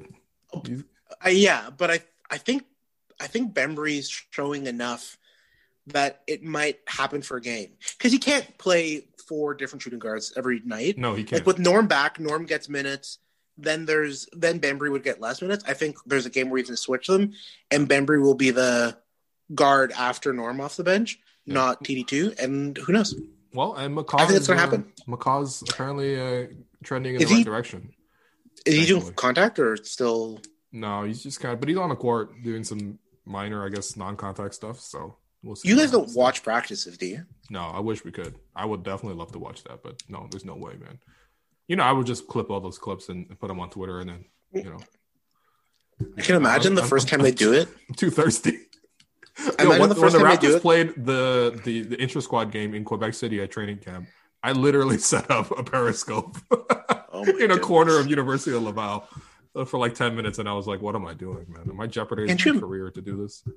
Uh, 0.54 1.30
yeah, 1.30 1.70
but 1.76 1.92
I 1.92 2.00
I 2.30 2.38
think 2.38 2.64
I 3.20 3.28
think 3.28 3.54
Bembry's 3.54 4.10
showing 4.32 4.68
enough 4.68 5.18
that 5.88 6.22
it 6.28 6.44
might 6.44 6.80
happen 6.88 7.22
for 7.22 7.38
a 7.38 7.42
game 7.42 7.72
because 7.98 8.12
he 8.12 8.18
can't 8.18 8.58
play 8.58 9.08
four 9.28 9.54
different 9.54 9.82
shooting 9.82 10.00
guards 10.00 10.34
every 10.38 10.62
night. 10.64 10.98
no, 10.98 11.14
he 11.14 11.24
can't. 11.24 11.42
Like 11.42 11.48
with 11.48 11.60
Norm 11.60 11.88
back, 11.88 12.20
Norm 12.20 12.46
gets 12.46 12.70
minutes. 12.70 13.20
Then 13.58 13.86
there's 13.86 14.28
then 14.34 14.60
Bembry 14.60 14.92
would 14.92 15.04
get 15.04 15.22
less 15.22 15.42
minutes. 15.42 15.64
I 15.68 15.74
think 15.74 15.98
there's 16.06 16.26
a 16.26 16.30
game 16.30 16.50
where 16.50 16.58
you 16.60 16.66
can 16.66 16.78
switch 16.78 17.08
them, 17.08 17.34
and 17.70 17.88
Bembry 17.88 18.22
will 18.22 18.34
be 18.34 18.52
the 18.52 18.98
guard 19.54 19.92
after 19.94 20.34
Norm 20.34 20.60
off 20.62 20.76
the 20.78 20.84
bench, 20.84 21.20
Yeah. 21.46 21.54
not 21.56 21.84
TD 21.84 22.08
two. 22.08 22.34
And 22.40 22.78
who 22.78 22.94
knows? 22.94 23.16
well, 23.54 23.76
and 23.76 23.96
McCaw. 23.96 24.20
I 24.22 24.26
think 24.26 24.38
it's 24.38 24.48
gonna 24.48 24.60
uh, 24.60 24.64
happen. 24.64 24.92
McCaw's 25.08 25.62
apparently 25.70 26.20
uh, 26.20 26.48
trending 26.84 27.16
in 27.16 27.22
Is 27.22 27.30
the 27.30 27.36
right 27.36 27.46
direction. 27.46 27.94
Is 28.66 28.74
he 28.76 28.86
doing 28.86 29.14
contact 29.14 29.60
or 29.60 29.76
still? 29.78 30.40
No, 30.72 31.04
he's 31.04 31.22
just 31.22 31.40
kind 31.40 31.54
of, 31.54 31.60
but 31.60 31.70
he's 31.70 31.78
on 31.78 31.90
the 31.90 31.96
court 31.96 32.42
doing 32.44 32.64
some 32.64 32.98
minor, 33.26 33.64
I 33.66 33.70
guess, 33.70 33.96
non-contact 33.96 34.56
stuff. 34.56 34.80
So 34.80 35.18
we'll 35.44 35.56
see. 35.56 35.70
You 35.70 35.76
guys 35.78 35.92
don't 35.92 36.16
watch 36.16 36.42
practices, 36.44 36.98
do 36.98 37.06
you? 37.06 37.26
No, 37.50 37.60
I 37.62 37.80
wish 37.80 38.04
we 38.04 38.12
could. 38.12 38.34
I 38.56 38.66
would 38.66 38.84
definitely 38.84 39.18
love 39.20 39.32
to 39.34 39.40
watch 39.40 39.64
that, 39.66 39.84
but 39.84 40.02
no, 40.10 40.28
there's 40.32 40.46
no 40.46 40.56
way, 40.56 40.74
man. 40.78 40.98
You 41.68 41.76
know, 41.76 41.84
I 41.84 41.92
would 41.92 42.08
just 42.08 42.28
clip 42.28 42.50
all 42.50 42.60
those 42.60 42.78
clips 42.80 43.10
and, 43.10 43.28
and 43.30 43.40
put 43.40 43.50
them 43.50 43.60
on 43.60 43.70
Twitter, 43.70 44.00
and 44.00 44.10
then 44.10 44.26
you 44.54 44.64
know, 44.64 44.80
I 46.18 46.22
can 46.22 46.36
imagine 46.36 46.74
the 46.76 46.82
I'm- 46.82 46.90
first 46.90 47.08
I'm- 47.08 47.20
time 47.20 47.24
they 47.24 47.32
do 47.32 47.54
it. 47.54 47.68
I'm 47.90 47.96
too 47.96 48.10
thirsty. 48.10 48.58
I 49.60 49.64
Yo, 49.64 49.80
when, 49.80 49.90
the 49.90 49.96
when 49.96 50.12
the 50.12 50.20
Raptors 50.20 50.62
played 50.62 50.94
the 50.96 51.60
the 51.64 51.82
the 51.82 52.02
intra 52.02 52.22
squad 52.22 52.52
game 52.52 52.74
in 52.74 52.84
Quebec 52.84 53.14
City 53.14 53.42
at 53.42 53.52
training 53.52 53.80
camp, 53.80 54.08
I 54.44 54.52
literally 54.52 54.98
set 55.00 55.30
up 55.32 55.58
a 55.58 55.64
periscope 55.64 56.38
Oh 57.14 57.24
in 57.24 57.52
a 57.52 57.60
corner 57.60 58.00
of 58.00 58.08
University 58.08 58.56
of 58.56 58.64
Laval 58.64 59.08
uh, 59.56 59.66
for 59.66 59.78
like 59.78 59.94
10 59.94 60.16
minutes 60.16 60.40
and 60.40 60.50
I 60.50 60.54
was 60.54 60.68
like, 60.68 60.82
what 60.82 60.96
am 60.96 61.06
I 61.06 61.14
doing, 61.14 61.46
man? 61.48 61.70
Am 61.70 61.80
I 61.80 61.88
jeopardizing 61.88 62.56
my 62.56 62.60
career 62.60 62.90
to 62.90 63.02
do 63.02 63.22
this? 63.22 63.48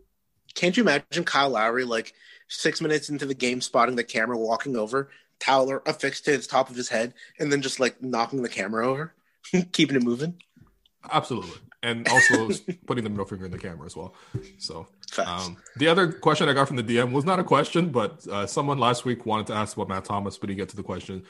Can't 0.55 0.77
you 0.77 0.83
imagine 0.83 1.24
Kyle 1.24 1.51
Lowry 1.51 1.85
like 1.85 2.12
six 2.49 2.81
minutes 2.81 3.09
into 3.09 3.27
the 3.27 3.35
game 3.35 3.61
spotting 3.61 3.97
the 3.97 4.05
camera, 4.05 4.37
walking 4.37 4.77
over, 4.77 5.11
towel 5.41 5.81
affixed 5.87 6.27
to 6.27 6.37
the 6.37 6.43
top 6.43 6.70
of 6.70 6.77
his 6.77 6.89
head, 6.89 7.14
and 7.39 7.51
then 7.51 7.62
just 7.62 7.81
like 7.81 8.03
knocking 8.03 8.43
the 8.43 8.49
camera 8.49 8.87
over, 8.87 9.14
keeping 9.72 9.97
it 9.97 10.03
moving? 10.03 10.41
Absolutely. 11.11 11.59
And 11.87 12.09
also 12.09 12.51
putting 12.87 13.05
the 13.05 13.11
middle 13.11 13.24
finger 13.26 13.45
in 13.47 13.51
the 13.53 13.59
camera 13.59 13.87
as 13.87 13.97
well. 13.97 14.14
So 14.59 14.87
Um, 15.24 15.57
the 15.76 15.89
other 15.89 16.12
question 16.12 16.49
I 16.49 16.53
got 16.53 16.66
from 16.68 16.76
the 16.76 16.82
DM 16.82 17.12
was 17.12 17.24
not 17.24 17.39
a 17.39 17.45
question, 17.45 17.91
but 17.91 18.26
uh, 18.28 18.47
someone 18.47 18.78
last 18.78 19.05
week 19.05 19.24
wanted 19.24 19.47
to 19.49 19.55
ask 19.55 19.76
about 19.76 19.89
Matt 19.89 20.05
Thomas, 20.05 20.37
but 20.39 20.49
he 20.51 20.55
get 20.57 20.68
to 20.70 20.76
the 20.76 20.82
question. 20.82 21.22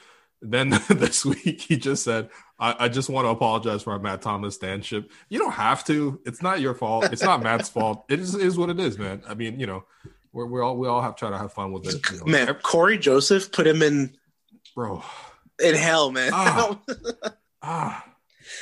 Then 0.42 0.70
this 0.88 1.24
week 1.24 1.60
he 1.62 1.76
just 1.76 2.02
said, 2.04 2.28
I, 2.58 2.74
"I 2.84 2.88
just 2.88 3.08
want 3.08 3.24
to 3.26 3.30
apologize 3.30 3.82
for 3.82 3.92
our 3.92 3.98
Matt 3.98 4.22
Thomas 4.22 4.56
standship. 4.58 5.08
You 5.28 5.38
don't 5.38 5.52
have 5.52 5.84
to. 5.86 6.20
It's 6.26 6.42
not 6.42 6.60
your 6.60 6.74
fault. 6.74 7.10
It's 7.12 7.22
not 7.22 7.42
Matt's 7.42 7.68
fault. 7.76 8.04
It 8.08 8.20
is, 8.20 8.34
is 8.34 8.58
what 8.58 8.68
it 8.70 8.78
is, 8.78 8.98
man. 8.98 9.22
I 9.28 9.34
mean, 9.34 9.58
you 9.60 9.66
know, 9.66 9.84
we're, 10.32 10.46
we're 10.46 10.62
all 10.62 10.76
we 10.76 10.88
all 10.88 11.00
have 11.00 11.16
try 11.16 11.30
to 11.30 11.38
have 11.38 11.52
fun 11.52 11.72
with 11.72 11.86
it, 11.86 12.10
you 12.12 12.18
know. 12.18 12.24
man, 12.26 12.54
Cory 12.62 12.98
Joseph 12.98 13.50
put 13.50 13.66
him 13.66 13.80
in 13.82 14.14
bro. 14.74 15.02
in 15.62 15.74
hell, 15.74 16.10
man. 16.12 16.30
Ah. 16.34 16.80
Ah, 17.68 18.04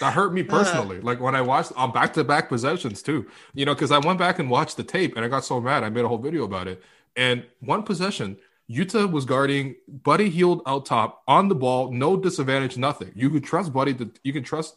that 0.00 0.12
hurt 0.12 0.32
me 0.32 0.42
personally. 0.42 1.00
like 1.00 1.20
when 1.20 1.34
I 1.34 1.42
watched 1.42 1.72
on 1.76 1.92
back 1.92 2.12
to 2.14 2.24
back 2.24 2.48
possessions 2.48 3.02
too, 3.02 3.26
you 3.54 3.64
know, 3.64 3.74
because 3.74 3.92
I 3.92 3.98
went 3.98 4.18
back 4.18 4.38
and 4.38 4.50
watched 4.50 4.76
the 4.76 4.84
tape 4.84 5.16
and 5.16 5.24
I 5.24 5.28
got 5.28 5.44
so 5.44 5.60
mad. 5.60 5.84
I 5.84 5.88
made 5.88 6.04
a 6.04 6.08
whole 6.08 6.18
video 6.18 6.44
about 6.44 6.68
it. 6.68 6.82
And 7.16 7.44
one 7.60 7.82
possession, 7.82 8.38
Yuta 8.70 9.10
was 9.10 9.24
guarding 9.24 9.76
Buddy 9.88 10.30
Hield 10.30 10.62
out 10.66 10.86
top 10.86 11.22
on 11.28 11.48
the 11.48 11.54
ball, 11.54 11.92
no 11.92 12.16
disadvantage, 12.16 12.76
nothing. 12.76 13.12
You 13.14 13.30
could 13.30 13.44
trust 13.44 13.72
Buddy 13.72 13.94
to 13.94 14.10
you 14.22 14.32
can 14.32 14.42
trust 14.42 14.76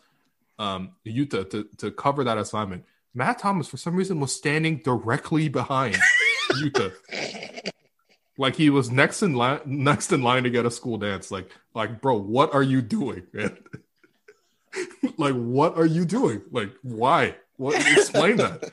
um 0.59 0.91
Yuta 1.05 1.49
to 1.49 1.67
to 1.77 1.91
cover 1.91 2.23
that 2.23 2.37
assignment. 2.37 2.83
Matt 3.13 3.39
Thomas, 3.39 3.67
for 3.67 3.77
some 3.77 3.95
reason, 3.95 4.19
was 4.19 4.35
standing 4.35 4.77
directly 4.77 5.49
behind 5.49 5.97
Yuta. 6.51 6.93
Like 8.37 8.55
he 8.55 8.69
was 8.69 8.91
next 8.91 9.23
in 9.23 9.33
line, 9.33 9.61
next 9.65 10.11
in 10.11 10.21
line 10.21 10.43
to 10.43 10.51
get 10.51 10.65
a 10.65 10.71
school 10.71 10.97
dance. 10.97 11.31
Like, 11.31 11.49
like, 11.73 12.01
bro, 12.01 12.19
what 12.19 12.53
are 12.53 12.61
you 12.61 12.81
doing, 12.83 13.23
man? 13.33 13.57
like, 15.17 15.33
what 15.33 15.77
are 15.77 15.85
you 15.85 16.05
doing? 16.05 16.41
Like, 16.51 16.71
why? 16.81 17.35
What? 17.57 17.75
Explain 17.75 18.37
that. 18.37 18.71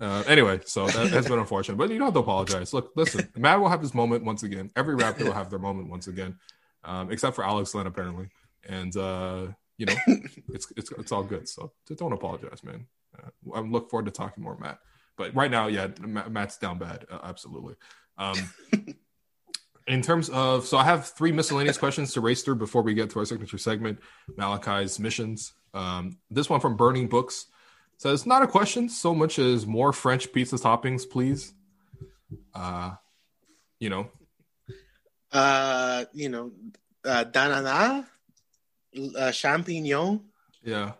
Uh, 0.00 0.24
anyway, 0.26 0.60
so 0.64 0.86
that 0.88 1.10
has 1.10 1.28
been 1.28 1.38
unfortunate, 1.38 1.76
but 1.76 1.88
you 1.88 1.98
don't 1.98 2.08
have 2.08 2.14
to 2.14 2.20
apologize. 2.20 2.72
Look, 2.72 2.90
listen, 2.96 3.28
Matt 3.36 3.60
will 3.60 3.68
have 3.68 3.80
his 3.80 3.94
moment 3.94 4.24
once 4.24 4.42
again. 4.42 4.70
Every 4.74 4.96
Raptor 4.96 5.24
will 5.24 5.32
have 5.32 5.48
their 5.48 5.60
moment 5.60 5.88
once 5.88 6.08
again, 6.08 6.38
um, 6.82 7.12
except 7.12 7.36
for 7.36 7.44
Alex 7.44 7.72
Len 7.72 7.86
apparently. 7.86 8.28
And 8.68 8.96
uh, 8.96 9.46
you 9.78 9.86
know, 9.86 9.94
it's 10.48 10.72
it's 10.76 10.90
it's 10.90 11.12
all 11.12 11.22
good. 11.22 11.48
So 11.48 11.72
don't 11.96 12.12
apologize, 12.12 12.64
man. 12.64 12.86
Uh, 13.16 13.28
I 13.54 13.60
look 13.60 13.90
forward 13.90 14.06
to 14.06 14.10
talking 14.12 14.42
more, 14.42 14.58
Matt. 14.58 14.80
But 15.16 15.36
right 15.36 15.50
now, 15.50 15.68
yeah, 15.68 15.88
Matt's 16.00 16.58
down 16.58 16.78
bad, 16.78 17.06
uh, 17.08 17.20
absolutely. 17.22 17.74
Um, 18.18 18.36
in 19.86 20.02
terms 20.02 20.28
of, 20.28 20.66
so 20.66 20.76
I 20.76 20.84
have 20.84 21.08
three 21.08 21.32
miscellaneous 21.32 21.78
questions 21.78 22.12
to 22.14 22.20
race 22.20 22.42
through 22.42 22.56
before 22.56 22.82
we 22.82 22.94
get 22.94 23.10
to 23.10 23.18
our 23.18 23.24
signature 23.24 23.58
segment, 23.58 23.98
Malachi's 24.36 24.98
missions. 24.98 25.52
Um, 25.74 26.18
this 26.30 26.48
one 26.48 26.60
from 26.60 26.76
Burning 26.76 27.08
Books 27.08 27.46
says, 27.98 28.26
not 28.26 28.42
a 28.42 28.46
question 28.46 28.88
so 28.88 29.14
much 29.14 29.38
as 29.38 29.66
more 29.66 29.92
French 29.92 30.32
pizza 30.32 30.56
toppings, 30.56 31.08
please. 31.08 31.52
Uh, 32.54 32.92
you 33.78 33.90
know, 33.90 34.08
uh, 35.32 36.04
you 36.12 36.28
know, 36.28 36.52
uh, 37.04 37.24
Danana, 37.24 38.06
uh, 38.96 39.30
champignon. 39.30 40.20
yeah. 40.62 40.92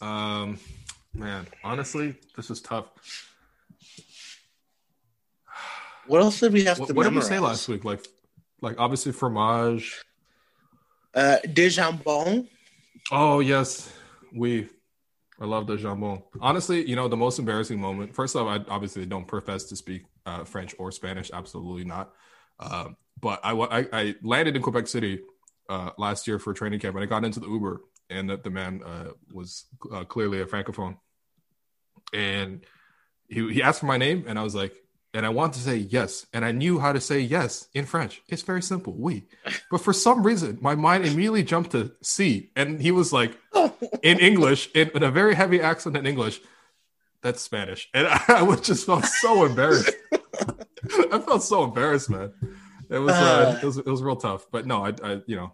Um, 0.00 0.58
man, 1.14 1.46
honestly, 1.62 2.16
this 2.36 2.50
is 2.50 2.60
tough. 2.60 2.86
What 6.06 6.20
else 6.20 6.40
did 6.40 6.52
we 6.52 6.64
have 6.64 6.78
What, 6.78 6.88
to 6.88 6.94
what 6.94 7.04
did 7.04 7.14
we 7.14 7.20
say 7.22 7.38
last 7.38 7.68
week? 7.68 7.84
Like, 7.84 8.06
like 8.60 8.76
obviously 8.78 9.12
fromage. 9.12 10.02
Uh, 11.14 11.38
de 11.52 11.68
jambon. 11.68 12.48
Oh 13.12 13.40
yes, 13.40 13.92
we. 14.34 14.68
I 15.40 15.46
love 15.46 15.66
the 15.66 15.76
jambon. 15.76 16.22
Honestly, 16.40 16.88
you 16.88 16.96
know 16.96 17.08
the 17.08 17.16
most 17.16 17.38
embarrassing 17.38 17.80
moment. 17.80 18.14
First 18.14 18.36
off, 18.36 18.46
I 18.46 18.72
obviously 18.72 19.06
don't 19.06 19.26
profess 19.26 19.64
to 19.64 19.76
speak 19.76 20.04
uh, 20.26 20.44
French 20.44 20.74
or 20.78 20.90
Spanish. 20.92 21.30
Absolutely 21.32 21.84
not. 21.84 22.12
Um, 22.60 22.96
but 23.20 23.40
I, 23.42 23.52
I 23.52 23.86
I 23.92 24.14
landed 24.22 24.56
in 24.56 24.62
Quebec 24.62 24.86
City 24.86 25.20
uh, 25.68 25.90
last 25.98 26.26
year 26.26 26.38
for 26.38 26.52
training 26.52 26.80
camp, 26.80 26.94
and 26.96 27.02
I 27.02 27.06
got 27.06 27.24
into 27.24 27.40
the 27.40 27.48
Uber, 27.48 27.80
and 28.10 28.28
the, 28.28 28.36
the 28.36 28.50
man 28.50 28.82
uh, 28.84 29.10
was 29.32 29.66
uh, 29.92 30.04
clearly 30.04 30.40
a 30.40 30.46
francophone, 30.46 30.96
and 32.12 32.64
he 33.28 33.52
he 33.52 33.62
asked 33.62 33.80
for 33.80 33.86
my 33.86 33.96
name, 33.96 34.24
and 34.26 34.38
I 34.38 34.42
was 34.42 34.54
like, 34.54 34.74
and 35.14 35.24
I 35.24 35.28
wanted 35.28 35.54
to 35.54 35.60
say 35.60 35.76
yes, 35.76 36.26
and 36.32 36.44
I 36.44 36.50
knew 36.50 36.80
how 36.80 36.92
to 36.92 37.00
say 37.00 37.20
yes 37.20 37.68
in 37.72 37.86
French. 37.86 38.20
It's 38.28 38.42
very 38.42 38.60
simple, 38.60 38.94
oui. 38.98 39.24
But 39.70 39.80
for 39.80 39.92
some 39.92 40.24
reason, 40.24 40.58
my 40.60 40.74
mind 40.74 41.06
immediately 41.06 41.44
jumped 41.44 41.70
to 41.70 41.92
C, 42.02 42.50
and 42.56 42.80
he 42.80 42.90
was 42.90 43.12
like, 43.12 43.38
in 44.02 44.18
English, 44.18 44.70
in, 44.74 44.90
in 44.92 45.04
a 45.04 45.12
very 45.12 45.36
heavy 45.36 45.60
accent 45.60 45.96
in 45.96 46.04
English, 46.04 46.40
that's 47.22 47.40
Spanish, 47.40 47.88
and 47.94 48.06
I, 48.28 48.42
would 48.42 48.64
just 48.64 48.84
felt 48.86 49.04
so 49.04 49.44
embarrassed. 49.44 49.92
I 51.12 51.18
felt 51.20 51.44
so 51.44 51.62
embarrassed, 51.64 52.10
man. 52.10 52.32
It 52.90 52.98
was, 52.98 53.14
uh, 53.14 53.58
it 53.62 53.64
was 53.64 53.78
it 53.78 53.86
was 53.86 54.02
real 54.02 54.16
tough, 54.16 54.46
but 54.50 54.66
no, 54.66 54.84
I, 54.84 54.92
I 55.02 55.22
you 55.26 55.36
know, 55.36 55.52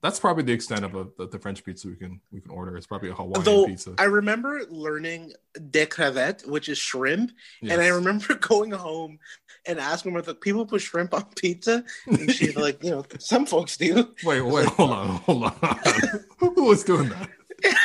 that's 0.00 0.20
probably 0.20 0.44
the 0.44 0.52
extent 0.52 0.84
of 0.84 0.94
a, 0.94 1.08
the, 1.16 1.26
the 1.28 1.38
French 1.38 1.64
pizza 1.64 1.88
we 1.88 1.96
can 1.96 2.20
we 2.32 2.40
can 2.40 2.50
order. 2.50 2.76
It's 2.76 2.86
probably 2.86 3.10
a 3.10 3.14
Hawaiian 3.14 3.44
Though 3.44 3.66
pizza. 3.66 3.94
I 3.98 4.04
remember 4.04 4.62
learning 4.70 5.32
de 5.70 5.86
crevette, 5.86 6.46
which 6.46 6.68
is 6.68 6.78
shrimp, 6.78 7.32
and 7.62 7.80
I 7.80 7.88
remember 7.88 8.34
going 8.40 8.70
home 8.70 9.18
and 9.66 9.78
asking 9.80 10.12
her, 10.12 10.22
like, 10.22 10.40
people 10.40 10.64
put 10.66 10.80
shrimp 10.80 11.14
on 11.14 11.24
pizza? 11.36 11.84
And 12.06 12.30
she's 12.32 12.56
like, 12.66 12.82
you 12.82 12.90
know, 12.90 13.04
some 13.18 13.44
folks 13.44 13.76
do. 13.76 14.14
Wait, 14.24 14.40
wait, 14.40 14.66
hold 14.66 14.90
on, 14.90 15.08
hold 15.16 15.44
on. 15.44 15.56
Who 16.38 16.64
was 16.64 16.84
doing 16.84 17.08
that? 17.08 17.28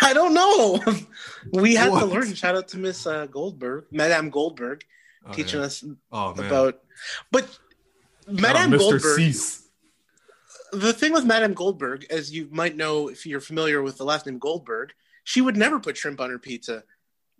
I 0.03 0.13
don't 0.13 0.35
know. 0.35 0.79
We 1.51 1.73
had 1.73 1.89
to 1.89 2.05
learn. 2.05 2.31
Shout 2.35 2.55
out 2.55 2.67
to 2.69 2.77
Miss 2.77 3.07
uh, 3.07 3.25
Goldberg, 3.25 3.85
Madame 3.91 4.29
Goldberg, 4.29 4.83
Oh, 5.25 5.31
teaching 5.31 5.59
yeah. 5.61 5.65
us 5.67 5.83
Oh 6.11 6.31
about. 6.31 6.79
But 7.31 7.47
Madame 8.27 8.77
Goldberg, 8.77 9.15
Cease. 9.15 9.62
The 10.73 10.93
thing 10.93 11.13
with 11.13 11.25
Madame 11.25 11.53
Goldberg, 11.53 12.05
as 12.09 12.31
you 12.31 12.47
might 12.51 12.75
know 12.75 13.07
if 13.07 13.25
you're 13.25 13.39
familiar 13.41 13.81
with 13.81 13.97
the 13.97 14.05
last 14.05 14.25
name 14.25 14.39
Goldberg, 14.39 14.93
she 15.23 15.41
would 15.41 15.55
never 15.57 15.79
put 15.79 15.97
shrimp 15.97 16.19
on 16.19 16.29
her 16.29 16.39
pizza. 16.39 16.83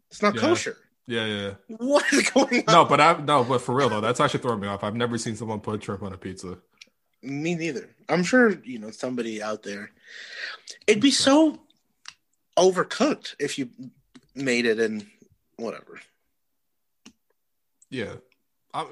It's 0.10 0.22
not 0.22 0.36
Yeah. 0.36 0.42
kosher. 0.42 0.78
Yeah, 1.06 1.26
yeah. 1.26 1.54
yeah. 1.68 1.76
What 1.78 2.06
is 2.14 2.30
going 2.30 2.64
on? 2.68 2.74
No, 2.74 2.86
but 2.86 3.02
I 3.02 3.20
no, 3.20 3.44
but 3.44 3.62
for 3.62 3.76
real 3.76 3.90
though, 3.90 4.02
that's 4.02 4.20
actually 4.20 4.40
throwing 4.42 4.62
me 4.62 4.68
off. 4.68 4.84
I've 4.84 4.96
never 4.96 5.18
seen 5.18 5.36
someone 5.36 5.60
put 5.60 5.84
shrimp 5.84 6.04
on 6.04 6.14
a 6.14 6.18
pizza. 6.18 6.58
Me 7.22 7.56
neither. 7.56 7.90
I'm 8.10 8.24
sure 8.24 8.52
you 8.64 8.80
know 8.80 8.92
somebody 8.92 9.42
out 9.42 9.64
there. 9.64 9.92
It'd 10.88 11.02
be 11.02 11.12
so 11.12 11.60
overcooked 12.58 13.36
if 13.40 13.58
you 13.58 13.70
made 14.36 14.66
it 14.66 14.80
in 14.80 15.06
whatever. 15.58 16.00
Yeah, 17.90 18.14
I'm, 18.74 18.88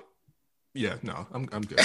yeah, 0.74 0.96
no, 1.02 1.28
I'm 1.34 1.50
I'm 1.52 1.62
good. 1.62 1.80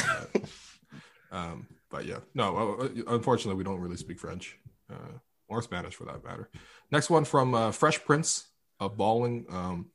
um, 1.32 1.66
but 1.90 2.06
yeah, 2.06 2.18
no. 2.34 2.76
uh, 2.80 2.88
Unfortunately, 3.08 3.56
we 3.56 3.64
don't 3.64 3.80
really 3.80 3.96
speak 3.96 4.18
French 4.18 4.58
uh, 4.90 5.18
or 5.48 5.62
Spanish 5.62 5.94
for 5.94 6.04
that 6.04 6.24
matter. 6.24 6.50
Next 6.90 7.10
one 7.10 7.24
from 7.24 7.54
uh, 7.54 7.72
Fresh 7.72 8.04
Prince 8.04 8.48
of 8.80 8.96
Balling. 8.96 9.46
Um, 9.50 9.90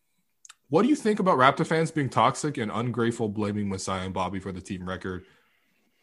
what 0.70 0.84
do 0.84 0.88
you 0.88 0.96
think 0.96 1.20
about 1.20 1.38
Raptor 1.38 1.68
fans 1.68 1.92
being 1.92 2.10
toxic 2.10 2.58
and 2.58 2.72
ungrateful, 2.72 3.28
blaming 3.28 3.68
Masai 3.68 4.06
and 4.06 4.14
Bobby 4.14 4.40
for 4.40 4.52
the 4.52 4.62
team 4.62 4.88
record? 4.88 5.26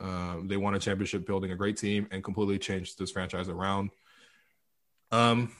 Um, 0.00 0.46
they 0.46 0.56
won 0.56 0.74
a 0.74 0.78
championship, 0.78 1.26
building 1.26 1.50
a 1.50 1.56
great 1.56 1.76
team, 1.76 2.06
and 2.10 2.22
completely 2.22 2.58
changed 2.58 2.98
this 2.98 3.10
franchise 3.10 3.48
around. 3.48 3.90
Um, 5.10 5.52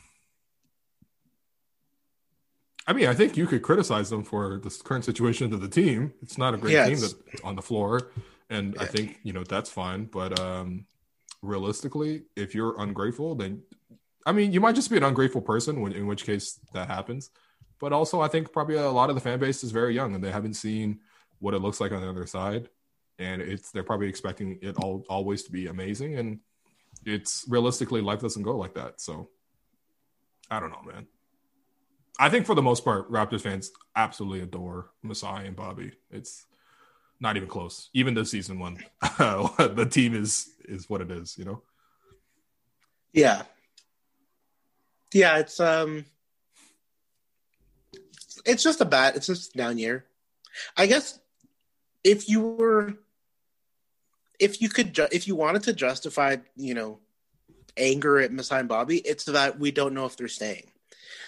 I 2.87 2.93
mean, 2.93 3.07
I 3.07 3.15
think 3.15 3.37
you 3.37 3.47
could 3.47 3.63
criticize 3.63 4.11
them 4.11 4.25
for 4.25 4.59
the 4.59 4.71
current 4.85 5.05
situation 5.05 5.53
of 5.53 5.61
the 5.61 5.69
team. 5.69 6.13
It's 6.23 6.39
not 6.39 6.55
a 6.55 6.57
great 6.57 6.87
team 6.87 7.01
that, 7.01 7.15
on 7.45 7.57
the 7.57 7.63
floor, 7.63 8.11
and 8.51 8.77
I 8.79 8.87
think 8.87 9.19
you 9.23 9.33
know 9.33 9.45
that's 9.45 9.71
fine. 9.71 10.05
But 10.05 10.39
um, 10.39 10.87
realistically, 11.43 12.23
if 12.37 12.55
you're 12.55 12.81
ungrateful, 12.81 13.35
then 13.35 13.63
I 14.27 14.33
mean, 14.33 14.53
you 14.53 14.61
might 14.61 14.75
just 14.75 14.91
be 14.91 14.97
an 14.97 15.05
ungrateful 15.05 15.41
person, 15.41 15.81
when, 15.81 15.93
in 15.93 16.07
which 16.07 16.25
case 16.25 16.61
that 16.73 16.89
happens. 16.89 17.31
But 17.81 17.93
also, 17.93 18.21
I 18.21 18.29
think 18.29 18.53
probably 18.53 18.77
a 18.77 18.91
lot 18.91 19.09
of 19.09 19.15
the 19.15 19.21
fan 19.21 19.39
base 19.39 19.63
is 19.63 19.71
very 19.71 19.95
young 19.95 20.15
and 20.15 20.23
they 20.23 20.33
haven't 20.33 20.55
seen 20.55 21.01
what 21.39 21.55
it 21.55 21.61
looks 21.61 21.81
like 21.81 21.93
on 21.93 22.01
the 22.01 22.09
other 22.09 22.27
side, 22.27 22.69
and 23.19 23.41
it's 23.41 23.71
they're 23.71 23.85
probably 23.85 24.09
expecting 24.09 24.59
it 24.61 24.77
all 24.77 25.05
always 25.09 25.45
to 25.45 25.53
be 25.53 25.67
amazing, 25.67 26.19
and 26.19 26.41
it's 27.07 27.45
realistically 27.49 28.01
life 28.01 28.21
doesn't 28.21 28.43
go 28.43 28.57
like 28.57 28.75
that. 28.75 29.01
So 29.01 29.29
I 30.51 30.61
don't 30.61 30.71
know, 30.71 30.83
man. 30.85 31.07
I 32.19 32.29
think 32.29 32.47
for 32.47 32.57
the 32.57 32.63
most 32.63 32.85
part, 32.85 33.11
Raptors 33.11 33.43
fans 33.43 33.71
absolutely 33.95 34.41
adore 34.41 34.91
Masai 35.03 35.47
and 35.47 35.55
Bobby. 35.55 35.93
It's 36.11 36.47
not 37.21 37.37
even 37.37 37.49
close. 37.49 37.91
Even 37.95 38.15
this 38.15 38.31
season 38.31 38.59
one, 38.59 38.79
the 39.19 39.89
team 39.91 40.15
is 40.15 40.51
is 40.65 40.89
what 40.89 41.01
it 41.01 41.11
is. 41.11 41.37
You 41.39 41.45
know. 41.45 41.63
Yeah. 43.13 43.43
Yeah, 45.13 45.39
it's 45.39 45.59
um 45.61 46.05
it's 48.45 48.63
just 48.63 48.81
a 48.81 48.85
bad 48.85 49.17
it's 49.17 49.27
just 49.27 49.55
down 49.55 49.79
year. 49.79 50.05
I 50.77 50.87
guess 50.87 51.19
if 52.05 52.29
you 52.29 52.43
were 52.43 52.95
if 54.39 54.61
you 54.61 54.69
could 54.69 54.95
ju- 54.95 55.09
if 55.11 55.27
you 55.27 55.35
wanted 55.35 55.65
to 55.65 55.73
justify, 55.73 56.37
you 56.57 56.75
know, 56.75 57.01
anger 57.77 58.19
at 58.19 58.33
Masai 58.33 58.61
and 58.61 58.69
Bobby, 58.69 58.99
it's 58.99 59.25
that 59.25 59.59
we 59.59 59.71
don't 59.71 59.95
know 59.95 60.07
if 60.07 60.17
they're 60.17 60.29
staying. 60.29 60.71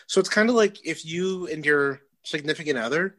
So 0.06 0.20
it's 0.20 0.28
kind 0.28 0.48
of 0.48 0.54
like 0.54 0.84
if 0.86 1.04
you 1.04 1.46
and 1.46 1.64
your 1.64 2.00
significant 2.22 2.78
other, 2.78 3.16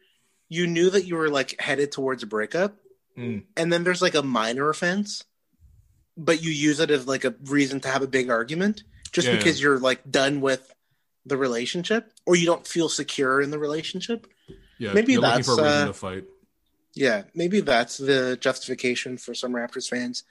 you 0.52 0.68
knew 0.68 0.89
that 0.89 1.06
you 1.06 1.16
were 1.16 1.30
like 1.30 1.56
headed 1.62 1.93
towards 1.93 2.24
a 2.24 2.28
breakup, 2.28 2.76
Mm. 3.18 3.43
and 3.58 3.72
then 3.72 3.84
there's 3.86 4.02
like 4.02 4.16
a 4.16 4.22
minor 4.22 4.70
offense, 4.70 5.24
but 6.18 6.41
you 6.43 6.52
use 6.52 6.80
it 6.82 6.91
as 6.91 7.08
like 7.08 7.24
a 7.26 7.34
reason 7.45 7.80
to 7.82 7.88
have 7.89 8.02
a 8.02 8.08
big 8.08 8.30
argument 8.30 8.84
just 9.14 9.28
Yeah. 9.28 9.38
because 9.38 9.62
you're 9.62 9.80
like 9.80 10.10
done 10.10 10.41
with 10.41 10.74
the 11.26 11.38
relationship 11.38 12.12
or 12.26 12.36
you 12.36 12.45
don't 12.45 12.68
feel 12.68 12.89
secure 12.89 13.41
in 13.41 13.49
the 13.52 13.60
relationship. 13.60 14.28
Yeah, 14.78 14.93
Maybe 14.93 15.14
you're 15.14 15.22
looking 15.22 15.43
for 15.43 15.54
a 15.60 15.64
reason 15.64 15.68
uh, 15.84 15.86
to 15.88 15.93
fight. 15.93 16.24
Yeah, 16.95 17.24
maybe 17.34 17.62
that's 17.62 17.97
the 17.97 18.38
justification 18.41 19.18
for 19.18 19.34
some 19.34 19.54
Raptors 19.54 19.88
fans 19.89 20.24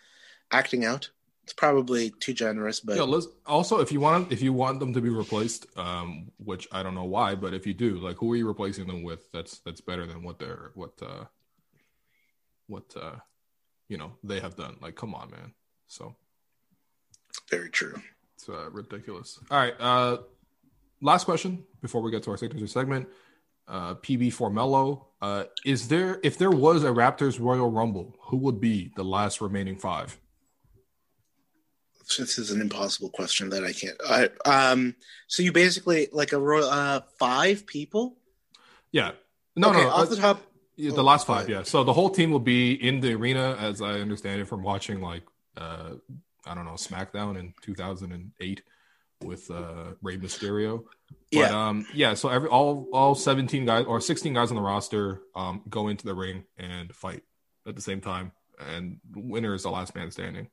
acting 0.51 0.85
out. 0.85 1.11
It's 1.51 1.57
probably 1.57 2.11
too 2.11 2.33
generous, 2.33 2.79
but 2.79 2.95
Yeah, 2.95 3.03
let's, 3.03 3.27
also 3.45 3.81
if 3.81 3.91
you 3.91 3.99
want 3.99 4.31
if 4.31 4.41
you 4.41 4.53
want 4.53 4.79
them 4.79 4.93
to 4.93 5.01
be 5.01 5.09
replaced, 5.09 5.67
um, 5.77 6.31
which 6.37 6.69
I 6.71 6.85
don't 6.85 6.95
know 6.95 7.07
why, 7.07 7.35
but 7.35 7.55
if 7.55 7.67
you 7.67 7.75
do, 7.75 7.99
like, 7.99 8.19
who 8.19 8.33
are 8.33 8.37
you 8.37 8.47
replacing 8.47 8.87
them 8.87 9.03
with? 9.03 9.29
That's 9.33 9.59
that's 9.59 9.81
better 9.81 10.07
than 10.07 10.23
what 10.23 10.39
they're 10.39 10.71
what 10.75 10.93
uh, 11.03 11.25
what 12.69 12.85
uh, 12.97 13.17
you 13.89 13.99
know 13.99 14.13
they 14.23 14.39
have 14.39 14.55
done. 14.55 14.77
Like, 14.81 14.95
come 14.95 15.13
on, 15.13 15.33
man. 15.33 15.53
So 15.89 16.15
very 17.51 17.69
true. 17.69 18.01
it's 18.37 18.49
uh, 18.49 18.71
ridiculous. 18.71 19.41
All 19.51 19.59
right, 19.59 19.75
uh, 19.81 20.19
last 21.03 21.25
question 21.25 21.65
before 21.83 22.01
we 22.01 22.13
get 22.13 22.23
to 22.23 22.31
our 22.31 22.37
signature 22.37 22.69
segment. 22.69 23.09
Uh, 23.67 23.97
PB 23.97 24.33
for 24.35 24.51
Mello. 24.51 25.09
Uh, 25.21 25.45
is 25.65 25.89
there 25.89 26.21
if 26.23 26.39
there 26.39 26.53
was 26.53 26.85
a 26.85 26.91
Raptors 26.91 27.41
Royal 27.41 27.73
Rumble, 27.73 28.15
who 28.27 28.37
would 28.37 28.61
be 28.61 28.93
the 28.95 29.05
last 29.05 29.41
remaining 29.41 29.75
five? 29.75 30.17
This 32.19 32.39
is 32.39 32.51
an 32.51 32.61
impossible 32.61 33.11
question 33.11 33.51
that 33.51 33.65
I 33.65 33.73
can't. 33.73 33.97
I, 34.09 34.29
um, 34.71 34.95
so 35.29 35.43
you 35.43 35.53
basically 35.53 36.09
like 36.13 36.33
a 36.33 36.43
uh, 36.43 37.01
five 37.19 37.67
people. 37.67 38.17
Yeah, 38.93 39.13
no, 39.57 39.71
okay, 39.71 39.83
no, 39.83 39.91
off 39.91 40.11
the 40.11 40.17
top. 40.17 40.43
Yeah, 40.77 40.91
the 40.93 41.01
Oh, 41.01 41.05
last 41.05 41.27
five, 41.27 41.43
five. 41.43 41.49
yeah. 41.51 41.63
So 41.63 41.85
the 41.85 41.93
whole 41.93 42.11
team 42.11 42.31
will 42.31 42.39
be 42.41 42.73
in 42.73 43.01
the 43.01 43.13
arena, 43.15 43.57
as 43.61 43.83
I 43.83 44.01
understand 44.01 44.41
it 44.41 44.47
from 44.49 44.63
watching, 44.63 45.01
like 45.01 45.23
uh, 45.57 45.91
I 46.47 46.55
don't 46.55 46.65
know, 46.65 46.73
SmackDown 46.73 47.39
in 47.39 47.53
2008 47.63 48.63
with 49.23 49.51
uh, 49.51 49.93
Rey 50.03 50.17
Mysterio. 50.17 50.85
But 51.33 51.39
Yeah. 51.39 51.69
um, 51.69 51.87
yeah. 51.93 52.15
So 52.15 52.29
every 52.31 52.49
all 52.49 52.89
all 52.93 53.15
17 53.15 53.67
guys 53.67 53.85
or 53.85 54.01
16 54.01 54.33
guys 54.33 54.51
on 54.51 54.57
the 54.57 54.63
roster 54.63 55.21
um, 55.37 55.63
go 55.69 55.89
into 55.89 56.05
the 56.07 56.15
ring 56.15 56.45
and 56.57 56.95
fight 56.95 57.23
at 57.69 57.77
the 57.77 57.83
same 57.83 58.01
time, 58.01 58.33
and 58.59 58.99
winner 59.15 59.55
is 59.55 59.63
the 59.65 59.71
last 59.71 59.95
man 59.95 60.11
standing. 60.11 60.49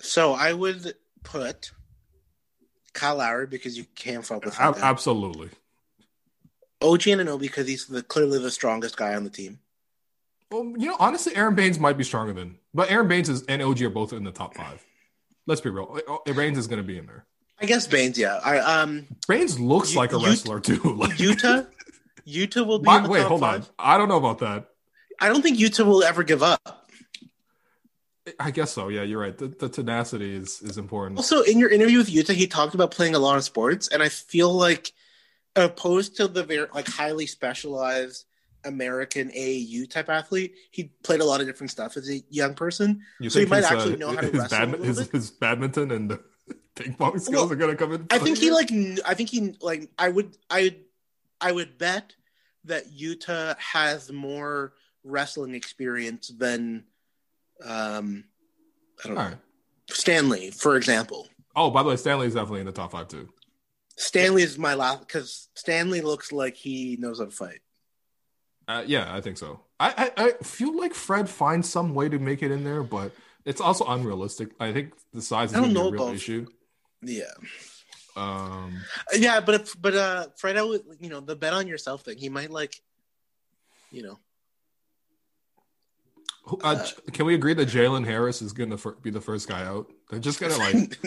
So 0.00 0.32
I 0.32 0.52
would 0.52 0.94
put 1.24 1.70
Kyle 2.92 3.16
Lowry 3.16 3.46
because 3.46 3.76
you 3.76 3.84
can't 3.94 4.24
fuck 4.24 4.44
with 4.44 4.56
him. 4.56 4.74
absolutely. 4.78 5.50
OG 6.82 7.06
and 7.08 7.20
Anunoby 7.22 7.40
because 7.40 7.66
he's 7.66 7.86
the, 7.86 8.02
clearly 8.02 8.38
the 8.38 8.50
strongest 8.50 8.96
guy 8.96 9.14
on 9.14 9.24
the 9.24 9.30
team. 9.30 9.58
Well, 10.50 10.64
you 10.76 10.86
know, 10.88 10.96
honestly, 11.00 11.34
Aron 11.34 11.54
Baynes 11.54 11.78
might 11.80 11.96
be 11.98 12.04
stronger 12.04 12.32
than, 12.32 12.58
but 12.74 12.90
Aron 12.90 13.08
Baynes 13.08 13.28
is, 13.28 13.42
and 13.44 13.62
OG 13.62 13.82
are 13.82 13.90
both 13.90 14.12
in 14.12 14.22
the 14.24 14.30
top 14.30 14.54
five. 14.54 14.84
Let's 15.46 15.60
be 15.60 15.70
real. 15.70 15.98
Baynes 16.26 16.58
is 16.58 16.66
going 16.66 16.80
to 16.80 16.86
be 16.86 16.98
in 16.98 17.06
there. 17.06 17.24
I 17.60 17.64
guess 17.66 17.86
Baynes, 17.86 18.18
yeah. 18.18 18.38
I 18.44 18.58
um 18.58 19.06
Baynes 19.26 19.58
looks 19.58 19.92
You- 19.92 19.98
like 19.98 20.12
a 20.12 20.18
wrestler 20.18 20.60
too. 20.60 20.78
Like, 20.96 21.16
Yuta, 21.16 21.66
Yuta 22.28 22.66
will 22.66 22.78
be. 22.78 22.84
The 23.00 23.08
wait, 23.08 23.22
hold 23.24 23.40
five. 23.40 23.62
on. 23.62 23.94
I 23.94 23.96
don't 23.98 24.08
know 24.08 24.18
about 24.18 24.38
that. 24.40 24.68
I 25.20 25.28
don't 25.28 25.40
think 25.40 25.58
Yuta 25.58 25.84
will 25.86 26.04
ever 26.04 26.22
give 26.22 26.42
up. 26.42 26.85
I 28.40 28.50
guess 28.50 28.72
so. 28.72 28.88
Yeah, 28.88 29.02
you're 29.02 29.20
right. 29.20 29.36
The, 29.36 29.48
the 29.48 29.68
tenacity 29.68 30.34
is 30.34 30.60
is 30.62 30.78
important. 30.78 31.18
Also, 31.18 31.42
in 31.42 31.58
your 31.58 31.70
interview 31.70 31.98
with 31.98 32.08
Yuta, 32.08 32.34
he 32.34 32.46
talked 32.46 32.74
about 32.74 32.90
playing 32.90 33.14
a 33.14 33.18
lot 33.18 33.36
of 33.36 33.44
sports, 33.44 33.88
and 33.88 34.02
I 34.02 34.08
feel 34.08 34.52
like, 34.52 34.92
opposed 35.54 36.16
to 36.16 36.28
the 36.28 36.42
very 36.42 36.66
like 36.74 36.88
highly 36.88 37.26
specialized 37.26 38.24
American 38.64 39.30
AAU 39.30 39.88
type 39.88 40.08
athlete, 40.08 40.54
he 40.70 40.90
played 41.02 41.20
a 41.20 41.24
lot 41.24 41.40
of 41.40 41.46
different 41.46 41.70
stuff 41.70 41.96
as 41.96 42.10
a 42.10 42.22
young 42.28 42.54
person. 42.54 43.00
You 43.20 43.30
so 43.30 43.40
he 43.40 43.46
might 43.46 43.58
his, 43.58 43.66
actually 43.66 43.94
uh, 43.94 43.98
know 43.98 44.14
how 44.14 44.20
to 44.20 44.26
his, 44.26 44.52
wrestle 44.52 44.82
his, 44.82 45.10
his 45.10 45.30
badminton 45.30 45.90
and 45.92 46.18
ping 46.74 46.94
pong 46.94 47.18
skills 47.18 47.44
Well, 47.44 47.52
are 47.52 47.56
going 47.56 47.70
to 47.70 47.76
come 47.76 47.92
in? 47.92 48.06
I 48.10 48.18
think 48.18 48.38
he 48.38 48.50
like. 48.50 48.70
I 49.06 49.14
think 49.14 49.30
he 49.30 49.54
like. 49.60 49.90
I 49.98 50.08
would. 50.08 50.36
I. 50.50 50.76
I 51.38 51.52
would 51.52 51.76
bet 51.76 52.14
that 52.64 52.90
Yuta 52.90 53.58
has 53.58 54.10
more 54.10 54.72
wrestling 55.04 55.54
experience 55.54 56.28
than, 56.28 56.84
um, 57.64 58.24
I 59.04 59.08
don't 59.08 59.14
know, 59.16 59.20
All 59.22 59.28
right. 59.28 59.36
Stanley, 59.90 60.50
for 60.50 60.76
example. 60.76 61.28
Oh, 61.54 61.70
by 61.70 61.82
the 61.82 61.88
way, 61.90 61.96
Stanley 61.96 62.26
is 62.26 62.34
definitely 62.34 62.60
in 62.60 62.66
the 62.66 62.72
top 62.72 62.92
five 62.92 63.08
too. 63.08 63.28
Stanley 63.96 64.42
is 64.42 64.58
my 64.58 64.74
last 64.74 65.00
because 65.00 65.48
Stanley 65.54 66.00
looks 66.02 66.32
like 66.32 66.54
he 66.56 66.96
knows 67.00 67.18
how 67.18 67.24
to 67.26 67.30
fight. 67.30 67.60
Uh, 68.68 68.82
yeah, 68.86 69.14
I 69.14 69.20
think 69.20 69.38
so. 69.38 69.60
I, 69.78 70.10
I 70.18 70.24
I 70.26 70.32
feel 70.42 70.76
like 70.76 70.92
Fred 70.92 71.28
finds 71.28 71.70
some 71.70 71.94
way 71.94 72.08
to 72.08 72.18
make 72.18 72.42
it 72.42 72.50
in 72.50 72.64
there, 72.64 72.82
but 72.82 73.12
it's 73.44 73.60
also 73.60 73.84
unrealistic. 73.86 74.50
I 74.58 74.72
think 74.72 74.92
the 75.14 75.22
size 75.22 75.50
is 75.52 75.56
I 75.56 75.60
don't 75.60 75.72
going 75.72 75.86
a 75.86 75.90
real 75.92 76.02
about- 76.04 76.14
issue. 76.16 76.46
Yeah, 77.02 77.24
Um, 78.16 78.82
yeah, 79.14 79.40
but 79.40 79.54
if, 79.54 79.80
but 79.80 79.94
uh, 79.94 80.26
Fred, 80.36 80.56
I 80.56 80.62
would 80.62 80.82
you 81.00 81.08
know 81.10 81.20
the 81.20 81.36
bet 81.36 81.52
on 81.52 81.68
yourself 81.68 82.02
thing. 82.02 82.18
He 82.18 82.28
might 82.28 82.50
like, 82.50 82.80
you 83.92 84.02
know, 84.02 84.18
uh, 86.62 86.86
can 87.12 87.26
we 87.26 87.34
agree 87.34 87.54
that 87.54 87.68
Jalen 87.68 88.04
Harris 88.06 88.40
is 88.42 88.52
going 88.52 88.76
to 88.76 88.96
be 89.02 89.10
the 89.10 89.20
first 89.20 89.48
guy 89.48 89.64
out? 89.64 89.90
They're 90.10 90.18
just 90.20 90.38
going 90.40 90.52
to 90.52 90.58
like 90.58 91.00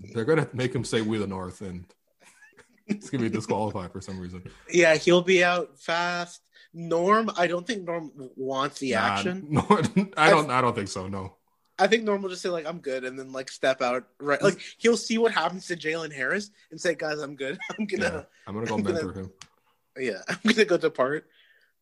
they're 0.14 0.24
going 0.24 0.44
to 0.44 0.48
make 0.54 0.74
him 0.74 0.84
say 0.84 1.00
"We 1.00 1.18
the 1.18 1.26
North" 1.26 1.60
and 1.62 1.84
it's 2.86 3.08
going 3.10 3.22
to 3.24 3.30
be 3.30 3.34
disqualified 3.34 3.92
for 3.92 4.00
some 4.00 4.18
reason. 4.18 4.42
yeah, 4.70 4.96
he'll 4.96 5.22
be 5.22 5.42
out 5.44 5.78
fast. 5.78 6.42
Norm, 6.72 7.30
I 7.36 7.46
don't 7.46 7.66
think 7.66 7.84
Norm 7.84 8.12
wants 8.36 8.78
the 8.78 8.92
Nah, 8.92 8.98
action. 8.98 9.46
no, 9.50 9.66
I 10.16 10.30
don't. 10.30 10.50
I 10.50 10.60
don't 10.60 10.74
think 10.76 10.88
so. 10.88 11.08
No. 11.08 11.36
I 11.78 11.86
think 11.86 12.04
Norm 12.04 12.20
will 12.20 12.28
just 12.28 12.42
say 12.42 12.50
like 12.50 12.66
I'm 12.66 12.78
good, 12.80 13.04
and 13.04 13.18
then 13.18 13.32
like 13.32 13.50
step 13.50 13.80
out 13.80 14.04
right. 14.20 14.40
Like 14.42 14.60
he'll 14.78 14.96
see 14.98 15.16
what 15.18 15.32
happens 15.32 15.66
to 15.68 15.76
Jalen 15.76 16.12
Harris 16.14 16.50
and 16.70 16.78
say, 16.80 16.94
"Guys, 16.94 17.18
I'm 17.18 17.34
good. 17.36 17.58
I'm 17.78 17.86
gonna 17.86 18.26
I'm 18.46 18.54
gonna 18.54 18.66
go 18.66 18.74
I'm 18.74 18.82
gonna- 18.82 18.94
mentor 19.02 19.12
him. 19.20 19.32
yeah, 19.98 20.20
I'm 20.28 20.38
gonna 20.44 20.64
go 20.66 20.76
depart." 20.76 21.26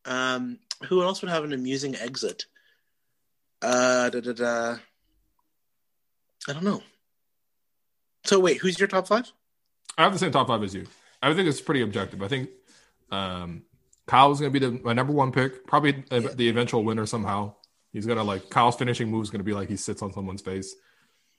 Um, 0.04 0.58
who 0.84 1.02
else 1.02 1.20
would 1.20 1.30
have 1.30 1.42
an 1.44 1.52
amusing 1.52 1.96
exit? 1.96 2.44
Uh, 3.62 4.10
da, 4.10 4.20
da, 4.20 4.32
da. 4.32 4.76
I 6.48 6.52
don't 6.52 6.64
know. 6.64 6.82
So 8.24 8.38
wait, 8.40 8.58
who's 8.58 8.78
your 8.78 8.88
top 8.88 9.08
five? 9.08 9.30
I 9.96 10.02
have 10.04 10.12
the 10.12 10.18
same 10.18 10.30
top 10.32 10.46
five 10.48 10.62
as 10.62 10.74
you. 10.74 10.86
I 11.22 11.32
think 11.34 11.48
it's 11.48 11.60
pretty 11.60 11.82
objective. 11.82 12.22
I 12.22 12.28
think 12.28 12.50
um, 13.10 13.62
Kyle's 14.06 14.40
going 14.40 14.52
to 14.52 14.60
be 14.60 14.64
the, 14.64 14.82
my 14.82 14.92
number 14.92 15.12
one 15.12 15.32
pick, 15.32 15.66
probably 15.66 16.04
Yeah. 16.10 16.20
the 16.34 16.48
eventual 16.48 16.84
winner 16.84 17.06
somehow. 17.06 17.54
He's 17.92 18.06
going 18.06 18.18
to 18.18 18.24
like 18.24 18.50
Kyle's 18.50 18.76
finishing 18.76 19.10
move 19.10 19.22
is 19.22 19.30
going 19.30 19.40
to 19.40 19.44
be 19.44 19.54
like 19.54 19.68
he 19.68 19.76
sits 19.76 20.02
on 20.02 20.12
someone's 20.12 20.42
face, 20.42 20.74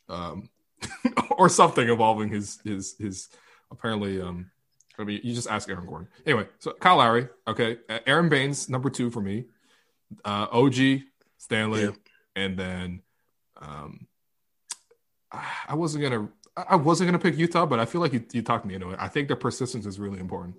um, 0.09 0.49
or 1.37 1.47
something 1.47 1.87
involving 1.87 2.29
his 2.29 2.59
his 2.65 2.95
his 2.97 3.29
apparently. 3.71 4.19
Um, 4.19 4.49
I 4.97 5.03
mean, 5.05 5.21
you 5.23 5.33
just 5.33 5.49
ask 5.49 5.69
Aaron 5.69 5.85
Gordon. 5.85 6.09
Anyway, 6.25 6.47
so 6.57 6.73
Kyle 6.73 6.97
Lowry, 6.97 7.29
okay, 7.47 7.77
Aron 8.05 8.27
Baynes, 8.27 8.67
number 8.67 8.89
two 8.89 9.09
for 9.09 9.21
me, 9.21 9.45
uh, 10.25 10.47
OG 10.51 11.03
Stanley, 11.37 11.83
Yeah. 11.83 11.91
And 12.35 12.57
then 12.57 13.01
um, 13.59 14.07
I 15.31 15.75
wasn't 15.75 16.03
gonna 16.03 16.29
I 16.55 16.75
wasn't 16.75 17.07
gonna 17.07 17.19
pick 17.19 17.35
Yuta, 17.35 17.67
but 17.69 17.79
I 17.79 17.85
feel 17.85 18.01
like 18.01 18.13
you, 18.13 18.23
you 18.31 18.41
talked 18.41 18.65
me 18.65 18.75
into 18.75 18.89
it. 18.91 18.97
I 18.99 19.07
think 19.07 19.27
the 19.27 19.35
persistence 19.35 19.85
is 19.85 19.99
really 19.99 20.19
important. 20.19 20.55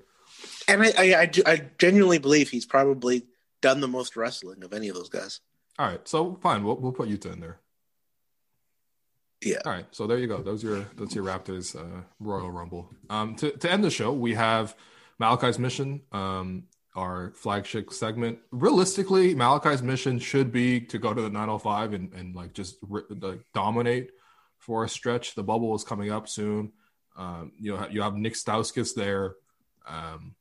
And 0.68 0.82
I, 0.82 0.92
I, 0.96 1.04
I, 1.22 1.30
I 1.46 1.62
genuinely 1.78 2.18
believe 2.18 2.50
he's 2.50 2.66
probably 2.66 3.26
done 3.60 3.80
the 3.80 3.88
most 3.88 4.16
wrestling 4.16 4.62
of 4.62 4.72
any 4.72 4.88
of 4.88 4.94
those 4.94 5.08
guys. 5.08 5.40
All 5.78 5.86
right, 5.86 6.06
so 6.06 6.38
fine, 6.42 6.64
we'll 6.64 6.76
we'll 6.76 6.92
put 6.92 7.08
Yuta 7.08 7.32
in 7.32 7.40
there. 7.40 7.58
Yeah. 9.42 9.58
All 9.64 9.72
right, 9.72 9.86
so 9.90 10.06
there 10.06 10.18
you 10.18 10.26
go. 10.26 10.42
Those 10.42 10.62
your 10.62 10.86
those 10.96 11.14
your 11.14 11.24
Raptors 11.24 11.74
uh, 11.74 12.02
Royal 12.18 12.50
Rumble. 12.50 12.90
Um, 13.08 13.34
to 13.36 13.50
to 13.50 13.70
end 13.70 13.82
the 13.82 13.90
show, 13.90 14.12
we 14.12 14.34
have 14.34 14.76
Malachi's 15.18 15.58
mission, 15.58 16.02
um, 16.12 16.64
our 16.94 17.32
flagship 17.34 17.92
segment. 17.92 18.38
Realistically, 18.50 19.34
Malachi's 19.34 19.82
mission 19.82 20.18
should 20.18 20.52
be 20.52 20.80
to 20.80 20.98
go 20.98 21.14
to 21.14 21.22
the 21.22 21.30
905 21.30 21.92
and 21.92 22.12
and 22.12 22.34
like 22.34 22.52
just 22.52 22.76
like 22.82 23.40
dominate 23.54 24.10
for 24.58 24.84
a 24.84 24.88
stretch. 24.88 25.34
The 25.34 25.42
bubble 25.42 25.74
is 25.74 25.84
coming 25.84 26.10
up 26.10 26.28
soon. 26.28 26.72
Um, 27.16 27.52
you 27.58 27.74
know, 27.74 27.86
you 27.90 28.02
have 28.02 28.16
Nick 28.16 28.34
Stauskas 28.34 28.94
there. 28.94 29.34
Um, 29.86 30.34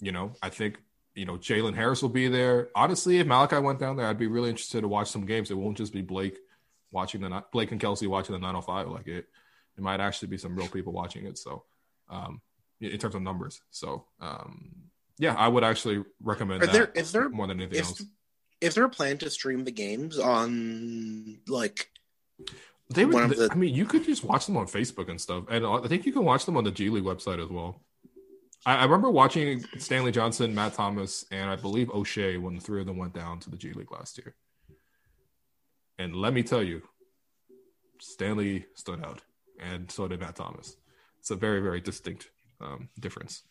you 0.00 0.12
know, 0.12 0.32
I 0.42 0.48
think 0.48 0.78
you 1.14 1.26
know, 1.26 1.36
Jalen 1.36 1.74
Harris 1.74 2.02
will 2.02 2.08
be 2.08 2.28
there. 2.28 2.70
Honestly, 2.74 3.18
if 3.18 3.26
Malachi 3.26 3.58
went 3.58 3.78
down 3.78 3.96
there, 3.96 4.06
I'd 4.06 4.18
be 4.18 4.26
really 4.26 4.50
interested 4.50 4.80
to 4.80 4.88
watch 4.88 5.10
some 5.10 5.26
games. 5.26 5.50
It 5.50 5.58
won't 5.58 5.76
just 5.76 5.92
be 5.92 6.02
Blake 6.02 6.38
watching 6.90 7.20
the 7.20 7.44
Blake 7.52 7.70
and 7.70 7.80
Kelsey 7.80 8.06
watching 8.06 8.32
the 8.32 8.38
905. 8.38 8.88
Like 8.88 9.08
it, 9.08 9.26
it 9.76 9.82
might 9.82 10.00
actually 10.00 10.28
be 10.28 10.38
some 10.38 10.56
real 10.56 10.68
people 10.68 10.92
watching 10.92 11.26
it. 11.26 11.38
So, 11.38 11.64
um, 12.08 12.40
in 12.80 12.98
terms 12.98 13.14
of 13.14 13.22
numbers, 13.22 13.60
so 13.70 14.06
um, 14.20 14.72
yeah, 15.18 15.34
I 15.34 15.48
would 15.48 15.64
actually 15.64 16.04
recommend. 16.22 16.62
Are 16.62 16.66
that 16.66 16.72
there 16.72 16.92
is 16.94 17.12
there 17.12 17.28
more 17.28 17.46
than 17.46 17.60
anything 17.60 17.80
is, 17.80 17.88
else? 17.88 18.02
is 18.60 18.74
there 18.74 18.84
a 18.84 18.90
plan 18.90 19.18
to 19.18 19.30
stream 19.30 19.64
the 19.64 19.70
games 19.72 20.18
on 20.18 21.38
like 21.48 21.90
They 22.94 23.04
one 23.04 23.28
would. 23.28 23.32
of 23.32 23.38
the- 23.38 23.48
I 23.52 23.54
mean, 23.54 23.74
you 23.74 23.84
could 23.86 24.04
just 24.04 24.24
watch 24.24 24.46
them 24.46 24.56
on 24.56 24.66
Facebook 24.66 25.08
and 25.08 25.20
stuff, 25.20 25.44
and 25.50 25.66
I 25.66 25.86
think 25.88 26.06
you 26.06 26.12
can 26.12 26.24
watch 26.24 26.44
them 26.46 26.56
on 26.56 26.64
the 26.64 26.70
G 26.70 26.88
League 26.90 27.04
website 27.04 27.42
as 27.42 27.50
well. 27.50 27.82
I, 28.64 28.76
I 28.76 28.84
remember 28.84 29.10
watching 29.10 29.64
Stanley 29.78 30.12
Johnson, 30.12 30.54
Matt 30.54 30.74
Thomas, 30.74 31.24
and 31.30 31.50
I 31.50 31.56
believe 31.56 31.88
Oshae 31.88 32.40
when 32.40 32.54
the 32.54 32.60
three 32.60 32.80
of 32.80 32.86
them 32.86 32.96
went 32.96 33.14
down 33.14 33.40
to 33.40 33.50
the 33.50 33.56
G 33.56 33.72
League 33.72 33.90
last 33.92 34.18
year. 34.18 34.34
And 35.98 36.16
let 36.16 36.32
me 36.32 36.42
tell 36.42 36.62
you, 36.62 36.82
Stanley 38.00 38.66
stood 38.74 39.04
out, 39.04 39.22
and 39.60 39.90
so 39.90 40.08
did 40.08 40.20
Matt 40.20 40.36
Thomas. 40.36 40.76
It's 41.20 41.30
a 41.30 41.36
very, 41.36 41.60
very 41.60 41.80
distinct 41.80 42.30
um, 42.60 42.88
difference. 42.98 43.42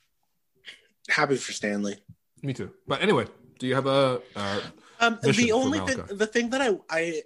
Happy 1.11 1.35
for 1.35 1.51
Stanley? 1.51 1.97
Me 2.41 2.53
too. 2.53 2.71
But 2.88 3.01
anyway, 3.01 3.25
do 3.59 3.67
you 3.67 3.75
have 3.75 3.85
a? 3.85 4.21
Uh, 4.35 4.61
Um, 4.99 5.17
the 5.23 5.51
only 5.51 5.79
thing, 5.79 5.99
the 6.15 6.27
thing 6.27 6.51
that 6.51 6.61
I, 6.61 6.77
I, 6.89 7.23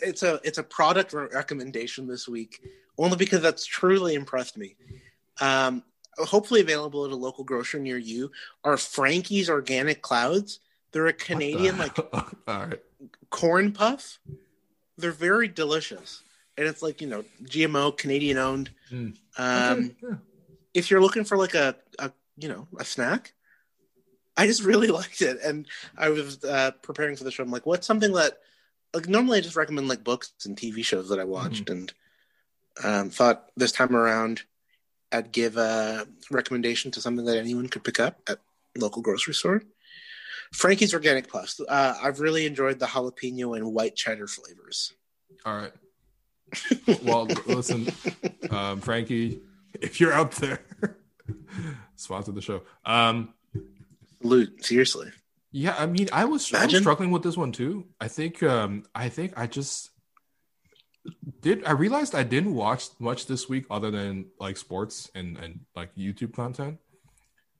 it's 0.00 0.22
a, 0.22 0.40
it's 0.44 0.56
a 0.56 0.62
product 0.62 1.12
recommendation 1.12 2.06
this 2.06 2.26
week, 2.26 2.62
only 2.96 3.16
because 3.18 3.42
that's 3.42 3.66
truly 3.66 4.14
impressed 4.14 4.56
me. 4.56 4.76
Um, 5.40 5.82
hopefully 6.16 6.60
available 6.62 7.04
at 7.04 7.12
a 7.12 7.16
local 7.16 7.44
grocery 7.44 7.80
near 7.80 7.98
you 7.98 8.30
are 8.64 8.76
Frankie's 8.76 9.50
Organic 9.50 10.02
Clouds. 10.02 10.60
They're 10.92 11.06
a 11.06 11.12
Canadian 11.12 11.76
like 11.76 11.96
right. 12.46 12.80
corn 13.30 13.72
puff. 13.72 14.18
They're 14.96 15.12
very 15.12 15.48
delicious, 15.48 16.22
and 16.56 16.66
it's 16.66 16.82
like 16.82 17.00
you 17.02 17.08
know 17.08 17.24
GMO 17.44 17.96
Canadian 17.96 18.38
owned. 18.38 18.70
Mm. 18.90 19.16
Um, 19.36 19.78
Okay, 19.78 19.94
yeah. 20.02 20.16
if 20.74 20.90
you're 20.90 21.02
looking 21.02 21.24
for 21.24 21.36
like 21.36 21.54
a, 21.54 21.76
a 21.98 22.10
you 22.38 22.48
know 22.48 22.66
a 22.78 22.84
snack. 22.84 23.32
I 24.36 24.46
just 24.46 24.62
really 24.62 24.88
liked 25.00 25.22
it. 25.22 25.38
And 25.44 25.66
i 25.96 26.08
was 26.08 26.44
uh, 26.44 26.72
preparing 26.82 27.16
for 27.16 27.24
the 27.24 27.30
show. 27.30 27.42
I'm 27.42 27.50
like 27.50 27.66
what's 27.66 27.86
something 27.86 28.12
that 28.12 28.38
like 28.94 29.08
normally 29.08 29.38
i 29.38 29.40
just 29.42 29.56
recommend 29.56 29.88
like 29.88 30.04
books 30.04 30.32
and 30.46 30.56
tv 30.56 30.84
shows 30.84 31.08
that 31.08 31.20
i 31.20 31.24
watched 31.24 31.68
and 31.68 31.92
um, 32.82 33.10
thought 33.10 33.50
this 33.56 33.72
time 33.72 33.94
around 33.94 34.42
i'd 35.12 35.32
give 35.32 35.56
a 35.56 36.06
recommendation 36.30 36.90
to 36.90 37.00
something 37.00 37.24
that 37.26 37.36
anyone 37.36 37.68
could 37.68 37.84
pick 37.84 38.00
up 38.00 38.20
at 38.28 38.38
local 38.76 39.02
grocery 39.02 39.34
store. 39.34 39.62
Frankie's 40.52 40.94
organic 40.94 41.28
plus 41.28 41.60
uh, 41.68 41.94
i've 42.02 42.20
really 42.20 42.46
enjoyed 42.46 42.78
the 42.78 42.86
jalapeno 42.86 43.56
and 43.56 43.74
white 43.74 43.96
cheddar 43.96 44.26
flavors. 44.26 44.94
All 45.44 45.56
right. 45.56 45.72
Well, 47.02 47.26
listen, 47.46 47.88
um, 48.50 48.80
Frankie, 48.80 49.42
if 49.74 50.00
you're 50.00 50.12
out 50.12 50.32
there, 50.32 50.60
sponsor 51.98 52.32
the 52.32 52.40
show. 52.40 52.62
Um, 52.84 53.34
Salute, 54.20 54.64
seriously 54.64 55.12
yeah, 55.50 55.74
I 55.78 55.86
mean, 55.86 56.08
I 56.12 56.24
was, 56.24 56.52
I 56.52 56.58
was 56.58 56.64
Imagine. 56.64 56.80
struggling 56.80 57.10
with 57.10 57.22
this 57.22 57.36
one 57.36 57.52
too. 57.52 57.86
I 58.00 58.08
think, 58.08 58.42
um, 58.42 58.84
I 58.94 59.08
think 59.08 59.32
I 59.36 59.46
just 59.46 59.90
did. 61.40 61.64
I 61.64 61.72
realized 61.72 62.14
I 62.14 62.22
didn't 62.22 62.54
watch 62.54 62.88
much 62.98 63.26
this 63.26 63.48
week 63.48 63.64
other 63.70 63.90
than 63.90 64.26
like 64.38 64.56
sports 64.56 65.10
and 65.14 65.38
and 65.38 65.60
like 65.74 65.94
YouTube 65.94 66.34
content. 66.34 66.78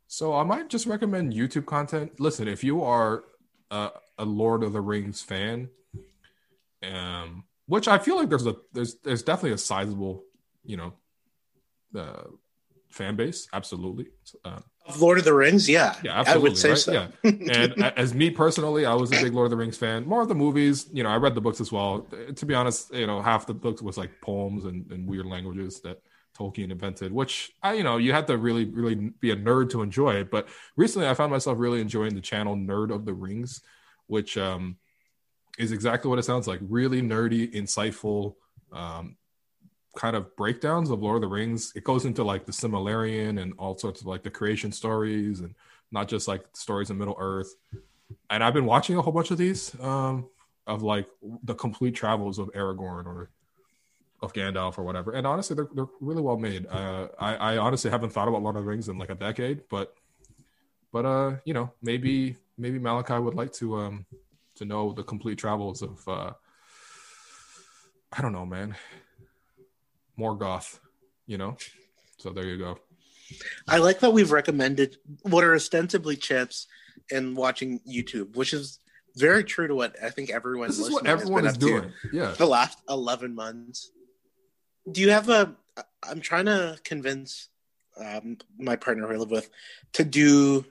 So 0.07 0.35
I 0.35 0.43
might 0.43 0.69
just 0.69 0.87
recommend 0.87 1.33
YouTube 1.33 1.67
content. 1.67 2.21
Listen, 2.21 2.49
if 2.49 2.63
you 2.63 2.83
are 2.83 3.25
a, 3.71 3.91
a 4.19 4.25
Lord 4.25 4.63
of 4.63 4.73
the 4.73 4.81
Rings 4.81 5.23
fan, 5.23 5.71
um, 6.83 7.45
which 7.67 7.89
I 7.89 7.99
feel 7.99 8.17
like 8.17 8.29
there's 8.29 8.47
a 8.47 8.57
there's 8.73 8.97
there's 8.97 9.23
definitely 9.23 9.53
a 9.53 9.59
sizable, 9.59 10.25
you 10.63 10.77
know, 10.77 10.93
uh, 11.99 12.25
fan 12.99 13.17
base. 13.17 13.49
Absolutely. 13.53 14.09
Um, 14.45 14.63
of 14.87 15.03
lord 15.03 15.19
of 15.19 15.25
the 15.25 15.35
rings 15.35 15.69
yeah, 15.69 15.95
yeah, 16.03 16.15
i 16.15 16.21
absolutely. 16.21 16.49
would 16.49 16.59
say 16.59 16.69
right? 16.71 16.79
so 16.79 16.93
Yeah. 16.93 17.09
And 17.23 17.85
as 17.97 18.15
me 18.15 18.31
personally, 18.31 18.87
I 18.87 18.95
was 18.95 19.13
a 19.13 19.23
big 19.23 19.35
Lord 19.35 19.47
of 19.47 19.51
the 19.51 19.57
Rings 19.57 19.77
fan. 19.77 20.07
More 20.07 20.23
of 20.23 20.29
the 20.29 20.35
movies, 20.35 20.87
you 20.93 21.03
know, 21.03 21.11
I 21.11 21.17
read 21.17 21.35
the 21.35 21.41
books 21.41 21.61
as 21.61 21.71
well. 21.71 22.07
To 22.35 22.47
be 22.47 22.55
honest, 22.55 22.93
you 22.95 23.07
know, 23.07 23.21
half 23.21 23.47
the 23.47 23.55
books 23.55 23.83
was 23.83 23.97
like 23.99 24.11
poems 24.21 24.65
and, 24.65 24.91
and 24.91 25.07
weird 25.09 25.27
languages 25.27 25.81
that 25.81 26.01
Tolkien 26.39 26.71
invented, 26.71 27.13
which 27.13 27.53
I, 27.63 27.75
you 27.75 27.83
know, 27.83 27.97
you 27.97 28.13
had 28.13 28.27
to 28.29 28.39
really, 28.39 28.65
really 28.65 28.95
be 28.95 29.31
a 29.31 29.37
nerd 29.37 29.71
to 29.71 29.83
enjoy 29.83 30.15
it. 30.15 30.31
But 30.31 30.49
recently, 30.77 31.09
I 31.09 31.15
found 31.15 31.33
myself 31.33 31.59
really 31.59 31.81
enjoying 31.81 32.15
the 32.15 32.21
channel 32.21 32.57
Nerd 32.57 32.95
of 32.95 33.05
the 33.05 33.15
Rings, 33.15 33.61
which 34.07 34.39
um, 34.39 34.77
is 35.59 35.73
exactly 35.73 36.09
what 36.09 36.19
it 36.19 36.25
sounds 36.25 36.47
like. 36.47 36.61
Really 36.63 37.03
nerdy, 37.03 37.53
insightful, 37.53 38.35
um, 38.73 39.17
kind 39.99 40.15
of 40.15 40.35
breakdowns 40.37 40.91
of 40.91 41.03
Lord 41.03 41.17
of 41.17 41.23
the 41.23 41.27
Rings. 41.27 41.73
It 41.75 41.83
goes 41.83 42.05
into 42.05 42.23
like 42.23 42.47
the 42.47 42.53
Silmarillion 42.53 43.43
and 43.43 43.53
all 43.59 43.77
sorts 43.77 44.01
of 44.01 44.07
like 44.07 44.23
the 44.23 44.31
creation 44.31 44.71
stories 44.71 45.41
and 45.41 45.57
not 45.91 46.07
just 46.07 46.29
like 46.29 46.45
stories 46.53 46.91
in 46.91 46.99
Middle 46.99 47.17
Earth. 47.19 47.53
And 48.31 48.45
I've 48.45 48.55
been 48.55 48.65
watching 48.65 48.97
a 48.97 49.03
whole 49.03 49.13
bunch 49.13 49.33
of 49.33 49.39
these 49.39 49.75
um, 49.81 50.29
of 50.69 50.85
like 50.85 51.09
the 51.43 51.55
complete 51.55 51.97
travels 51.97 52.39
of 52.39 52.49
Aragorn 52.53 53.07
or 53.07 53.31
of 54.23 54.33
Gandalf 54.33 54.79
or 54.79 54.85
whatever. 54.85 55.11
And 55.13 55.27
honestly, 55.27 55.57
they're, 55.57 55.69
they're 55.75 55.89
really 56.01 56.23
well 56.23 56.39
made. 56.39 56.69
Uh, 56.69 57.09
I, 57.19 57.35
I 57.35 57.59
honestly 57.59 57.91
haven't 57.91 58.11
thought 58.11 58.29
about 58.29 58.43
Lord 58.43 58.55
of 58.55 58.63
the 58.63 58.69
Rings 58.69 58.89
in 58.89 58.99
like 58.99 59.11
a 59.11 59.17
decade, 59.17 59.63
but 59.69 59.95
but 60.93 61.05
uh, 61.05 61.37
you 61.45 61.55
know, 61.55 61.73
maybe 61.83 62.37
maybe 62.57 62.79
Malachi 62.79 63.19
would 63.19 63.35
like 63.35 63.53
to 63.55 63.77
um 63.77 64.07
to 64.55 64.65
know 64.65 64.93
the 64.93 65.03
complete 65.03 65.39
travels 65.39 65.83
of 65.83 66.07
uh 66.07 66.33
I 68.13 68.23
don't 68.23 68.33
know, 68.33 68.47
man. 68.47 68.77
Morgoth, 70.19 70.79
you 71.27 71.39
know. 71.39 71.57
So 72.19 72.31
there 72.31 72.47
you 72.47 72.59
go. 72.59 72.79
I 73.69 73.79
like 73.79 74.01
that 74.01 74.13
we've 74.13 74.33
recommended 74.33 74.97
what 75.23 75.45
are 75.45 75.55
ostensibly 75.55 76.17
chips 76.17 76.67
and 77.11 77.37
watching 77.37 77.81
YouTube, 77.89 78.37
which 78.37 78.53
is 78.53 78.81
very 79.17 79.45
true 79.45 79.69
to 79.69 79.75
what 79.75 79.97
I 80.03 80.11
think 80.11 80.31
everyone. 80.31 80.69
This 80.69 80.79
is 80.79 80.91
what 80.91 81.07
everyone 81.07 81.47
is 81.47 81.59
doing. 81.59 81.93
Yeah. 82.13 82.33
The 82.33 82.47
last 82.47 82.79
eleven 82.89 83.35
months. 83.35 83.91
Do 84.91 85.01
you 85.01 85.11
have 85.11 85.29
a? 85.29 85.55
I'm 86.09 86.21
trying 86.21 86.47
to 86.47 86.79
convince 86.85 87.49
um, 88.03 88.39
my 88.59 88.77
partner 88.77 89.07
who 89.07 89.15
I 89.15 89.17
live 89.17 89.31
with 89.31 89.51
to 89.93 90.05
do 90.05 90.65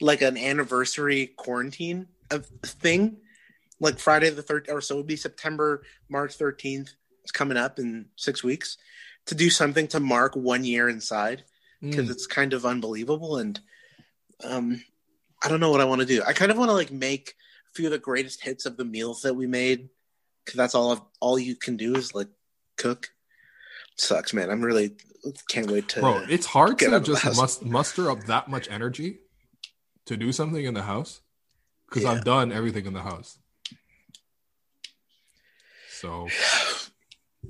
like 0.00 0.20
an 0.22 0.36
anniversary 0.36 1.28
quarantine 1.36 2.08
of 2.30 2.46
thing, 2.64 3.18
like 3.80 3.98
Friday 3.98 4.30
the 4.30 4.42
third, 4.42 4.68
or 4.68 4.80
so 4.80 4.96
it 4.96 4.98
would 4.98 5.06
be 5.06 5.16
September 5.16 5.82
March 6.08 6.34
thirteenth. 6.34 6.94
It's 7.22 7.32
coming 7.32 7.56
up 7.56 7.78
in 7.78 8.06
six 8.16 8.42
weeks 8.42 8.78
to 9.26 9.34
do 9.34 9.50
something 9.50 9.86
to 9.88 10.00
mark 10.00 10.34
one 10.34 10.64
year 10.64 10.88
inside 10.88 11.44
because 11.80 12.08
Mm. 12.08 12.10
it's 12.10 12.26
kind 12.26 12.52
of 12.52 12.64
unbelievable 12.64 13.38
and 13.38 13.58
um 14.44 14.84
i 15.42 15.48
don't 15.48 15.58
know 15.60 15.70
what 15.70 15.80
i 15.80 15.84
want 15.84 16.00
to 16.00 16.06
do 16.06 16.22
i 16.26 16.32
kind 16.32 16.50
of 16.52 16.58
want 16.58 16.68
to 16.68 16.74
like 16.74 16.90
make 16.92 17.34
a 17.70 17.74
few 17.74 17.86
of 17.86 17.92
the 17.92 17.98
greatest 17.98 18.42
hits 18.42 18.66
of 18.66 18.76
the 18.76 18.84
meals 18.84 19.22
that 19.22 19.34
we 19.34 19.46
made 19.48 19.88
because 20.44 20.56
that's 20.56 20.74
all 20.76 20.92
of 20.92 21.00
all 21.20 21.38
you 21.38 21.56
can 21.56 21.76
do 21.76 21.94
is 21.96 22.14
like 22.14 22.28
cook 22.76 23.10
sucks 23.96 24.32
man 24.32 24.48
i'm 24.50 24.62
really 24.62 24.96
can't 25.48 25.70
wait 25.70 25.88
to 25.88 26.00
Bro, 26.00 26.24
it's 26.28 26.46
hard 26.46 26.78
to 26.80 27.00
just 27.00 27.24
must, 27.36 27.64
muster 27.64 28.10
up 28.10 28.24
that 28.24 28.48
much 28.48 28.68
energy 28.70 29.18
to 30.06 30.16
do 30.16 30.32
something 30.32 30.64
in 30.64 30.74
the 30.74 30.82
house 30.82 31.20
because 31.88 32.02
Yeah. 32.04 32.12
I've 32.12 32.24
done 32.24 32.50
everything 32.52 32.86
in 32.86 32.92
the 32.92 33.02
house. 33.02 33.38
So 35.90 36.28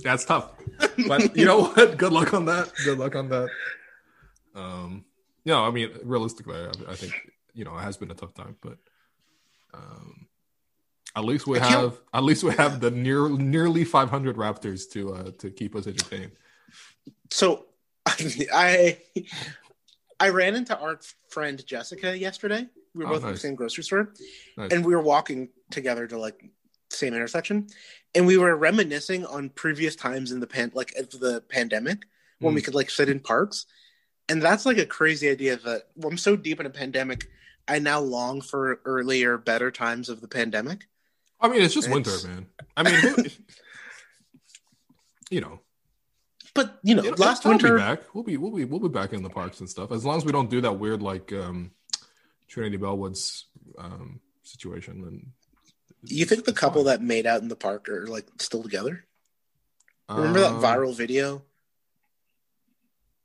that's 0.00 0.24
tough. 0.24 0.50
But 1.08 1.36
you 1.36 1.44
know 1.44 1.62
what? 1.62 1.96
Good 1.96 2.12
luck 2.12 2.34
on 2.34 2.44
that. 2.46 2.70
Good 2.84 2.98
luck 2.98 3.14
on 3.16 3.28
that. 3.30 3.48
Um, 4.54 5.04
no, 5.44 5.64
I 5.64 5.70
mean 5.70 5.90
realistically, 6.04 6.56
I, 6.56 6.70
I 6.92 6.94
think 6.94 7.12
you 7.54 7.64
know 7.64 7.76
it 7.78 7.82
has 7.82 7.96
been 7.96 8.10
a 8.10 8.14
tough 8.14 8.34
time, 8.34 8.56
but 8.60 8.78
um, 9.74 10.26
at 11.16 11.24
least 11.24 11.46
we 11.46 11.58
I 11.58 11.60
can't- 11.60 11.72
have 11.82 12.00
at 12.12 12.22
least 12.24 12.44
we 12.44 12.52
have 12.54 12.80
the 12.80 12.90
near 12.90 13.28
nearly 13.28 13.84
500 13.84 14.36
Raptors 14.36 14.90
to 14.92 15.14
uh 15.14 15.30
to 15.38 15.50
keep 15.50 15.74
us 15.74 15.86
entertained. 15.86 16.32
so 17.30 17.66
i 18.52 18.98
i 20.20 20.28
ran 20.28 20.54
into 20.56 20.76
our 20.78 20.98
friend 21.28 21.64
jessica 21.66 22.16
yesterday 22.18 22.66
we 22.94 23.04
were 23.04 23.10
Oh, 23.10 23.14
both 23.14 23.24
at 23.24 23.32
the 23.34 23.38
same 23.38 23.54
grocery 23.54 23.84
store 23.84 24.12
Nice. 24.56 24.72
and 24.72 24.84
we 24.84 24.94
were 24.94 25.02
walking 25.02 25.48
together 25.70 26.06
to 26.08 26.18
like 26.18 26.50
same 27.02 27.14
intersection 27.18 27.56
and 28.14 28.22
we 28.30 28.36
were 28.42 28.54
reminiscing 28.68 29.22
on 29.26 29.42
previous 29.62 29.94
times 30.06 30.28
in 30.32 30.38
the 30.40 30.46
pan 30.54 30.68
like 30.80 30.92
of 31.02 31.08
the 31.24 31.34
pandemic 31.56 31.98
when 32.40 32.52
Mm. 32.52 32.56
we 32.56 32.62
could 32.66 32.74
like 32.80 32.90
sit 32.98 33.08
in 33.14 33.18
parks 33.32 33.58
and 34.28 34.38
that's 34.46 34.64
like 34.70 34.78
a 34.78 34.86
crazy 34.98 35.28
idea 35.36 35.54
that 35.66 35.80
well, 35.96 36.10
i'm 36.12 36.18
so 36.28 36.32
deep 36.46 36.58
in 36.60 36.66
a 36.72 36.76
pandemic 36.82 37.20
i 37.74 37.78
now 37.78 38.00
long 38.00 38.40
for 38.50 38.62
earlier 38.84 39.32
better 39.52 39.70
times 39.84 40.08
of 40.08 40.20
the 40.20 40.28
pandemic 40.38 40.80
I 41.44 41.48
mean, 41.48 41.60
it's 41.66 41.74
just 41.74 41.88
It's- 41.88 41.94
winter, 42.06 42.28
man. 42.28 42.46
I 42.76 42.80
mean, 42.84 43.00
you 45.34 45.40
know, 45.40 45.58
but 46.54 46.78
you 46.84 46.94
know 46.94 47.02
It'll- 47.04 47.18
last 47.26 47.44
it'll 47.44 47.58
be 47.58 47.64
winter 47.64 47.78
back. 47.78 48.00
We'll 48.14 48.22
be 48.30 48.36
we'll 48.36 48.52
be 48.52 48.64
we'll 48.64 48.78
be 48.88 48.94
back 49.00 49.12
in 49.12 49.24
the 49.24 49.28
parks 49.40 49.58
and 49.58 49.68
stuff 49.68 49.90
as 49.90 50.04
long 50.04 50.18
as 50.18 50.24
we 50.24 50.30
don't 50.30 50.48
do 50.50 50.60
that 50.60 50.78
weird 50.78 51.02
like 51.02 51.32
um 51.32 51.72
Trinity 52.46 52.78
Bellwoods 52.78 53.46
um, 53.76 54.20
situation. 54.44 54.94
And 55.08 55.26
You 56.04 56.24
think 56.24 56.44
the 56.44 56.52
couple 56.52 56.84
that 56.84 57.02
made 57.02 57.26
out 57.26 57.42
in 57.42 57.48
the 57.48 57.56
park 57.56 57.88
are 57.88 58.06
like 58.06 58.26
still 58.38 58.62
together? 58.62 59.04
Remember 60.08 60.40
that 60.40 60.52
Um, 60.52 60.62
viral 60.62 60.96
video? 60.96 61.42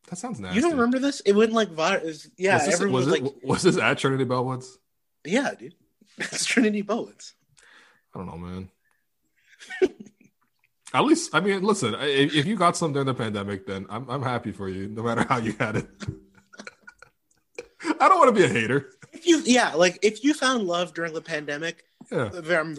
That 0.10 0.18
sounds 0.18 0.40
nasty. 0.40 0.56
You 0.56 0.62
don't 0.62 0.72
remember 0.74 0.99
this? 0.99 1.20
It 1.22 1.34
went 1.34 1.52
like 1.52 1.70
viral. 1.70 2.30
Yeah, 2.38 2.56
was 2.56 2.66
this, 2.66 2.74
everyone 2.76 2.94
was, 2.94 3.06
was, 3.08 3.16
it, 3.16 3.24
like, 3.24 3.34
was 3.44 3.64
this 3.64 3.78
at 3.78 3.98
Trinity 3.98 4.26
Bellwoods? 4.26 4.66
"Yeah, 5.26 5.54
dude, 5.58 5.76
it's 6.18 6.45
Trinity 6.45 6.82
Bowens." 6.82 7.34
I 8.16 8.20
don't 8.20 8.28
know, 8.28 8.38
man. 8.38 8.70
At 10.94 11.04
least, 11.04 11.36
I 11.36 11.41
mean, 11.41 11.62
listen. 11.64 11.94
i- 11.95 12.06
If 12.06 12.45
you 12.45 12.56
got 12.56 12.78
some 12.78 12.94
during 12.94 13.08
the 13.08 13.14
pandemic, 13.14 13.68
then 13.68 13.86
I'm 13.90 14.10
I'm 14.10 14.24
happy 14.24 14.54
for 14.54 14.70
you, 14.70 14.88
no 14.88 15.04
matter 15.04 15.26
how 15.28 15.38
you 15.40 15.54
had 15.60 15.76
it. 15.76 15.88
I 17.99 18.08
don't 18.08 18.18
want 18.20 18.34
to 18.34 18.40
be 18.40 18.45
a 18.45 18.49
hater. 18.49 18.91
If 19.12 19.28
you, 19.28 19.41
yeah, 19.45 19.74
like 19.74 19.99
if 20.02 20.24
you 20.24 20.34
found 20.34 20.64
love 20.64 20.94
during 20.94 21.14
the 21.14 21.22
pandemic, 21.22 21.84
Yeah, 22.12 22.30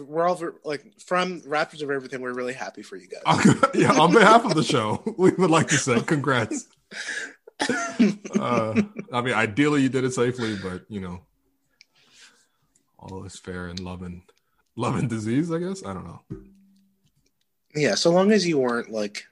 we're 0.01 0.27
all 0.27 0.41
like 0.63 0.99
from 1.01 1.41
Raptors 1.41 1.83
of 1.83 1.91
Everything. 1.91 2.21
We're 2.21 2.33
really 2.33 2.53
happy 2.53 2.81
for 2.81 2.95
you 2.95 3.07
guys. 3.07 3.55
yeah. 3.75 3.93
On 3.93 4.11
behalf 4.11 4.43
of 4.43 4.55
the 4.55 4.63
show, 4.63 5.03
we 5.17 5.31
would 5.31 5.51
like 5.51 5.67
to 5.67 5.77
say 5.77 6.01
congrats. 6.01 6.67
Uh, 8.39 8.81
I 9.11 9.19
mean, 9.19 9.33
ideally 9.33 9.81
you 9.81 9.89
did 9.89 10.05
it 10.05 10.13
safely, 10.13 10.55
but 10.55 10.85
you 10.87 11.01
know, 11.01 11.19
all 12.97 13.25
is 13.25 13.37
fair 13.37 13.67
in 13.67 13.83
love 13.83 14.01
and 14.01 14.21
love 14.77 14.95
and 14.95 15.09
disease. 15.09 15.51
I 15.51 15.59
guess 15.59 15.85
I 15.85 15.93
don't 15.93 16.05
know. 16.05 16.21
Yeah, 17.75 17.95
so 17.95 18.11
long 18.11 18.31
as 18.31 18.47
you 18.47 18.59
weren't 18.59 18.91
like, 18.91 19.25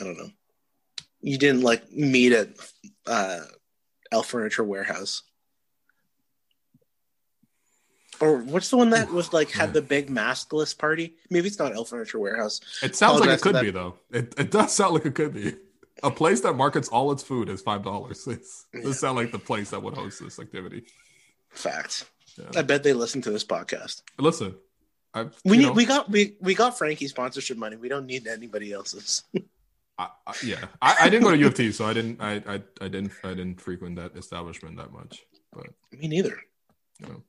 I 0.00 0.04
don't 0.04 0.16
know, 0.16 0.30
you 1.20 1.36
didn't 1.36 1.60
like 1.60 1.92
meet 1.92 2.32
at 2.32 2.48
uh, 3.06 3.40
El 4.10 4.22
Furniture 4.22 4.64
Warehouse, 4.64 5.22
or 8.20 8.38
what's 8.38 8.70
the 8.70 8.76
one 8.76 8.90
that 8.90 9.10
was 9.10 9.32
like 9.32 9.50
had 9.50 9.72
the 9.72 9.82
big 9.82 10.08
maskless 10.08 10.76
party? 10.76 11.14
Maybe 11.30 11.46
it's 11.48 11.58
not 11.58 11.74
El 11.74 11.84
Furniture 11.84 12.18
Warehouse. 12.18 12.60
It 12.82 12.94
sounds 12.96 13.20
like 13.20 13.30
it 13.30 13.40
could 13.40 13.60
be 13.60 13.70
though. 13.70 13.96
It 14.10 14.34
it 14.38 14.50
does 14.50 14.72
sound 14.72 14.94
like 14.94 15.06
it 15.06 15.14
could 15.14 15.34
be. 15.34 15.54
A 16.02 16.10
place 16.10 16.42
that 16.42 16.52
markets 16.54 16.88
all 16.88 17.10
its 17.12 17.22
food 17.22 17.48
as 17.48 17.62
five 17.62 17.82
dollars. 17.82 18.24
This 18.26 18.66
Yeah. 18.74 18.82
does 18.82 19.00
sound 19.00 19.16
like 19.16 19.32
the 19.32 19.38
place 19.38 19.70
that 19.70 19.82
would 19.82 19.94
host 19.94 20.22
this 20.22 20.38
activity. 20.38 20.84
Facts. 21.50 22.04
Yeah. 22.38 22.44
I 22.60 22.62
bet 22.62 22.82
they 22.82 22.92
listen 22.92 23.22
to 23.22 23.30
this 23.30 23.44
podcast. 23.44 24.02
Listen, 24.18 24.56
I've, 25.14 25.34
We 25.44 25.56
need, 25.56 25.66
know, 25.66 25.72
we 25.72 25.86
got 25.86 26.10
we 26.10 26.36
we 26.40 26.54
got 26.54 26.76
Frankie 26.76 27.08
sponsorship 27.08 27.56
money. 27.56 27.76
We 27.76 27.88
don't 27.88 28.04
need 28.06 28.26
anybody 28.26 28.72
else's. 28.72 29.22
I, 29.98 30.08
I, 30.26 30.34
yeah, 30.44 30.62
I, 30.82 30.96
I 31.00 31.08
didn't 31.08 31.24
go 31.24 31.30
to 31.30 31.38
U 31.38 31.46
of 31.46 31.54
T, 31.54 31.72
so 31.72 31.86
I 31.86 31.94
didn't, 31.94 32.20
I, 32.20 32.34
I, 32.46 32.54
I 32.82 32.88
didn't, 32.88 33.12
I 33.24 33.28
didn't 33.30 33.62
frequent 33.62 33.96
that 33.96 34.14
establishment 34.14 34.76
that 34.76 34.92
much. 34.92 35.22
But 35.54 35.68
Me 35.98 36.06
neither. 36.06 36.38
you 37.00 37.06
know, 37.08 37.22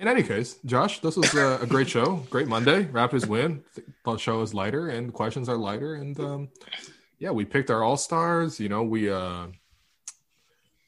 in 0.00 0.08
any 0.08 0.22
case, 0.22 0.58
Josh, 0.64 1.00
this 1.00 1.16
was 1.16 1.32
a, 1.34 1.58
a 1.62 1.66
great 1.66 1.88
show. 1.88 2.16
Great 2.30 2.48
Monday. 2.48 2.84
Raptors 2.84 3.26
win. 3.26 3.62
The 4.04 4.16
show 4.16 4.40
is 4.42 4.54
lighter, 4.54 4.88
and 4.88 5.12
questions 5.12 5.48
are 5.48 5.56
lighter. 5.56 5.94
And 5.94 6.18
um, 6.18 6.48
yeah, 7.18 7.30
we 7.30 7.44
picked 7.44 7.70
our 7.70 7.82
all 7.84 7.96
stars. 7.96 8.58
You 8.58 8.68
know, 8.70 8.82
we 8.82 9.10
uh, 9.10 9.46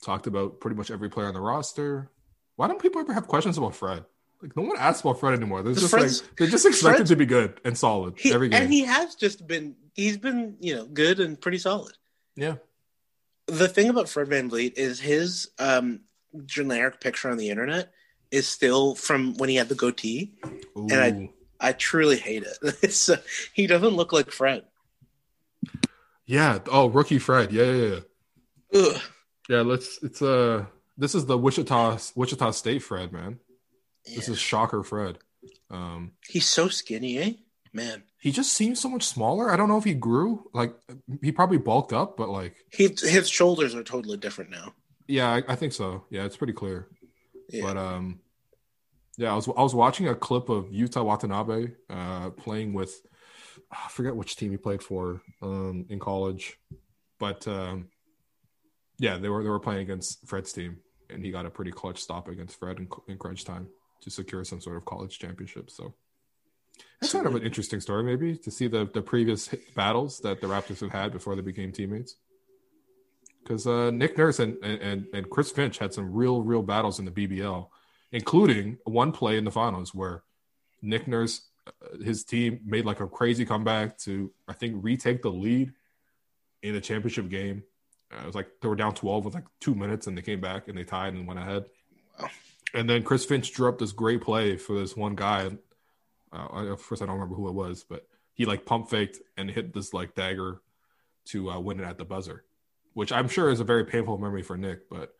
talked 0.02 0.26
about 0.26 0.60
pretty 0.60 0.76
much 0.76 0.90
every 0.90 1.08
player 1.08 1.28
on 1.28 1.34
the 1.34 1.40
roster. 1.40 2.10
Why 2.56 2.66
don't 2.68 2.80
people 2.80 3.00
ever 3.00 3.12
have 3.12 3.26
questions 3.28 3.58
about 3.58 3.74
Fred? 3.76 4.04
Like 4.42 4.56
no 4.56 4.62
one 4.64 4.76
asks 4.78 5.02
about 5.02 5.20
Fred 5.20 5.34
anymore. 5.34 5.62
They're 5.62 5.74
The 5.74 5.80
just 5.80 5.92
Fred's- 5.92 6.22
like 6.22 6.36
they're 6.36 6.48
just 6.48 6.66
expected 6.66 6.96
Fred's- 6.96 7.10
to 7.10 7.16
be 7.16 7.26
good 7.26 7.60
and 7.64 7.78
solid 7.78 8.14
He, 8.18 8.32
every 8.32 8.48
game. 8.48 8.62
and 8.62 8.72
he 8.72 8.80
has 8.84 9.14
just 9.14 9.46
been 9.46 9.76
he's 9.94 10.16
been 10.16 10.56
you 10.58 10.74
know 10.74 10.86
good 10.86 11.20
and 11.20 11.40
pretty 11.40 11.58
solid. 11.58 11.92
yeah, 12.34 12.56
the 13.46 13.68
thing 13.68 13.88
about 13.88 14.08
Fred 14.08 14.28
VanVleet 14.28 14.72
is 14.76 14.98
his 14.98 15.50
um, 15.60 16.00
generic 16.44 17.00
picture 17.00 17.30
on 17.30 17.36
the 17.36 17.50
internet 17.50 17.92
is 18.32 18.48
still 18.48 18.94
from 18.96 19.34
when 19.36 19.48
he 19.48 19.54
had 19.56 19.68
the 19.68 19.74
goatee. 19.76 20.32
Ooh. 20.76 20.88
I- 20.90 21.30
I 21.64 21.70
truly 21.70 22.16
hate 22.16 22.42
it. 22.42 22.58
Uh, 23.08 23.16
he 23.54 23.68
doesn't 23.68 23.94
look 23.94 24.12
like 24.12 24.32
Fred. 24.32 24.64
yeah. 26.26 26.58
Oh, 26.70 26.88
rookie 26.88 27.18
Fred. 27.20 27.52
Yeah, 27.52 27.70
yeah, 27.70 27.86
yeah. 28.72 28.80
Ugh. 28.80 29.00
Yeah, 29.48 29.60
let's. 29.60 30.02
It's 30.02 30.22
uh 30.22 30.64
This 30.98 31.14
is 31.14 31.26
the 31.26 31.38
Wichita 31.38 31.98
Wichita 32.16 32.50
State 32.52 32.82
Fred, 32.82 33.12
man. 33.12 33.38
This 34.04 34.28
is 34.28 34.38
shocker 34.38 34.82
Fred. 34.82 35.18
Um, 35.70 36.12
He's 36.28 36.46
so 36.48 36.68
skinny, 36.68 37.18
eh? 37.18 37.32
Man, 37.72 38.02
he 38.18 38.32
just 38.32 38.52
seems 38.52 38.80
so 38.80 38.88
much 38.88 39.04
smaller. 39.04 39.50
I 39.50 39.56
don't 39.56 39.68
know 39.68 39.78
if 39.78 39.84
he 39.84 39.94
grew. 39.94 40.50
Like 40.52 40.74
he 41.22 41.32
probably 41.32 41.58
bulked 41.58 41.92
up, 41.92 42.16
but 42.16 42.28
like, 42.28 42.56
he 42.70 42.88
his 42.88 43.28
shoulders 43.28 43.74
are 43.74 43.82
totally 43.84 44.16
different 44.18 44.50
now. 44.50 44.74
yeah, 45.06 45.30
I, 45.30 45.42
I 45.52 45.54
think 45.56 45.72
so. 45.72 46.04
Yeah, 46.10 46.24
it's 46.24 46.36
pretty 46.36 46.52
clear. 46.52 46.88
Yeah. 47.52 47.62
But 47.64 47.76
um, 47.76 48.20
yeah, 49.16 49.32
I 49.32 49.36
was 49.36 49.48
I 49.48 49.62
was 49.62 49.74
watching 49.74 50.08
a 50.08 50.14
clip 50.14 50.48
of 50.48 50.70
Yuta 50.70 51.04
Watanabe 51.04 51.72
uh, 51.90 52.30
playing 52.30 52.72
with 52.72 53.06
I 53.70 53.88
forget 53.88 54.16
which 54.16 54.36
team 54.36 54.50
he 54.50 54.56
played 54.56 54.82
for 54.82 55.22
um, 55.42 55.86
in 55.88 55.98
college, 55.98 56.58
but 57.18 57.46
um, 57.46 57.88
yeah, 58.98 59.18
they 59.18 59.28
were 59.28 59.42
they 59.42 59.48
were 59.48 59.60
playing 59.60 59.82
against 59.82 60.26
Fred's 60.26 60.52
team, 60.52 60.78
and 61.10 61.24
he 61.24 61.30
got 61.30 61.46
a 61.46 61.50
pretty 61.50 61.72
clutch 61.72 61.98
stop 61.98 62.28
against 62.28 62.58
Fred 62.58 62.78
in, 62.78 62.88
in 63.08 63.18
crunch 63.18 63.44
time 63.44 63.68
to 64.00 64.10
secure 64.10 64.44
some 64.44 64.60
sort 64.60 64.76
of 64.76 64.84
college 64.84 65.18
championship. 65.18 65.70
So 65.70 65.94
that's 67.00 67.12
kind 67.12 67.26
of 67.26 67.34
an 67.34 67.42
interesting 67.42 67.80
story, 67.80 68.02
maybe 68.02 68.36
to 68.38 68.50
see 68.50 68.66
the 68.66 68.88
the 68.92 69.02
previous 69.02 69.48
battles 69.74 70.20
that 70.20 70.40
the 70.40 70.46
Raptors 70.46 70.80
have 70.80 70.92
had 70.92 71.12
before 71.12 71.36
they 71.36 71.42
became 71.42 71.72
teammates. 71.72 72.16
Because 73.42 73.66
uh, 73.66 73.90
Nick 73.90 74.16
Nurse 74.16 74.38
and, 74.38 74.56
and 74.62 75.06
and 75.12 75.28
Chris 75.30 75.50
Finch 75.50 75.78
had 75.78 75.92
some 75.92 76.12
real 76.12 76.42
real 76.42 76.62
battles 76.62 76.98
in 76.98 77.04
the 77.04 77.10
BBL, 77.10 77.68
including 78.12 78.78
one 78.84 79.12
play 79.12 79.36
in 79.36 79.44
the 79.44 79.50
finals 79.50 79.94
where 79.94 80.22
Nick 80.80 81.08
Nurse, 81.08 81.48
uh, 81.66 82.02
his 82.04 82.24
team 82.24 82.60
made 82.64 82.84
like 82.84 83.00
a 83.00 83.08
crazy 83.08 83.44
comeback 83.44 83.98
to 83.98 84.32
I 84.46 84.52
think 84.52 84.76
retake 84.78 85.22
the 85.22 85.30
lead 85.30 85.72
in 86.62 86.74
the 86.74 86.80
championship 86.80 87.28
game. 87.28 87.64
Uh, 88.12 88.22
it 88.22 88.26
was 88.26 88.34
like 88.34 88.48
they 88.60 88.68
were 88.68 88.76
down 88.76 88.94
twelve 88.94 89.24
with 89.24 89.34
like 89.34 89.46
two 89.60 89.74
minutes, 89.74 90.06
and 90.06 90.16
they 90.16 90.22
came 90.22 90.40
back 90.40 90.68
and 90.68 90.78
they 90.78 90.84
tied 90.84 91.14
and 91.14 91.26
went 91.26 91.40
ahead. 91.40 91.66
And 92.74 92.88
then 92.88 93.02
Chris 93.02 93.24
Finch 93.24 93.52
drew 93.52 93.68
up 93.68 93.78
this 93.78 93.92
great 93.92 94.22
play 94.22 94.56
for 94.56 94.78
this 94.78 94.96
one 94.96 95.14
guy. 95.14 95.50
Uh, 96.32 96.76
first, 96.76 97.02
I 97.02 97.06
don't 97.06 97.16
remember 97.16 97.34
who 97.34 97.48
it 97.48 97.54
was, 97.54 97.84
but 97.86 98.06
he 98.32 98.46
like 98.46 98.64
pump 98.64 98.88
faked 98.88 99.18
and 99.36 99.50
hit 99.50 99.74
this 99.74 99.92
like 99.92 100.14
dagger 100.14 100.60
to 101.26 101.50
uh, 101.50 101.60
win 101.60 101.80
it 101.80 101.84
at 101.84 101.98
the 101.98 102.04
buzzer, 102.04 102.44
which 102.94 103.12
I'm 103.12 103.28
sure 103.28 103.50
is 103.50 103.60
a 103.60 103.64
very 103.64 103.84
painful 103.84 104.18
memory 104.18 104.42
for 104.42 104.56
Nick, 104.56 104.88
but 104.90 105.14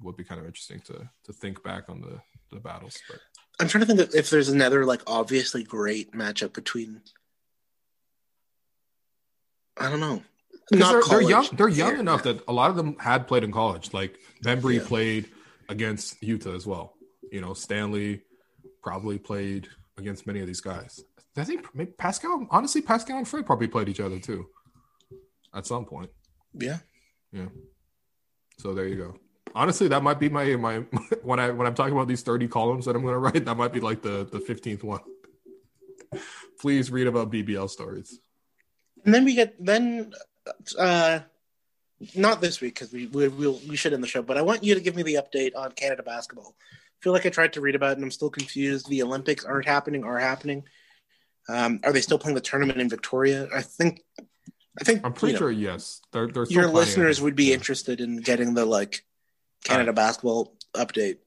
would 0.00 0.16
be 0.16 0.24
kind 0.24 0.40
of 0.40 0.46
interesting 0.46 0.80
to 0.80 1.08
to 1.24 1.32
think 1.32 1.62
back 1.62 1.88
on 1.88 2.00
the 2.00 2.20
the 2.50 2.60
battles. 2.60 2.98
But 3.08 3.18
I'm 3.60 3.68
trying 3.68 3.86
to 3.86 3.94
think 3.94 4.14
if 4.14 4.30
there's 4.30 4.48
another 4.48 4.84
like 4.84 5.02
obviously 5.06 5.62
great 5.62 6.12
matchup 6.12 6.52
between. 6.52 7.02
I 9.76 9.88
don't 9.88 10.00
know. 10.00 10.22
Not 10.70 10.78
they're, 10.78 10.78
they're 10.92 11.02
college. 11.02 11.28
young. 11.28 11.48
They're 11.52 11.68
young 11.68 11.94
Yeah. 11.94 12.00
enough 12.00 12.22
that 12.24 12.42
a 12.46 12.52
lot 12.52 12.70
of 12.70 12.76
them 12.76 12.96
had 12.98 13.26
played 13.26 13.44
in 13.44 13.52
college. 13.52 13.92
Like 13.92 14.18
Membry 14.44 14.76
Yeah. 14.78 14.86
played 14.86 15.30
against 15.68 16.20
Yuta 16.20 16.54
as 16.54 16.66
well. 16.66 16.94
You 17.30 17.40
know, 17.40 17.54
Stanley 17.54 18.22
probably 18.82 19.18
played 19.18 19.68
against 19.96 20.26
many 20.26 20.40
of 20.40 20.46
these 20.46 20.60
guys. 20.60 21.02
I 21.36 21.44
think 21.44 21.74
maybe 21.74 21.92
Pascal. 21.92 22.46
Honestly, 22.50 22.82
Pascal 22.82 23.16
and 23.18 23.26
Fred 23.26 23.46
probably 23.46 23.68
played 23.68 23.88
each 23.88 24.00
other 24.00 24.18
too, 24.18 24.46
at 25.54 25.66
some 25.66 25.86
point. 25.86 26.10
Yeah. 26.52 26.78
Yeah. 27.32 27.46
So 28.58 28.74
there 28.74 28.86
you 28.86 28.96
go. 28.96 29.16
Honestly, 29.54 29.88
that 29.88 30.02
might 30.02 30.20
be 30.20 30.28
my 30.28 30.56
my 30.56 30.78
when 31.22 31.40
I 31.40 31.50
when 31.50 31.66
I'm 31.66 31.74
talking 31.74 31.94
about 31.94 32.08
these 32.08 32.22
30 32.22 32.48
columns 32.48 32.84
that 32.86 32.96
I'm 32.96 33.02
going 33.02 33.14
to 33.14 33.18
write. 33.18 33.44
That 33.44 33.56
might 33.56 33.72
be 33.72 33.80
like 33.80 34.02
the 34.02 34.24
the 34.30 34.38
15th 34.38 34.82
one. 34.82 35.00
Please 36.60 36.90
read 36.90 37.06
about 37.06 37.32
BBL 37.32 37.68
stories. 37.68 38.20
And 39.04 39.12
then 39.12 39.24
we 39.24 39.34
get 39.34 39.56
then, 39.64 40.12
uh, 40.78 41.20
not 42.14 42.40
this 42.40 42.60
week 42.60 42.74
because 42.74 42.92
we 42.92 43.06
we 43.06 43.28
we'll, 43.28 43.60
we 43.68 43.76
should 43.76 43.92
end 43.92 44.02
the 44.02 44.08
show. 44.08 44.22
But 44.22 44.38
I 44.38 44.42
want 44.42 44.62
you 44.62 44.74
to 44.74 44.80
give 44.80 44.94
me 44.94 45.02
the 45.02 45.14
update 45.14 45.56
on 45.56 45.72
Canada 45.72 46.02
basketball. 46.02 46.54
I 46.72 46.98
feel 47.02 47.12
like 47.12 47.26
I 47.26 47.30
tried 47.30 47.54
to 47.54 47.60
read 47.60 47.74
about 47.74 47.92
it 47.92 47.96
and 47.96 48.04
I'm 48.04 48.10
still 48.12 48.30
confused. 48.30 48.88
The 48.88 49.02
Olympics 49.02 49.44
aren't 49.44 49.66
happening. 49.66 50.04
Are 50.04 50.18
happening? 50.18 50.64
Um, 51.48 51.80
are 51.82 51.92
they 51.92 52.00
still 52.00 52.18
playing 52.18 52.36
the 52.36 52.40
tournament 52.40 52.80
in 52.80 52.88
Victoria? 52.88 53.48
I 53.52 53.62
think. 53.62 54.02
I 54.80 54.84
think 54.84 55.04
I'm 55.04 55.12
pretty 55.12 55.32
you 55.32 55.34
know, 55.34 55.38
sure 55.38 55.50
yes. 55.50 56.00
Your 56.48 56.68
listeners 56.68 57.20
would 57.20 57.36
be 57.36 57.46
Yeah. 57.46 57.54
interested 57.54 58.00
in 58.00 58.18
getting 58.18 58.54
the 58.54 58.64
like 58.64 59.04
Canada 59.64 59.92
basketball 59.92 60.56
update. 60.74 61.18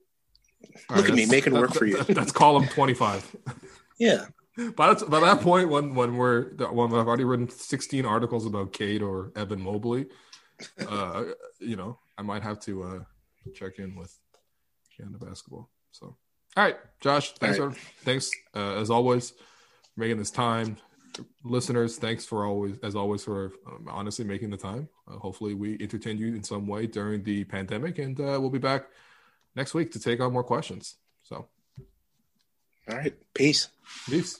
All 0.89 0.97
Look 0.97 1.09
at 1.09 1.15
me, 1.15 1.25
making 1.25 1.53
work 1.53 1.71
that- 1.71 1.77
for 1.79 1.85
you. 1.85 1.97
that- 2.03 2.15
that's 2.15 2.31
column 2.31 2.67
25. 2.67 3.35
Yeah, 3.97 4.25
by, 4.75 4.93
that, 4.93 5.09
by 5.09 5.21
that 5.21 5.39
point, 5.39 5.69
when 5.69 5.95
when 5.95 6.17
we're 6.17 6.49
when 6.69 6.93
I've 6.93 7.07
already 7.07 7.23
written 7.23 7.47
16 7.47 8.05
articles 8.05 8.45
about 8.45 8.73
Cade 8.73 9.01
or 9.01 9.31
Evan 9.37 9.61
Mobley, 9.61 10.07
uh, 10.85 11.23
you 11.59 11.77
know, 11.77 11.99
I 12.17 12.21
might 12.23 12.43
have 12.43 12.59
to 12.61 12.83
uh, 12.83 12.99
check 13.53 13.79
in 13.79 13.95
with 13.95 14.13
Canada 14.97 15.17
basketball. 15.25 15.69
So, 15.93 16.17
all 16.57 16.63
right, 16.65 16.75
Josh, 16.99 17.31
thanks, 17.35 17.57
right. 17.57 17.73
for, 17.73 17.79
thanks 18.03 18.31
uh, 18.53 18.75
as 18.81 18.89
always 18.89 19.29
for 19.29 19.37
making 20.01 20.17
this 20.17 20.31
time. 20.31 20.75
Listeners, 21.43 21.97
thanks 21.97 22.25
for 22.25 22.45
always, 22.45 22.77
as 22.83 22.95
always, 22.95 23.23
for 23.23 23.53
um, 23.67 23.87
honestly 23.89 24.25
making 24.25 24.49
the 24.49 24.57
time. 24.57 24.89
Uh, 25.07 25.17
hopefully, 25.17 25.53
we 25.53 25.77
entertained 25.79 26.19
you 26.19 26.27
in 26.27 26.43
some 26.43 26.67
way 26.67 26.87
during 26.87 27.23
the 27.23 27.43
pandemic, 27.45 27.99
and 27.99 28.19
uh, 28.19 28.37
we'll 28.39 28.49
be 28.49 28.59
back 28.59 28.87
next 29.55 29.73
week 29.73 29.91
to 29.91 29.99
take 29.99 30.19
on 30.19 30.33
more 30.33 30.43
questions. 30.43 30.95
So, 31.23 31.47
all 32.89 32.97
right, 32.97 33.13
peace. 33.33 33.69
Peace. 34.09 34.39